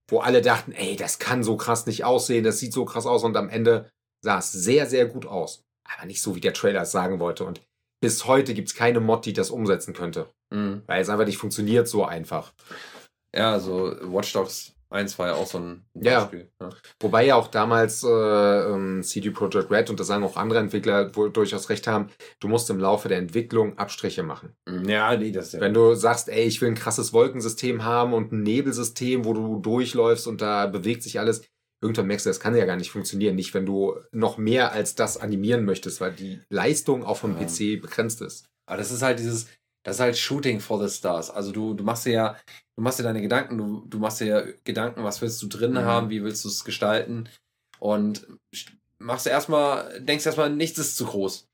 [0.08, 3.24] Wo alle dachten, ey, das kann so krass nicht aussehen, das sieht so krass aus
[3.24, 3.90] und am Ende
[4.22, 5.64] sah es sehr, sehr gut aus.
[5.84, 7.44] Aber nicht so, wie der Trailer es sagen wollte.
[7.44, 7.60] Und
[8.00, 10.28] bis heute gibt es keine Mod, die das umsetzen könnte.
[10.50, 10.82] Mhm.
[10.86, 12.52] Weil es einfach nicht funktioniert so einfach.
[13.34, 16.20] Ja, so Watch Dogs 1 war ja auch so ein Ja.
[16.20, 16.50] Beispiel.
[16.60, 16.70] Ja.
[17.00, 21.14] Wobei ja auch damals äh, ähm, CD Projekt Red und das sagen auch andere Entwickler
[21.16, 22.08] wohl durchaus recht haben,
[22.40, 24.54] du musst im Laufe der Entwicklung Abstriche machen.
[24.86, 25.60] Ja, nee, das ja.
[25.60, 29.58] Wenn du sagst, ey, ich will ein krasses Wolkensystem haben und ein Nebelsystem, wo du
[29.60, 31.42] durchläufst und da bewegt sich alles,
[31.82, 33.34] irgendwann merkst du, das kann ja gar nicht funktionieren.
[33.36, 37.44] Nicht, wenn du noch mehr als das animieren möchtest, weil die Leistung auch vom Ja.
[37.44, 38.46] PC begrenzt ist.
[38.66, 39.46] Aber das ist halt dieses,
[39.84, 41.30] das ist halt Shooting for the Stars.
[41.30, 42.36] Also du, du machst ja,
[42.76, 45.72] du machst dir deine Gedanken, du, du machst dir ja Gedanken, was willst du drin
[45.72, 45.78] Mhm.
[45.78, 47.28] haben, wie willst du es gestalten
[47.78, 48.26] und
[48.98, 51.48] machst erstmal, denkst erstmal, nichts ist zu groß.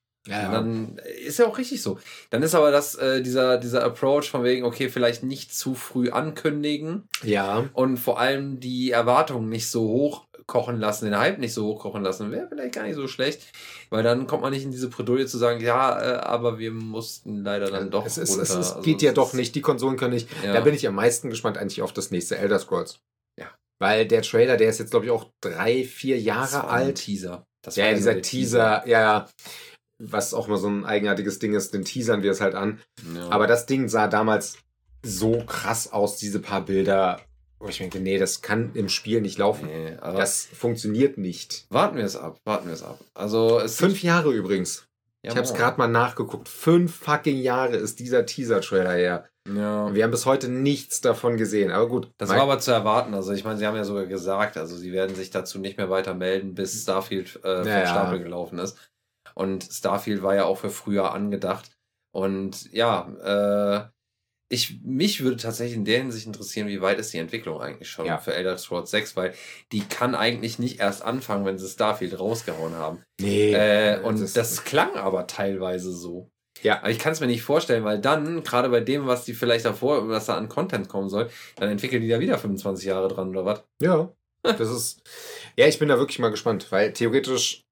[0.47, 1.99] Und dann ist ja auch richtig so.
[2.31, 6.11] Dann ist aber das, äh, dieser, dieser Approach von wegen, okay, vielleicht nicht zu früh
[6.11, 7.69] ankündigen ja.
[7.73, 11.81] und vor allem die Erwartungen nicht so hoch kochen lassen, den Hype nicht so hoch
[11.81, 13.43] kochen lassen, wäre vielleicht gar nicht so schlecht,
[13.91, 17.43] weil dann kommt man nicht in diese Bredouille zu sagen, ja, äh, aber wir mussten
[17.45, 19.97] leider dann doch es, es, es, es Also geht ja doch ist- nicht, die Konsolen
[19.97, 20.29] können nicht.
[20.45, 20.53] Ja.
[20.53, 22.99] Da bin ich am meisten gespannt eigentlich auf das nächste Elder Scrolls.
[23.39, 23.47] Ja.
[23.81, 26.97] Weil der Trailer, der ist jetzt, glaube ich, auch drei, vier Jahre war ein alt.
[26.97, 27.45] Teaser.
[27.65, 29.29] Das Ja, ja, dieser Teaser, ja, ja.
[30.05, 32.81] Was auch mal so ein eigenartiges Ding ist, den teasern wir es halt an.
[33.15, 33.29] Ja.
[33.31, 34.59] Aber das Ding sah damals
[35.05, 37.21] so krass aus, diese paar Bilder,
[37.63, 39.67] wo ich denke, nee, das kann im Spiel nicht laufen.
[39.67, 41.65] nee, Das funktioniert nicht.
[41.71, 42.99] warten wir es ab, warten wir es ab.
[43.15, 44.89] Also es Fünf Jahre übrigens.
[45.23, 46.49] ja, ich habe es gerade mal nachgeguckt.
[46.49, 49.29] Fünf fucking Jahre ist dieser Teaser-Trailer her.
[49.49, 49.87] Ja.
[49.87, 51.71] Und wir haben bis heute nichts davon gesehen.
[51.71, 52.11] Aber gut.
[52.19, 53.15] Das war aber zu erwarten.
[53.15, 55.89] Also ich meine, sie haben ja sogar gesagt, also sie werden sich dazu nicht mehr
[55.91, 57.87] weiter melden, bis Starfield äh, vom ja.
[57.87, 58.77] Stapel gelaufen ist.
[59.35, 61.71] Und Starfield war ja auch für früher angedacht.
[62.13, 63.89] Und ja, äh,
[64.53, 68.05] ich, mich würde tatsächlich in der Hinsicht interessieren, wie weit ist die Entwicklung eigentlich schon
[68.07, 68.19] Ja.
[68.19, 69.35] für Elder Scrolls 6, weil
[69.73, 73.03] die kann eigentlich nicht erst anfangen, wenn sie Starfield rausgehauen haben.
[73.21, 73.53] nee.
[73.55, 76.29] Äh, und das- das, klang aber teilweise so.
[76.63, 76.79] Ja.
[76.81, 79.65] Aber ich kann es mir nicht vorstellen, weil dann, gerade bei dem, was die vielleicht
[79.65, 83.31] davor, was da an Content kommen soll, dann entwickeln die da wieder 25 Jahre dran
[83.31, 83.65] oder was?
[83.81, 84.13] Ja,
[84.43, 85.01] das ist.
[85.57, 87.63] Ja, ich bin da wirklich mal gespannt, weil theoretisch,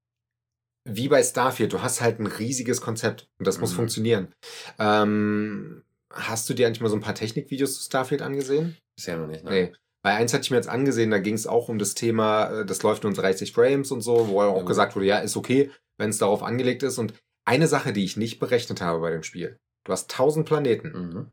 [0.89, 3.77] wie bei Starfield, du hast halt ein riesiges Konzept und das muss Mhm.
[3.77, 4.35] funktionieren.
[4.79, 5.83] Ähm,
[6.13, 8.77] hast du dir eigentlich mal so ein paar Technikvideos zu Starfield angesehen?
[8.97, 9.51] Bisher noch nicht, ne?
[9.51, 9.73] Nee.
[10.03, 12.67] Bei eins hatte ich mir jetzt angesehen, da ging es auch um das Thema, äh,
[12.67, 14.63] das läuft nur in 30 Frames und so, wo auch Ja.
[14.65, 16.99] gesagt wurde, ja, ist okay, wenn es darauf angelegt ist.
[16.99, 17.15] Und
[17.47, 20.93] eine Sache, die ich nicht berechnet habe bei dem Spiel, du hast 1000 Planeten.
[20.93, 21.31] Mhm.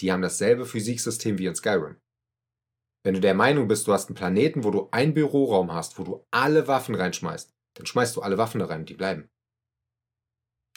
[0.00, 1.96] die haben dasselbe Physiksystem wie in Skyrim.
[3.02, 6.04] Wenn du der Meinung bist, du hast einen Planeten, wo du einen Büroraum hast, wo
[6.04, 9.30] du alle Waffen reinschmeißt, dann schmeißt du alle Waffen da rein und die bleiben.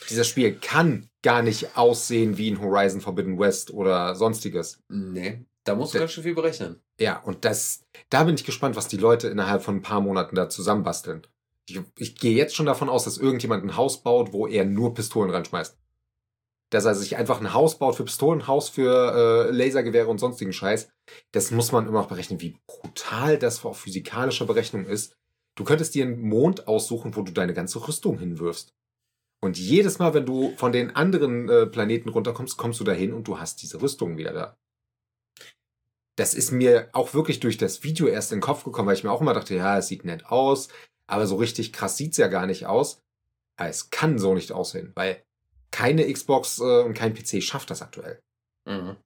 [0.10, 4.82] Dieser Spiel kann gar nicht aussehen wie ein Horizon Forbidden West oder sonstiges.
[4.88, 6.82] Nee, da musst du ganz schön viel berechnen.
[7.00, 10.36] Ja, und das, da bin ich gespannt, was die Leute innerhalb von ein paar Monaten
[10.36, 11.28] da zusammenbasteln.
[11.70, 14.94] Ich, ich gehe jetzt schon davon aus, dass irgendjemand ein Haus baut, wo er nur
[14.94, 15.78] Pistolen reinschmeißt.
[16.72, 20.20] Dass er sich einfach ein Haus baut für Pistolen, ein Haus für äh, Lasergewehre und
[20.20, 20.90] sonstigen Scheiß.
[21.32, 25.16] Das muss man immer noch berechnen, wie brutal das auf physikalischer Berechnung ist.
[25.56, 28.74] Du könntest dir einen Mond aussuchen, wo du deine ganze Rüstung hinwirfst.
[29.42, 33.28] Und jedes Mal, wenn du von den anderen äh, Planeten runterkommst, kommst du dahin und
[33.28, 34.58] du hast diese Rüstung wieder da.
[36.18, 39.06] Das ist mir auch wirklich durch das Video erst in den Kopf gekommen, weil ich
[39.06, 40.68] mir auch immer dachte, ja, es sieht nett aus,
[41.08, 43.02] aber so richtig krass sieht's ja gar nicht aus.
[43.56, 45.24] Aber es kann so nicht aussehen, weil
[45.72, 48.22] keine Xbox äh, und kein PC schafft das aktuell.
[48.66, 48.98] Mhm.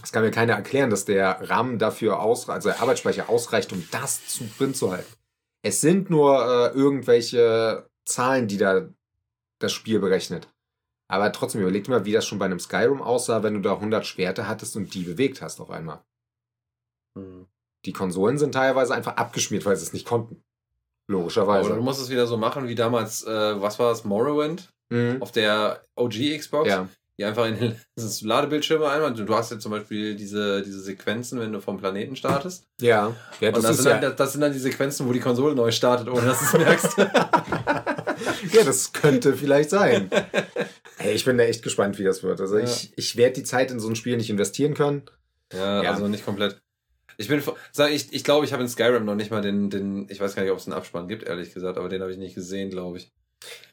[0.00, 3.86] Das kann mir keiner erklären, dass der RAM dafür ausreicht, also der Arbeitsspeicher ausreicht, um
[3.90, 5.12] das zu drin zu halten.
[5.62, 8.88] Es sind nur äh, irgendwelche Zahlen, die da
[9.60, 10.48] das Spiel berechnet.
[11.08, 13.74] Aber trotzdem, überleg dir mal, wie das schon bei einem Skyrim aussah, wenn du da
[13.74, 16.02] 100 Schwerte hattest und die bewegt hast auf einmal.
[17.14, 17.46] Mhm.
[17.84, 20.42] Die Konsolen sind teilweise einfach abgeschmiert, weil sie es nicht konnten.
[21.06, 21.66] Logischerweise.
[21.68, 25.22] Oder du musst es wieder so machen wie damals, äh, was war das, Morrowind Mhm.
[25.22, 26.68] auf der OG Xbox.
[26.68, 26.88] Ja.
[27.18, 29.14] Die einfach in den das Ladebildschirme einmal.
[29.14, 32.66] Du hast jetzt zum Beispiel diese, diese Sequenzen, wenn du vom Planeten startest.
[32.80, 33.14] Ja.
[33.40, 35.20] ja Und das, das, ist sind ja, dann, das sind dann die Sequenzen, wo die
[35.20, 36.96] Konsole neu startet, ohne dass du es merkst.
[38.52, 40.10] ja, das könnte vielleicht sein.
[40.96, 42.40] Hey, ich bin da echt gespannt, wie das wird.
[42.40, 42.64] Also Ja.
[42.64, 45.02] ich, ich werde die Zeit in so ein Spiel nicht investieren können.
[45.52, 45.90] Ja, Ja.
[45.92, 46.60] also nicht komplett.
[47.16, 47.40] Ich bin,
[47.72, 50.34] sag ich, ich glaube, ich habe in Skyrim noch nicht mal den, den, ich weiß
[50.34, 52.70] gar nicht, ob es einen Abspann gibt, ehrlich gesagt, aber den habe ich nicht gesehen,
[52.70, 53.12] glaube ich.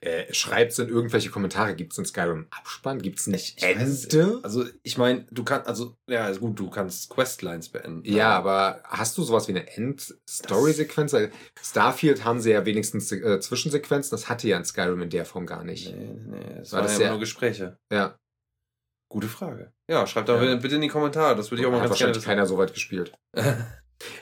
[0.02, 1.76] Äh, Schreibt es in irgendwelche Kommentare.
[1.76, 3.02] Gibt es in Skyrim Abspann?
[3.02, 4.40] Gibt es Ich- ich weiß- Ende?
[4.44, 8.02] Also, ich meine, du kannst, also, ja, ist gut, du kannst Questlines beenden.
[8.04, 11.16] Ja, aber hast du sowas wie eine End-Story-Sequenz?
[11.62, 14.12] Starfield haben sie ja wenigstens äh, Zwischensequenzen.
[14.12, 15.96] Das hatte ja in Skyrim in der Form gar nicht.
[15.96, 17.78] Nee, nee, es War waren das ja nur Gespräche.
[17.92, 18.18] Ja,
[19.10, 19.74] Gute Frage.
[19.90, 20.56] Ja, schreibt doch Ja.
[20.56, 22.58] bitte in die Kommentare, das würde ich auch mal hat ganz gerne wahrscheinlich keiner so
[22.58, 23.14] weit gespielt.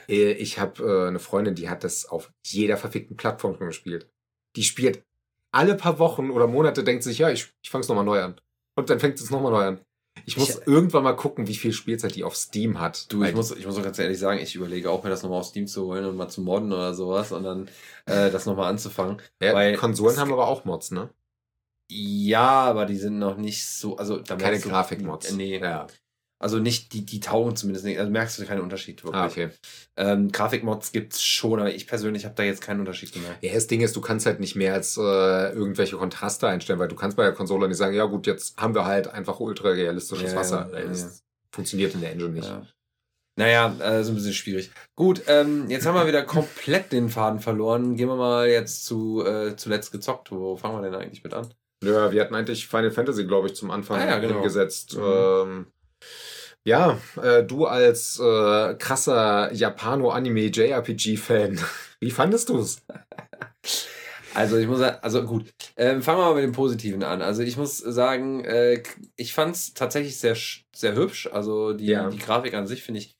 [0.08, 4.10] Äh, Ich habe äh, eine Freundin, die hat das auf jeder verfickten Plattform schon gespielt.
[4.56, 5.04] Die spielt
[5.52, 8.40] alle paar Wochen oder Monate, denkt sich, ja, ich, ich fange es nochmal neu an.
[8.76, 9.80] Und dann fängt es nochmal neu an.
[10.26, 13.10] Ich muss Ich- irgendwann mal gucken, wie viel Spielzeit die auf Steam hat.
[13.12, 15.40] Du, ich muss, ich muss auch ganz ehrlich sagen, ich überlege auch, mir das nochmal
[15.40, 17.68] auf Steam zu holen und mal zu modden oder sowas und dann
[18.06, 19.22] äh, das nochmal anzufangen.
[19.40, 21.10] ja, weil- Konsolen haben aber auch Mods, ne?
[21.92, 25.32] Ja, aber die sind noch nicht so, also da Keine Grafikmods.
[25.32, 25.86] Nee, Ja.
[26.42, 29.20] Also nicht, die, die taugen zumindest nicht, also merkst du keinen Unterschied wirklich.
[29.22, 29.50] Ah, okay.
[29.96, 33.44] ähm, Grafikmods gibt's schon, aber ich persönlich habe da jetzt keinen Unterschied gemerkt.
[33.44, 36.88] Ja, das Ding ist, du kannst halt nicht mehr als äh, irgendwelche Kontraste einstellen, weil
[36.88, 39.68] du kannst bei der Konsole nicht sagen, ja gut, jetzt haben wir halt einfach ultra
[39.68, 40.70] realistisches Ja, Wasser.
[40.72, 41.08] ja, das ja.
[41.52, 42.48] funktioniert in der Engine nicht.
[42.48, 42.66] Ja.
[43.36, 44.70] Naja, äh, ist ein bisschen schwierig.
[44.96, 47.96] Gut, ähm, jetzt haben wir wieder komplett den Faden verloren.
[47.96, 50.30] Gehen wir mal jetzt zu äh, zuletzt gezockt.
[50.30, 51.48] Wo fangen wir denn eigentlich mit an?
[51.82, 54.34] Ja, wir hatten eigentlich Final Fantasy, glaube ich, zum Anfang Ah, ja, genau.
[54.34, 54.96] hingesetzt.
[54.96, 55.02] Mhm.
[55.04, 55.66] Ähm,
[56.64, 61.58] ja, äh, du als äh, krasser Japano-Anime-JRPG-Fan,
[62.00, 62.82] wie fandest du es?
[64.34, 65.46] Also ich muss sagen, also gut,
[65.76, 67.20] ähm, fangen wir mal mit dem Positiven an.
[67.20, 68.82] Also ich muss sagen, äh,
[69.16, 70.36] ich fand es tatsächlich sehr,
[70.74, 71.28] sehr hübsch.
[71.32, 72.08] Also die, Ja.
[72.10, 73.16] die Grafik an sich finde ich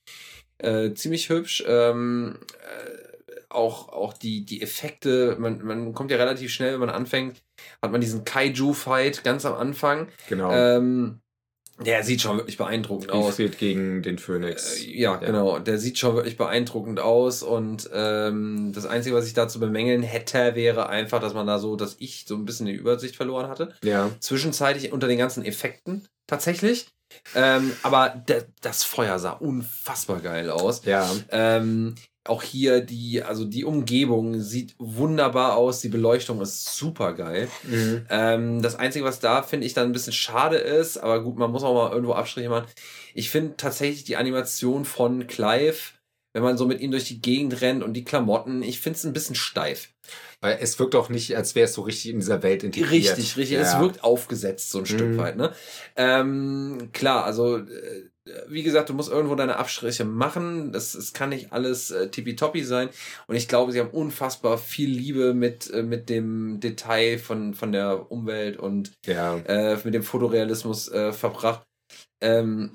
[0.58, 1.64] äh, ziemlich hübsch.
[1.66, 3.00] Ähm, äh,
[3.48, 7.42] auch, auch die, die Effekte, man, man kommt ja relativ schnell, wenn man anfängt,
[7.82, 10.06] hat man diesen Kaiju-Fight ganz am Anfang.
[10.28, 10.52] Genau.
[10.52, 11.20] Ähm,
[11.84, 13.34] der sieht schon wirklich beeindruckend aus.
[13.34, 14.80] Spielfeld gegen den Phoenix.
[14.80, 15.58] Äh, ja, genau.
[15.58, 17.42] Der sieht schon wirklich beeindruckend aus.
[17.42, 21.58] Und ähm, das Einzige, was ich da zu bemängeln hätte, wäre einfach, dass man da
[21.58, 23.74] so, dass ich so ein bisschen die Übersicht verloren hatte.
[23.82, 24.10] ja.
[24.20, 26.86] Zwischenzeitlich unter den ganzen Effekten tatsächlich.
[27.34, 28.24] Ähm, aber
[28.60, 30.84] das Feuer sah unfassbar geil aus.
[30.84, 31.10] Ja.
[31.30, 37.48] Ähm, auch hier die, also die Umgebung sieht wunderbar aus, die Beleuchtung ist super geil.
[37.64, 38.06] Mhm.
[38.10, 41.50] Ähm, das Einzige, was da finde ich dann ein bisschen schade ist, aber gut, man
[41.50, 42.66] muss auch mal irgendwo Abstriche machen.
[43.14, 45.78] Ich finde tatsächlich die Animation von Clive,
[46.32, 49.04] wenn man so mit ihm durch die Gegend rennt und die Klamotten, ich finde es
[49.04, 49.88] ein bisschen steif.
[50.42, 52.92] Weil es wirkt auch nicht, als wäre es so richtig in dieser Welt integriert.
[52.92, 53.58] Richtig, richtig.
[53.58, 53.62] Ja.
[53.62, 54.86] Es wirkt aufgesetzt, so ein Mhm.
[54.86, 55.52] Stück weit, ne?
[55.96, 58.04] Ähm, klar, also, äh,
[58.48, 60.72] wie gesagt, du musst irgendwo deine Abstriche machen.
[60.72, 62.88] Das, es kann nicht alles äh, tippitoppi sein.
[63.26, 67.72] Und ich glaube, sie haben unfassbar viel Liebe mit, äh, mit dem Detail von, von
[67.72, 69.36] der Umwelt und Ja.
[69.38, 71.62] äh, mit dem Fotorealismus äh, verbracht.
[72.20, 72.70] Ähm,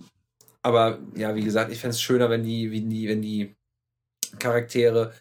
[0.61, 3.55] aber ja, wie gesagt, ich fände es schöner, wenn die, wenn die, wenn die
[4.39, 5.13] Charaktere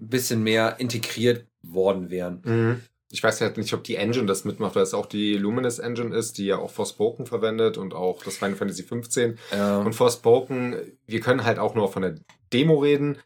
[0.00, 2.40] ein bisschen mehr integriert worden wären.
[2.44, 2.80] Mhm.
[3.12, 6.14] Ich weiß halt nicht, ob die Engine das mitmacht, weil es auch die Luminous Engine
[6.14, 9.38] ist, die ja auch Forspoken verwendet und auch das Final Fantasy 15.
[9.50, 9.78] Ja.
[9.80, 10.76] Und Forspoken,
[11.06, 12.14] wir können halt auch nur von der
[12.52, 13.18] Demo reden,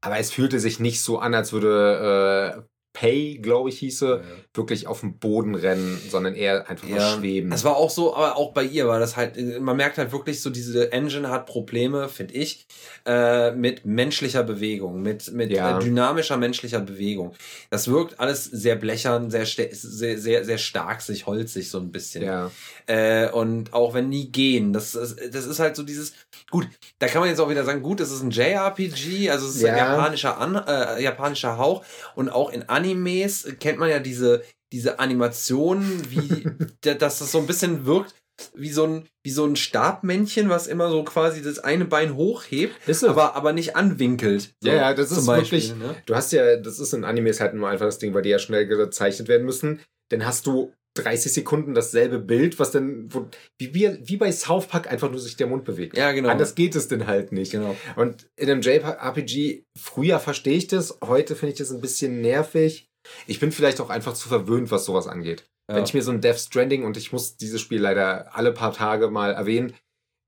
[0.00, 4.22] aber es fühlte sich nicht so an, als würde äh, Pay, glaube ich, hieße,
[4.52, 7.52] wirklich auf dem Boden rennen, sondern eher einfach nur Ja, schweben.
[7.52, 10.42] Es war auch so, aber auch bei ihr war das halt, man merkt halt wirklich
[10.42, 12.66] so, diese Engine hat Probleme, finde ich,
[13.06, 15.78] äh, mit menschlicher Bewegung, mit, mit Ja.
[15.78, 17.32] äh, dynamischer menschlicher Bewegung.
[17.70, 22.24] Das wirkt alles sehr blechern, sehr, sehr, sehr, sehr stark, sich holzig so ein bisschen.
[22.24, 22.50] ja.
[22.86, 26.12] Äh, und auch wenn die gehen, das, ist- das ist halt so dieses,
[26.50, 26.66] gut,
[26.98, 29.64] da kann man jetzt auch wieder sagen, gut, das ist ein JRPG, also es ist
[29.64, 29.92] ein Ja.
[29.94, 31.84] japanischer, An, äh, japanischer Hauch
[32.16, 34.42] und auch in Animes kennt man ja diese,
[34.72, 36.46] diese Animationen, wie,
[36.82, 38.14] da- dass das so ein bisschen wirkt
[38.54, 42.74] wie so ein, wie so ein Stabmännchen, was immer so quasi das eine Bein hochhebt,
[42.88, 43.08] Ist so.
[43.10, 44.54] aber, aber nicht anwinkelt.
[44.62, 45.94] So, Ja, ja, das ist Beispiel, wirklich- Ne?
[46.06, 48.38] Du hast ja, das ist in Animes halt nur einfach das Ding, weil die ja
[48.38, 49.80] schnell gezeichnet werden müssen.
[50.08, 53.28] Dann hast du 30 Sekunden dasselbe Bild, was dann, wo,
[53.58, 55.96] wie, wie, wie bei South Park einfach nur sich der Mund bewegt.
[55.96, 56.28] Ja, genau.
[56.28, 57.52] Anders geht es denn halt nicht.
[57.52, 57.76] genau.
[57.96, 62.88] Und in einem JRPG, früher verstehe ich das, heute finde ich das ein bisschen nervig.
[63.26, 65.48] Ich bin vielleicht auch einfach zu verwöhnt, was sowas angeht.
[65.68, 65.76] Ja.
[65.76, 68.72] Wenn ich mir so ein Death Stranding, und ich muss dieses Spiel leider alle paar
[68.72, 69.74] Tage mal erwähnen,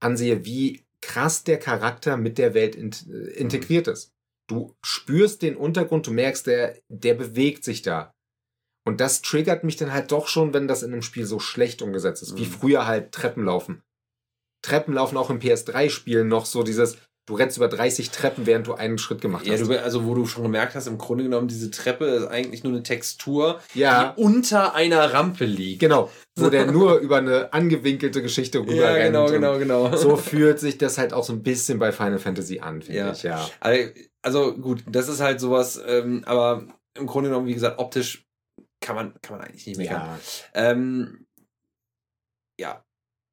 [0.01, 4.13] ansehe, wie krass der Charakter mit der Welt int äh, integriert ist.
[4.49, 8.12] Du spürst den Untergrund, du merkst, der, der bewegt sich da.
[8.85, 11.83] Und das triggert mich dann halt doch schon, wenn das in einem Spiel so schlecht
[11.83, 12.51] umgesetzt ist, wie Mhm.
[12.51, 13.83] früher halt Treppenlaufen.
[14.63, 16.97] Treppenlaufen auch im PS3-Spielen noch so dieses,
[17.27, 19.67] du rennst über 30 Treppen, während du einen Schritt gemacht Ja, hast.
[19.69, 22.73] du, also wo du schon gemerkt hast, im Grunde genommen, diese Treppe ist eigentlich nur
[22.73, 25.81] eine Textur, ja, die unter einer Rampe liegt.
[25.81, 26.11] genau.
[26.37, 29.15] Wo der nur über eine angewinkelte Geschichte rüber Ja, rennt.
[29.15, 29.97] genau, genau, genau.
[29.97, 33.13] So fühlt sich das halt auch so ein bisschen bei Final Fantasy an, finde Ja.
[33.13, 33.49] ich, ja.
[33.61, 33.91] Also,
[34.23, 38.25] also gut, das ist halt sowas, ähm, aber im Grunde genommen, wie gesagt, optisch
[38.83, 40.03] kann man, kann man eigentlich nicht meckern.
[40.03, 40.19] Ja.
[40.55, 41.27] Ähm,
[42.61, 42.85] ja.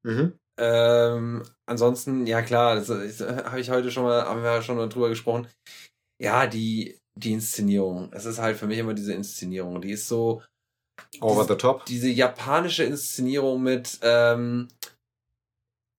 [0.02, 0.38] Mhm.
[0.58, 5.08] Ähm, ansonsten, ja klar, das, habe ich heute schon mal, haben wir schon mal drüber
[5.08, 5.48] gesprochen.
[6.20, 8.12] Ja, die, die Inszenierung.
[8.12, 9.80] Es ist halt für mich immer diese Inszenierung.
[9.80, 10.42] Die ist so,
[11.20, 11.86] Over the top.
[11.86, 14.68] diese japanische Inszenierung mit ähm,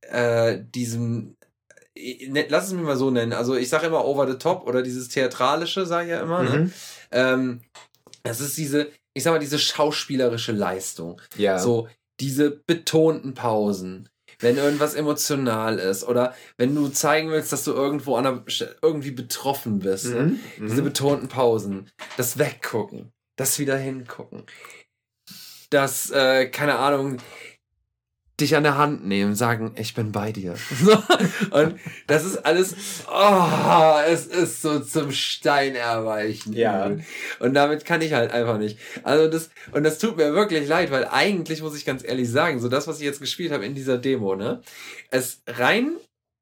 [0.02, 1.36] äh, diesem
[1.95, 3.34] äh, ne- lass es mich mal so nennen.
[3.34, 6.44] Also ich sage immer over the top oder dieses theatralische, sage ich ja immer.
[6.44, 6.57] Ne?
[6.57, 6.73] Mhm.
[7.11, 7.61] Ähm,
[8.23, 11.21] das ist diese, ich sag mal, diese schauspielerische Leistung.
[11.38, 11.59] Ja.
[11.59, 11.88] So
[12.19, 14.07] diese betonten Pausen.
[14.39, 19.11] Wenn irgendwas emotional ist oder wenn du zeigen willst, dass du irgendwo an der, irgendwie
[19.11, 20.05] betroffen bist.
[20.07, 20.23] Ne?
[20.57, 20.67] Mhm.
[20.67, 20.85] Diese Mhm.
[20.85, 24.45] betonten Pausen, das Weggucken, das wieder hingucken,
[25.69, 27.17] das, äh, keine Ahnung,
[28.41, 30.55] dich an der Hand nehmen, sagen, ich bin bei dir.
[31.51, 32.76] Und das ist alles,
[33.09, 36.53] oh, es ist so zum Stein erweichen.
[36.53, 36.91] Ja.
[37.39, 38.77] Und damit kann ich halt einfach nicht.
[39.03, 42.59] Also das, und das tut mir wirklich leid, weil eigentlich muss ich ganz ehrlich sagen,
[42.59, 44.61] so das, was ich jetzt gespielt habe in dieser Demo, ne,
[45.09, 45.91] es rein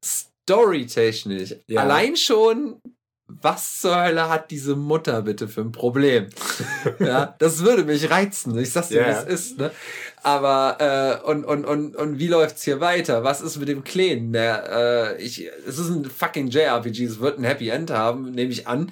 [0.04, 1.82] storytechnisch, Ja.
[1.82, 2.82] allein schon,
[3.30, 6.28] was zur Hölle hat diese Mutter bitte für ein Problem?
[7.00, 8.58] ja, das würde mich reizen.
[8.58, 9.22] Ich sag's dir, wie Ja.
[9.22, 9.72] es ist, ne?
[10.24, 13.24] Aber, äh, und, und, und, und wie läuft's hier weiter?
[13.24, 14.34] Was ist mit dem Kleinen?
[14.34, 18.52] Der, äh, ich, es ist ein fucking JRPG, es wird ein Happy End haben, nehme
[18.52, 18.92] ich an.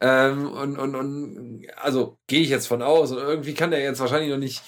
[0.00, 3.10] Ähm, und, und, und, also gehe ich jetzt von aus.
[3.10, 4.62] Und irgendwie kann der jetzt wahrscheinlich noch nicht.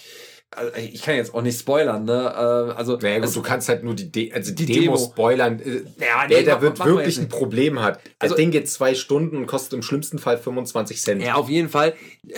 [0.53, 2.13] Also ich kann jetzt auch nicht spoilern, ne?
[2.13, 5.11] Äh, also, Naja, gut, du kannst halt nur die, De also die, Die Demo, Demo.
[5.11, 5.61] spoilern.
[5.61, 7.29] Äh, Ja, nee, da ma- wird wir wirklich jetzt ein.
[7.29, 7.99] Problem hat.
[8.19, 11.23] Das Also- Ding geht zwei Stunden und kostet im schlimmsten Fall 25 Cent.
[11.23, 11.95] Ja, auf jeden Fall.
[12.27, 12.35] Äh,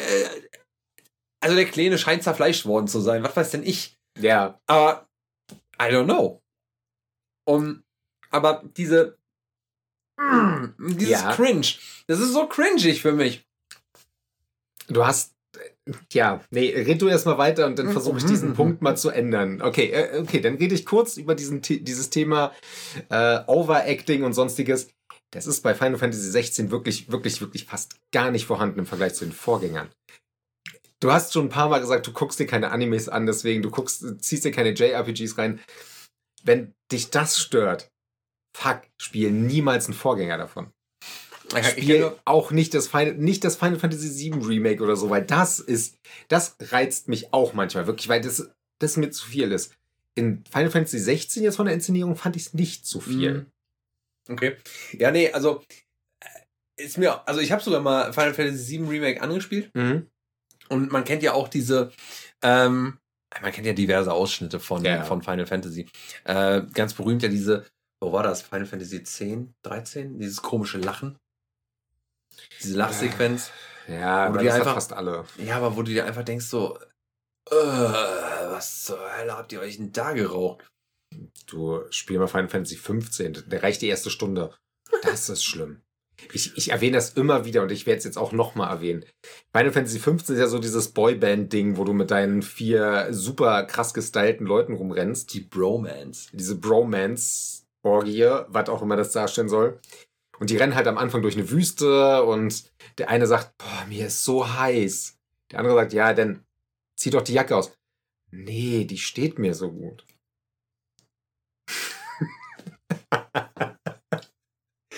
[1.41, 3.23] also der Kleine scheint zerfleischt worden zu sein.
[3.25, 3.97] Was weiß denn ich?
[4.21, 4.61] Ja.
[4.67, 5.09] Aber
[5.81, 6.43] I don't know.
[7.45, 7.83] Um,
[8.31, 9.17] aber diese
[10.19, 11.33] mm, dieses Ja.
[11.35, 11.67] Cringe,
[12.09, 13.47] das ist so cringig für mich.
[14.89, 15.33] Du hast.
[15.89, 18.55] Äh, Ja, nee, red du erstmal weiter und dann Mhm, versuche ich mhm, diesen mhm.
[18.55, 19.63] Punkt mal zu ändern.
[19.63, 22.53] Okay, äh, okay, dann rede ich kurz über diesen, dieses Thema
[23.09, 24.89] äh, Overacting und sonstiges.
[25.33, 29.15] Das ist bei Final Fantasy 16 wirklich, wirklich, wirklich fast gar nicht vorhanden im Vergleich
[29.15, 29.89] zu den Vorgängern.
[31.01, 33.71] Du hast schon ein paar Mal gesagt, du guckst dir keine Animes an, deswegen du
[33.71, 35.61] guckst, ziehst dir keine JRPGs rein.
[36.45, 37.91] Wenn dich das stört,
[38.57, 40.71] fuck, spiel niemals einen Vorgänger davon.
[41.61, 45.23] Ich, Spiel auch nicht das, Final, nicht das Final Fantasy VII Remake oder so, weil
[45.25, 45.97] das ist,
[46.29, 49.75] das reizt mich auch manchmal wirklich, weil das, das mir zu viel ist.
[50.15, 53.33] In Final Fantasy 16 jetzt von der Inszenierung fand ich es nicht zu viel.
[53.35, 53.47] Mhm.
[54.29, 54.57] Okay.
[54.93, 55.63] Ja, nee, also
[56.21, 60.07] äh, ist mir, also ich habe sogar mal Final Fantasy VII Remake angespielt Mhm.
[60.69, 61.91] und man kennt ja auch diese,
[62.43, 62.99] ähm,
[63.41, 65.05] man kennt ja diverse Ausschnitte von, Ja.
[65.05, 65.87] von Final Fantasy.
[66.25, 67.65] Äh, ganz berühmt ja diese,
[68.01, 68.43] wo war das?
[68.43, 70.19] Final Fantasy 10, 13?
[70.19, 71.17] Dieses komische Lachen.
[72.63, 73.51] Diese Lachsequenz.
[73.89, 75.25] Ja, Wo aber die einfach- fast alle.
[75.39, 76.79] Ja, aber wo du dir einfach denkst so,
[77.51, 80.67] äh, was zur Hölle habt ihr euch denn da geraucht?
[81.47, 84.55] Du spiel mal Final Fantasy 15, der reicht die erste Stunde.
[85.03, 85.83] Das ist schlimm.
[86.33, 89.05] Ich, ich erwähne das immer wieder und ich werde es jetzt auch nochmal erwähnen.
[89.55, 93.93] Final Fantasy 15 ist ja so dieses Boyband-Ding, wo du mit deinen vier super krass
[93.93, 95.35] gestylten Leuten rumrennst.
[95.35, 96.29] Die Bromance.
[96.33, 99.81] Diese Bromance-Orgie, was auch immer das darstellen soll.
[100.43, 102.65] Und die rennen halt am Anfang durch eine Wüste und
[102.99, 105.17] der eine sagt, boah, mir ist so heiß.
[105.53, 106.45] Der andere sagt, ja, dann
[106.97, 107.79] zieh doch die Jacke aus.
[108.33, 110.05] Nee, die steht mir so gut.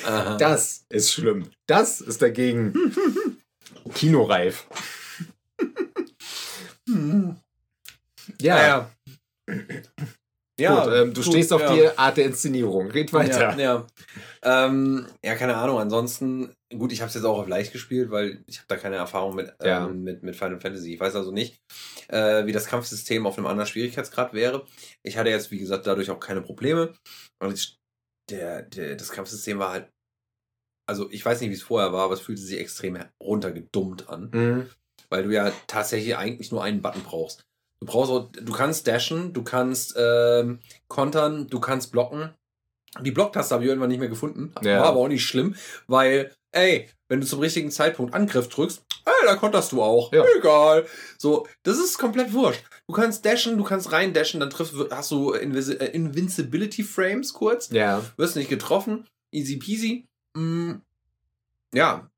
[0.03, 1.51] Das ist schlimm.
[1.67, 2.73] Das ist dagegen
[3.95, 4.67] kinoreif.
[8.41, 8.91] ja, ja.
[10.61, 11.75] Ja, Gut, ähm, du gut, stehst auf ja.
[11.75, 12.89] die Art der Inszenierung.
[12.91, 13.57] Red weiter.
[13.59, 13.87] Ja, ja.
[14.43, 15.81] Ähm, ja, keine Ahnung.
[15.81, 18.97] Ansonsten, gut, ich habe es jetzt auch auf leicht gespielt, weil ich habe da keine
[18.97, 19.87] Erfahrung mit, Ja.
[19.87, 20.95] ähm, mit, mit Final Fantasy.
[20.95, 21.57] Ich weiß also nicht,
[22.09, 24.65] äh, wie das Kampfsystem auf einem anderen Schwierigkeitsgrad wäre.
[25.03, 26.95] Ich hatte jetzt, wie gesagt, dadurch auch keine Probleme.
[27.43, 27.77] Und ich,
[28.31, 29.89] der, der, das Kampfsystem war halt,
[30.89, 34.31] also ich weiß nicht, wie es vorher war, aber es fühlte sich extrem runtergedummt an
[34.33, 34.71] Mhm.
[35.11, 37.43] weil du ja tatsächlich eigentlich nur einen Button brauchst.
[37.85, 42.31] Du brauchst auch, du kannst dashen, du kannst ähm, kontern, du kannst blocken.
[43.03, 44.55] Die Blocktaste habe ich irgendwann nicht mehr gefunden.
[44.63, 44.81] Ja.
[44.81, 45.55] War aber auch nicht schlimm,
[45.87, 50.13] weil, ey, wenn du zum richtigen Zeitpunkt Angriff drückst, ey, da konterst du auch.
[50.15, 50.25] Ja.
[50.39, 50.87] Egal.
[51.19, 52.63] So, das ist komplett wurscht.
[52.87, 57.35] Du kannst dashen, du kannst rein dashen, dann triffst, hast du Invisi äh, Invincibility Frames
[57.35, 58.03] kurz Ja.
[58.17, 60.07] wirst nicht getroffen, easy peasy.
[60.35, 60.75] Mm,
[61.75, 62.09] ja.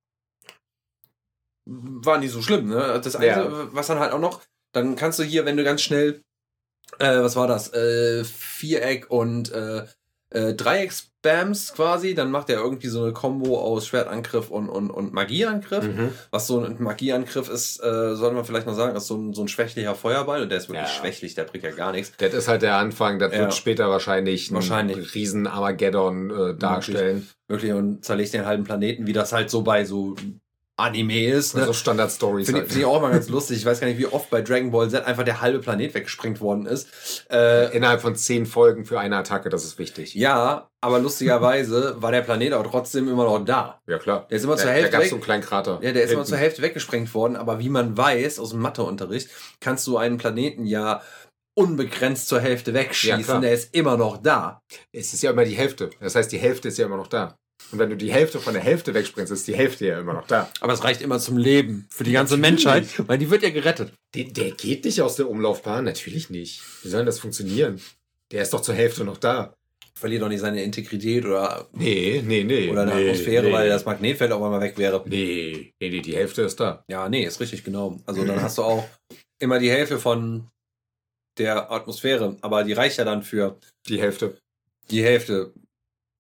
[1.65, 3.01] War nicht so schlimm, ne?
[3.03, 3.69] Das Einzige, Ja.
[3.75, 4.43] was dann halt auch noch,
[4.77, 6.21] dann kannst du hier, wenn du ganz schnell,
[6.99, 9.85] äh, was war das, äh, Viereck und äh,
[10.31, 14.91] äh, Dreieck spams quasi, dann macht er irgendwie so eine Combo aus Schwertangriff und, und,
[14.91, 15.85] und Magieangriff.
[15.85, 16.11] Mhm.
[16.31, 19.43] Was so ein Magieangriff ist, äh, soll man vielleicht noch sagen, ist so ein, so
[19.43, 20.93] ein schwächlicher Feuerball und der ist wirklich Ja.
[20.93, 22.13] schwächlich, der bringt ja gar nichts.
[22.19, 23.19] Das ist halt der Anfang.
[23.19, 23.39] Das Ja.
[23.41, 24.97] wird später wahrscheinlich, Wahrscheinlich.
[24.97, 27.27] einen riesen Armageddon äh, darstellen.
[27.49, 30.17] Wirklich und zerlegt den halben Planeten, wie das halt so bei so
[30.79, 31.55] Anime ist.
[31.57, 31.65] Ne?
[31.65, 32.47] So Standard-Stories.
[32.47, 32.73] Finde ich, Halt.
[32.73, 33.57] find ich auch mal ganz lustig.
[33.57, 36.41] Ich weiß gar nicht, wie oft bei Dragon Ball Z einfach der halbe Planet weggesprengt
[36.41, 36.89] worden ist.
[37.31, 40.15] Äh, Innerhalb von zehn Folgen für eine Attacke, das ist wichtig.
[40.15, 43.81] ja, aber lustigerweise war der Planet aber trotzdem immer noch da.
[43.87, 44.27] Ja, klar.
[44.31, 45.79] Der ist immer zur Da, da Hälfte gab es so einen kleinen Krater.
[45.83, 46.29] Ja, der ist immer Hinten.
[46.29, 49.31] zur Hälfte weggesprengt worden, aber wie man weiß aus dem Matheunterricht,
[49.61, 51.01] kannst du einen Planeten ja
[51.59, 53.25] unbegrenzt zur Hälfte Ja, wegschießen.
[53.25, 53.41] klar.
[53.41, 54.61] der ist immer noch da.
[54.93, 55.91] Es ist ja immer die Hälfte.
[56.01, 57.39] Das heißt, die Hälfte ist ja immer noch da.
[57.73, 60.27] Und wenn du die Hälfte von der Hälfte wegspringst, ist die Hälfte ja immer noch
[60.27, 60.51] da.
[60.61, 61.87] Aber es reicht immer zum Leben.
[61.91, 62.65] Für die ganze Natürlich.
[62.65, 63.09] Menschheit.
[63.09, 63.93] Weil die wird ja gerettet.
[64.15, 66.63] Der, der geht nicht aus der Umlaufbahn, natürlich nicht.
[66.83, 67.81] Wie soll denn das funktionieren?
[68.31, 69.55] Der ist doch zur Hälfte noch da.
[69.95, 72.69] Verliert doch nicht seine Integrität oder, Nee, nee, nee.
[72.71, 73.53] oder eine nee, Atmosphäre, nee.
[73.53, 75.03] weil das Magnetfeld auch einmal weg wäre.
[75.07, 76.85] Nee, nee, nee, die Hälfte ist da.
[76.89, 77.99] Ja, nee, ist richtig, genau.
[78.05, 78.87] Also dann hast du auch
[79.39, 80.49] immer die Hälfte von
[81.39, 83.59] der Atmosphäre, aber die reicht ja dann für
[83.89, 84.39] Die Hälfte.
[84.91, 85.53] die Hälfte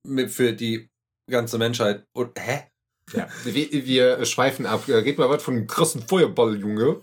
[0.06, 0.88] mit für die
[1.28, 2.06] ganze Menschheit.
[2.12, 2.64] Und, hä?
[3.12, 3.28] Ja.
[3.44, 4.88] Wir, wir schweifen ab.
[4.88, 7.00] Red mal was von dem krassen Feuerball, Junge.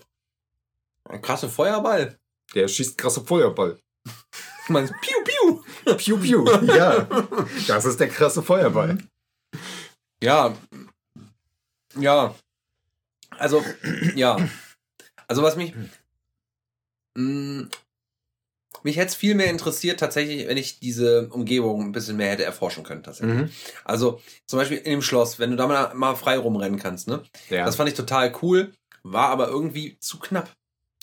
[1.06, 2.18] Ein krasser Feuerball.
[2.54, 3.80] Der schießt krasse Feuerball.
[4.68, 5.96] Man, piu, piu.
[5.98, 6.46] Piu, piu.
[6.66, 7.08] Ja,
[7.68, 8.98] das ist der krasse Feuerball.
[10.22, 10.56] Ja.
[11.96, 12.36] Ja.
[13.32, 13.64] Also,
[14.16, 14.38] ja.
[15.28, 15.74] Also was mich.
[18.84, 22.44] Mich hätte es viel mehr interessiert, tatsächlich, wenn ich diese Umgebung ein bisschen mehr hätte
[22.44, 23.36] erforschen können, tatsächlich.
[23.36, 23.50] Mhm.
[23.84, 27.24] Also, zum Beispiel in dem Schloss, wenn du da mal, mal frei rumrennen kannst, ne?
[27.50, 27.66] Ja.
[27.66, 28.74] Das fand ich total cool,
[29.04, 30.52] war aber irgendwie zu knapp.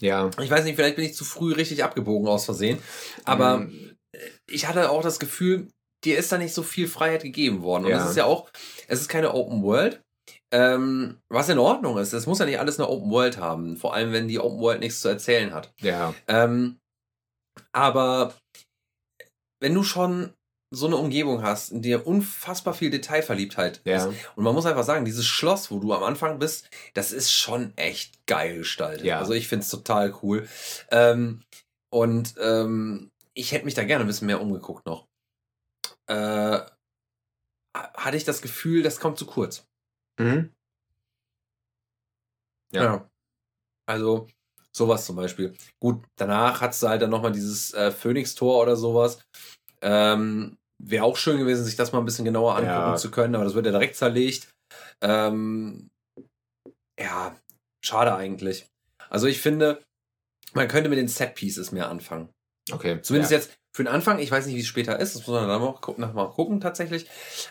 [0.00, 0.30] ja.
[0.40, 2.78] Ich weiß nicht, vielleicht bin ich zu früh richtig abgebogen aus Versehen,
[3.24, 3.96] aber Mhm.
[4.48, 5.68] ich hatte auch das Gefühl,
[6.04, 7.84] dir ist da nicht so viel Freiheit gegeben worden.
[7.84, 8.02] Und Ja.
[8.04, 8.48] es ist ja auch,
[8.88, 10.00] es ist keine Open World,
[10.50, 12.12] ähm, was in Ordnung ist.
[12.14, 14.80] Es muss ja nicht alles eine Open World haben, vor allem wenn die Open World
[14.80, 15.72] nichts zu erzählen hat.
[15.80, 16.14] Ja.
[16.26, 16.79] Ähm,
[17.72, 18.34] aber
[19.60, 20.32] wenn du schon
[20.72, 23.96] so eine Umgebung hast, in der unfassbar viel Detailverliebtheit Ja.
[24.06, 24.16] ist.
[24.36, 27.76] Und man muss einfach sagen, dieses Schloss, wo du am Anfang bist, das ist schon
[27.76, 29.04] echt geil gestaltet.
[29.04, 29.18] Ja.
[29.18, 30.48] Also ich find's total cool.
[30.92, 31.42] Ähm,
[31.92, 35.08] und ähm, ich hätte mich da gerne ein bisschen mehr umgeguckt noch.
[36.06, 36.60] Äh,
[37.74, 39.66] hatte ich das Gefühl, das kommt zu kurz.
[40.20, 40.52] Mhm.
[42.72, 43.08] Ja.
[43.88, 44.28] Also
[44.76, 45.54] sowas zum Beispiel.
[45.80, 49.18] Gut, danach hat's halt dann nochmal dieses äh, Phoenix-Tor oder sowas.
[49.82, 52.96] Ähm, Wäre auch schön gewesen, sich das mal ein bisschen genauer angucken Ja.
[52.96, 54.48] zu können, aber das wird ja direkt zerlegt.
[55.02, 55.90] Ähm,
[56.98, 57.36] ja,
[57.84, 58.66] schade eigentlich.
[59.10, 59.82] Also ich finde,
[60.54, 62.30] man könnte mit den Set-Pieces mehr anfangen.
[62.72, 63.00] Okay.
[63.02, 63.38] Zumindest ja.
[63.38, 64.18] jetzt für den Anfang.
[64.20, 65.14] Ich weiß nicht, wie es später ist.
[65.16, 67.06] Das muss man dann noch, gu- noch mal gucken tatsächlich.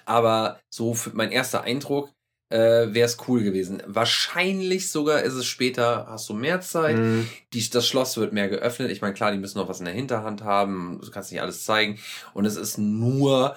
[0.06, 2.12] Aber so mein erster Eindruck,
[2.50, 3.82] äh, wäre es cool gewesen.
[3.86, 7.28] Wahrscheinlich sogar ist es später, hast du mehr Zeit, Mhm.
[7.54, 8.92] die, das Schloss wird mehr geöffnet.
[8.92, 11.64] Ich meine, klar, die müssen noch was in der Hinterhand haben, du kannst nicht alles
[11.66, 12.00] zeigen.
[12.34, 13.56] Und es ist nur,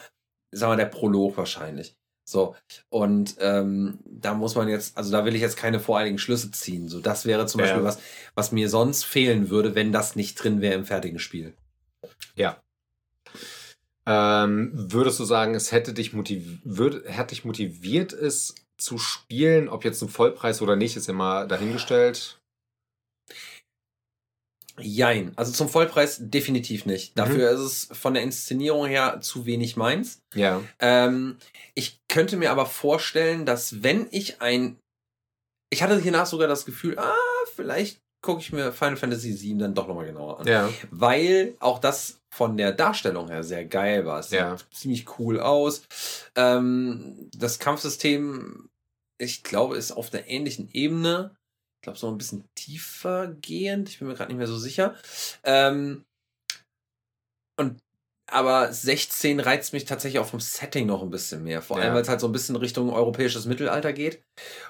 [0.50, 1.96] sagen wir, der Prolog wahrscheinlich.
[2.24, 2.54] So,
[2.88, 6.88] und ähm, da muss man jetzt, also da will ich jetzt keine voreiligen Schlüsse ziehen.
[6.88, 7.66] So, das wäre zum Ja.
[7.66, 7.98] Beispiel was,
[8.34, 11.52] was mir sonst fehlen würde, wenn das nicht drin wäre im fertigen Spiel.
[14.04, 19.68] Ähm, würdest du sagen, es hätte dich, motiv würd, hätte dich motiviert, es zu spielen,
[19.68, 22.38] ob jetzt zum Vollpreis oder nicht, ist mal dahingestellt.
[24.80, 25.32] Jein.
[25.36, 27.14] Also zum Vollpreis definitiv nicht.
[27.14, 27.20] Mhm.
[27.20, 30.22] Dafür ist es von der Inszenierung her zu wenig meins.
[30.34, 30.62] Ja.
[30.78, 31.36] Ähm,
[31.74, 34.78] ich könnte mir aber vorstellen, dass wenn ich ein.
[35.70, 37.14] Ich hatte hiernach sogar das Gefühl, ah,
[37.54, 40.46] vielleicht gucke ich mir Final Fantasy VII dann doch nochmal genauer an.
[40.46, 40.70] Ja.
[40.90, 44.20] Weil auch das von der Darstellung her sehr geil war.
[44.20, 44.56] Es sieht Ja.
[44.72, 45.82] ziemlich cool aus.
[46.34, 48.70] Ähm, das Kampfsystem,
[49.18, 51.34] ich glaube, ist auf einer ähnlichen Ebene.
[51.76, 53.88] Ich glaube, so ein bisschen tiefer gehend.
[53.90, 54.96] Ich bin mir gerade nicht mehr so sicher.
[55.44, 56.04] Ähm,
[57.58, 57.78] und
[58.30, 61.60] aber 16 reizt mich tatsächlich auch vom Setting noch ein bisschen mehr.
[61.60, 61.94] Vor allem, Ja.
[61.94, 64.22] weil es halt so ein bisschen Richtung europäisches Mittelalter geht.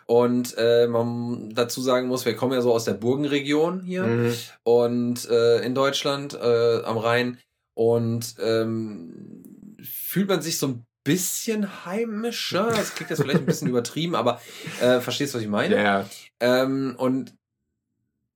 [0.06, 4.34] Und äh, man dazu sagen muss, wir kommen ja so aus der Burgenregion hier Mhm.
[4.64, 7.38] und äh, in Deutschland äh, am Rhein
[7.74, 12.68] und ähm, fühlt man sich so ein bisschen heimischer.
[12.68, 14.40] Das klingt jetzt vielleicht ein bisschen übertrieben, aber
[14.80, 15.76] äh, verstehst du, was ich meine?
[15.82, 16.08] Ja.
[16.40, 17.34] Ähm, und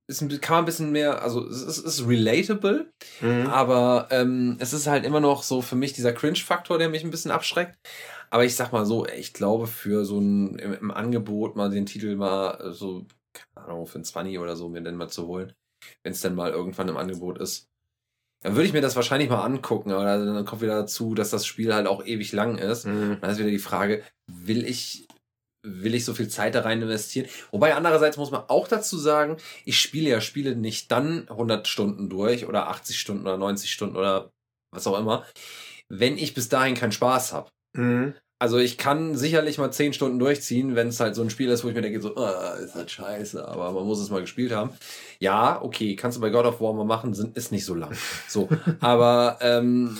[0.08, 3.46] es ein- kann man ein bisschen mehr, also es ist, es ist relatable, Mhm.
[3.48, 7.10] aber ähm, es ist halt immer noch so für mich dieser Cringe-Faktor, der mich ein
[7.10, 7.76] bisschen abschreckt.
[8.30, 11.86] Aber ich sag mal so, ich glaube, für so ein im, im Angebot mal den
[11.86, 15.26] Titel mal äh, so, keine Ahnung, für ein 20 oder so mir dann mal zu
[15.26, 15.52] holen,
[16.02, 17.68] wenn es dann mal irgendwann im Angebot ist.
[18.46, 21.44] Dann würde ich mir das wahrscheinlich mal angucken, aber dann kommt wieder dazu, dass das
[21.44, 22.86] Spiel halt auch ewig lang ist.
[22.86, 23.18] Mhm.
[23.20, 25.08] Dann ist wieder die Frage, will ich,
[25.66, 27.26] will ich so viel Zeit da rein investieren?
[27.50, 32.08] Wobei andererseits muss man auch dazu sagen, ich spiele ja Spiele nicht dann 100 Stunden
[32.08, 34.30] durch oder 80 Stunden oder 90 Stunden oder
[34.72, 35.26] was auch immer,
[35.88, 37.50] wenn ich bis dahin keinen Spaß habe.
[37.76, 38.14] Mhm.
[38.38, 41.64] Also ich kann sicherlich mal 10 Stunden durchziehen, wenn es halt so ein Spiel ist,
[41.64, 44.52] wo ich mir denke, so, ah, ist halt scheiße, aber man muss es mal gespielt
[44.52, 44.70] haben.
[45.20, 47.96] Ja, okay, kannst du bei God of War mal machen, sind, ist nicht so lang.
[48.28, 48.48] So,
[48.80, 49.96] aber ähm,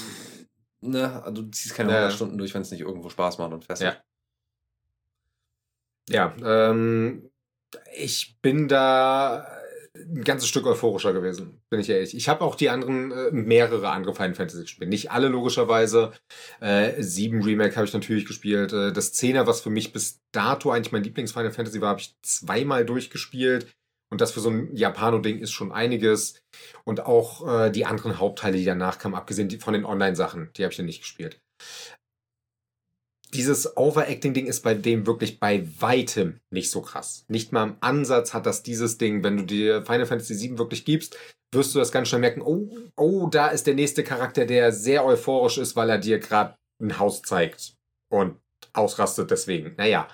[0.82, 1.96] ne, also du ziehst keine Ja.
[1.96, 3.80] 100 Stunden durch, wenn es nicht irgendwo Spaß macht und fest.
[3.80, 3.96] Ja.
[6.08, 7.30] Ja, ähm,
[7.96, 9.46] ich bin da
[10.05, 12.16] ein ganzes Stück euphorischer gewesen, bin ich ehrlich.
[12.16, 14.90] Ich habe auch die anderen, äh, mehrere andere Final Fantasy gespielt.
[14.90, 16.12] Nicht alle logischerweise.
[16.60, 18.73] Äh, 7 Remake habe ich natürlich gespielt.
[18.73, 22.16] Äh, das 10er, was für mich bis dato eigentlich mein Lieblings-Final Fantasy war, habe ich
[22.23, 23.66] zweimal durchgespielt.
[24.09, 26.40] Und das für so ein Japano-Ding ist schon einiges.
[26.85, 30.73] Und auch äh, die anderen Hauptteile, die danach kamen, abgesehen von den Online-Sachen, die habe
[30.73, 31.40] ich dann nicht gespielt
[33.36, 37.24] dieses Overacting-Ding ist bei dem wirklich bei weitem nicht so krass.
[37.28, 39.22] Nicht mal im Ansatz hat das dieses Ding.
[39.22, 41.16] Wenn du dir Final Fantasy VII wirklich gibst,
[41.54, 45.04] wirst du das ganz schnell merken, oh, oh, da ist der nächste Charakter, der sehr
[45.04, 47.74] euphorisch ist, weil er dir gerade ein Haus zeigt
[48.12, 48.36] und
[48.72, 49.74] ausrastet deswegen.
[49.76, 50.08] Naja.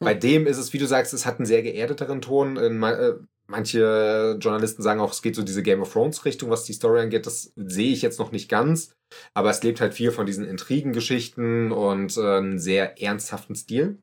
[0.00, 2.56] Bei dem ist es, wie du sagst, es hat einen sehr geerdeteren Ton.
[2.56, 3.14] In ma- äh,
[3.46, 7.00] Manche Journalisten sagen auch, es geht so diese Game of Thrones Richtung, was die Story
[7.00, 7.26] angeht.
[7.26, 8.94] Das sehe ich jetzt noch nicht ganz.
[9.34, 13.98] Aber es lebt halt viel von diesen Intrigengeschichten und äh, einen sehr ernsthaften Stil.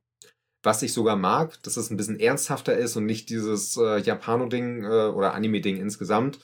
[0.64, 4.84] Was ich sogar mag, dass es ein bisschen ernsthafter ist und nicht dieses äh, Japano-Ding
[4.84, 6.40] äh, oder Anime-Ding insgesamt.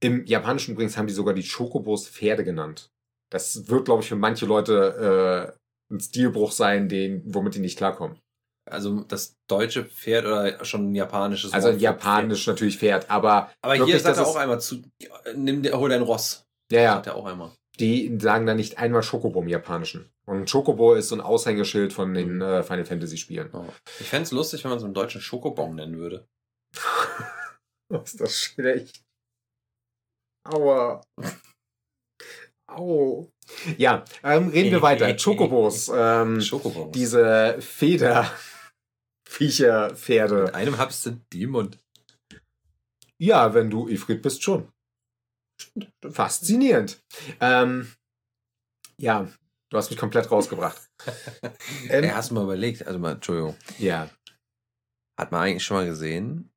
[0.00, 2.90] Im Japanischen übrigens haben die sogar die Chocobos Pferde genannt.
[3.30, 5.56] Das wird, glaube ich, für manche Leute
[5.90, 8.20] äh, ein Stilbruch sein, den, womit die nicht klarkommen.
[8.70, 13.56] Also das deutsche Pferd oder schon ein japanisches Also ein japanisch natürlich Pferd, aber Pferd.
[13.62, 14.82] Aber hier wirklich, sagt das er auch einmal zu,
[15.34, 16.46] nimm dir, hol dein Ross.
[16.70, 17.52] ja, ja, Sagt er auch einmal.
[17.80, 20.10] die sagen da nicht einmal Chocobo im Japanischen.
[20.26, 23.50] Und Chocobo ist so ein Aushängeschild von den äh, Final Fantasy Spielen.
[23.52, 23.64] Ja.
[24.00, 26.26] Ich fände es lustig, wenn man so einen deutschen Schokobon nennen würde.
[28.04, 29.02] ist das schlecht.
[30.44, 31.00] Aua.
[32.66, 33.30] Au.
[33.78, 35.14] Ja, ähm, reden wir weiter.
[35.22, 36.92] Chocobos, ähm, Schokobons.
[36.92, 38.30] diese Feder.
[39.28, 40.54] Viecher, Mit Pferde.
[40.54, 41.78] einem habst du die im Mund.
[43.18, 44.72] Ja, wenn du Ifrit bist, schon.
[46.08, 47.02] Faszinierend.
[47.40, 47.92] Ähm,
[48.98, 49.28] ja,
[49.70, 50.82] du hast mich komplett rausgebracht.
[51.90, 54.10] Ähm, Ey, hast du mal überlegt, also mal, Entschuldigung, ja.
[55.18, 56.50] hat man eigentlich schon mal gesehen,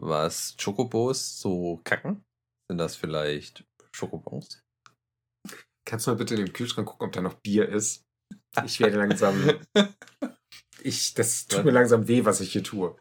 [0.00, 2.24] was Chocobos so kacken?
[2.68, 4.62] Sind das vielleicht Schokobons?
[5.84, 8.04] Kannst du mal bitte in den Kühlschrank gucken, ob da noch Bier ist?
[8.64, 9.60] Ich werde langsam.
[10.84, 12.96] Ich, das tut mir langsam weh, was ich hier tue.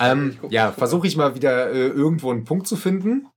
[0.00, 3.28] Ähm, ja, versuche ich mal wieder äh, irgendwo einen Punkt zu finden.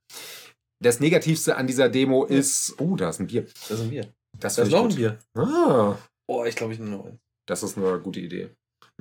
[0.81, 2.75] Das Negativste an dieser Demo ist.
[2.79, 3.43] Oh, da ist ein Bier.
[3.43, 4.13] Das ist ein Bier.
[4.39, 5.19] Das, Das ist noch ein Bier.
[5.37, 5.97] Ah,
[6.27, 7.19] Oh, ich glaube, ich nehme noch eins.
[7.47, 8.51] das ist eine gute Idee.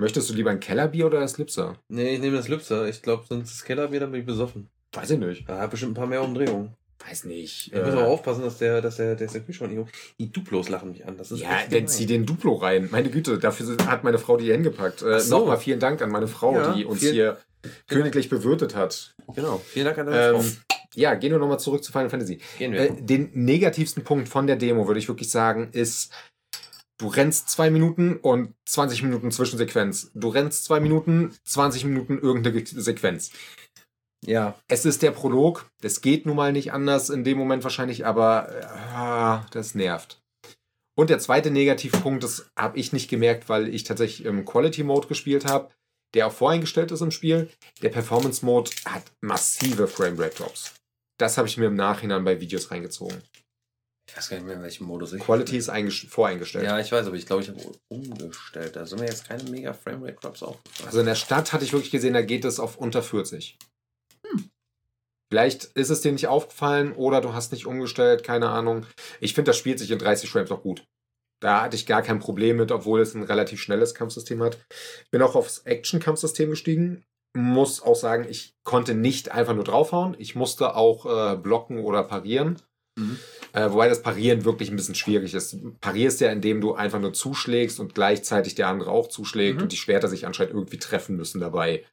[0.01, 1.77] Möchtest du lieber ein Kellerbier oder das Lipser?
[1.89, 2.87] Nee, ich nehme das Lipser.
[2.89, 4.67] Ich glaube, sonst das Kellerbier, dann bin ich besoffen.
[4.95, 5.47] Weiß ich nicht.
[5.47, 6.73] Da hat bestimmt ein paar mehr Umdrehungen.
[7.07, 7.67] Weiß nicht.
[7.67, 9.89] Ich muss aber aufpassen, dass der, dass der, der, der Kühlschrank nicht hoch.
[10.19, 11.17] Die Duplos lachen mich an.
[11.17, 12.89] Das ist Ja, dann zieh den Duplo rein.
[12.91, 15.01] Meine Güte, dafür hat meine Frau die hier hingepackt.
[15.01, 15.39] Äh, so.
[15.39, 17.37] Nochmal vielen Dank an meine Frau, Ja, die uns hier
[17.87, 19.15] königlich bewirtet hat.
[19.33, 19.61] Genau.
[19.65, 20.41] Vielen Dank an deine Frau.
[20.43, 20.57] Ähm,
[20.95, 22.39] ja, gehen wir nochmal zurück zu Final Fantasy.
[22.57, 22.81] Gehen wir.
[22.81, 26.11] Äh, den negativsten Punkt von der Demo, würde ich wirklich sagen, ist,
[26.97, 30.11] du rennst zwei Minuten und 20 Minuten Zwischensequenz.
[30.15, 33.31] Du rennst zwei Minuten, 20 Minuten irgendeine Ge- Sequenz.
[34.25, 34.55] Ja.
[34.67, 35.69] Es ist der Prolog.
[35.81, 40.21] Das geht nun mal nicht anders in dem Moment wahrscheinlich, aber äh, das nervt.
[40.97, 45.07] Und der zweite Negativpunkt, das habe ich nicht gemerkt, weil ich tatsächlich im Quality Mode
[45.07, 45.69] gespielt habe,
[46.13, 47.49] der auch voreingestellt ist im Spiel.
[47.81, 50.73] Der Performance Mode hat massive Framerate Drops.
[51.17, 53.21] Das habe ich mir im Nachhinein bei Videos reingezogen.
[54.09, 56.65] Ich weiß gar nicht mehr, in welchem Modus ich Quality ist eingest- voreingestellt.
[56.65, 58.75] Ja, ich weiß, aber ich glaube, ich habe umgestellt.
[58.75, 60.87] Da sind mir jetzt keine mega Framerate Drops aufgefallen.
[60.87, 63.57] Also in der Stadt hatte ich wirklich gesehen, da geht es auf unter 40.
[65.31, 68.85] Vielleicht ist es dir nicht aufgefallen oder du hast nicht umgestellt, keine Ahnung.
[69.19, 70.83] Ich finde, das spielt sich in 30 Frames auch gut.
[71.41, 74.57] Da hatte ich gar kein Problem mit, obwohl es ein relativ schnelles Kampfsystem hat.
[75.11, 77.03] Bin auch aufs Action-Kampfsystem gestiegen.
[77.37, 80.15] Muss auch sagen, ich konnte nicht einfach nur draufhauen.
[80.17, 82.59] Ich musste auch äh, blocken oder parieren.
[82.97, 83.19] Mhm.
[83.53, 85.53] Äh, wobei das Parieren wirklich ein bisschen schwierig ist.
[85.53, 89.63] Du parierst ja, indem du einfach nur zuschlägst und gleichzeitig der andere auch zuschlägt Mhm.
[89.63, 91.85] und die Schwerter sich anscheinend irgendwie treffen müssen dabei.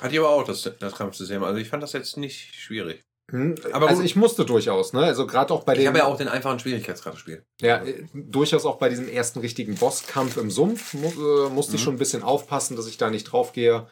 [0.00, 1.42] Hat die aber auch das, das Kampfsystem.
[1.44, 3.04] Also ich fand das jetzt nicht schwierig.
[3.30, 4.06] Hm, Aber also gut.
[4.06, 5.00] ich musste durchaus, ne?
[5.04, 7.44] Also gerade auch bei Ich dem, habe ja auch den einfachen Schwierigkeitsgrad gespielt.
[7.60, 11.80] ja, äh, durchaus auch bei diesem ersten richtigen Bosskampf im Sumpf mu äh, musste ich
[11.80, 11.84] Mhm.
[11.84, 13.86] schon ein bisschen aufpassen, dass ich da nicht draufgehe.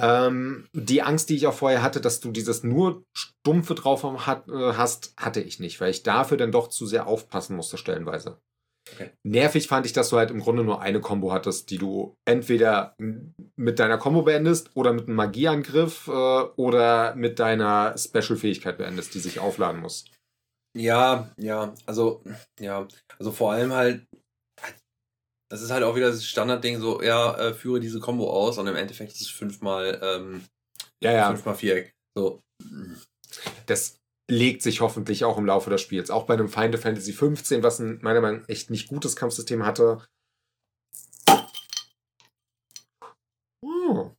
[0.00, 4.48] Ähm, die Angst, die ich auch vorher hatte, dass du dieses nur stumpfe drauf hat,
[4.48, 8.38] äh, hast, hatte ich nicht, weil ich dafür dann doch zu sehr aufpassen musste stellenweise.
[8.94, 9.10] Okay.
[9.24, 12.94] Nervig fand ich, dass du halt im Grunde nur eine Combo hattest, die du entweder
[13.56, 19.20] mit deiner Combo beendest oder mit einem Magieangriff äh, oder mit deiner Special-Fähigkeit beendest, die
[19.20, 20.06] sich aufladen muss.
[20.76, 22.22] Ja, ja, also,
[22.60, 22.86] ja,
[23.18, 24.04] also vor allem halt,
[25.50, 28.66] das ist halt auch wieder das Standardding, so, ja, äh, führe diese Combo aus und
[28.66, 30.44] im Endeffekt ist es fünfmal, ähm,
[31.02, 31.28] Ja, ja.
[31.28, 31.94] fünfmal Viereck.
[32.16, 32.40] So,
[33.66, 33.97] das
[34.30, 36.10] legt sich hoffentlich auch im Laufe des Spiels.
[36.10, 39.64] Auch bei einem Final Fantasy 15, was ein meiner Meinung nach echt nicht gutes Kampfsystem
[39.64, 40.02] hatte.
[43.62, 44.12] Oh.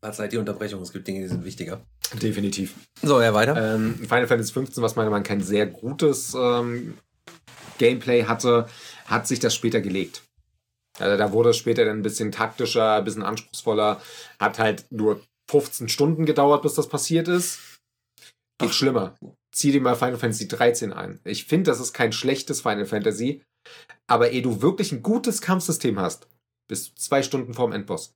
[0.00, 1.82] verzeiht die Unterbrechung, es gibt Dinge, die sind wichtiger.
[2.20, 2.74] Definitiv.
[3.02, 3.74] So, ja, weiter.
[3.74, 6.98] Ähm, Final Fantasy 15, was meiner Meinung nach kein sehr gutes ähm,
[7.78, 8.66] Gameplay hatte,
[9.06, 10.22] hat sich das später gelegt.
[11.00, 14.00] Also da wurde es später dann ein bisschen taktischer, ein bisschen anspruchsvoller.
[14.38, 15.20] Hat halt nur
[15.50, 17.80] 15 Stunden gedauert, bis das passiert ist.
[18.58, 18.72] Geht Ach.
[18.72, 19.16] schlimmer.
[19.52, 21.20] Zieh dir mal Final Fantasy 13 ein.
[21.24, 23.42] Ich finde, das ist kein schlechtes Final Fantasy.
[24.06, 26.28] Aber ehe du wirklich ein gutes Kampfsystem hast,
[26.68, 28.14] bist du zwei Stunden vorm Endboss.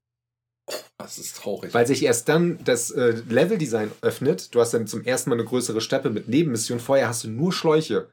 [0.96, 1.74] Das ist traurig.
[1.74, 4.54] Weil sich erst dann das äh, Leveldesign öffnet.
[4.54, 6.80] Du hast dann zum ersten Mal eine größere Steppe mit Nebenmission.
[6.80, 8.10] Vorher hast du nur Schläuche.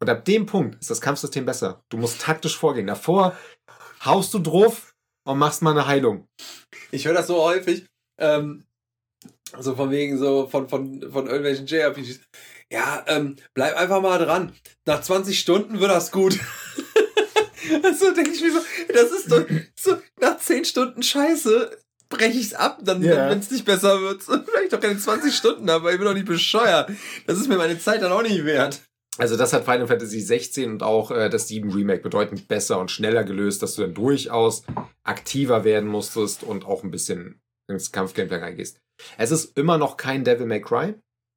[0.00, 1.82] Und ab dem Punkt ist das Kampfsystem besser.
[1.90, 2.86] Du musst taktisch vorgehen.
[2.86, 3.36] Davor
[4.04, 4.94] haust du drauf
[5.26, 6.28] und machst mal eine Heilung.
[6.90, 7.86] Ich höre das so häufig,
[8.18, 8.64] ähm,
[9.58, 12.20] so von wegen so von, von, von irgendwelchen JRPGs.
[12.70, 14.52] Ja, ähm, bleib einfach mal dran.
[14.86, 16.34] Nach 20 Stunden wird das gut.
[17.98, 18.60] so denke ich mir so,
[18.92, 19.44] das ist doch
[19.78, 21.78] so, nach 10 Stunden Scheiße
[22.08, 24.22] breche ich's ab, dann, dann wenn es nicht besser wird.
[24.46, 26.90] Vielleicht doch keine 20 Stunden, aber ich bin doch nicht bescheuert.
[27.26, 28.82] Das ist mir meine Zeit dann auch nicht wert.
[29.18, 32.90] Also das hat Final Fantasy 16 und auch äh, das 7 Remake bedeutend besser und
[32.90, 34.64] schneller gelöst, dass du dann durchaus
[35.04, 38.78] aktiver werden musstest und auch ein bisschen ins Kampfgameplay reingehst.
[39.16, 40.94] Es ist immer noch kein Devil May Cry.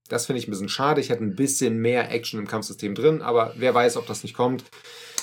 [0.10, 1.02] Das finde ich ein bisschen schade.
[1.02, 4.36] Ich hätte ein bisschen mehr Action im Kampfsystem drin, aber wer weiß, ob das nicht
[4.36, 4.64] kommt.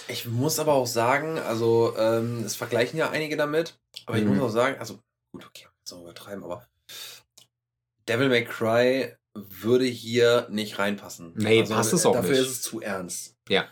[0.09, 4.37] Ich muss aber auch sagen, also ähm, es vergleichen ja einige damit, aber ich Mhm.
[4.37, 4.99] muss auch sagen, also
[5.33, 6.67] gut, okay, es auch übertreiben, aber
[8.09, 11.33] Devil May Cry würde hier nicht reinpassen.
[11.37, 12.41] Nee, also, passt es auch dafür nicht.
[12.41, 13.37] ist es zu ernst.
[13.49, 13.69] Ja.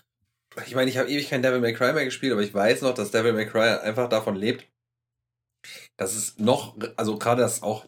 [0.67, 2.95] Ich meine, ich habe ewig kein Devil May Cry mehr gespielt, aber ich weiß noch,
[2.95, 4.67] dass Devil May Cry einfach davon lebt,
[5.97, 7.87] dass es noch, also gerade dass auch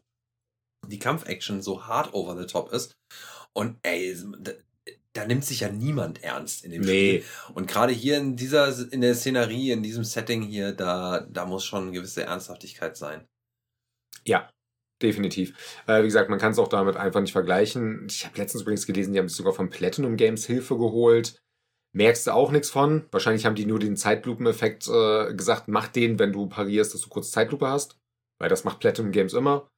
[0.86, 2.96] die Kampfaction so hart over the top ist.
[3.52, 4.52] Und ey, da,
[5.12, 7.18] da nimmt sich ja niemand ernst in dem Spiel.
[7.18, 7.24] Nee.
[7.54, 11.64] Und gerade hier in dieser, in der Szenerie, in diesem Setting hier, da, da muss
[11.64, 13.26] schon eine gewisse Ernsthaftigkeit sein.
[14.24, 14.50] Ja,
[15.02, 15.82] definitiv.
[15.86, 18.06] Äh, wie gesagt, man kann es auch damit einfach nicht vergleichen.
[18.08, 21.40] Ich habe letztens übrigens gelesen, die haben sich sogar von Platinum Games Hilfe geholt.
[21.92, 23.06] Merkst du auch nichts von.
[23.12, 27.08] Wahrscheinlich haben die nur den Zeitlupeneffekt äh, gesagt, mach den, wenn du parierst, dass du
[27.08, 27.98] kurz Zeitlupe hast.
[28.38, 29.70] Weil das macht Platinum Games immer.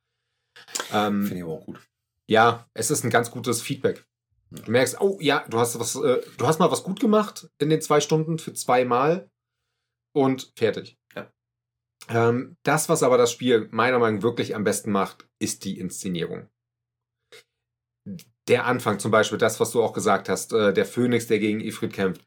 [0.93, 1.81] Ähm, Finde ich aber auch gut.
[2.27, 4.07] ja, es ist ein ganz gutes Feedback.
[4.51, 7.69] Du merkst, oh ja, du hast was, äh, du hast mal was gut gemacht in
[7.69, 9.29] den zwei Stunden für zweimal
[10.15, 10.97] und fertig.
[11.15, 11.31] Ja.
[12.09, 15.79] Ähm, das, was aber das Spiel meiner Meinung nach wirklich am besten macht, ist die
[15.79, 16.49] Inszenierung.
[18.49, 21.61] Der Anfang zum Beispiel, das, was du auch gesagt hast, äh, der Phönix, der gegen
[21.61, 22.25] Ifrit kämpft.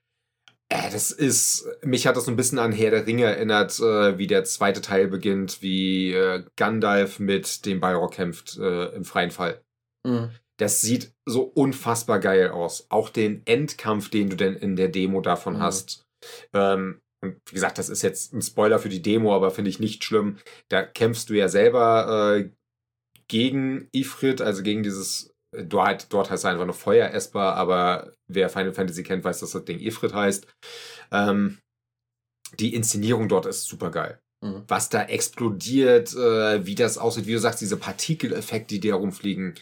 [0.68, 4.18] Äh, das ist, mich hat das so ein bisschen an Herr der Ringe erinnert, äh,
[4.18, 9.31] wie der zweite Teil beginnt, wie äh, Gandalf mit dem Balrog kämpft äh, im freien
[9.31, 9.61] Fall.
[10.06, 10.31] Mhm.
[10.57, 12.88] Das sieht so unfassbar geil aus.
[12.89, 15.61] Auch den Endkampf, den du denn in der Demo davon Mhm.
[15.61, 16.06] hast.
[16.53, 19.80] Ähm, und wie gesagt, das ist jetzt ein Spoiler für die Demo, aber finde ich
[19.80, 20.38] nicht schlimm.
[20.70, 22.50] Da kämpfst du ja selber äh,
[23.28, 25.32] gegen Ifrit, also gegen dieses.
[25.56, 29.52] äh, Dort, dort heißt er einfach nur Feuer-Esper, aber wer Final Fantasy kennt, weiß, dass
[29.52, 30.48] das Ding Ifrit heißt.
[31.12, 31.58] Ähm,
[32.60, 34.64] die Inszenierung dort ist super geil Mhm.
[34.70, 39.56] was da explodiert, äh, wie das aussieht, wie du sagst, diese Partikeleffekte, die da rumfliegen.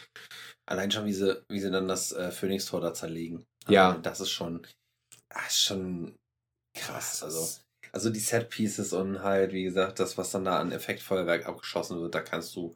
[0.66, 3.44] Allein schon, wie sie, wie sie dann das äh, Phönix-Tor da zerlegen.
[3.68, 3.88] Ja.
[3.88, 4.64] Also, das ist schon,
[5.34, 6.14] ah, ist schon
[6.78, 7.22] krass.
[7.22, 7.60] Also,
[7.92, 12.14] also die Set-Pieces und halt, wie gesagt, das, was dann da an Effektfeuerwerk abgeschossen wird,
[12.14, 12.74] da kannst du,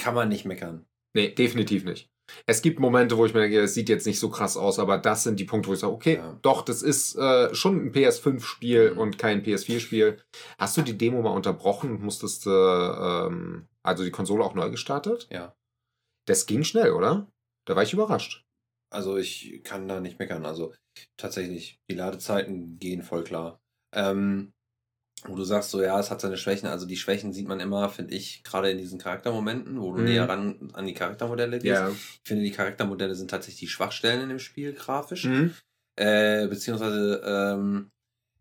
[0.00, 0.86] kann man nicht meckern.
[1.14, 2.08] Nee, definitiv nicht.
[2.46, 4.96] Es gibt Momente, wo ich mir denke, es sieht jetzt nicht so krass aus, aber
[4.96, 6.38] das sind die Punkte, wo ich sage, okay, Ja.
[6.42, 8.98] doch, das ist äh, schon ein PS5-Spiel Mhm.
[8.98, 10.22] und kein PS4-Spiel.
[10.58, 14.70] Hast du die Demo mal unterbrochen und musstest, äh, ähm, also die Konsole auch neu
[14.70, 15.28] gestartet?
[15.30, 15.54] Ja.
[16.26, 17.30] Das ging schnell, oder?
[17.66, 18.41] Da war ich überrascht.
[18.92, 20.44] Also ich kann da nicht meckern.
[20.44, 20.74] Also
[21.16, 23.60] tatsächlich, die Ladezeiten gehen voll klar.
[23.94, 24.52] Ähm,
[25.24, 26.68] wo du sagst, so ja, es hat seine Schwächen.
[26.68, 30.04] Also die Schwächen sieht man immer, finde ich, gerade in diesen Charaktermomenten, wo du Mhm.
[30.04, 31.82] näher ran an die Charaktermodelle gehst.
[32.24, 35.24] Ich finde, die Charaktermodelle sind tatsächlich die Schwachstellen in dem Spiel grafisch.
[35.26, 35.54] Mhm.
[35.96, 37.90] Äh, beziehungsweise, ähm,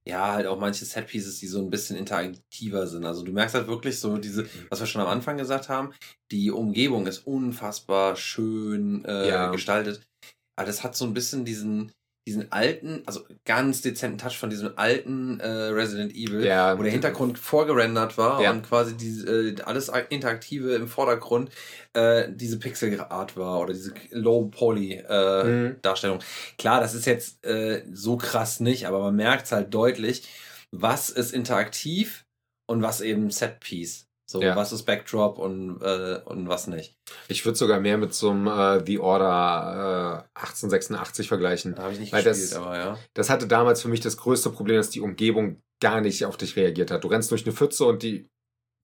[0.07, 3.05] ja, halt auch manche Setpieces, die so ein bisschen interaktiver sind.
[3.05, 5.93] Also du merkst halt wirklich so diese, was wir schon am Anfang gesagt haben,
[6.31, 9.51] die Umgebung ist unfassbar schön äh, Ja.
[9.51, 10.01] gestaltet.
[10.57, 11.91] Aber das hat so ein bisschen diesen,
[12.27, 16.77] diesen alten, also ganz dezenten Touch von diesem alten äh, Resident Evil, Ja.
[16.77, 18.51] wo der Hintergrund vorgerendert war Ja.
[18.51, 21.49] und quasi diese, äh, alles Interaktive im Vordergrund
[21.93, 25.75] äh, diese Pixelart war oder diese Low-Poly äh, Mhm.
[25.81, 26.19] Darstellung.
[26.59, 30.29] Klar, das ist jetzt äh, so krass nicht, aber man merkt halt deutlich,
[30.71, 32.25] was ist interaktiv
[32.69, 34.05] und was eben Set-Piece.
[34.31, 34.55] So, Ja.
[34.55, 36.95] was ist Backdrop und, äh, und was nicht.
[37.27, 41.75] Ich würde sogar mehr mit so einem äh, The Order äh, 1886 vergleichen.
[41.75, 42.97] Da habe ich nicht Weil gespielt, das- aber ja.
[43.13, 46.55] Das hatte damals für mich das größte Problem, dass die Umgebung gar nicht auf dich
[46.55, 47.03] reagiert hat.
[47.03, 48.27] Du rennst durch eine Pfütze und die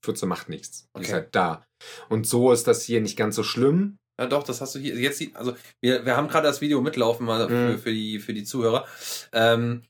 [0.03, 0.88] Pfütze macht nichts.
[0.98, 1.64] Die ist halt da.
[2.10, 3.98] Und so ist das hier nicht ganz so schlimm.
[4.19, 4.95] Ja, doch, das hast du hier.
[4.95, 7.80] Jetzt, also, wir, wir haben gerade das Video mitlaufen, mal für, Mhm.
[7.80, 8.86] für, die, für die Zuhörer.
[9.32, 9.84] Ähm,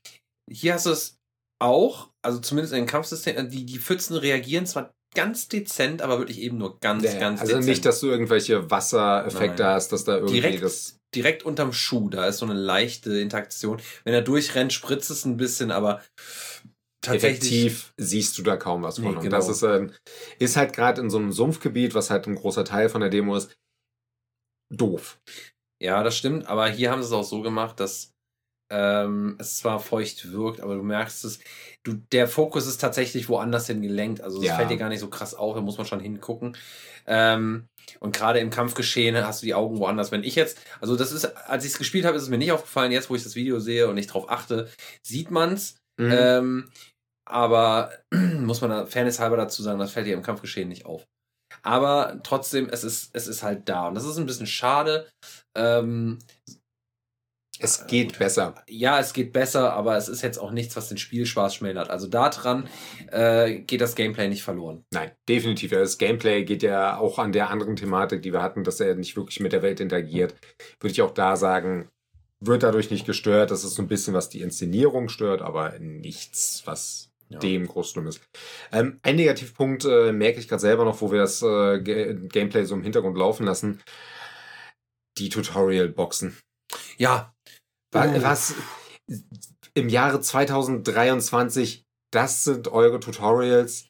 [0.50, 1.16] hier hast du es
[1.60, 6.38] auch, also zumindest in den Kampfsystemen, die, die Pfützen reagieren zwar ganz dezent, aber wirklich
[6.40, 7.66] eben nur ganz, Ja, ganz also dezent.
[7.68, 9.72] nicht, dass du irgendwelche Wassereffekte Nein.
[9.74, 10.98] hast, dass da irgendwie Direkt- das.
[11.14, 13.80] direkt unterm Schuh, da ist so eine leichte Interaktion.
[14.04, 16.02] Wenn er durchrennt, spritzt es ein bisschen, aber
[17.00, 17.40] tatsächlich.
[17.64, 19.04] Effektiv siehst du da kaum was von.
[19.04, 19.36] Nee, Und genau.
[19.36, 19.92] das ist, ähm,
[20.38, 23.36] ist halt gerade in so einem Sumpfgebiet, was halt ein großer Teil von der Demo
[23.36, 23.56] ist,
[24.72, 25.20] doof.
[25.82, 28.12] Ja, das stimmt, aber hier haben sie es auch so gemacht, dass
[28.70, 31.38] ähm, es zwar feucht wirkt, aber du merkst es,
[31.84, 34.20] du, der Fokus ist tatsächlich woanders hin gelenkt.
[34.20, 34.56] Also es Ja.
[34.56, 36.56] fällt dir gar nicht so krass auf, da muss man schon hingucken.
[37.06, 37.66] Ähm,
[38.00, 40.12] und gerade im Kampfgeschehen hast du die Augen woanders.
[40.12, 42.52] Wenn ich jetzt, also das ist, als ich es gespielt habe, ist es mir nicht
[42.52, 42.92] aufgefallen.
[42.92, 44.68] Jetzt, wo ich das Video sehe und ich drauf achte,
[45.02, 45.76] sieht man's.
[45.98, 46.12] Mhm.
[46.12, 46.70] Ähm,
[47.26, 51.04] aber muss man da Fairness halber dazu sagen, das fällt dir im Kampfgeschehen nicht auf.
[51.62, 53.88] Aber trotzdem, es ist, es ist halt da.
[53.88, 55.08] Und das ist ein bisschen schade.
[55.56, 56.18] Ähm,
[57.60, 58.54] es geht besser.
[58.68, 61.90] ja, es geht besser, aber es ist jetzt auch nichts, was den Spielspaß schmälert.
[61.90, 62.68] Also daran
[63.10, 64.84] äh, geht das Gameplay nicht verloren.
[64.92, 65.70] Nein, definitiv.
[65.70, 69.16] Das Gameplay geht ja auch an der anderen Thematik, die wir hatten, dass er nicht
[69.16, 70.34] wirklich mit der Welt interagiert.
[70.80, 71.88] Würde ich auch da sagen,
[72.40, 73.50] wird dadurch nicht gestört.
[73.50, 77.40] Das ist so ein bisschen, was die Inszenierung stört, aber nichts, was Ja.
[77.40, 78.20] dem groß schlimm ist.
[78.72, 82.64] Ähm, ein Negativpunkt äh, merke ich gerade selber noch, wo wir das äh, Ga- Gameplay
[82.64, 83.82] so im Hintergrund laufen lassen.
[85.18, 86.38] Die Tutorial-Boxen.
[86.96, 87.34] Ja.
[87.92, 88.22] Wa-.
[88.22, 88.54] Was
[89.74, 93.88] im Jahre 2023, das sind eure Tutorials.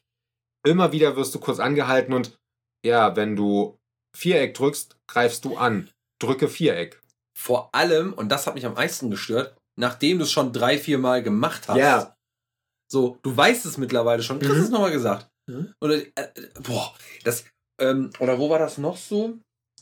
[0.65, 2.37] Immer wieder wirst du kurz angehalten und
[2.85, 3.77] ja, wenn du
[4.15, 5.89] Viereck drückst, greifst du an.
[6.21, 7.01] Drücke Viereck.
[7.37, 10.97] Vor allem, und das hat mich am meisten gestört, nachdem du es schon drei, vier
[10.97, 11.77] Mal gemacht hast.
[11.77, 12.15] Ja.
[12.91, 14.39] So, du weißt es mittlerweile schon.
[14.39, 14.63] Chris Mhm.
[14.63, 15.29] es nochmal gesagt.
[15.49, 15.73] Mhm.
[15.81, 16.93] Oder, äh, äh, boah,
[17.23, 17.45] das,
[17.79, 19.37] ähm, oder wo war das noch so?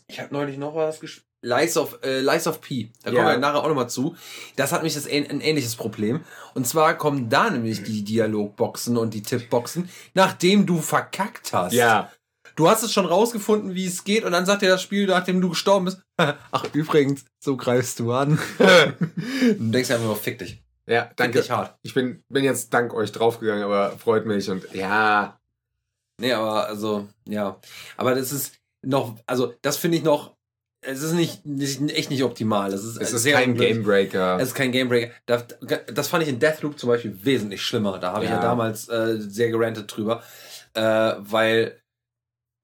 [0.08, 1.27] Ich habe neulich noch was gespielt.
[1.42, 2.92] Lies of, äh, Lies of P.
[3.04, 3.32] Da kommen Ja.
[3.32, 4.16] wir nachher auch nochmal zu.
[4.56, 6.22] Das hat mich das ähn ein ähnliches Problem.
[6.56, 11.74] Und zwar kommen da nämlich die Dialogboxen und die Tippboxen, nachdem du verkackt hast.
[11.74, 12.12] Ja.
[12.56, 15.42] du hast es schon rausgefunden, wie es geht, und dann sagt dir das Spiel, nachdem
[15.42, 18.40] du gestorben bist, ach, übrigens, so greifst du an.
[18.58, 20.64] du denkst einfach nur, fick dich.
[20.88, 21.40] Ja, danke.
[21.40, 21.78] Fick dich hart.
[21.84, 25.40] Ich bin, bin jetzt dank euch draufgegangen, aber freut mich und ja.
[26.20, 27.60] Nee, aber also, ja.
[27.96, 30.37] Aber das ist noch, also, das finde ich noch
[30.82, 32.72] es ist nicht, nicht, echt nicht optimal.
[32.74, 34.38] Es ist, es ist kein Gamebreaker.
[34.40, 35.12] Es ist kein Gamebreaker.
[35.26, 35.46] Das,
[35.94, 38.00] das fand ich in Deathloop zum Beispiel wesentlich schlimmer.
[38.00, 38.32] Da habe ja.
[38.32, 40.22] ich ja damals äh, sehr gerantet drüber.
[40.74, 41.82] Äh, weil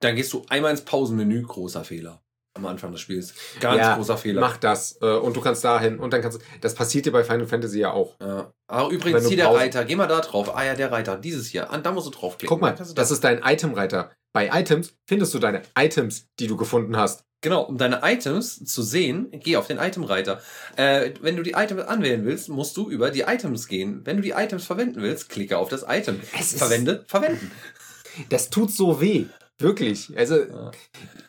[0.02, 2.22] dann gehst du einmal ins Pausenmenü, großer Fehler.
[2.56, 3.34] Am Anfang des Spiels.
[3.60, 4.40] Ganz ja, großer Fehler.
[4.40, 5.00] Mach das.
[5.02, 6.44] Äh, und du kannst dahin und dann kannst du.
[6.62, 8.16] Das passiert dir bei Final Fantasy ja auch.
[8.22, 8.54] Ja.
[8.68, 9.86] Aber übrigens hier der Reiter.
[9.86, 10.56] Geh mal da drauf.
[10.56, 11.18] Ah ja, der Reiter.
[11.18, 11.68] Dieses hier.
[11.82, 12.48] Da musst du draufklicken.
[12.48, 14.12] Guck mal, das ist dein Itemreiter.
[14.34, 17.26] Bei Items findest du deine Items, die du gefunden hast.
[17.44, 20.42] Genau, um deine Items zu sehen, geh auf den Itemreiter.
[20.78, 24.00] Äh, wenn du die Items anwählen willst, musst du über die Items gehen.
[24.06, 26.22] Wenn du die Items verwenden willst, klicke auf das Item.
[26.40, 27.52] Es Verwende, verwenden.
[28.30, 29.26] Das tut so weh.
[29.58, 30.16] Wirklich.
[30.16, 30.72] Also, ja.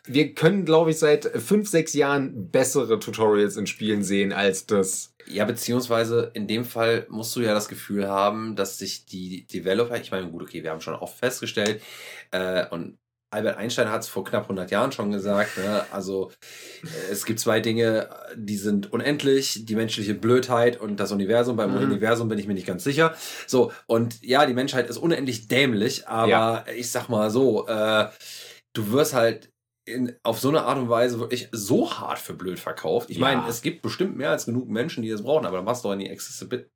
[0.05, 5.15] wir können, glaube ich, seit fünf, sechs Jahren bessere Tutorials in Spielen sehen als das.
[5.25, 9.99] Ja, beziehungsweise in dem Fall musst du ja das Gefühl haben, dass sich die Developer,
[9.99, 11.81] ich meine, gut, okay, wir haben schon oft festgestellt,
[12.29, 12.99] äh, und
[13.35, 15.57] Albert Einstein hat es vor knapp 100 Jahren schon gesagt.
[15.57, 15.85] Ne?
[15.91, 16.31] Also
[16.83, 21.57] äh, es gibt zwei Dinge, die sind unendlich: die menschliche Blödheit und das Universum.
[21.57, 21.83] Beim mhm.
[21.83, 23.13] Universum bin ich mir nicht ganz sicher.
[23.47, 26.65] So und ja, die Menschheit ist unendlich dämlich, aber ja.
[26.75, 28.07] ich sag mal so: äh,
[28.75, 29.51] Du wirst halt
[29.85, 33.09] in, auf so eine Art und Weise wirklich so hart für blöd verkauft.
[33.09, 33.21] Ich ja.
[33.21, 35.87] meine, es gibt bestimmt mehr als genug Menschen, die das brauchen, aber dann machst du
[35.87, 36.69] doch in die Accessibility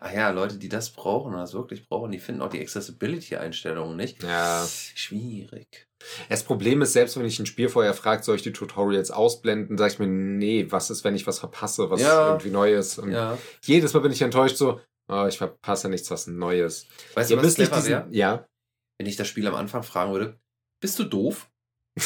[0.00, 3.96] Ach ja, Leute, die das brauchen oder das wirklich brauchen, die finden auch die Accessibility-Einstellungen
[3.96, 4.22] nicht.
[4.22, 4.66] Ja.
[4.94, 5.88] Schwierig.
[6.28, 9.78] Das Problem ist, selbst wenn ich ein Spiel vorher fragt, soll ich die Tutorials ausblenden,
[9.78, 12.28] sage ich mir, nee, was ist, wenn ich was verpasse, was ja.
[12.28, 12.98] irgendwie neu ist.
[12.98, 13.38] Und ja.
[13.62, 16.86] jedes Mal bin ich enttäuscht so, oh, ich verpasse nichts, was neu ist.
[17.14, 18.46] Weißt Ihr du, was nicht diesen, Ja.
[18.98, 20.38] Wenn ich das Spiel am Anfang fragen würde,
[20.80, 21.50] bist du doof?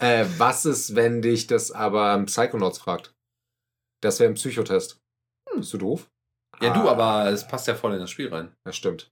[0.00, 3.14] äh, was ist, wenn dich das aber Psychonauts fragt?
[4.00, 5.00] Das wäre ein Psychotest.
[5.58, 5.62] Hm.
[5.62, 6.10] Bist du doof?
[6.60, 6.82] Ja, ah.
[6.82, 8.52] du, aber es passt ja voll in das Spiel rein.
[8.64, 9.10] Das stimmt.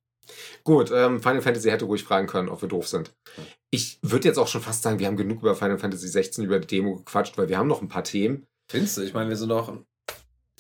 [0.64, 3.12] Gut, ähm, Final Fantasy hätte ruhig fragen können, ob wir doof sind.
[3.70, 6.59] Ich würde jetzt auch schon fast sagen, wir haben genug über Final Fantasy 16 über
[6.59, 8.47] die Demo gequatscht, weil wir haben noch ein paar Themen.
[8.68, 9.02] Findest du?
[9.02, 9.73] Ich meine, wir sind noch.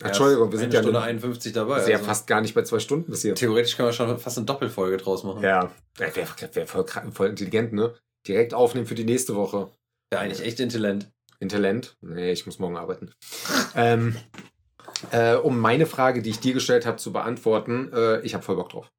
[0.00, 1.78] Entschuldigung, wir sind ja Stunde 51 dabei.
[1.88, 2.04] Ja also.
[2.04, 3.38] fast gar nicht bei zwei Stunden bis jetzt.
[3.38, 5.42] Theoretisch können wir schon fast eine Doppelfolge draus machen.
[5.42, 7.94] Ja, wäre wär voll, voll intelligent, ne?
[8.28, 9.70] Direkt aufnehmen für die nächste Woche.
[10.10, 11.10] Wäre eigentlich echt intelligent.
[11.40, 11.96] Intelligent?
[12.02, 13.12] Nee, ich muss morgen arbeiten.
[13.74, 14.16] ähm,
[15.10, 18.56] äh, um meine Frage, die ich dir gestellt habe, zu beantworten, äh, ich habe voll
[18.56, 18.90] Bock drauf.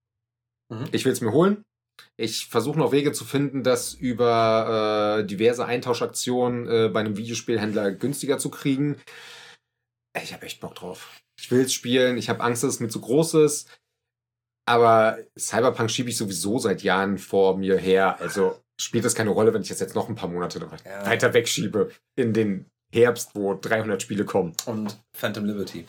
[0.70, 0.86] Mhm.
[0.92, 1.64] Ich will es mir holen.
[2.16, 7.92] Ich versuche noch Wege zu finden, das über äh, diverse Eintauschaktionen äh, bei einem Videospielhändler
[7.92, 8.98] günstiger zu kriegen.
[10.22, 11.20] Ich habe echt Bock drauf.
[11.40, 12.18] Ich will es spielen.
[12.18, 13.80] Ich habe Angst, dass es mir zu groß ist.
[14.68, 18.20] Aber Cyberpunk schiebe ich sowieso seit Jahren vor mir her.
[18.20, 21.06] Also spielt das keine Rolle, wenn ich das jetzt noch ein paar Monate ja.
[21.06, 24.54] weiter wegschiebe in den Herbst, wo 300 Spiele kommen.
[24.66, 25.86] Und Phantom Liberty.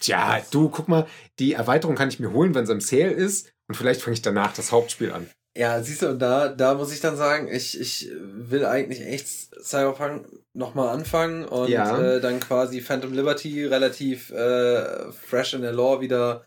[0.00, 1.06] Tja, du, guck mal,
[1.38, 3.52] die Erweiterung kann ich mir holen, wenn es im Sale ist.
[3.68, 5.28] Und vielleicht fange ich danach das Hauptspiel an.
[5.56, 9.28] Ja, siehst du, und da, da muss ich dann sagen, ich, ich will eigentlich echt
[9.62, 12.00] Cyberpunk nochmal anfangen und ja.
[12.00, 16.46] äh, dann quasi Phantom Liberty relativ äh, fresh in der Lore wieder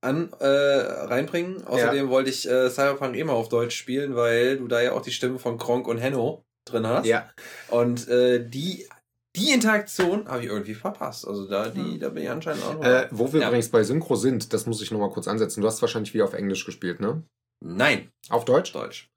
[0.00, 1.64] an äh, reinbringen.
[1.64, 2.10] Außerdem ja.
[2.10, 5.38] wollte ich äh, Cyberpunk immer auf Deutsch spielen, weil du da ja auch die Stimmen
[5.38, 7.06] von Kronk und Henno drin hast.
[7.06, 7.30] Ja.
[7.68, 8.88] Und äh, die
[9.36, 11.26] die Interaktion habe ich irgendwie verpasst.
[11.26, 12.00] Also da, die, hm.
[12.00, 12.84] da bin ich anscheinend auch noch.
[12.84, 13.48] Äh, wo wir ja.
[13.48, 15.60] übrigens bei Synchro sind, das muss ich nochmal kurz ansetzen.
[15.60, 17.22] Du hast wahrscheinlich wieder auf Englisch gespielt, ne?
[17.64, 18.10] Nein.
[18.28, 18.72] Auf Deutsch?
[18.72, 19.10] Deutsch.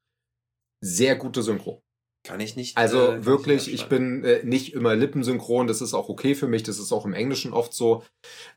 [0.81, 1.81] Sehr gute Synchro.
[2.25, 2.77] Kann ich nicht.
[2.77, 6.47] Also äh, wirklich, ich, ich bin äh, nicht immer lippensynchron, das ist auch okay für
[6.47, 8.05] mich, das ist auch im Englischen oft so.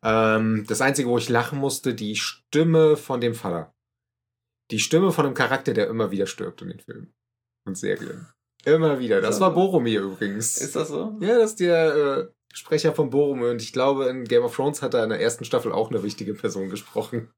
[0.04, 3.74] Ähm, das Einzige, wo ich lachen musste, die Stimme von dem Vater.
[4.70, 7.14] Die Stimme von einem Charakter, der immer wieder stirbt in den Filmen
[7.66, 8.28] und Serien.
[8.66, 9.20] Immer wieder.
[9.20, 10.59] Das war Boromir übrigens.
[10.59, 11.16] Ist das so?
[11.20, 14.82] Ja, das ist der äh, Sprecher von Boromir und ich glaube, in Game of Thrones
[14.82, 17.30] hat er in der ersten Staffel auch eine wichtige Person gesprochen.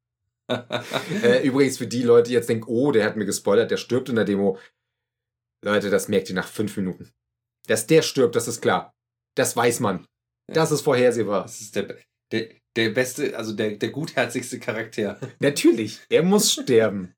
[1.23, 4.09] äh, übrigens für die Leute, die jetzt denken, oh, der hat mir gespoilert, der stirbt
[4.09, 4.59] in der Demo.
[5.63, 7.11] Leute, das merkt ihr nach fünf Minuten.
[7.67, 8.95] Dass der stirbt, das ist klar.
[9.37, 10.07] Das weiß man.
[10.51, 11.43] Das ist vorhersehbar.
[11.43, 11.95] Das ist der,
[12.33, 15.21] der, der beste, also der, der gutherzigste Charakter.
[15.41, 17.15] Natürlich, er muss sterben.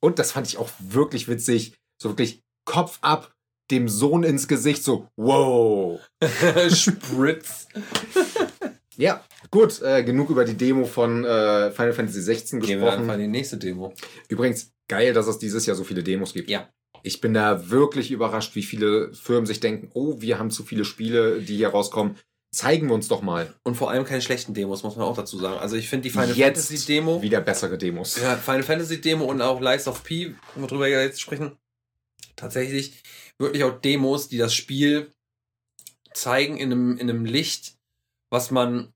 [0.00, 1.74] Und das fand ich auch wirklich witzig.
[2.00, 3.32] So wirklich Kopf ab,
[3.70, 5.98] dem Sohn ins Gesicht, so, wow.
[6.68, 7.68] Spritz.
[8.96, 12.78] ja, gut, äh, genug über die Demo von äh, Final Fantasy 16 gesprochen.
[12.78, 13.94] Gehen wir einfach in die nächste Demo.
[14.28, 16.50] Übrigens, geil, dass es dieses Jahr so viele Demos gibt.
[16.50, 16.68] Ja.
[17.02, 20.84] Ich bin da wirklich überrascht, wie viele Firmen sich denken, oh, wir haben zu viele
[20.84, 22.16] Spiele, die hier rauskommen.
[22.50, 23.54] zeigen wir uns doch mal.
[23.62, 25.58] Und vor allem keine schlechten Demos, muss man auch dazu sagen.
[25.58, 27.22] Also ich finde die Final Jetzt Fantasy Demo.
[27.22, 28.20] Wieder bessere Demos.
[28.20, 31.56] Ja, Final Fantasy Demo und auch Lies of P, worüber wir jetzt sprechen.
[32.36, 33.02] Tatsächlich
[33.38, 35.10] wirklich auch Demos, die das Spiel
[36.12, 37.76] zeigen in einem, in einem Licht,
[38.30, 38.92] was man,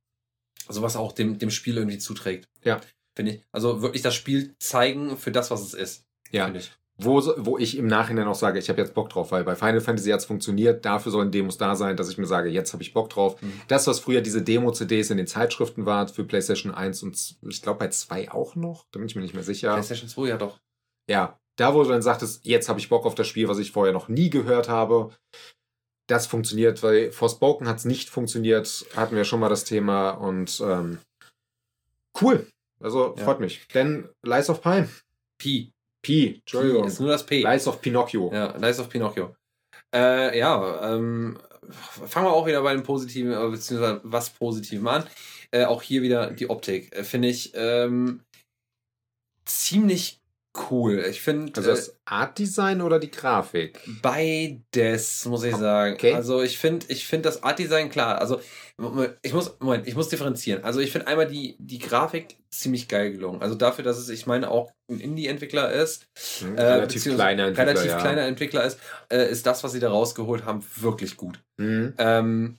[0.67, 2.49] also was auch dem, dem Spiel irgendwie zuträgt.
[2.63, 2.81] Ja.
[3.17, 3.45] Finde ich.
[3.53, 6.07] Also wirklich das Spiel zeigen für das, was es ist.
[6.31, 6.53] Ja.
[6.55, 6.73] Ich.
[7.03, 9.81] Wo, wo ich im Nachhinein auch sage, ich habe jetzt Bock drauf, weil bei Final
[9.81, 12.83] Fantasy hat es funktioniert, dafür sollen Demos da sein, dass ich mir sage, jetzt habe
[12.83, 13.41] ich Bock drauf.
[13.41, 13.53] Mhm.
[13.69, 17.79] Das, was früher diese Demo-CDs in den Zeitschriften war, für PlayStation 1 und ich glaube
[17.79, 19.73] bei 2 auch noch, da bin ich mir nicht mehr sicher.
[19.73, 20.61] PlayStation 2 ja doch.
[21.09, 23.73] Ja, da wo du dann sagtest, jetzt habe ich Bock auf das Spiel, was ich
[23.73, 25.15] vorher noch nie gehört habe.
[26.09, 30.61] Das funktioniert, weil Forspoken hat es nicht funktioniert, hatten wir schon mal das Thema und
[30.65, 30.99] ähm,
[32.21, 32.47] cool.
[32.83, 33.25] Also Ja.
[33.25, 33.67] freut mich.
[33.75, 34.89] Denn Lies of Pine,
[35.39, 35.71] P.
[36.03, 37.43] P, P Entschuldigung, ist nur das P.
[37.43, 38.33] Lies of Pinocchio.
[38.33, 39.37] Ja, Lies of Pinocchio.
[39.95, 41.39] Äh, ja, ähm,
[41.71, 45.07] fangen wir auch wieder bei dem Positiven, äh, beziehungsweise was Positivem an.
[45.51, 46.97] Äh, auch hier wieder die Optik.
[46.97, 48.23] Äh, Finde ich ähm,
[49.45, 50.20] ziemlich
[50.71, 51.05] cool.
[51.09, 53.79] Ich finde Also äh, das Art Design oder die Grafik?
[54.03, 55.95] beides, muss ich sagen.
[55.95, 56.15] Okay.
[56.15, 58.21] Also ich finde ich find das Art Design klar.
[58.21, 58.41] Also
[59.23, 60.65] ich muss, Moment, ich muss differenzieren.
[60.65, 63.43] Also ich finde einmal die, die Grafik ziemlich geil gelungen.
[63.43, 66.07] Also dafür, dass es, ich meine, auch ein Indie-Entwickler ist,
[66.41, 68.01] Hm, äh, relativ kleiner Entwickler, relativ ja.
[68.01, 68.79] kleiner Entwickler ist,
[69.11, 71.41] äh, ist das, was sie da rausgeholt haben, wirklich gut.
[71.59, 71.95] Mhm.
[71.99, 72.59] Ähm,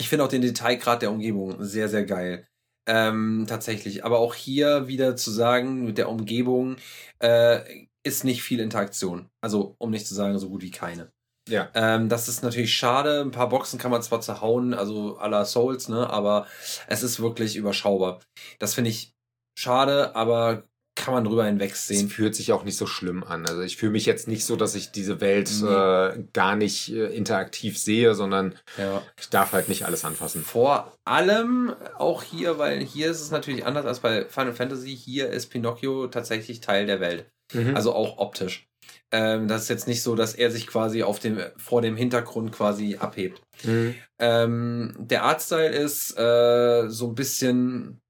[0.00, 2.46] ich finde auch den Detailgrad der Umgebung sehr, sehr geil.
[2.90, 4.04] Ähm, tatsächlich.
[4.04, 6.76] Aber auch hier wieder zu sagen, mit der Umgebung
[7.18, 9.28] äh, ist nicht viel Interaktion.
[9.42, 11.12] Also, um nicht zu sagen, so gut wie keine.
[11.48, 11.70] Ja.
[11.74, 13.20] Ähm, das ist natürlich schade.
[13.20, 16.46] Ein paar Boxen kann man zwar zerhauen, also à la Souls, ne, aber
[16.86, 18.20] es ist wirklich überschaubar.
[18.58, 19.14] Das finde ich
[19.58, 20.67] schade, aber
[20.98, 22.08] kann man drüber Es hinwegsehen.
[22.08, 23.46] fühlt sich auch nicht so schlimm an.
[23.46, 25.68] Also ich fühle mich jetzt nicht so, dass ich diese Welt Nee.
[25.68, 29.02] äh, gar nicht äh, interaktiv sehe, sondern Ja.
[29.18, 30.42] ich darf halt nicht alles anfassen.
[30.42, 34.96] Vor allem auch hier, weil hier ist es natürlich anders als bei Final Fantasy.
[34.96, 37.26] Hier ist Pinocchio tatsächlich Teil der Welt.
[37.54, 37.74] Mhm.
[37.76, 38.66] Also auch optisch.
[39.10, 42.52] Ähm, das ist jetzt nicht so, dass er sich quasi auf dem, vor dem Hintergrund
[42.52, 43.40] quasi abhebt.
[43.64, 43.94] Mhm.
[44.18, 48.00] Ähm, der Artstyle ist äh, so ein bisschen.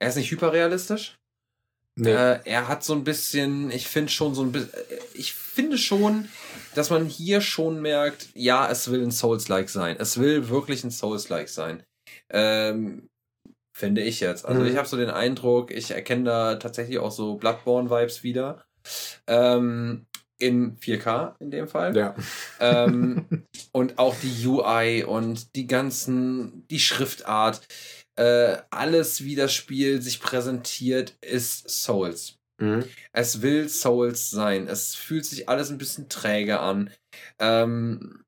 [0.00, 1.17] Er ist nicht hyperrealistisch.
[1.98, 2.10] Nee.
[2.12, 4.70] Äh, er hat so ein bisschen, ich finde schon so ein bisschen,
[5.14, 6.28] ich finde schon,
[6.74, 9.96] dass man hier schon merkt, ja, es will ein Souls-like sein.
[9.98, 11.82] Es will wirklich ein Souls-like sein.
[12.30, 13.08] Ähm,
[13.76, 14.44] finde ich jetzt.
[14.44, 14.68] Also Mhm.
[14.68, 18.64] ich habe so den Eindruck, ich erkenne da tatsächlich auch so Bloodborne-Vibes wieder.
[19.26, 20.06] Ähm,
[20.40, 21.96] in 4K in dem Fall.
[21.96, 22.14] ja.
[22.60, 23.26] Ähm,
[23.72, 27.62] und auch die UI und die ganzen, die Schriftart,
[28.18, 32.36] äh, alles, wie das Spiel sich präsentiert, ist Souls.
[32.60, 32.84] Mhm.
[33.12, 34.66] Es will Souls sein.
[34.66, 36.90] Es fühlt sich alles ein bisschen träge an.
[37.38, 38.24] Ähm,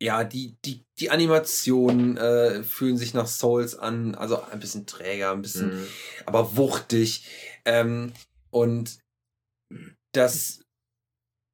[0.00, 5.32] ja, die, die, die Animationen äh, fühlen sich nach Souls an, also ein bisschen träger,
[5.32, 5.86] ein bisschen Mhm.
[6.26, 7.26] aber wuchtig.
[7.64, 8.12] Ähm,
[8.50, 8.98] und
[10.12, 10.65] das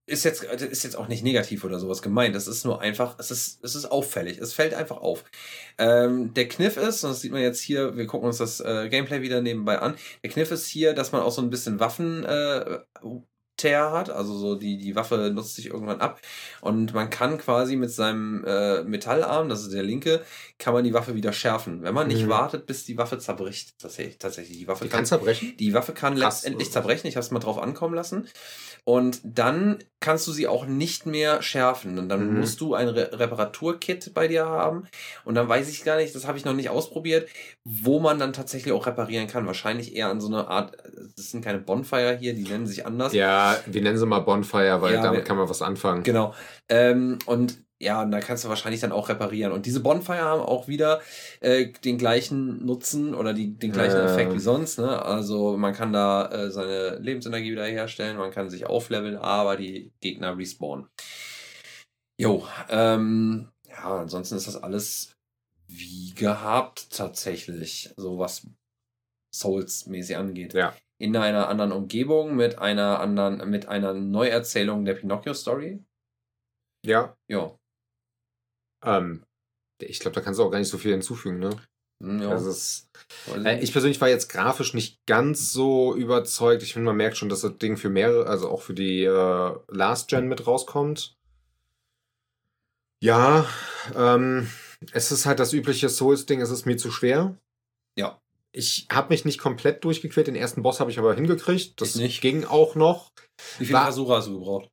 [0.07, 2.35] ist jetzt, das ist jetzt auch nicht negativ oder sowas gemeint.
[2.35, 4.39] Das ist nur einfach, es ist, es ist auffällig.
[4.39, 5.25] Es fällt einfach auf.
[5.79, 8.89] Ähm, der Kniff ist, und das sieht man jetzt hier, wir gucken uns das äh,
[8.89, 9.95] Gameplay wieder nebenbei an.
[10.23, 12.81] Der Kniff ist hier, dass man auch so ein bisschen Waffen äh,
[13.63, 16.21] hat, also so die, die Waffe nutzt sich irgendwann ab
[16.63, 20.23] und man kann quasi mit seinem äh, Metallarm, das ist der linke,
[20.59, 22.29] kann man die Waffe wieder schärfen, wenn man nicht Mhm.
[22.31, 23.79] wartet, bis die Waffe zerbricht.
[23.79, 25.55] Tatsächlich, tatsächlich die Waffe Die kann zerbrechen?
[25.59, 26.43] die Waffe kann Krass.
[26.43, 27.07] letztendlich zerbrechen.
[27.07, 28.27] Ich habe es mal drauf ankommen lassen.
[28.85, 31.99] Und dann kannst du sie auch nicht mehr schärfen.
[32.01, 32.41] Und dann Mhm.
[32.41, 34.89] musst du ein Re Reparaturkit bei dir haben.
[35.25, 37.29] Und dann weiß ich gar nicht, das habe ich noch nicht ausprobiert,
[37.65, 39.47] wo man dann tatsächlich auch reparieren kann.
[39.47, 40.77] Wahrscheinlich eher an so eine Art,
[41.17, 43.13] das sind keine Bonfire hier, die nennen sich anders.
[43.13, 46.03] Ja, wir nennen sie mal Bonfire, weil Ja, damit wir- kann man was anfangen.
[46.03, 46.35] Genau.
[46.69, 49.51] Ähm, und ja, und da kannst du wahrscheinlich dann auch reparieren.
[49.51, 51.01] Und diese Bonfire haben auch wieder
[51.41, 54.05] äh, den gleichen Nutzen oder die, den gleichen Ja.
[54.05, 54.79] Effekt wie sonst.
[54.79, 55.05] Ne?
[55.05, 59.91] Also man kann da äh, seine Lebensenergie wieder herstellen, man kann sich aufleveln, aber die
[60.01, 60.87] Gegner respawnen.
[62.21, 65.17] Jo, ähm, ja, ansonsten ist das alles
[65.67, 68.47] wie gehabt tatsächlich, so was
[69.35, 70.75] Souls-mäßig angeht Ja.
[71.03, 75.83] In einer anderen Umgebung mit einer anderen, mit einer Neuerzählung der Pinocchio-Story.
[76.87, 77.17] Ja.
[77.29, 77.59] Ja.
[78.85, 79.25] Ähm,
[79.81, 81.51] ich glaube, da kannst du auch gar nicht so viel hinzufügen, ne?
[82.01, 82.37] Hm, ja.
[82.37, 82.89] Ist,
[83.27, 86.63] Weiß äh, ich persönlich war jetzt grafisch nicht ganz so überzeugt.
[86.63, 89.59] Ich finde, man merkt schon, dass das Ding für mehrere, also auch für die äh,
[89.67, 91.17] Last Gen mit rauskommt.
[93.03, 93.45] Ja,
[93.97, 94.49] ähm,
[94.93, 97.37] es ist halt das übliche Souls-Ding, es ist mir zu schwer.
[97.99, 98.22] Ja.
[98.55, 100.27] Ich habe mich nicht komplett durchgequält.
[100.27, 101.81] Den ersten Boss habe ich aber hingekriegt.
[101.81, 102.21] Das Ich nicht.
[102.21, 103.09] ging auch noch.
[103.59, 104.69] Wie viele war- Asura hast du gebraucht?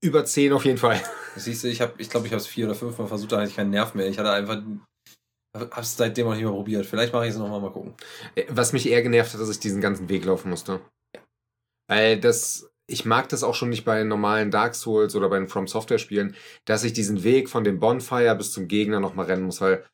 [0.00, 1.00] Über 10 auf jeden Fall.
[1.36, 3.38] Siehst du, ich habe, ich glaube, ich habe es vier oder fünf Mal versucht, da
[3.38, 4.06] hatte ich keinen Nerv mehr.
[4.08, 4.60] Ich hatte einfach,
[5.56, 6.84] hab's seitdem auch nicht mehr probiert.
[6.86, 7.94] Vielleicht mache ich es nochmal mal gucken.
[8.34, 10.80] Äh, was mich eher genervt hat, dass ich diesen ganzen Weg laufen musste.
[11.88, 15.48] Weil das, ich mag das auch schon nicht bei normalen Dark Souls oder bei den
[15.48, 16.36] From Software Spielen,
[16.66, 19.86] dass ich diesen Weg von dem Bonfire bis zum Gegner nochmal rennen muss, weil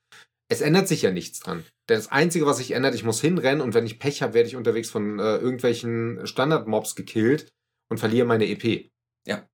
[0.49, 1.65] es ändert sich ja nichts dran.
[1.87, 4.57] Das Einzige, was sich ändert, ich muss hinrennen und wenn ich Pech habe, werde ich
[4.57, 7.53] unterwegs von äh, irgendwelchen Standard-Mobs gekillt
[7.91, 8.91] und verliere meine EP.
[9.27, 9.47] Ja.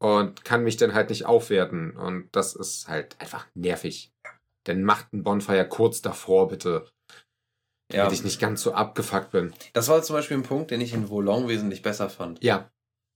[0.00, 1.96] Und kann mich dann halt nicht aufwerten.
[1.96, 4.12] Und das ist halt einfach nervig.
[4.66, 6.88] Denn macht ein Bonfire kurz davor, bitte.
[7.92, 8.04] Ja.
[8.04, 9.52] Damit ich nicht ganz so abgefuckt bin.
[9.72, 12.42] Das war zum Beispiel ein Punkt, den ich in Volong wesentlich besser fand.
[12.42, 12.70] Ja.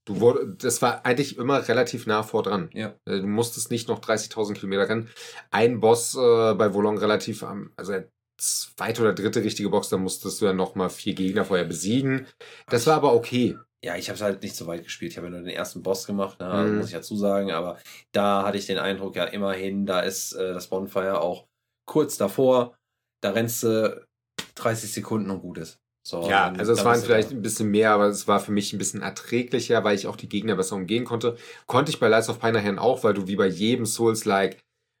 [0.09, 2.71] Du wurde, das war eigentlich immer relativ nah vor dran.
[2.73, 2.95] Ja.
[3.05, 5.07] Äh, du musstest nicht noch 30.000 Kilometer rennen.
[5.51, 8.09] Ein Boss äh, bei Volong relativ am, also der
[8.39, 12.25] zweite oder dritte richtige Box, da musstest du ja noch mal vier Gegner vorher besiegen.
[12.69, 13.55] Das war aber okay.
[13.83, 15.11] Ja, ich habe es halt nicht so weit gespielt.
[15.11, 16.77] Ich habe ja nur den ersten Boss gemacht, ne, mhm.
[16.77, 17.51] muss ich dazu sagen.
[17.51, 17.77] Aber
[18.11, 21.45] da hatte ich den Eindruck, ja, immerhin, da ist äh, das Bonfire auch
[21.85, 22.75] kurz davor.
[23.21, 24.07] Da rennst du
[24.55, 25.79] 30 Sekunden und gut ist.
[26.09, 28.79] So, ja, also es waren vielleicht ein bisschen mehr, aber es war für mich ein
[28.79, 31.37] bisschen erträglicher, weil ich auch die Gegner besser umgehen konnte.
[31.67, 34.57] Konnte ich bei Lies of Pine nachher auch, weil du wie bei jedem Souls-like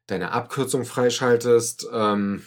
[0.07, 1.89] deine Abkürzung freischaltest.
[1.91, 2.45] Ähm,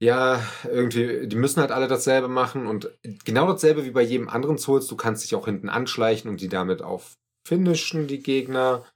[0.00, 4.56] ja, irgendwie, die müssen halt alle dasselbe machen und genau dasselbe wie bei jedem anderen
[4.56, 4.86] Souls.
[4.86, 7.14] Du kannst dich auch hinten anschleichen und die damit auf
[7.48, 8.86] finishen, die Gegner.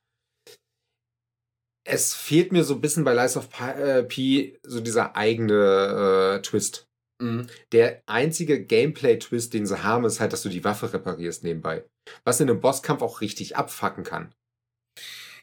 [1.85, 6.37] Es fehlt mir so ein bisschen bei Lies of P, äh, P so dieser eigene
[6.39, 6.86] äh, Twist.
[7.21, 7.47] Mhm.
[7.73, 11.85] Der einzige Gameplay-Twist, den sie haben, ist halt, dass du die Waffe reparierst nebenbei.
[12.25, 14.33] Was in einem Bosskampf auch richtig abfacken kann.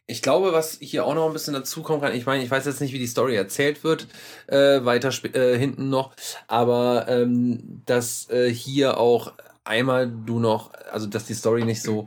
[0.06, 2.82] Ich glaube, was hier auch noch ein bisschen dazukommen kann, ich meine, ich weiß jetzt
[2.82, 4.08] nicht, wie die Story erzählt wird,
[4.48, 6.14] äh, weiter äh, hinten noch,
[6.48, 9.34] aber ähm, dass äh, hier auch
[9.64, 12.04] einmal du noch, also dass die Story nicht so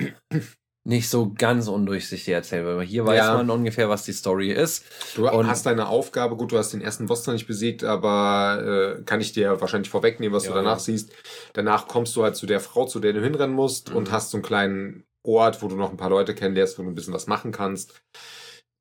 [0.87, 2.83] nicht so ganz undurchsichtig erzählt wird.
[2.85, 3.35] Hier weiß ja.
[3.35, 4.85] man ungefähr, was die Story ist.
[5.17, 8.97] Du und hast deine Aufgabe, gut, du hast den ersten Boss noch nicht besiegt, aber
[8.99, 10.79] äh, kann ich dir wahrscheinlich vorwegnehmen, was ja, du danach ja.
[10.79, 11.13] siehst.
[11.55, 13.97] Danach kommst du halt zu der Frau, zu der du hinrennen musst mhm.
[13.97, 16.89] und hast so einen kleinen Ort, wo du noch ein paar Leute kennenlernst, wo du
[16.89, 18.01] ein bisschen was machen kannst.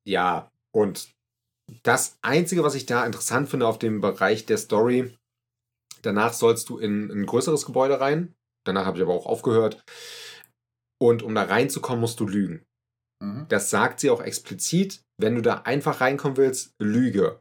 [0.06, 1.08] Ja, und
[1.82, 5.12] das Einzige, was ich da interessant finde auf dem Bereich der Story,
[6.02, 8.36] danach sollst du in ein größeres Gebäude rein.
[8.62, 9.82] Danach habe ich aber auch aufgehört.
[11.00, 12.64] Und um da reinzukommen, musst du lügen.
[13.22, 13.46] Mhm.
[13.48, 15.02] Das sagt sie auch explizit.
[15.18, 17.40] Wenn du da einfach reinkommen willst, lüge.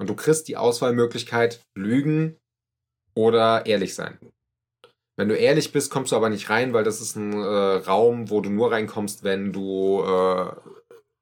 [0.00, 2.36] Und du kriegst die Auswahlmöglichkeit lügen
[3.16, 4.18] oder ehrlich sein.
[5.16, 8.30] Wenn du ehrlich bist, kommst du aber nicht rein, weil das ist ein äh, Raum,
[8.30, 10.50] wo du nur reinkommst, wenn du äh,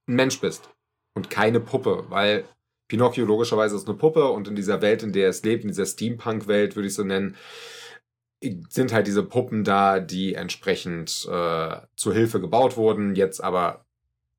[0.08, 0.70] ein Mensch bist
[1.14, 2.44] und keine Puppe, weil
[2.90, 5.86] Pinocchio logischerweise ist eine Puppe und in dieser Welt, in der es lebt, in dieser
[5.86, 7.36] Steampunk-Welt, würde ich so nennen,
[8.68, 13.86] sind halt diese Puppen da, die entsprechend äh, zur Hilfe gebaut wurden, jetzt aber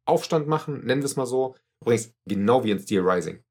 [0.05, 1.55] Aufstand machen, nennen wir es mal so.
[1.81, 3.43] Übrigens, genau wie in Steel Rising.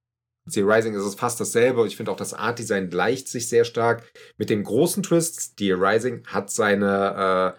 [0.45, 1.87] In Steel Rising ist es fast dasselbe.
[1.87, 4.11] Ich finde auch das Art-Design gleicht sich sehr stark.
[4.37, 7.57] Mit dem großen Twist, Steel Rising hat seine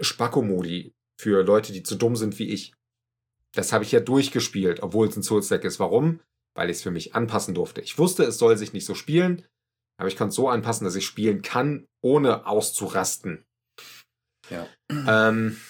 [0.00, 2.74] äh, Spacko-Modi für Leute, die zu dumm sind wie ich.
[3.54, 5.78] Das habe ich ja durchgespielt, obwohl es ein Souls-Deck ist.
[5.78, 6.20] Warum?
[6.54, 7.80] Weil ich es für mich anpassen durfte.
[7.80, 9.44] Ich wusste, es soll sich nicht so spielen.
[10.02, 13.44] Aber ich kann es so anpassen, dass ich spielen kann, ohne auszurasten.
[14.50, 14.66] Ja.
[14.90, 15.60] Ähm,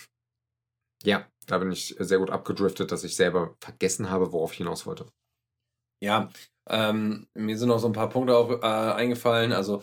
[1.05, 4.87] ja, da bin ich sehr gut abgedriftet, dass ich selber vergessen habe, worauf ich hinaus
[4.87, 5.05] wollte.
[6.03, 6.31] Ja,
[6.67, 9.53] ähm, mir sind noch so ein paar Punkte auch, äh, eingefallen.
[9.53, 9.83] Also,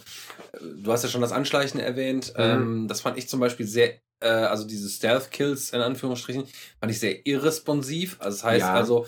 [0.54, 2.34] äh, du hast ja schon das Anschleichen erwähnt.
[2.36, 2.44] Mhm.
[2.44, 6.48] Ähm, das fand ich zum Beispiel sehr, äh, also diese Stealth-Kills in Anführungsstrichen,
[6.80, 8.18] fand ich sehr irresponsiv.
[8.20, 8.74] Also, das heißt ja.
[8.74, 9.06] also,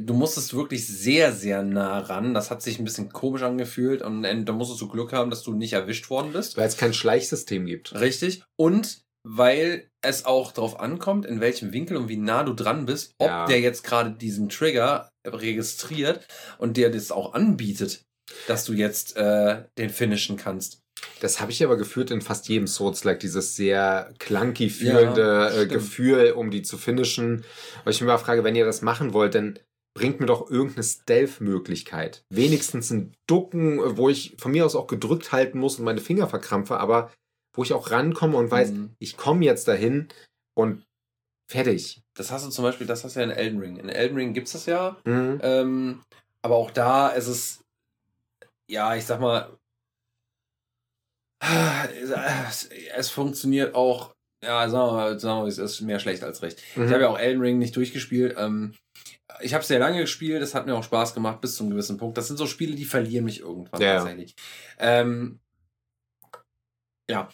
[0.00, 2.34] du musstest wirklich sehr, sehr nah ran.
[2.34, 5.52] Das hat sich ein bisschen komisch angefühlt und da musstest du Glück haben, dass du
[5.52, 6.56] nicht erwischt worden bist.
[6.56, 7.98] Weil es kein Schleichsystem gibt.
[7.98, 8.42] Richtig.
[8.56, 13.14] Und weil es auch darauf ankommt, in welchem Winkel und wie nah du dran bist,
[13.18, 13.46] ob ja.
[13.46, 16.26] der jetzt gerade diesen Trigger registriert
[16.58, 18.04] und der das auch anbietet,
[18.46, 20.80] dass du jetzt äh, den finishen kannst.
[21.20, 25.66] Das habe ich aber geführt in fast jedem Souls-like, dieses sehr clunky fühlende ja, äh,
[25.66, 27.44] Gefühl, um die zu finishen.
[27.84, 29.58] Weil ich mir mal frage, wenn ihr das machen wollt, dann
[29.96, 32.22] bringt mir doch irgendeine Stealth-Möglichkeit.
[32.28, 36.28] Wenigstens ein Ducken, wo ich von mir aus auch gedrückt halten muss und meine Finger
[36.28, 37.10] verkrampfe, aber
[37.54, 38.94] wo ich auch rankomme und weiß, mhm.
[38.98, 40.08] ich komme jetzt dahin
[40.54, 40.84] und
[41.50, 42.02] fertig.
[42.14, 43.78] Das hast du zum Beispiel, das hast du ja in Elden Ring.
[43.78, 44.98] In Elden Ring gibt es das ja.
[45.04, 45.40] Mhm.
[45.42, 46.02] Ähm,
[46.42, 47.64] aber auch da ist es,
[48.70, 49.50] ja, ich sag mal,
[52.96, 54.14] es funktioniert auch,
[54.44, 56.60] ja, sagen wir mal, sagen wir, es ist mehr schlecht als recht.
[56.76, 56.84] Mhm.
[56.84, 58.34] Ich habe ja auch Elden Ring nicht durchgespielt.
[58.36, 58.74] Ähm,
[59.40, 61.96] ich habe sehr lange gespielt, das hat mir auch Spaß gemacht bis zu einem gewissen
[61.96, 62.16] Punkt.
[62.16, 63.96] Das sind so Spiele, die verlieren mich irgendwann ja.
[63.96, 64.34] tatsächlich.
[64.78, 65.40] Ähm,
[67.08, 67.28] ja.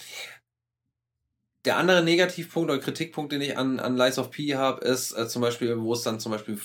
[1.64, 5.28] der andere Negativpunkt oder Kritikpunkt, den ich an, an Lies of P habe, ist äh,
[5.28, 6.60] zum Beispiel, wo es dann zum Beispiel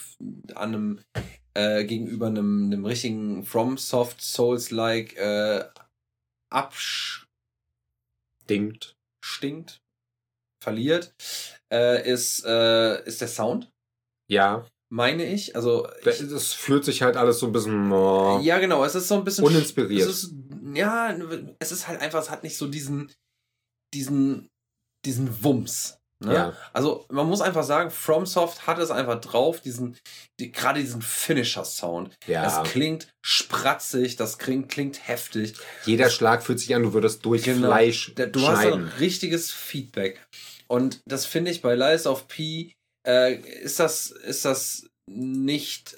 [0.55, 0.99] an einem
[1.53, 5.65] äh, gegenüber einem, einem richtigen From Soft Souls-like äh,
[6.49, 7.27] abstinkt,
[9.23, 9.81] stinkt,
[10.63, 11.13] verliert,
[11.71, 13.71] äh, ist, äh, ist der Sound.
[14.29, 14.65] Ja.
[14.89, 15.55] Meine ich.
[15.55, 15.87] Also.
[16.03, 17.91] Das, das fühlt sich halt alles so ein bisschen.
[17.91, 18.83] Oh, ja, genau.
[18.83, 19.43] Es ist so ein bisschen.
[19.45, 20.07] Uninspiriert.
[20.07, 20.33] Es ist,
[20.73, 21.15] ja,
[21.59, 23.11] es ist halt einfach, es hat nicht so diesen,
[23.93, 24.49] diesen
[25.07, 25.97] diesen Wumms.
[26.19, 26.33] Ne?
[26.33, 26.53] Ja.
[26.73, 29.97] Also man muss einfach sagen, FromSoft hat es einfach drauf, diesen,
[30.39, 32.17] die, gerade diesen Finisher-Sound.
[32.25, 32.43] Ja.
[32.43, 35.53] Das klingt spratzig, das klingt, klingt heftig.
[35.85, 38.41] Jeder Schlag fühlt sich an, du würdest durch genau, Fleisch Du schneiden.
[38.41, 40.25] hast ein richtiges Feedback.
[40.67, 42.73] Und das finde ich bei Lies of P
[43.07, 45.97] äh, ist das, ist das nicht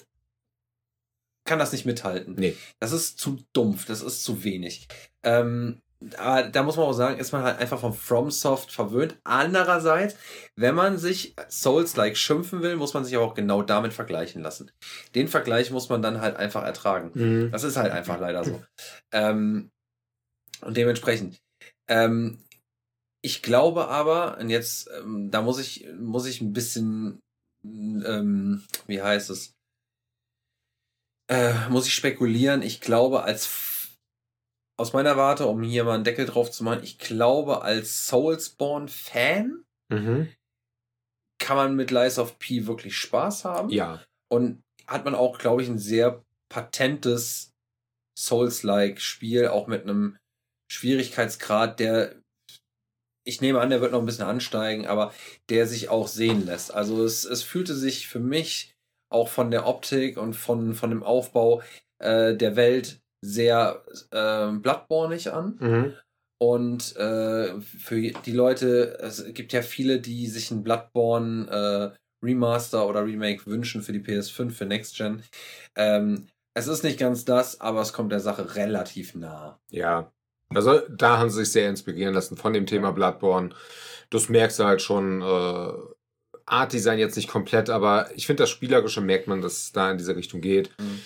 [1.50, 2.36] kann das nicht mithalten.
[2.38, 2.56] Nee.
[2.78, 4.86] Das ist zu dumpf, das ist zu wenig.
[5.24, 5.80] Ähm,
[6.16, 9.18] aber da muss man auch sagen, ist man halt einfach von FromSoft verwöhnt.
[9.24, 10.14] Andererseits,
[10.56, 14.70] wenn man sich Souls-like schimpfen will, muss man sich auch genau damit vergleichen lassen.
[15.14, 17.10] Den Vergleich muss man dann halt einfach ertragen.
[17.14, 17.50] Mhm.
[17.50, 18.62] Das ist halt einfach leider so.
[19.12, 19.70] Ähm,
[20.62, 21.40] und dementsprechend.
[21.88, 22.38] Ähm,
[23.22, 27.20] ich glaube aber, und jetzt, ähm, da muss ich, muss ich ein bisschen,
[27.64, 29.52] ähm, wie heißt es,
[31.30, 32.62] äh, muss ich spekulieren.
[32.62, 33.96] Ich glaube, als
[34.78, 39.62] aus meiner Warte, um hier mal einen Deckel drauf zu machen, ich glaube, als Soulsborne-Fan
[39.90, 40.32] mhm.
[41.38, 43.68] kann man mit Lies of P wirklich Spaß haben.
[43.68, 44.02] Ja.
[44.30, 47.52] Und hat man auch, glaube ich, ein sehr patentes
[48.18, 50.16] Souls-like Spiel, auch mit einem
[50.72, 52.19] Schwierigkeitsgrad, der
[53.30, 55.12] ich nehme an, der wird noch ein bisschen ansteigen, aber
[55.48, 56.74] der sich auch sehen lässt.
[56.74, 58.74] Also es, es fühlte sich für mich
[59.08, 61.62] auch von der Optik und von, von dem Aufbau
[61.98, 65.56] äh, der Welt sehr äh, Bloodborne an.
[65.60, 65.94] Mhm.
[66.42, 72.86] Und äh, für die Leute, es gibt ja viele, die sich ein Bloodborne äh, Remaster
[72.88, 75.22] oder Remake wünschen für die PS5, für Next Gen.
[75.76, 79.60] Ähm, es ist nicht ganz das, aber es kommt der Sache relativ nah.
[79.70, 80.12] Ja.
[80.54, 83.54] Also da haben sie sich sehr inspirieren lassen von dem Thema Bloodborne.
[84.10, 85.22] Das merkst du halt schon.
[85.22, 85.72] Äh,
[86.46, 89.90] Art Design jetzt nicht komplett, aber ich finde das Spielerische merkt man, dass es da
[89.90, 90.70] in diese Richtung geht.
[90.80, 91.00] Mhm.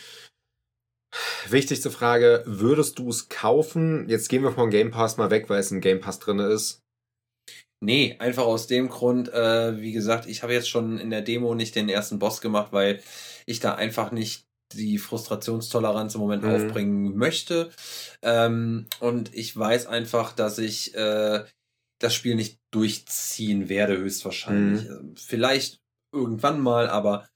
[1.48, 4.08] Wichtigste Frage, würdest du es kaufen?
[4.08, 6.80] Jetzt gehen wir vom Game Pass mal weg, weil es ein Game Pass drin ist.
[7.80, 11.54] Nee, einfach aus dem Grund, äh, wie gesagt, ich habe jetzt schon in der Demo
[11.54, 13.02] nicht den ersten Boss gemacht, weil
[13.44, 14.43] ich da einfach nicht
[14.76, 16.50] die Frustrationstoleranz im Moment mhm.
[16.50, 17.70] aufbringen möchte.
[18.22, 21.44] Ähm, und ich weiß einfach, dass ich äh,
[21.98, 24.88] das Spiel nicht durchziehen werde, höchstwahrscheinlich.
[24.88, 25.14] Mhm.
[25.16, 25.80] Vielleicht
[26.12, 27.28] irgendwann mal, aber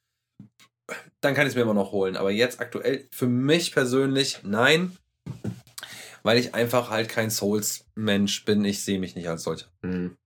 [1.21, 2.17] dann kann ich es mir immer noch holen.
[2.17, 4.97] Aber jetzt aktuell für mich persönlich nein,
[6.23, 8.65] weil ich einfach halt kein Souls-Mensch bin.
[8.65, 9.67] Ich sehe mich nicht als solcher.
[9.83, 10.17] Mhm.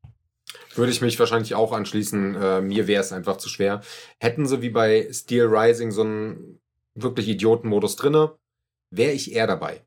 [0.74, 2.34] Würde ich mich wahrscheinlich auch anschließen.
[2.34, 3.82] Äh, mir wäre es einfach zu schwer.
[4.18, 6.61] Hätten sie wie bei Steel Rising so einen
[6.94, 8.36] wirklich Idiotenmodus drinne,
[8.90, 9.84] wäre ich eher dabei.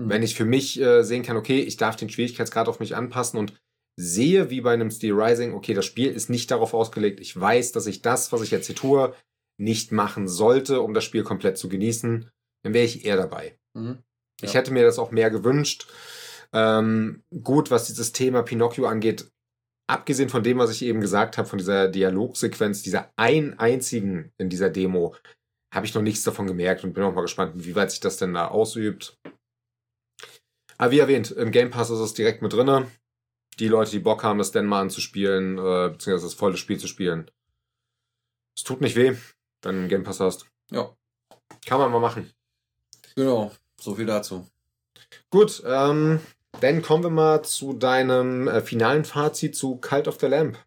[0.00, 0.08] Mhm.
[0.08, 3.38] Wenn ich für mich äh, sehen kann, okay, ich darf den Schwierigkeitsgrad auf mich anpassen
[3.38, 3.54] und
[3.96, 7.20] sehe wie bei einem Steel Rising, okay, das Spiel ist nicht darauf ausgelegt.
[7.20, 9.14] Ich weiß, dass ich das, was ich jetzt hier tue,
[9.60, 12.30] nicht machen sollte, um das Spiel komplett zu genießen,
[12.62, 13.58] dann wäre ich eher dabei.
[13.74, 13.98] Mhm.
[14.40, 14.48] Ja.
[14.48, 15.88] Ich hätte mir das auch mehr gewünscht.
[16.52, 19.28] Ähm, gut, was dieses Thema Pinocchio angeht,
[19.88, 24.48] abgesehen von dem, was ich eben gesagt habe, von dieser Dialogsequenz, dieser ein einzigen in
[24.48, 25.16] dieser Demo,
[25.70, 28.16] habe ich noch nichts davon gemerkt und bin auch mal gespannt, wie weit sich das
[28.16, 29.18] denn da ausübt.
[30.78, 32.90] Aber wie erwähnt, im Game Pass ist es direkt mit drinne.
[33.58, 36.86] Die Leute, die Bock haben, das denn mal anzuspielen, äh, beziehungsweise das volle Spiel zu
[36.86, 37.30] spielen.
[38.54, 39.16] Es tut nicht weh
[39.62, 40.46] wenn du einen Game Pass hast.
[40.70, 40.94] Ja.
[41.66, 42.32] Kann man mal machen.
[43.16, 44.46] Genau, so viel dazu.
[45.30, 46.20] Gut, ähm,
[46.60, 50.58] dann kommen wir mal zu deinem äh, finalen Fazit zu Cult of the Lamp.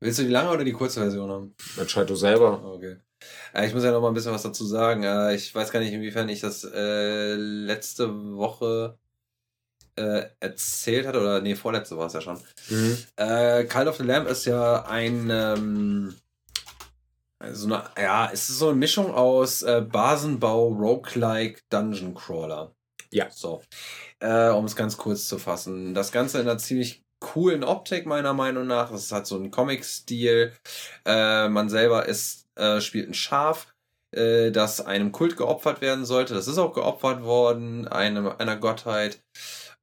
[0.00, 1.54] Willst du die lange oder die kurze Version haben?
[1.76, 2.64] Entscheid du selber.
[2.64, 2.96] Okay.
[3.54, 5.02] Äh, ich muss ja noch mal ein bisschen was dazu sagen.
[5.02, 8.98] Äh, ich weiß gar nicht, inwiefern ich das äh, letzte Woche
[9.96, 12.38] äh, erzählt hatte, oder nee, vorletzte war es ja schon.
[12.68, 12.98] Mhm.
[13.16, 16.14] Äh, Cult of the Lamp ist ja ein ähm,
[17.52, 22.74] so eine, ja, es ist so eine Mischung aus äh, Basenbau, Roguelike, Dungeon Crawler.
[23.10, 23.30] Ja.
[23.30, 23.62] So.
[24.22, 25.94] Um es ganz kurz zu fassen.
[25.94, 28.90] Das Ganze in einer ziemlich coolen Optik, meiner Meinung nach.
[28.92, 30.52] Es hat so einen Comic-Stil.
[31.06, 33.74] Man selber ist, äh, spielt ein Schaf,
[34.16, 36.34] äh, das einem Kult geopfert werden sollte.
[36.34, 39.22] Das ist auch geopfert worden, einem, einer Gottheit.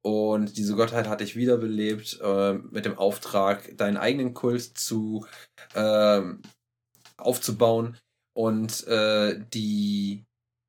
[0.02, 5.26] Und diese Gottheit hat dich wiederbelebt äh, mit dem Auftrag, deinen eigenen Kult zu
[5.74, 6.22] äh,
[7.18, 7.98] aufzubauen
[8.36, 10.24] und äh, die,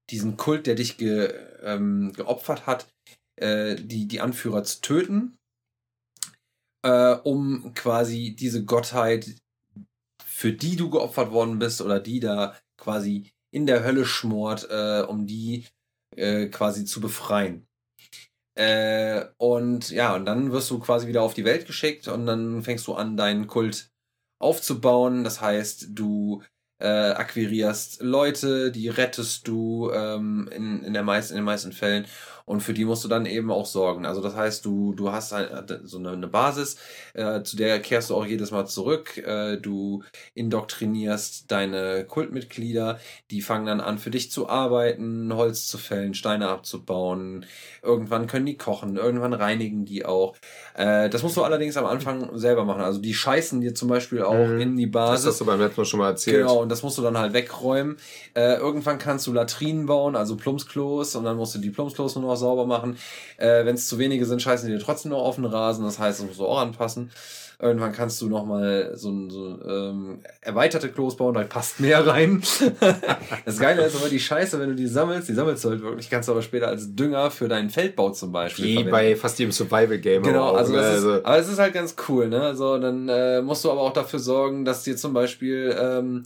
[0.09, 1.33] diesen Kult, der dich ge,
[1.63, 2.87] ähm, geopfert hat,
[3.37, 5.37] äh, die, die Anführer zu töten.
[6.83, 9.35] äh, um quasi diese Gottheit,
[10.39, 15.01] für die du geopfert worden bist oder die da quasi in der Hölle schmort, äh,
[15.01, 15.65] um die
[16.15, 17.67] äh, quasi zu befreien.
[18.57, 22.63] Äh, und ja, und dann wirst du quasi wieder auf die Welt geschickt und dann
[22.63, 23.91] fängst du an, deinen Kult
[24.41, 25.25] aufzubauen.
[25.25, 26.41] Das heißt, du
[26.81, 32.05] äh, akquirierst Leute, die rettest du ähm, in, in, der meisten, in den meisten Fällen
[32.49, 34.07] und für die musst du dann eben auch sorgen.
[34.07, 36.77] Also das heißt, du, du hast halt so eine, eine Basis,
[37.13, 39.19] äh, zu der kehrst du auch jedes Mal zurück.
[39.19, 40.01] Äh, du
[40.33, 42.97] indoktrinierst deine Kultmitglieder,
[43.29, 47.45] die fangen dann an für dich zu arbeiten, Holz zu fällen, Steine abzubauen.
[47.83, 50.35] Irgendwann können die kochen, irgendwann reinigen die auch.
[50.73, 52.81] Äh, das musst du allerdings am Anfang selber machen.
[52.81, 54.59] Also die scheißen dir zum Beispiel auch mhm.
[54.59, 55.25] in die Basis.
[55.25, 56.37] Das hast du beim letzten Mal schon mal erzählt.
[56.37, 57.97] Genau, und das musst du dann halt wegräumen.
[58.33, 62.23] Äh, irgendwann kannst du Latrinen bauen, also Plumpsklos, und dann musst du die Plumpsklos nur
[62.23, 62.97] noch sauber machen.
[63.37, 65.85] Äh, Wenn es zu wenige sind, scheißen die dir trotzdem noch auf den Rasen.
[65.85, 67.11] Das heißt, das musst du auch anpassen.
[67.61, 72.41] Irgendwann kannst du nochmal so, so ähm, erweiterte Klos bauen, da passt mehr rein.
[73.45, 76.09] das Geile ist aber die Scheiße, wenn du die sammelst, die sammelst du halt wirklich,
[76.09, 78.63] kannst du aber später als Dünger für deinen Feldbau zum Beispiel.
[78.63, 78.91] Wie verwenden.
[78.91, 80.23] bei fast jedem Survival-Game.
[80.23, 80.79] Genau, also, ne?
[80.79, 81.15] also.
[81.15, 82.41] Ist, aber es ist halt ganz cool, ne?
[82.41, 86.23] Also dann äh, musst du aber auch dafür sorgen, dass dir zum Beispiel ähm,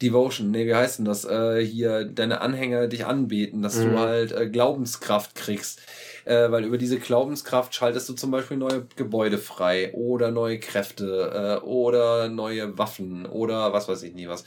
[0.00, 1.24] Devotion, nee, wie heißt denn das?
[1.24, 3.90] Äh, hier deine Anhänger dich anbeten, dass mhm.
[3.90, 5.80] du halt äh, Glaubenskraft kriegst.
[6.24, 11.60] Äh, weil über diese Glaubenskraft schaltest du zum Beispiel neue Gebäude frei oder neue Kräfte
[11.62, 14.44] äh, oder neue Waffen oder was weiß ich nie was.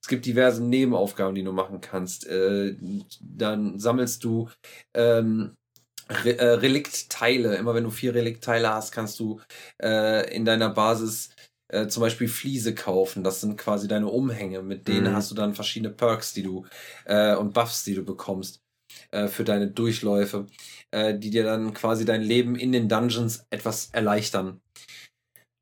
[0.00, 2.26] Es gibt diverse Nebenaufgaben, die du machen kannst.
[2.26, 2.76] Äh,
[3.20, 4.50] dann sammelst du
[4.94, 5.56] ähm,
[6.10, 7.56] Re äh, Reliktteile.
[7.56, 9.40] Immer wenn du vier Reliktteile hast, kannst du
[9.82, 11.30] äh, in deiner Basis
[11.72, 13.24] äh, zum Beispiel Fliese kaufen.
[13.24, 14.62] Das sind quasi deine Umhänge.
[14.62, 15.16] Mit denen mhm.
[15.16, 16.66] hast du dann verschiedene Perks, die du
[17.06, 18.60] äh, und Buffs, die du bekommst
[19.10, 20.46] äh, für deine Durchläufe,
[20.90, 24.60] äh, die dir dann quasi dein Leben in den Dungeons etwas erleichtern.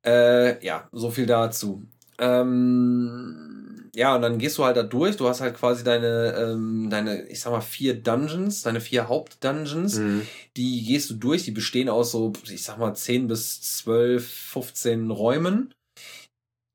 [0.05, 1.87] Äh, ja, so viel dazu.
[2.19, 5.16] Ähm, ja, und dann gehst du halt da durch.
[5.16, 9.99] Du hast halt quasi deine, ähm, deine, ich sag mal, vier Dungeons, deine vier Hauptdungeons.
[9.99, 10.27] Mhm.
[10.57, 11.45] Die gehst du durch.
[11.45, 15.73] Die bestehen aus so, ich sag mal, 10 bis 12, 15 Räumen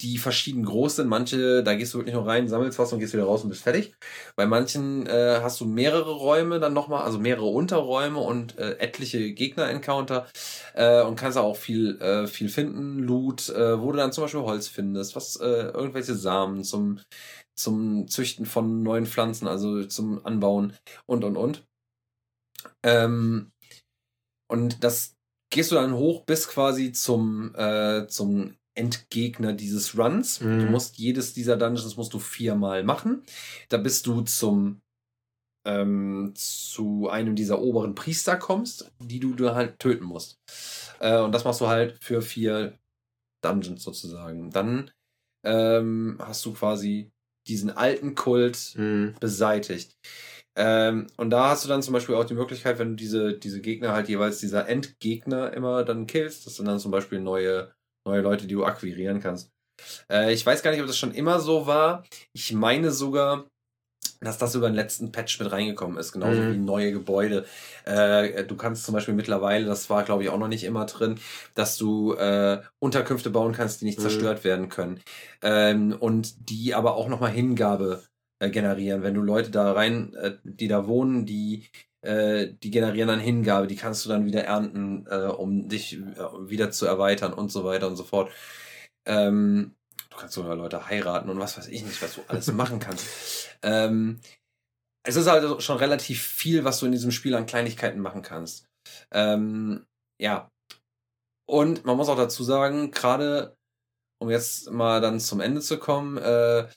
[0.01, 1.07] die verschieden groß sind.
[1.07, 3.63] Manche, da gehst du wirklich nur rein, sammelst was und gehst wieder raus und bist
[3.63, 3.95] fertig.
[4.35, 9.31] Bei manchen äh, hast du mehrere Räume dann nochmal, also mehrere Unterräume und äh, etliche
[9.33, 10.27] Gegner-Encounter
[10.73, 14.41] äh, und kannst auch viel, äh, viel finden, Loot, äh, wo du dann zum Beispiel
[14.41, 16.99] Holz findest, was äh, irgendwelche Samen zum,
[17.55, 20.73] zum Züchten von neuen Pflanzen, also zum Anbauen
[21.05, 21.63] und und und.
[22.83, 23.51] Ähm,
[24.47, 25.15] und das
[25.51, 30.41] gehst du dann hoch bis quasi zum, äh, zum Endgegner dieses Runs.
[30.41, 30.59] Mhm.
[30.59, 33.23] Du musst jedes dieser Dungeons musst du viermal machen.
[33.69, 34.81] Da bist du zum
[35.65, 40.39] ähm, zu einem dieser oberen Priester kommst, die du da halt töten musst.
[40.99, 42.77] Äh, und das machst du halt für vier
[43.43, 44.51] Dungeons sozusagen.
[44.51, 44.91] Dann
[45.43, 47.11] ähm, hast du quasi
[47.47, 49.15] diesen alten Kult mhm.
[49.19, 49.97] beseitigt.
[50.55, 53.61] Ähm, und da hast du dann zum Beispiel auch die Möglichkeit, wenn du diese, diese
[53.61, 57.73] Gegner halt jeweils dieser Endgegner immer dann killst, dass du dann zum Beispiel neue
[58.05, 59.51] neue Leute, die du akquirieren kannst.
[60.09, 62.05] Äh, ich weiß gar nicht, ob das schon immer so war.
[62.33, 63.45] Ich meine sogar,
[64.21, 66.53] dass das über den letzten Patch mit reingekommen ist, genauso mhm.
[66.53, 67.45] wie neue Gebäude.
[67.85, 71.19] Äh, du kannst zum Beispiel mittlerweile, das war glaube ich auch noch nicht immer drin,
[71.53, 74.03] dass du äh, Unterkünfte bauen kannst, die nicht mhm.
[74.03, 75.01] zerstört werden können.
[75.41, 78.03] Ähm, und die aber auch nochmal Hingabe
[78.39, 79.03] äh, generieren.
[79.03, 81.69] Wenn du Leute da rein, äh, die da wohnen, die
[82.05, 86.49] äh, die generieren dann Hingabe, die kannst du dann wieder ernten, äh, um dich äh,
[86.49, 88.31] wieder zu erweitern und so weiter und so fort.
[89.05, 89.75] Ähm,
[90.09, 93.49] du kannst sogar Leute heiraten und was weiß ich nicht, was du alles machen kannst.
[93.61, 94.19] Ähm,
[95.03, 98.65] es ist also schon relativ viel, was du in diesem Spiel an Kleinigkeiten machen kannst.
[99.11, 99.85] Ähm,
[100.19, 100.49] ja.
[101.47, 103.55] Und man muss auch dazu sagen, gerade
[104.19, 106.67] um jetzt mal dann zum Ende zu kommen, äh,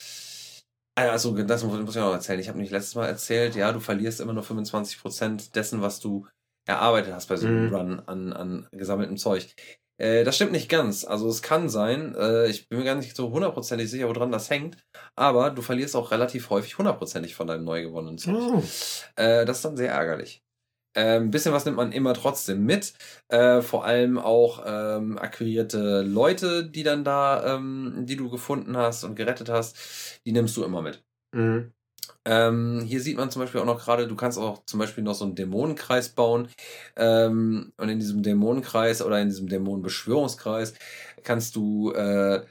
[1.07, 2.39] also, das muss ich auch erzählen.
[2.39, 6.27] Ich habe nicht letztes Mal erzählt, ja, du verlierst immer nur 25% dessen, was du
[6.65, 7.75] erarbeitet hast bei so einem mhm.
[7.75, 9.55] Run an, an gesammeltem Zeug.
[9.99, 11.03] Äh, das stimmt nicht ganz.
[11.03, 14.49] Also es kann sein, äh, ich bin mir gar nicht so hundertprozentig sicher, woran das
[14.49, 14.77] hängt,
[15.15, 18.35] aber du verlierst auch relativ häufig hundertprozentig von deinem neu gewonnenen Zeug.
[18.35, 18.63] Oh.
[19.15, 20.41] Äh, das ist dann sehr ärgerlich.
[20.99, 22.93] Ein ähm, bisschen was nimmt man immer trotzdem mit.
[23.29, 29.05] Äh, vor allem auch ähm, akquirierte Leute, die dann da, ähm, die du gefunden hast
[29.05, 31.01] und gerettet hast, die nimmst du immer mit.
[31.33, 31.71] Mhm.
[32.25, 35.13] Ähm, hier sieht man zum Beispiel auch noch gerade, du kannst auch zum Beispiel noch
[35.15, 36.49] so einen Dämonenkreis bauen.
[36.97, 40.73] Ähm, und in diesem Dämonenkreis oder in diesem Dämonenbeschwörungskreis
[41.23, 42.45] kannst du äh,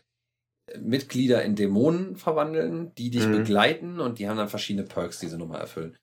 [0.81, 3.33] Mitglieder in Dämonen verwandeln, die dich mhm.
[3.33, 5.99] begleiten und die haben dann verschiedene Perks, die sie nochmal erfüllen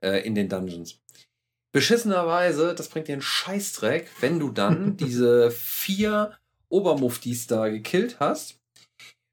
[0.00, 0.98] äh, in den Dungeons.
[1.72, 6.36] Beschissenerweise, das bringt dir einen Scheißdreck, wenn du dann diese vier
[6.68, 8.60] Obermuftis da gekillt hast,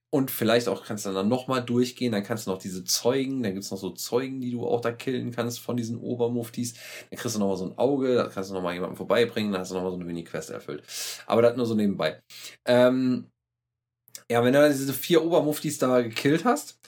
[0.09, 3.53] und vielleicht auch kannst du dann nochmal durchgehen, dann kannst du noch diese Zeugen, dann
[3.53, 6.75] gibt es noch so Zeugen, die du auch da killen kannst von diesen Obermuftis.
[7.09, 9.71] Dann kriegst du nochmal so ein Auge, da kannst du nochmal jemanden vorbeibringen, dann hast
[9.71, 10.83] du nochmal so eine Mini-Quest erfüllt.
[11.25, 12.21] Aber das nur so nebenbei.
[12.65, 13.29] Ähm,
[14.29, 16.79] ja, wenn du diese vier Obermuftis da gekillt hast,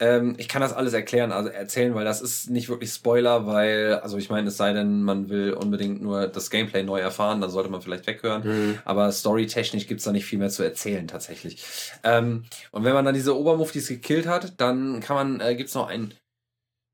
[0.00, 4.00] ähm, ich kann das alles erklären, also erzählen, weil das ist nicht wirklich Spoiler, weil,
[4.02, 7.50] also ich meine, es sei denn, man will unbedingt nur das Gameplay neu erfahren, dann
[7.50, 8.42] sollte man vielleicht weghören.
[8.44, 8.78] Mhm.
[8.84, 11.64] Aber storytechnisch gibt's da nicht viel mehr zu erzählen tatsächlich.
[12.02, 15.88] Ähm, und wenn man dann diese Obermuftis gekillt hat, dann kann man, äh, gibt's noch
[15.88, 16.12] ein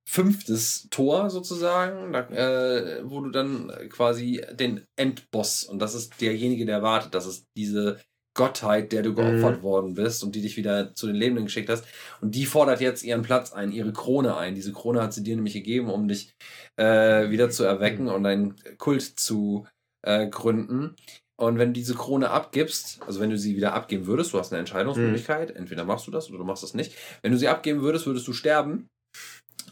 [0.07, 6.67] fünftes Tor sozusagen, da, äh, wo du dann quasi den Endboss, und das ist derjenige,
[6.67, 8.01] der wartet, das ist diese
[8.41, 9.63] Gottheit, der du geopfert mhm.
[9.63, 11.85] worden bist und die dich wieder zu den Lebenden geschickt hast.
[12.23, 14.55] Und die fordert jetzt ihren Platz ein, ihre Krone ein.
[14.55, 16.33] Diese Krone hat sie dir nämlich gegeben, um dich
[16.77, 18.13] äh, wieder zu erwecken mhm.
[18.13, 19.67] und einen Kult zu
[20.07, 20.97] äh, gründen.
[21.39, 24.53] Und wenn du diese Krone abgibst, also wenn du sie wieder abgeben würdest, du hast
[24.53, 25.57] eine Entscheidungsmöglichkeit, mhm.
[25.57, 26.95] entweder machst du das oder du machst das nicht.
[27.21, 28.89] Wenn du sie abgeben würdest, würdest du sterben.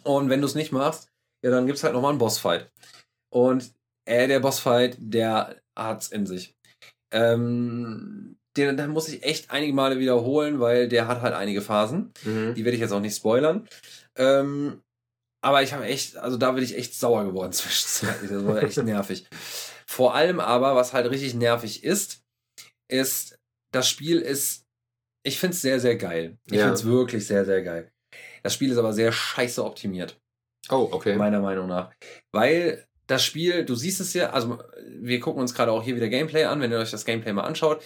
[0.02, 1.08] Und wenn du es nicht machst,
[1.42, 2.70] ja, dann gibt es halt nochmal einen Bossfight.
[3.32, 3.72] Und
[4.04, 6.54] äh, der Bossfight, der hat's in sich.
[7.12, 12.12] Ähm, den, den muss ich echt einige Male wiederholen, weil der hat halt einige Phasen.
[12.24, 12.54] Mhm.
[12.54, 13.66] Die werde ich jetzt auch nicht spoilern.
[14.16, 14.82] Ähm,
[15.40, 18.30] aber ich habe echt, also da bin ich echt sauer geworden zwischenzeitlich.
[18.30, 19.26] Das war echt nervig.
[19.86, 22.22] Vor allem aber, was halt richtig nervig ist,
[22.88, 23.38] ist,
[23.72, 24.66] das Spiel ist,
[25.22, 26.38] ich finde es sehr, sehr geil.
[26.46, 26.64] Ich ja.
[26.64, 27.90] finde es wirklich sehr, sehr geil.
[28.42, 30.18] Das Spiel ist aber sehr scheiße optimiert.
[30.70, 31.16] Oh, okay.
[31.16, 31.92] Meiner Meinung nach.
[32.32, 36.08] Weil das Spiel, du siehst es ja, also wir gucken uns gerade auch hier wieder
[36.08, 37.82] Gameplay an, wenn ihr euch das Gameplay mal anschaut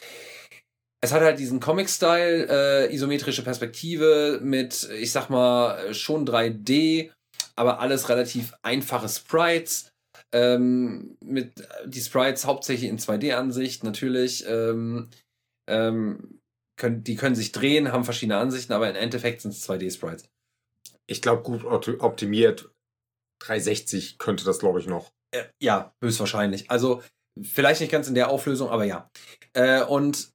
[1.02, 7.10] es hat halt diesen Comic-Style, äh, isometrische Perspektive mit, ich sag mal, schon 3D,
[7.56, 9.90] aber alles relativ einfache Sprites.
[10.34, 11.52] Ähm, mit
[11.84, 14.46] die Sprites hauptsächlich in 2D-Ansicht natürlich.
[14.46, 15.08] Ähm,
[15.68, 16.38] ähm,
[16.78, 20.24] können, die können sich drehen, haben verschiedene Ansichten, aber im Endeffekt sind es 2D-Sprites.
[21.06, 22.70] Ich glaube, gut optimiert
[23.42, 25.10] 360 könnte das, glaube ich, noch.
[25.34, 26.70] Äh, ja, höchstwahrscheinlich.
[26.70, 27.02] Also,
[27.40, 29.10] vielleicht nicht ganz in der Auflösung, aber ja.
[29.52, 30.31] Äh, und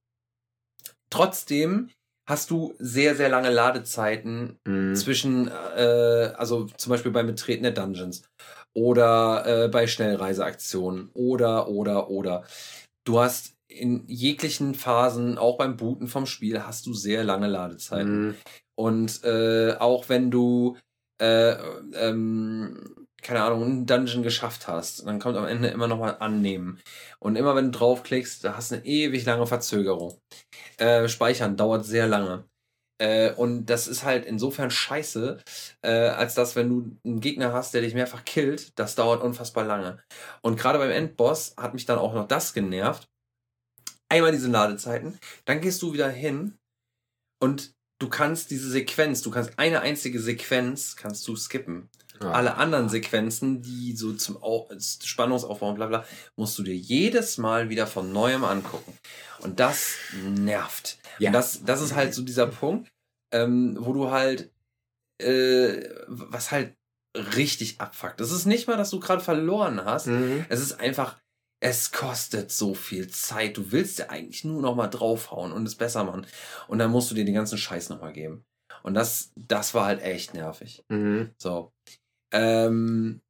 [1.10, 1.90] Trotzdem
[2.28, 4.96] hast du sehr, sehr lange Ladezeiten mhm.
[4.96, 8.24] zwischen, äh, also zum Beispiel beim Betreten der Dungeons
[8.76, 12.44] oder äh, bei Schnellreiseaktionen oder, oder, oder.
[13.06, 18.28] Du hast in jeglichen Phasen, auch beim Booten vom Spiel, hast du sehr lange Ladezeiten.
[18.28, 18.36] Mhm.
[18.76, 20.78] Und äh, auch wenn du
[21.22, 21.56] äh,
[21.94, 26.80] ähm, keine Ahnung, einen Dungeon geschafft hast, dann kommt am Ende immer noch mal annehmen.
[27.20, 30.18] Und immer wenn du draufklickst, da hast du eine ewig lange Verzögerung.
[30.78, 32.46] Äh, speichern dauert sehr lange.
[33.00, 35.42] Äh, und das ist halt insofern scheiße,
[35.82, 39.66] äh, als dass, wenn du einen Gegner hast, der dich mehrfach killt, das dauert unfassbar
[39.66, 40.02] lange.
[40.42, 43.10] Und gerade beim Endboss hat mich dann auch noch das genervt.
[44.08, 46.58] Einmal diese Ladezeiten, dann gehst du wieder hin
[47.44, 51.90] und du kannst diese Sequenz, du kannst eine einzige Sequenz, kannst du skippen.
[52.22, 52.32] Ja.
[52.32, 54.40] Alle anderen Sequenzen, die so zum
[54.80, 56.06] Spannungsaufbau und bla bla,
[56.36, 58.98] musst du dir jedes Mal wieder von neuem angucken.
[59.40, 60.98] Und das nervt.
[61.20, 61.30] Ja.
[61.30, 62.90] Und das, das ist halt so dieser Punkt,
[63.34, 64.52] ähm, wo du halt,
[65.22, 66.74] äh, was halt
[67.16, 68.20] richtig abfuckt.
[68.20, 70.08] Das ist nicht mal, dass du gerade verloren hast.
[70.08, 70.46] Mhm.
[70.50, 71.18] Es ist einfach,
[71.60, 73.58] es kostet so viel Zeit.
[73.58, 76.28] Du willst ja eigentlich nur noch mal draufhauen und es besser machen.
[76.68, 78.46] Und dann musst du dir den ganzen Scheiß noch mal geben.
[78.84, 80.84] Und das, das war halt echt nervig.
[80.90, 81.32] Mhm.
[81.38, 81.72] So.
[82.32, 83.22] Ähm,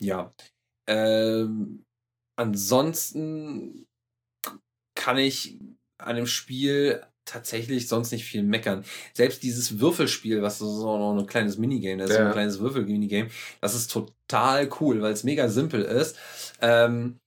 [0.00, 0.34] ja.
[0.86, 1.84] Ähm,
[2.36, 3.86] ansonsten
[4.94, 5.58] kann ich
[5.98, 8.84] an dem Spiel tatsächlich sonst nicht viel meckern.
[9.14, 12.26] Selbst dieses Würfelspiel, was so noch ein kleines Minigame, das ist ja.
[12.26, 16.18] ein kleines Würfel-Minigame, das ist total cool, weil es mega simpel ist.
[16.60, 17.20] Ähm,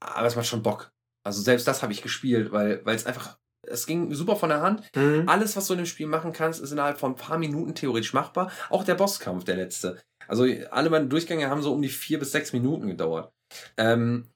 [0.00, 0.92] aber es macht schon Bock.
[1.24, 4.82] Also selbst das habe ich gespielt, weil es einfach es ging super von der Hand.
[4.94, 5.24] Mhm.
[5.26, 8.14] Alles, was du in dem Spiel machen kannst, ist innerhalb von ein paar Minuten theoretisch
[8.14, 8.50] machbar.
[8.70, 9.98] Auch der Bosskampf, der letzte.
[10.26, 13.32] Also alle meine Durchgänge haben so um die vier bis sechs Minuten gedauert.
[13.76, 14.28] Ähm,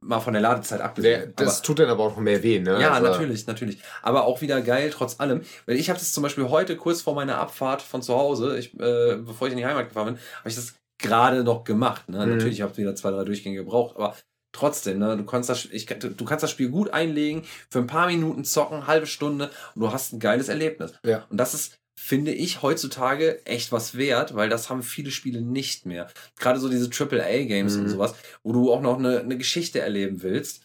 [0.00, 1.32] mal von der Ladezeit abgesehen.
[1.36, 2.80] Das aber, tut dann aber auch noch mehr weh, ne?
[2.80, 3.78] Ja, also, natürlich, natürlich.
[4.02, 5.42] Aber auch wieder geil, trotz allem.
[5.66, 8.74] Weil ich habe das zum Beispiel heute kurz vor meiner Abfahrt von zu Hause, ich,
[8.78, 12.08] äh, bevor ich in die Heimat gefahren bin, habe ich das gerade noch gemacht.
[12.08, 12.24] Ne?
[12.24, 12.36] Mhm.
[12.36, 14.16] Natürlich habe ich wieder zwei, drei Durchgänge gebraucht, aber
[14.56, 18.06] trotzdem, ne, du kannst das, ich, du kannst das Spiel gut einlegen, für ein paar
[18.06, 20.94] Minuten zocken, halbe Stunde und du hast ein geiles Erlebnis.
[21.04, 21.26] Ja.
[21.28, 25.86] Und das ist, finde ich, heutzutage echt was wert, weil das haben viele Spiele nicht
[25.86, 26.08] mehr.
[26.38, 27.82] Gerade so diese AAA-Games mhm.
[27.82, 30.64] und sowas, wo du auch noch eine, eine Geschichte erleben willst.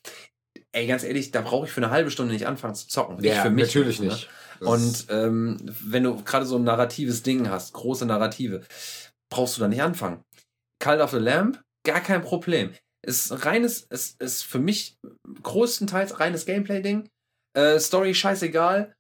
[0.72, 3.22] Ey, ganz ehrlich, da brauche ich für eine halbe Stunde nicht anfangen zu zocken.
[3.24, 4.30] Ja, für mich natürlich nicht.
[4.62, 4.68] Ne?
[4.68, 8.62] Und ähm, wenn du gerade so ein narratives Ding hast, große Narrative,
[9.30, 10.24] brauchst du da nicht anfangen.
[10.80, 12.72] Call of the Lamp, gar kein Problem
[13.06, 14.96] ist reines, es ist für mich
[15.44, 17.10] größtenteils reines Gameplay-Ding.
[17.58, 18.94] Äh, Story scheißegal.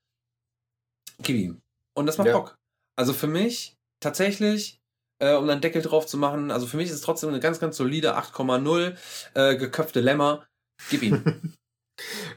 [1.21, 1.61] Gib ihm.
[1.93, 2.33] Und das macht Ja.
[2.37, 2.55] Bock.
[2.97, 4.79] Also für mich tatsächlich,
[5.19, 7.59] äh, um dann Deckel drauf zu machen, also für mich ist es trotzdem eine ganz,
[7.59, 8.97] ganz solide 8,0
[9.35, 10.47] äh, geköpfte Lämmer.
[10.89, 11.53] Gib ihm.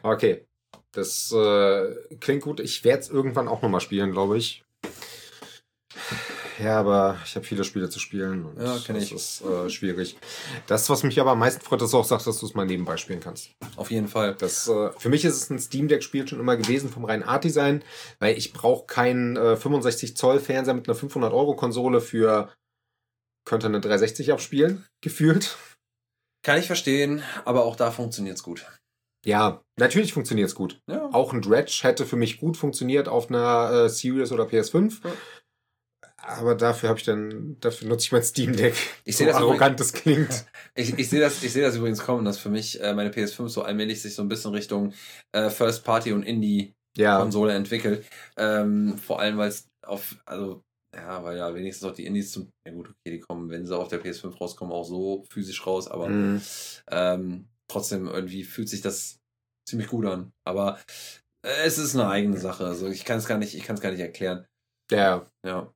[0.02, 0.44] Okay.
[0.92, 2.60] Das äh, klingt gut.
[2.60, 4.63] Ich werde es irgendwann auch nochmal spielen, glaube ich.
[6.64, 8.46] Ja, aber ich habe viele Spiele zu spielen.
[8.46, 9.10] Und Ja, kenn ich.
[9.10, 10.16] Das ist äh, schwierig.
[10.66, 12.96] Das, was mich aber am meisten freut, ist auch, sagst, dass du es mal nebenbei
[12.96, 13.50] spielen kannst.
[13.76, 14.34] Auf jeden Fall.
[14.38, 17.84] Das, äh, für mich ist es ein Steam Deck-Spiel schon immer gewesen vom reinen Art-Design,
[18.18, 22.50] weil ich brauche keinen äh, 65 Zoll Fernseher mit einer 500 Euro Konsole für
[23.44, 25.58] könnte eine 360 abspielen gefühlt.
[26.42, 28.66] Kann ich verstehen, aber auch da funktioniert's gut.
[29.24, 30.80] Ja, natürlich funktioniert es gut.
[30.86, 31.08] Ja.
[31.12, 35.02] Auch ein Dredge hätte für mich gut funktioniert auf einer äh, Series oder PS5.
[35.02, 35.12] Ja.
[36.26, 38.74] Aber dafür habe ich dann, dafür nutze ich mein Steam Deck.
[39.04, 40.46] Ich so sehe das arrogant das klingt.
[40.76, 43.48] Ich, ich sehe das, ich sehe das übrigens kommen, dass für mich äh, meine PS5
[43.48, 44.92] so allmählich sich so ein bisschen Richtung
[45.32, 48.04] äh, First Party und Indie Ja, Konsole entwickelt.
[48.36, 50.62] Ähm, vor allem, weil es auf, also,
[50.94, 53.76] ja, weil ja wenigstens auch die Indies zum, ja gut, okay, die kommen, wenn sie
[53.76, 56.40] auf der PS5 rauskommen, auch so physisch raus, aber Mhm.
[56.90, 59.18] ähm, trotzdem irgendwie fühlt sich das
[59.68, 60.32] ziemlich gut an.
[60.44, 60.78] Aber
[61.44, 62.66] äh, es ist eine eigene Sache.
[62.66, 64.46] Also ich kann es gar nicht, ich kann es gar nicht erklären.
[64.90, 65.26] Ja.
[65.46, 65.72] Ja.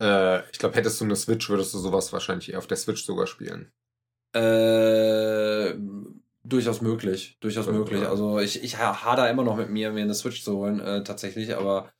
[0.00, 3.04] Äh, ich glaube, hättest du eine Switch, würdest du sowas wahrscheinlich eher auf der Switch
[3.04, 3.72] sogar spielen.
[4.34, 5.74] Äh,
[6.44, 7.36] durchaus möglich.
[7.40, 7.72] Durchaus Ja.
[7.72, 8.06] möglich.
[8.06, 11.02] Also ich, ich ha- hader immer noch mit mir, mir eine Switch zu holen, äh,
[11.04, 11.90] tatsächlich, aber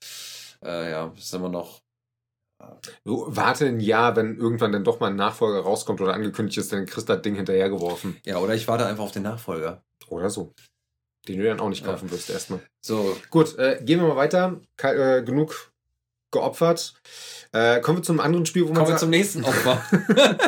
[0.65, 1.81] äh, ja, ist immer noch.
[3.05, 6.73] Du, warte ein Jahr, wenn irgendwann dann doch mal ein Nachfolger rauskommt oder angekündigt ist,
[6.73, 8.17] dann kriegst du das Ding hinterhergeworfen.
[8.25, 9.83] Ja, oder ich warte einfach auf den Nachfolger.
[10.09, 10.53] Oder so.
[11.29, 11.93] Den du dann auch nicht Ja.
[11.93, 12.61] kaufen wirst erstmal.
[12.85, 14.61] So, Gut, äh, gehen wir mal weiter.
[14.79, 15.71] Ke äh, genug
[16.33, 16.95] geopfert.
[17.53, 19.83] Äh, kommen wir zum anderen Spiel, wo man kommen wir zum nächsten Opfer.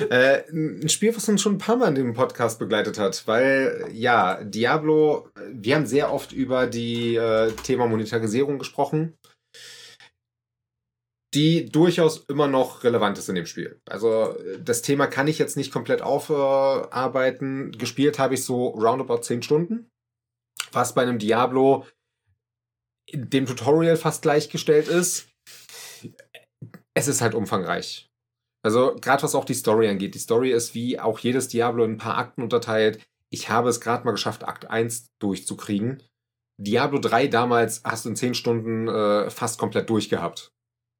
[0.10, 3.88] Äh, ein Spiel, was uns schon ein paar Mal in dem Podcast begleitet hat, weil
[3.92, 9.16] ja, Diablo, wir haben sehr oft über die äh, Thema Monetarisierung gesprochen,
[11.34, 13.80] die durchaus immer noch relevant ist in dem Spiel.
[13.88, 17.72] Also das Thema kann ich jetzt nicht komplett aufarbeiten.
[17.72, 19.90] Gespielt habe ich so roundabout 10 Stunden,
[20.72, 21.84] was bei einem Diablo
[23.12, 25.28] dem Tutorial fast gleichgestellt ist.
[26.94, 28.08] Es ist halt umfangreich.
[28.64, 30.14] Also gerade was auch die Story angeht.
[30.14, 33.00] Die Story ist wie auch jedes Diablo in ein paar Akten unterteilt.
[33.30, 36.02] Ich habe es gerade mal geschafft, Akt 1 durchzukriegen.
[36.58, 40.52] Diablo 3 damals hast du in 10 Stunden äh, fast komplett durchgehabt,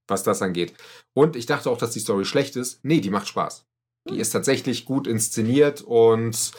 [0.08, 0.74] was das angeht.
[1.14, 2.84] Und ich dachte auch, dass die Story schlecht ist.
[2.84, 3.64] Nee, die macht Spaß.
[4.08, 6.52] Die ist tatsächlich gut inszeniert und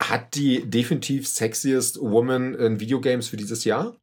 [0.00, 3.96] hat die definitiv sexiest Woman in Videogames für dieses Jahr.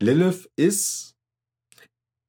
[0.00, 1.14] Lilith ist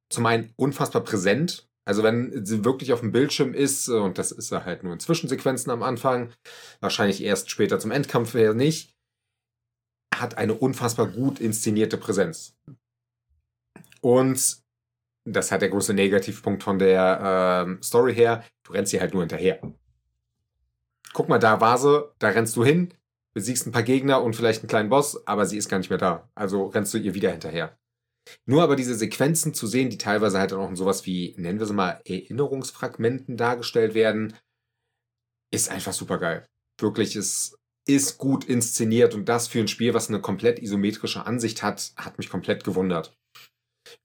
[0.09, 1.67] zum einen unfassbar präsent.
[1.85, 4.99] Also wenn sie wirklich auf dem Bildschirm ist, äh, und das ist halt nur in
[4.99, 6.33] Zwischensequenzen am Anfang,
[6.81, 8.93] wahrscheinlich erst später zum Endkampf her nicht,
[10.13, 12.55] hat eine unfassbar gut inszenierte Präsenz.
[14.01, 14.59] Und
[15.25, 19.23] das hat der große Negativpunkt von der ähm, Story her, du rennst sie halt nur
[19.23, 19.59] hinterher.
[21.13, 22.93] Guck mal, da war sie, da rennst du hin,
[23.33, 25.99] besiegst ein paar Gegner und vielleicht einen kleinen Boss, aber sie ist gar nicht mehr
[25.99, 26.29] da.
[26.35, 27.77] Also rennst du ihr wieder hinterher.
[28.45, 31.59] Nur aber diese Sequenzen zu sehen, die teilweise halt dann auch in sowas wie, nennen
[31.59, 34.35] wir sie mal, Erinnerungsfragmenten dargestellt werden,
[35.51, 36.47] ist einfach super geil.
[36.79, 41.63] Wirklich, es ist gut inszeniert und das für ein Spiel, was eine komplett isometrische Ansicht
[41.63, 43.17] hat, hat mich komplett gewundert.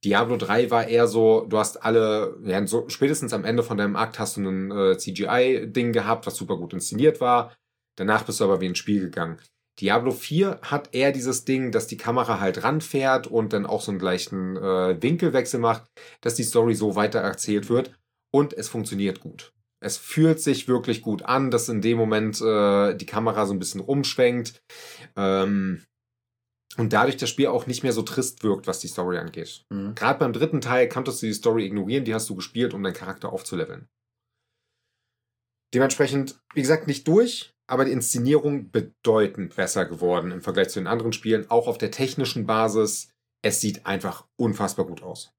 [0.04, 3.96] Diablo 3 war eher so, du hast alle, ja, so spätestens am Ende von deinem
[3.96, 7.54] Akt hast du ein äh, CGI-Ding gehabt, was super gut inszeniert war.
[7.96, 9.38] Danach bist du aber wie ins Spiel gegangen.
[9.80, 13.90] Diablo 4 hat eher dieses Ding, dass die Kamera halt ranfährt und dann auch so
[13.90, 15.86] einen gleichen äh, Winkelwechsel macht,
[16.20, 17.98] dass die Story so weiter erzählt wird
[18.30, 19.52] und es funktioniert gut.
[19.80, 23.58] Es fühlt sich wirklich gut an, dass in dem Moment äh, die Kamera so ein
[23.58, 24.62] bisschen rumschwenkt
[25.16, 25.82] ähm,
[26.76, 29.64] und dadurch das Spiel auch nicht mehr so trist wirkt, was die Story angeht.
[29.70, 29.94] Mhm.
[29.94, 32.94] Gerade beim dritten Teil konntest du die Story ignorieren, die hast du gespielt, um deinen
[32.94, 33.88] Charakter aufzuleveln.
[35.74, 40.86] Dementsprechend, wie gesagt, nicht durch, aber die Inszenierung bedeutend besser geworden im Vergleich zu den
[40.86, 43.10] anderen Spielen, auch auf der technischen Basis.
[43.42, 45.32] Es sieht einfach unfassbar gut aus.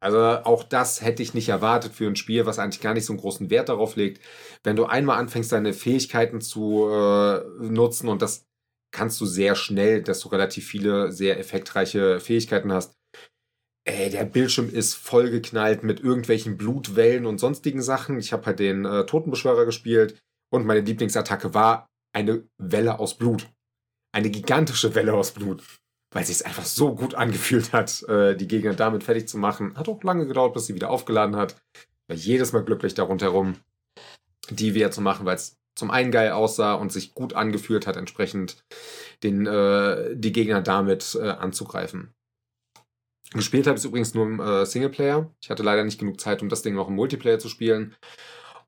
[0.00, 3.12] Also auch das hätte ich nicht erwartet für ein Spiel, was eigentlich gar nicht so
[3.12, 4.22] einen großen Wert darauf legt.
[4.62, 8.47] Wenn du einmal anfängst, deine Fähigkeiten zu äh, nutzen und das
[8.90, 12.94] kannst du sehr schnell, dass du relativ viele sehr effektreiche Fähigkeiten hast.
[13.84, 18.18] Ey, der Bildschirm ist vollgeknallt mit irgendwelchen Blutwellen und sonstigen Sachen.
[18.18, 20.18] Ich habe halt den äh, Totenbeschwörer gespielt
[20.50, 23.48] und meine Lieblingsattacke war eine Welle aus Blut.
[24.12, 25.62] Eine gigantische Welle aus Blut.
[26.12, 29.76] Weil sie es einfach so gut angefühlt hat, äh, die Gegner damit fertig zu machen.
[29.76, 31.56] Hat auch lange gedauert, bis sie wieder aufgeladen hat.
[32.08, 33.56] War jedes Mal glücklich darum herum,
[34.50, 37.96] die wieder zu machen, weil es zum einen geil aussah und sich gut angefühlt hat,
[37.96, 38.64] entsprechend
[39.22, 42.12] den, äh, die Gegner damit äh, anzugreifen.
[43.32, 45.30] Gespielt habe ich es übrigens nur im äh, Singleplayer.
[45.40, 47.94] Ich hatte leider nicht genug Zeit, um das Ding noch im Multiplayer zu spielen.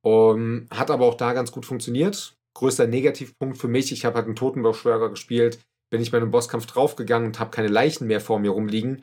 [0.02, 2.34] Um, hat aber auch da ganz gut funktioniert.
[2.54, 6.66] Größter Negativpunkt für mich, ich habe halt einen Totenbeschwörer gespielt, bin ich bei einem Bosskampf
[6.66, 9.02] draufgegangen und habe keine Leichen mehr vor mir rumliegen.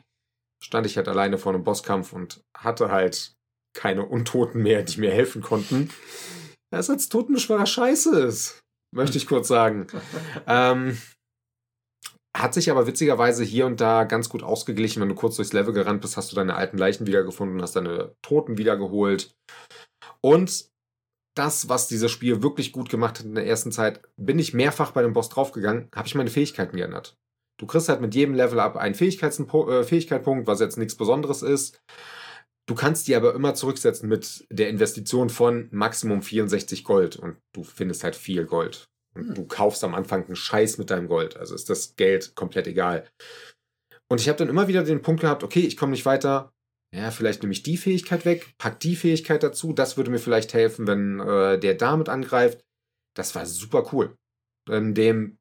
[0.62, 3.34] Stand ich halt alleine vor einem Bosskampf und hatte halt
[3.74, 5.90] keine Untoten mehr, die mir helfen konnten.
[6.70, 8.60] Was als Totenbeschwörer scheiße ist,
[8.94, 9.86] möchte ich kurz sagen.
[10.46, 10.98] ähm,
[12.36, 15.00] hat sich aber witzigerweise hier und da ganz gut ausgeglichen.
[15.00, 18.14] Wenn du kurz durchs Level gerannt bist, hast du deine alten Leichen wiedergefunden, hast deine
[18.22, 19.34] Toten wiedergeholt.
[20.20, 20.68] Und
[21.36, 24.92] das, was dieses Spiel wirklich gut gemacht hat in der ersten Zeit, bin ich mehrfach
[24.92, 27.16] bei dem Boss draufgegangen, habe ich meine Fähigkeiten geändert.
[27.60, 31.80] Du kriegst halt mit jedem Level up einen äh, Fähigkeitspunkt, was jetzt nichts Besonderes ist.
[32.68, 37.64] Du kannst die aber immer zurücksetzen mit der Investition von Maximum 64 Gold und du
[37.64, 38.88] findest halt viel Gold.
[39.14, 39.34] Und hm.
[39.34, 41.36] du kaufst am Anfang einen Scheiß mit deinem Gold.
[41.38, 43.08] Also ist das Geld komplett egal.
[44.10, 46.52] Und ich habe dann immer wieder den Punkt gehabt, okay, ich komme nicht weiter.
[46.94, 49.72] Ja, vielleicht nehme ich die Fähigkeit weg, pack die Fähigkeit dazu.
[49.72, 52.64] Das würde mir vielleicht helfen, wenn äh, der damit angreift.
[53.14, 54.14] Das war super cool.
[54.70, 55.38] In dem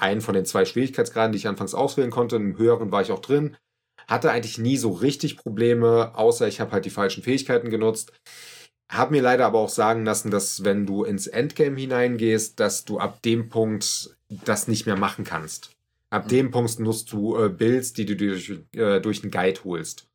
[0.00, 3.20] einen von den zwei Schwierigkeitsgraden, die ich anfangs auswählen konnte, im höheren war ich auch
[3.20, 3.56] drin.
[4.08, 8.12] Hatte eigentlich nie so richtig Probleme, außer ich habe halt die falschen Fähigkeiten genutzt.
[8.90, 12.98] Hab mir leider aber auch sagen lassen, dass wenn du ins Endgame hineingehst, dass du
[12.98, 15.70] ab dem Punkt das nicht mehr machen kannst.
[16.10, 16.28] Ab mhm.
[16.28, 20.06] dem Punkt nutzt du äh, Builds, die du durch, äh, durch einen Guide holst.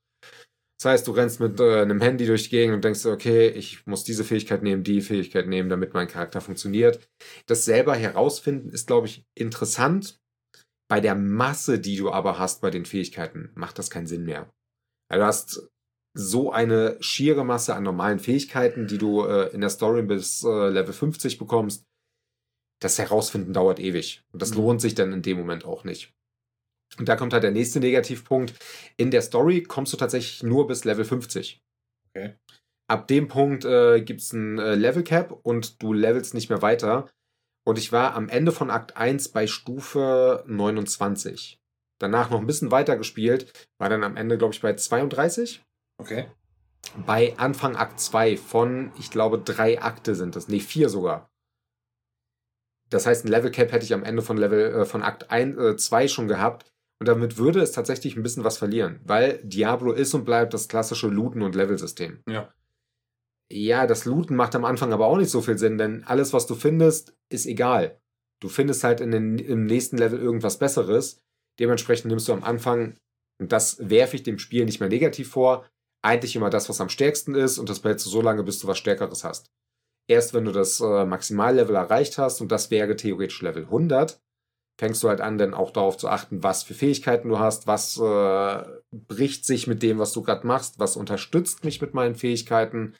[0.82, 3.85] Das heißt, du rennst mit äh, einem Handy durch die Gegend und denkst, okay, ich
[3.85, 7.09] muss diese Fähigkeit nehmen, die Fähigkeit nehmen, damit mein Charakter funktioniert.
[7.48, 10.22] Das selber herausfinden ist, glaube ich, interessant.
[10.90, 14.51] Bei der Masse, die du aber hast bei den Fähigkeiten, macht das keinen Sinn mehr.
[15.11, 15.69] Du hast
[16.16, 20.69] so eine schiere Masse an normalen Fähigkeiten, die du äh, in der Story bis äh,
[20.69, 21.85] Level 50 bekommst.
[22.82, 24.24] Das Herausfinden dauert ewig.
[24.32, 24.58] Und das mhm.
[24.58, 26.14] lohnt sich dann in dem Moment auch nicht.
[26.98, 28.53] Und da kommt halt der nächste Negativpunkt.
[28.98, 31.61] In der Story kommst du tatsächlich nur bis Level 50.
[32.09, 32.35] Okay.
[32.90, 36.64] Ab dem Punkt äh, gibt es ein äh, Level Cap und du levelst nicht mehr
[36.64, 37.08] weiter.
[37.70, 41.60] Und ich war am Ende von Akt 1 bei Stufe 29.
[42.00, 45.62] Danach noch ein bisschen weiter gespielt, war dann am Ende, glaube ich, bei 32.
[46.00, 46.32] Okay.
[47.06, 50.48] Bei Anfang Akt 2 von, ich glaube, drei Akte sind es.
[50.48, 51.30] Nee, vier sogar.
[52.90, 55.56] Das heißt, ein Level Cap hätte ich am Ende von Level äh, von Akt 1,
[55.60, 56.66] äh, 2 schon gehabt.
[57.00, 60.70] Und damit würde es tatsächlich ein bisschen was verlieren, weil Diablo ist und bleibt das
[60.70, 62.24] klassische Looten- und Level-System.
[62.28, 62.52] Ja.
[63.52, 66.45] Ja, das Looten macht am Anfang aber auch nicht so viel Sinn, denn alles, was
[66.45, 68.00] du findest, ist egal.
[68.42, 71.22] Du findest halt in den, im nächsten Level irgendwas Besseres.
[71.60, 72.95] Dementsprechend nimmst du am Anfang,
[73.40, 75.66] und das werfe ich dem Spiel nicht mehr negativ vor,
[76.02, 78.68] eigentlich immer das, was am stärksten ist, und das behältst du so lange, bis du
[78.68, 79.52] was Stärkeres hast.
[80.08, 84.22] Erst wenn du das äh, Maximallevel erreicht hast, und das wäre theoretisch Level 100,
[84.80, 87.98] fängst du halt an, dann auch darauf zu achten, was für Fähigkeiten du hast, was
[87.98, 92.95] äh, bricht sich mit dem, was du gerade machst, was unterstützt mich mit meinen Fähigkeiten.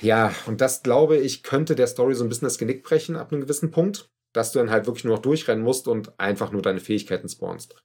[0.00, 3.30] Ja, und das glaube ich, könnte der Story so ein bisschen das Genick brechen ab
[3.30, 6.60] einem gewissen Punkt, dass du dann halt wirklich nur noch durchrennen musst und einfach nur
[6.60, 7.80] deine Fähigkeiten spawnst.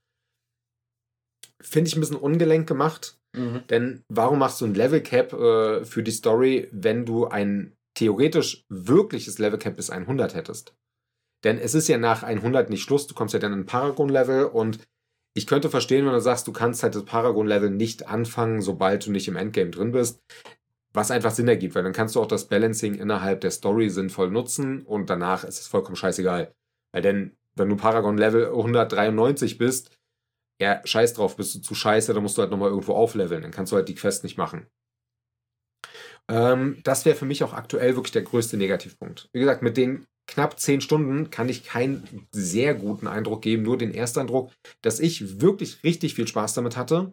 [1.62, 3.62] Finde ich ein bisschen ungelenk gemacht, mhm.
[3.70, 8.66] denn warum machst du ein Level Cap äh, für die Story, wenn du ein theoretisch
[8.70, 10.74] wirkliches Level Cap bis 100 hättest?
[11.44, 14.80] Denn es ist ja nach 100 nicht Schluss, du kommst ja dann in Paragon-Level und
[15.34, 19.12] ich könnte verstehen, wenn du sagst, du kannst halt das Paragon-Level nicht anfangen, sobald du
[19.12, 20.22] nicht im Endgame drin bist.
[20.92, 24.32] Was einfach Sinn ergibt, weil dann kannst du auch das Balancing innerhalb der Story sinnvoll
[24.32, 26.52] nutzen und danach ist es vollkommen scheißegal.
[26.92, 29.92] Weil denn, wenn du Paragon-Level 193 bist,
[30.60, 33.44] ja, scheiß drauf, bist du zu scheiße, dann musst du halt nochmal irgendwo aufleveln.
[33.44, 34.68] Dann kannst du halt die Quest nicht machen.
[36.28, 39.30] Ähm, das wäre für mich auch aktuell wirklich der größte Negativpunkt.
[39.32, 43.78] Wie gesagt, mit den knapp zehn Stunden kann ich keinen sehr guten Eindruck geben, nur
[43.78, 44.52] den Ersteindruck,
[44.82, 47.12] dass ich wirklich richtig viel Spaß damit hatte.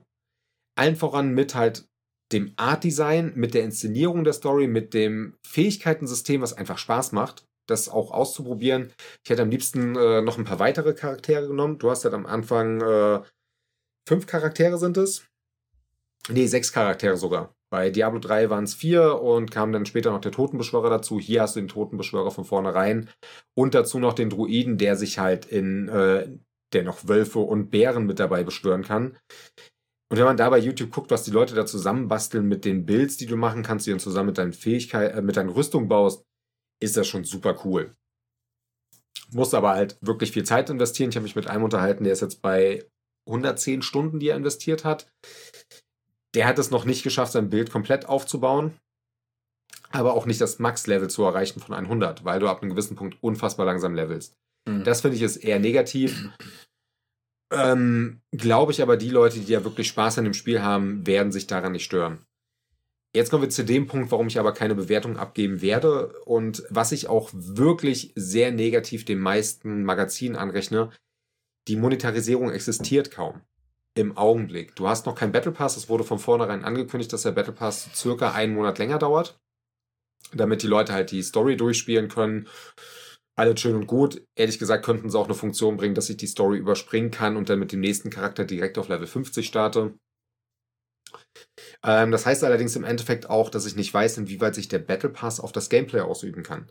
[0.77, 1.87] Allen voran mit halt
[2.33, 7.89] dem Art-Design, mit der Inszenierung der Story, mit dem Fähigkeitensystem, was einfach Spaß macht, das
[7.89, 8.93] auch auszuprobieren.
[9.25, 11.79] Ich hätte am liebsten äh, noch ein paar weitere Charaktere genommen.
[11.79, 13.23] Du hast halt am Anfang äh,
[14.07, 15.25] fünf Charaktere sind es.
[16.29, 17.56] Nee, sechs Charaktere sogar.
[17.71, 21.19] Bei Diablo 3 waren es vier und kam dann später noch der Totenbeschwörer dazu.
[21.19, 23.09] Hier hast du den Totenbeschwörer von vornherein
[23.57, 26.29] und dazu noch den Druiden, der sich halt in, äh,
[26.73, 29.17] der noch Wölfe und Bären mit dabei beschwören kann.
[30.09, 33.17] Und wenn man da bei YouTube guckt, was die Leute da zusammenbasteln mit den Builds,
[33.17, 36.25] die du machen kannst, die du zusammen mit deinen Fähigkeiten, äh, mit deinen Rüstung baust,
[36.81, 37.97] ist das schon super cool.
[39.33, 41.11] Muss aber halt wirklich viel Zeit investieren.
[41.11, 42.87] Ich habe mich mit einem unterhalten, der ist jetzt bei
[43.29, 45.11] 110 Stunden, die er investiert hat.
[46.37, 48.75] Der hat es noch nicht geschafft, sein Bild komplett aufzubauen.
[49.91, 53.17] aber auch nicht das Max-Level zu erreichen von 100, weil du ab einem gewissen Punkt
[53.23, 54.37] unfassbar langsam levelst.
[54.69, 54.85] Mhm.
[54.85, 56.29] Das finde ich ist eher negativ.
[57.51, 61.33] Ähm, Glaube ich aber, die Leute, die ja wirklich Spaß an dem Spiel haben, werden
[61.33, 62.19] sich daran nicht stören.
[63.15, 66.93] Jetzt kommen wir zu dem Punkt, warum ich aber keine Bewertung abgeben werde und was
[66.93, 70.91] ich auch wirklich sehr negativ den meisten Magazinen anrechne.
[71.69, 73.41] Die Monetarisierung existiert kaum
[73.97, 74.77] im Augenblick.
[74.77, 75.77] Du hast noch keinen Battle Pass.
[75.77, 79.41] Es wurde von vornherein angekündigt, dass der Battle Pass circa einen Monat länger dauert,
[80.33, 82.47] damit die Leute halt die Story durchspielen können.
[83.39, 84.23] Alles schön und gut.
[84.35, 87.49] Ehrlich gesagt könnten sie auch eine Funktion bringen, dass ich die Story überspringen kann und
[87.49, 89.95] dann mit dem nächsten Charakter direkt auf Level 50 starte.
[91.83, 95.11] Ähm, das heißt allerdings im Endeffekt auch, dass ich nicht weiß, inwieweit sich der Battle
[95.11, 96.71] Pass auf das Gameplay ausüben kann.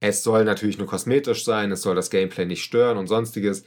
[0.00, 3.64] Es soll natürlich nur kosmetisch sein, es soll das Gameplay nicht stören und sonstiges.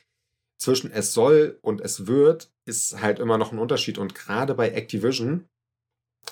[0.62, 3.98] Zwischen es soll und es wird ist halt immer noch ein Unterschied.
[3.98, 5.48] Und gerade bei Activision,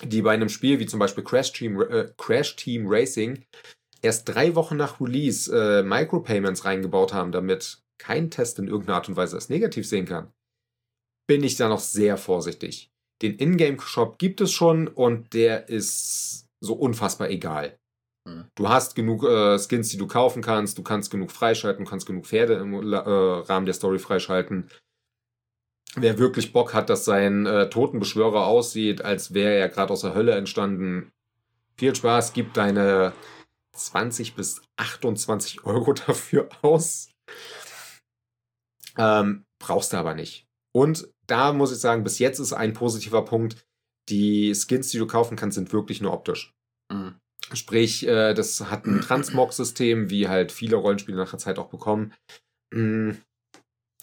[0.02, 3.44] die bei einem Spiel wie zum Beispiel Crash Team, äh, Crash Team Racing
[4.02, 9.08] erst drei Wochen nach Release äh, Micropayments reingebaut haben, damit kein Test in irgendeiner Art
[9.08, 10.32] und Weise es negativ sehen kann,
[11.26, 12.90] bin ich da noch sehr vorsichtig.
[13.22, 17.78] Den Ingame-Shop gibt es schon und der ist so unfassbar egal.
[18.28, 18.46] Hm.
[18.54, 22.06] Du hast genug äh, Skins, die du kaufen kannst, du kannst genug freischalten, du kannst
[22.06, 24.68] genug Pferde im äh, Rahmen der Story freischalten.
[25.96, 30.14] Wer wirklich Bock hat, dass sein äh, Totenbeschwörer aussieht, als wäre er gerade aus der
[30.14, 31.12] Hölle entstanden,
[31.76, 33.12] viel Spaß, gib deine
[33.76, 37.10] 20 bis 28 Euro dafür aus.
[38.96, 40.46] Ähm, brauchst du aber nicht.
[40.72, 43.64] Und da muss ich sagen, bis jetzt ist ein positiver Punkt,
[44.08, 46.52] die Skins, die du kaufen kannst, sind wirklich nur optisch.
[46.92, 47.14] Mhm.
[47.52, 52.12] Sprich, äh, das hat ein Transmog-System, wie halt viele Rollenspiele nach der Zeit auch bekommen.
[52.72, 53.12] Mm,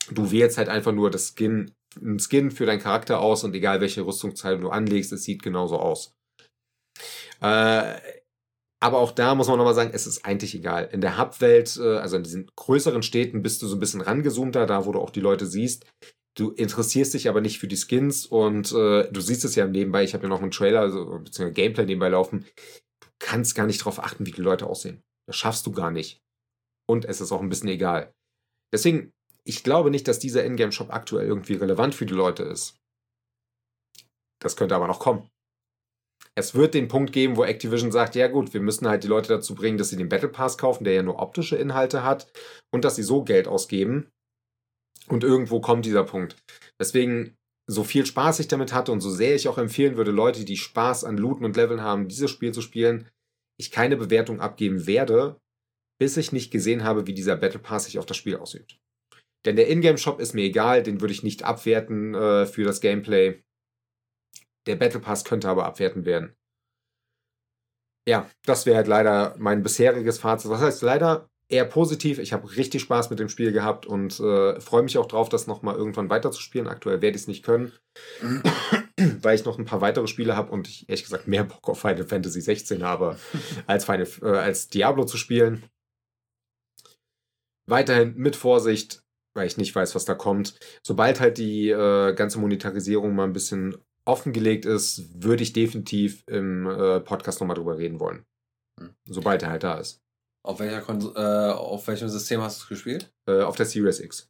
[0.09, 3.81] Du wählst halt einfach nur das Skin, einen Skin für deinen Charakter aus und egal
[3.81, 6.13] welche Rüstungsteile du anlegst, es sieht genauso aus.
[7.41, 7.95] Äh,
[8.83, 10.89] aber auch da muss man nochmal sagen, es ist eigentlich egal.
[10.91, 14.65] In der Hub-Welt, äh, also in diesen größeren Städten, bist du so ein bisschen rangezoomter,
[14.65, 15.85] da wo du auch die Leute siehst.
[16.35, 20.03] Du interessierst dich aber nicht für die Skins und äh, du siehst es ja nebenbei.
[20.03, 22.45] Ich habe ja noch einen Trailer, also, beziehungsweise Gameplay nebenbei laufen.
[23.01, 25.03] Du kannst gar nicht darauf achten, wie die Leute aussehen.
[25.27, 26.21] Das schaffst du gar nicht.
[26.89, 28.13] Und es ist auch ein bisschen egal.
[28.73, 29.11] Deswegen,
[29.45, 32.77] ich glaube nicht, dass dieser Ingame-Shop aktuell irgendwie relevant für die Leute ist.
[34.41, 35.29] Das könnte aber noch kommen.
[36.35, 39.29] Es wird den Punkt geben, wo Activision sagt, ja gut, wir müssen halt die Leute
[39.29, 42.31] dazu bringen, dass sie den Battle Pass kaufen, der ja nur optische Inhalte hat
[42.71, 44.09] und dass sie so Geld ausgeben.
[45.07, 46.37] Und irgendwo kommt dieser Punkt.
[46.79, 47.35] Deswegen,
[47.69, 50.57] so viel Spaß ich damit hatte und so sehr ich auch empfehlen würde, Leute, die
[50.57, 53.09] Spaß an Looten und Leveln haben, dieses Spiel zu spielen,
[53.59, 55.37] ich keine Bewertung abgeben werde,
[55.99, 58.79] bis ich nicht gesehen habe, wie dieser Battle Pass sich auf das Spiel ausübt.
[59.45, 63.43] Denn der Ingame-Shop ist mir egal, den würde ich nicht abwerten äh, für das Gameplay.
[64.67, 66.35] Der Battle Pass könnte aber abwerten werden.
[68.07, 70.51] Ja, das wäre halt leider mein bisheriges Fazit.
[70.51, 72.17] Das heißt leider eher positiv.
[72.17, 75.47] Ich habe richtig Spaß mit dem Spiel gehabt und äh, freue mich auch drauf, das
[75.47, 76.67] nochmal irgendwann weiterzuspielen.
[76.67, 77.73] Aktuell werde ich es nicht können,
[79.21, 81.81] weil ich noch ein paar weitere Spiele habe und ich ehrlich gesagt mehr Bock auf
[81.81, 83.17] Final Fantasy 16 habe,
[83.67, 85.63] als, Final, äh, als Diablo zu spielen.
[87.67, 89.03] Weiterhin mit Vorsicht,
[89.33, 90.57] weil ich nicht weiß, was da kommt.
[90.83, 96.67] Sobald halt die äh, ganze Monetarisierung mal ein bisschen offengelegt ist, würde ich definitiv im
[96.67, 98.25] äh, Podcast nochmal drüber reden wollen.
[98.79, 98.95] Hm.
[99.07, 100.01] Sobald er halt da ist.
[100.43, 103.13] Auf, welcher Kon äh, auf welchem System hast du es gespielt?
[103.27, 104.27] Äh, auf der Series X.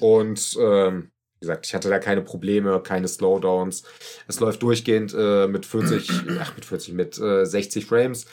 [0.00, 3.82] Und ähm, wie gesagt, ich hatte da keine Probleme, keine Slowdowns.
[4.28, 8.26] Es läuft durchgehend äh, mit 40, ach mit 40, mit äh, 60 Frames.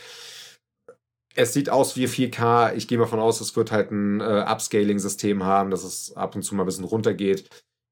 [1.35, 2.73] Es sieht aus wie 4K.
[2.73, 6.35] Ich gehe mal von aus, es wird halt ein äh, Upscaling-System haben, dass es ab
[6.35, 7.49] und zu mal ein bisschen runtergeht.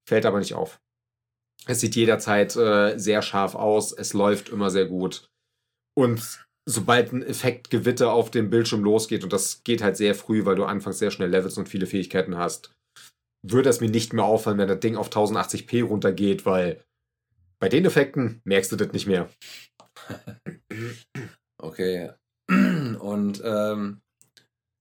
[0.08, 0.80] Fällt aber nicht auf.
[1.66, 3.92] Es sieht jederzeit äh, sehr scharf aus.
[3.92, 5.30] Es läuft immer sehr gut.
[5.96, 10.56] Und sobald ein Effektgewitter auf dem Bildschirm losgeht, und das geht halt sehr früh, weil
[10.56, 12.72] du anfangs sehr schnell Levels und viele Fähigkeiten hast,
[13.44, 16.84] würde es mir nicht mehr auffallen, wenn das Ding auf 1080p runtergeht, weil
[17.60, 19.30] bei den Effekten merkst du das nicht mehr.
[21.60, 22.12] Okay.
[22.48, 24.02] Und ähm,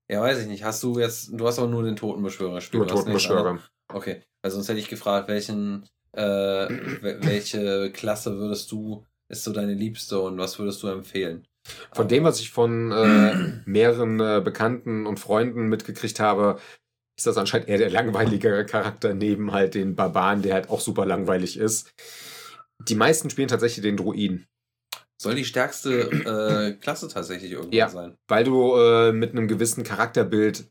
[0.09, 0.65] ja, weiß ich nicht.
[0.65, 2.81] Hast du jetzt, du hast aber nur den Totenbeschwörer gespielt.
[2.81, 3.59] Nur Totenbeschwörer.
[3.93, 9.53] Okay, also sonst hätte ich gefragt, welchen, äh, wel- welche Klasse würdest du, ist so
[9.53, 11.47] deine liebste und was würdest du empfehlen?
[11.93, 13.35] Von dem, was ich von äh,
[13.67, 16.61] mehreren äh, Bekannten und Freunden mitgekriegt habe,
[17.19, 21.07] ist das anscheinend eher der langweiligere Charakter neben halt den Barbaren, der halt auch super
[21.07, 21.93] langweilig ist.
[22.89, 24.47] Die meisten spielen tatsächlich den Druiden,
[25.21, 27.89] Soll die stärkste äh, Klasse tatsächlich irgendwann Ja.
[27.89, 28.17] sein?
[28.29, 30.65] weil du äh, mit einem gewissen Charakterbild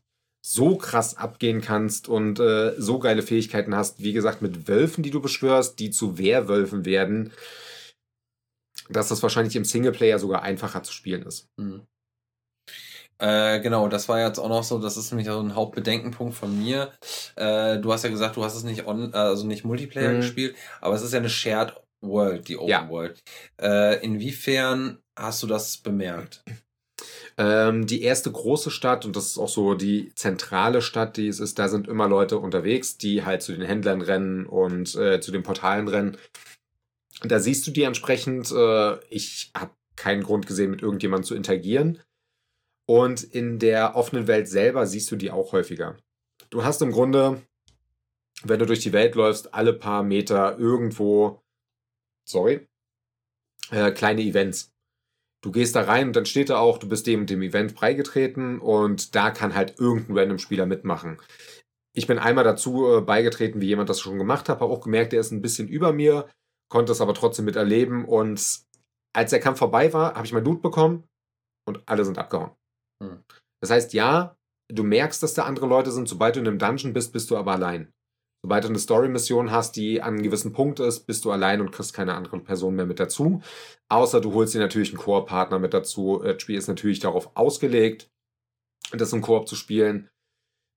[0.44, 5.10] so krass abgehen kannst und äh, so geile Fähigkeiten hast, wie gesagt, mit Wölfen, die
[5.10, 7.32] du beschwörst, die zu Wehrwölfen werden,
[8.88, 11.48] dass das wahrscheinlich im Singleplayer sogar einfacher zu spielen ist.
[11.58, 11.82] Hm.
[13.18, 16.56] Äh, genau, das war jetzt auch noch so, das ist nämlich so ein Hauptbedenkenpunkt von
[16.56, 16.92] mir.
[17.34, 20.16] Äh, du hast ja gesagt, du hast es nicht on, also nicht Multiplayer mhm.
[20.18, 22.88] gespielt, aber es ist ja eine Shared World, die Open ja.
[22.88, 23.22] World.
[23.60, 26.44] Äh, inwiefern hast du das bemerkt?
[27.38, 31.40] Ähm, die erste große Stadt, und das ist auch so die zentrale Stadt, die es
[31.40, 35.32] ist, da sind immer Leute unterwegs, die halt zu den Händlern rennen und äh, zu
[35.32, 36.16] den Portalen rennen.
[37.22, 38.50] Da siehst du die entsprechend.
[38.52, 42.00] Äh, ich habe keinen Grund gesehen, mit irgendjemandem zu interagieren.
[42.86, 45.96] Und in der offenen Welt selber siehst du die auch häufiger.
[46.50, 47.42] Du hast im Grunde,
[48.44, 51.42] wenn du durch die Welt läufst, alle paar Meter irgendwo,
[52.26, 52.66] sorry,
[53.70, 54.72] äh, kleine Events.
[55.42, 58.58] Du gehst da rein und dann steht da auch, du bist dem dem Event beigetreten
[58.58, 61.20] und da kann halt irgendein random Spieler mitmachen.
[61.94, 65.12] Ich bin einmal dazu äh, beigetreten, wie jemand das schon gemacht hat, habe auch gemerkt,
[65.12, 66.28] der ist ein bisschen über mir,
[66.68, 68.66] konnte es aber trotzdem miterleben und
[69.14, 71.04] als der Kampf vorbei war, habe ich mein Loot bekommen
[71.66, 72.50] und alle sind abgehauen.
[73.02, 73.22] Hm.
[73.62, 74.36] Das heißt, ja,
[74.68, 76.08] du merkst, dass da andere Leute sind.
[76.08, 77.92] Sobald du in einem Dungeon bist, bist du aber allein.
[78.46, 81.72] Sobald du eine Story-Mission hast, die an einem gewissen Punkt ist, bist du allein und
[81.72, 83.42] kriegst keine andere Person mehr mit dazu.
[83.88, 86.20] Außer du holst dir natürlich einen Koop-Partner mit dazu.
[86.22, 88.08] Das Spiel ist natürlich darauf ausgelegt,
[88.92, 90.08] das im Koop zu spielen.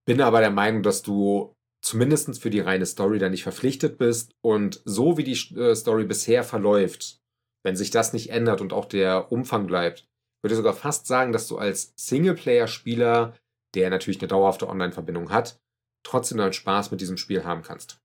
[0.07, 4.33] Bin aber der Meinung, dass du zumindest für die reine Story da nicht verpflichtet bist.
[4.41, 7.19] Und so wie die äh, Story bisher verläuft,
[7.64, 10.07] wenn sich das nicht ändert und auch der Umfang bleibt,
[10.41, 13.35] würde sogar fast sagen, dass du als Singleplayer-Spieler,
[13.75, 15.59] der natürlich eine dauerhafte Online-Verbindung hat,
[16.03, 17.99] trotzdem deinen Spaß mit diesem Spiel haben kannst.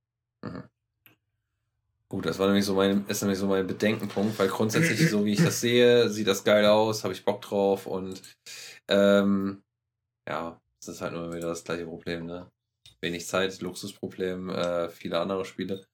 [0.44, 0.64] Mhm.
[2.08, 5.32] Gut, das war nämlich so mein, ist nämlich so mein Bedenkenpunkt, weil grundsätzlich, so wie
[5.32, 8.22] ich das sehe, sieht das geil aus, habe ich Bock drauf und
[8.88, 9.62] ähm,
[10.28, 12.50] ja, es ist halt immer wieder das gleiche Problem, ne?
[13.00, 15.84] Wenig Zeit, Luxusproblem, äh, viele andere Spiele.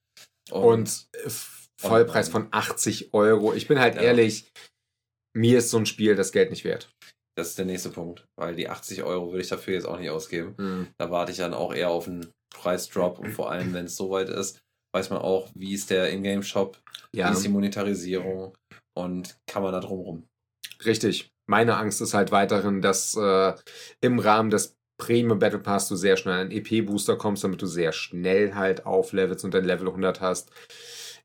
[0.50, 1.08] Und, und
[1.80, 3.54] Vollpreis von 80 Euro.
[3.54, 4.02] Ich bin halt ja.
[4.02, 4.52] ehrlich,
[5.32, 6.92] mir ist so ein Spiel das Geld nicht wert.
[7.36, 10.10] Das ist der nächste Punkt, weil die 80 Euro würde ich dafür jetzt auch nicht
[10.10, 10.54] ausgeben.
[10.58, 10.88] Mhm.
[10.98, 14.28] Da warte ich dann auch eher auf einen Preisdrop und vor allem, wenn es soweit
[14.28, 14.60] ist,
[14.94, 16.78] weiß man auch, wie ist der Ingame-Shop,
[17.14, 17.28] ja.
[17.28, 18.54] wie ist die Monetarisierung
[18.96, 20.28] und kann man da drum rum.
[20.84, 21.30] Richtig.
[21.48, 23.54] Meine Angst ist halt weiterhin, dass äh,
[24.00, 27.92] im Rahmen des Premium Battle Pass du sehr schnell einen EP-Booster kommst, damit du sehr
[27.92, 30.50] schnell halt auflevelst und dein Level 100 hast.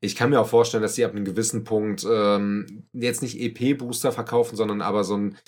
[0.00, 4.12] Ich kann mir auch vorstellen, dass sie ab einem gewissen Punkt ähm, jetzt nicht EP-Booster
[4.12, 5.38] verkaufen, sondern aber so einen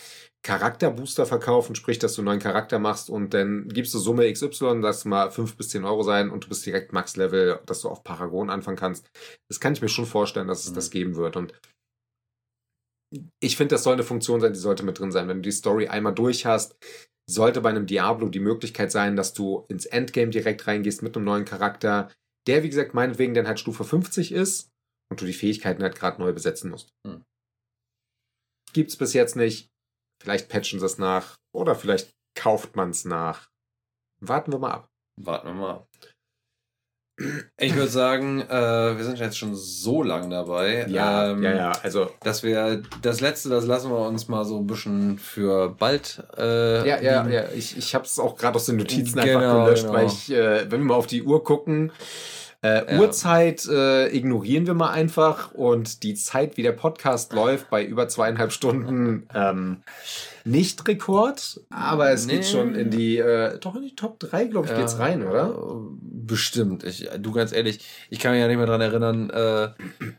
[0.44, 4.80] Charakter-Booster verkaufen, sprich, dass du einen neuen Charakter machst und dann gibst du Summe XY,
[4.80, 8.04] das mal 5 bis 10 Euro sein und du bist direkt Max-Level, dass du auf
[8.04, 9.10] Paragon anfangen kannst.
[9.48, 10.74] Das kann ich mir schon vorstellen, dass es mhm.
[10.76, 11.36] das geben wird.
[11.36, 11.52] Und
[13.40, 15.28] ich finde, das soll eine Funktion sein, die sollte mit drin sein.
[15.28, 16.76] Wenn du die Story einmal durch hast,
[17.28, 21.24] sollte bei einem Diablo die Möglichkeit sein, dass du ins Endgame direkt reingehst mit einem
[21.24, 22.10] neuen Charakter,
[22.46, 24.70] der, wie gesagt, meinetwegen dann halt Stufe 50 ist
[25.10, 26.94] und du die Fähigkeiten halt gerade neu besetzen musst.
[27.06, 27.24] Hm.
[28.72, 29.70] Gibt's bis jetzt nicht.
[30.22, 33.48] Vielleicht patchen sie es nach oder vielleicht kauft man es nach.
[34.20, 34.88] Warten wir mal ab.
[35.16, 35.88] Warten wir mal ab.
[37.56, 40.86] Ich würde sagen, äh, wir sind jetzt schon so lang dabei.
[40.88, 41.72] Ja, ähm, ja, ja.
[41.82, 46.22] Also, dass wir das letzte, das lassen wir uns mal so ein bisschen für bald.
[46.36, 47.44] Äh, ja, ja, ja.
[47.56, 49.94] Ich, ich habe es auch gerade aus den Notizen genau, einfach gelöscht, genau.
[49.94, 51.90] weil ich, äh, wenn wir mal auf die Uhr gucken,
[52.62, 52.98] äh, ja.
[52.98, 58.08] Uhrzeit äh, ignorieren wir mal einfach und die Zeit, wie der Podcast läuft, bei über
[58.08, 59.82] zweieinhalb Stunden ähm,
[60.44, 62.34] nicht Rekord, aber es nee.
[62.34, 65.26] geht schon in die, äh, doch in die Top 3, glaube ich, ja, geht's rein,
[65.26, 65.54] oder?
[66.00, 66.84] Bestimmt.
[66.84, 69.68] Ich, du ganz ehrlich, ich kann mich ja nicht mehr dran erinnern, äh,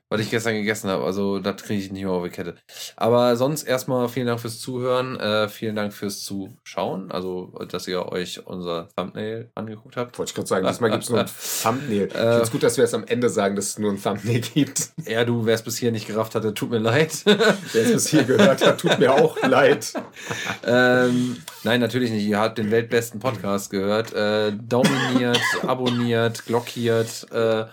[0.09, 1.03] was ich gestern gegessen habe.
[1.03, 2.56] Also das kriege ich nicht mehr auf die Kette.
[2.95, 8.11] Aber sonst erstmal vielen Dank fürs Zuhören, äh, vielen Dank fürs Zuschauen, also dass ihr
[8.11, 10.17] euch unser Thumbnail angeguckt habt.
[10.17, 11.30] Wollte ich gerade sagen, diesmal gibt es nur ein
[11.64, 12.07] Thumbnail.
[12.07, 14.41] Ich finde es gut, dass wir es am Ende sagen, dass es nur ein Thumbnail
[14.41, 14.89] gibt.
[15.06, 17.14] Ja, du, wer es bis hier nicht gerafft hatte, tut mir leid.
[17.25, 19.93] wer es bis hier gehört hat, tut mir auch leid
[20.65, 22.25] ähm, nein, natürlich nicht.
[22.25, 24.13] Ihr habt den weltbesten Podcast gehört.
[24.13, 27.27] Äh, dominiert, abonniert, glockiert.
[27.31, 27.65] Äh,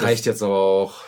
[0.00, 1.05] Reicht jetzt aber auch.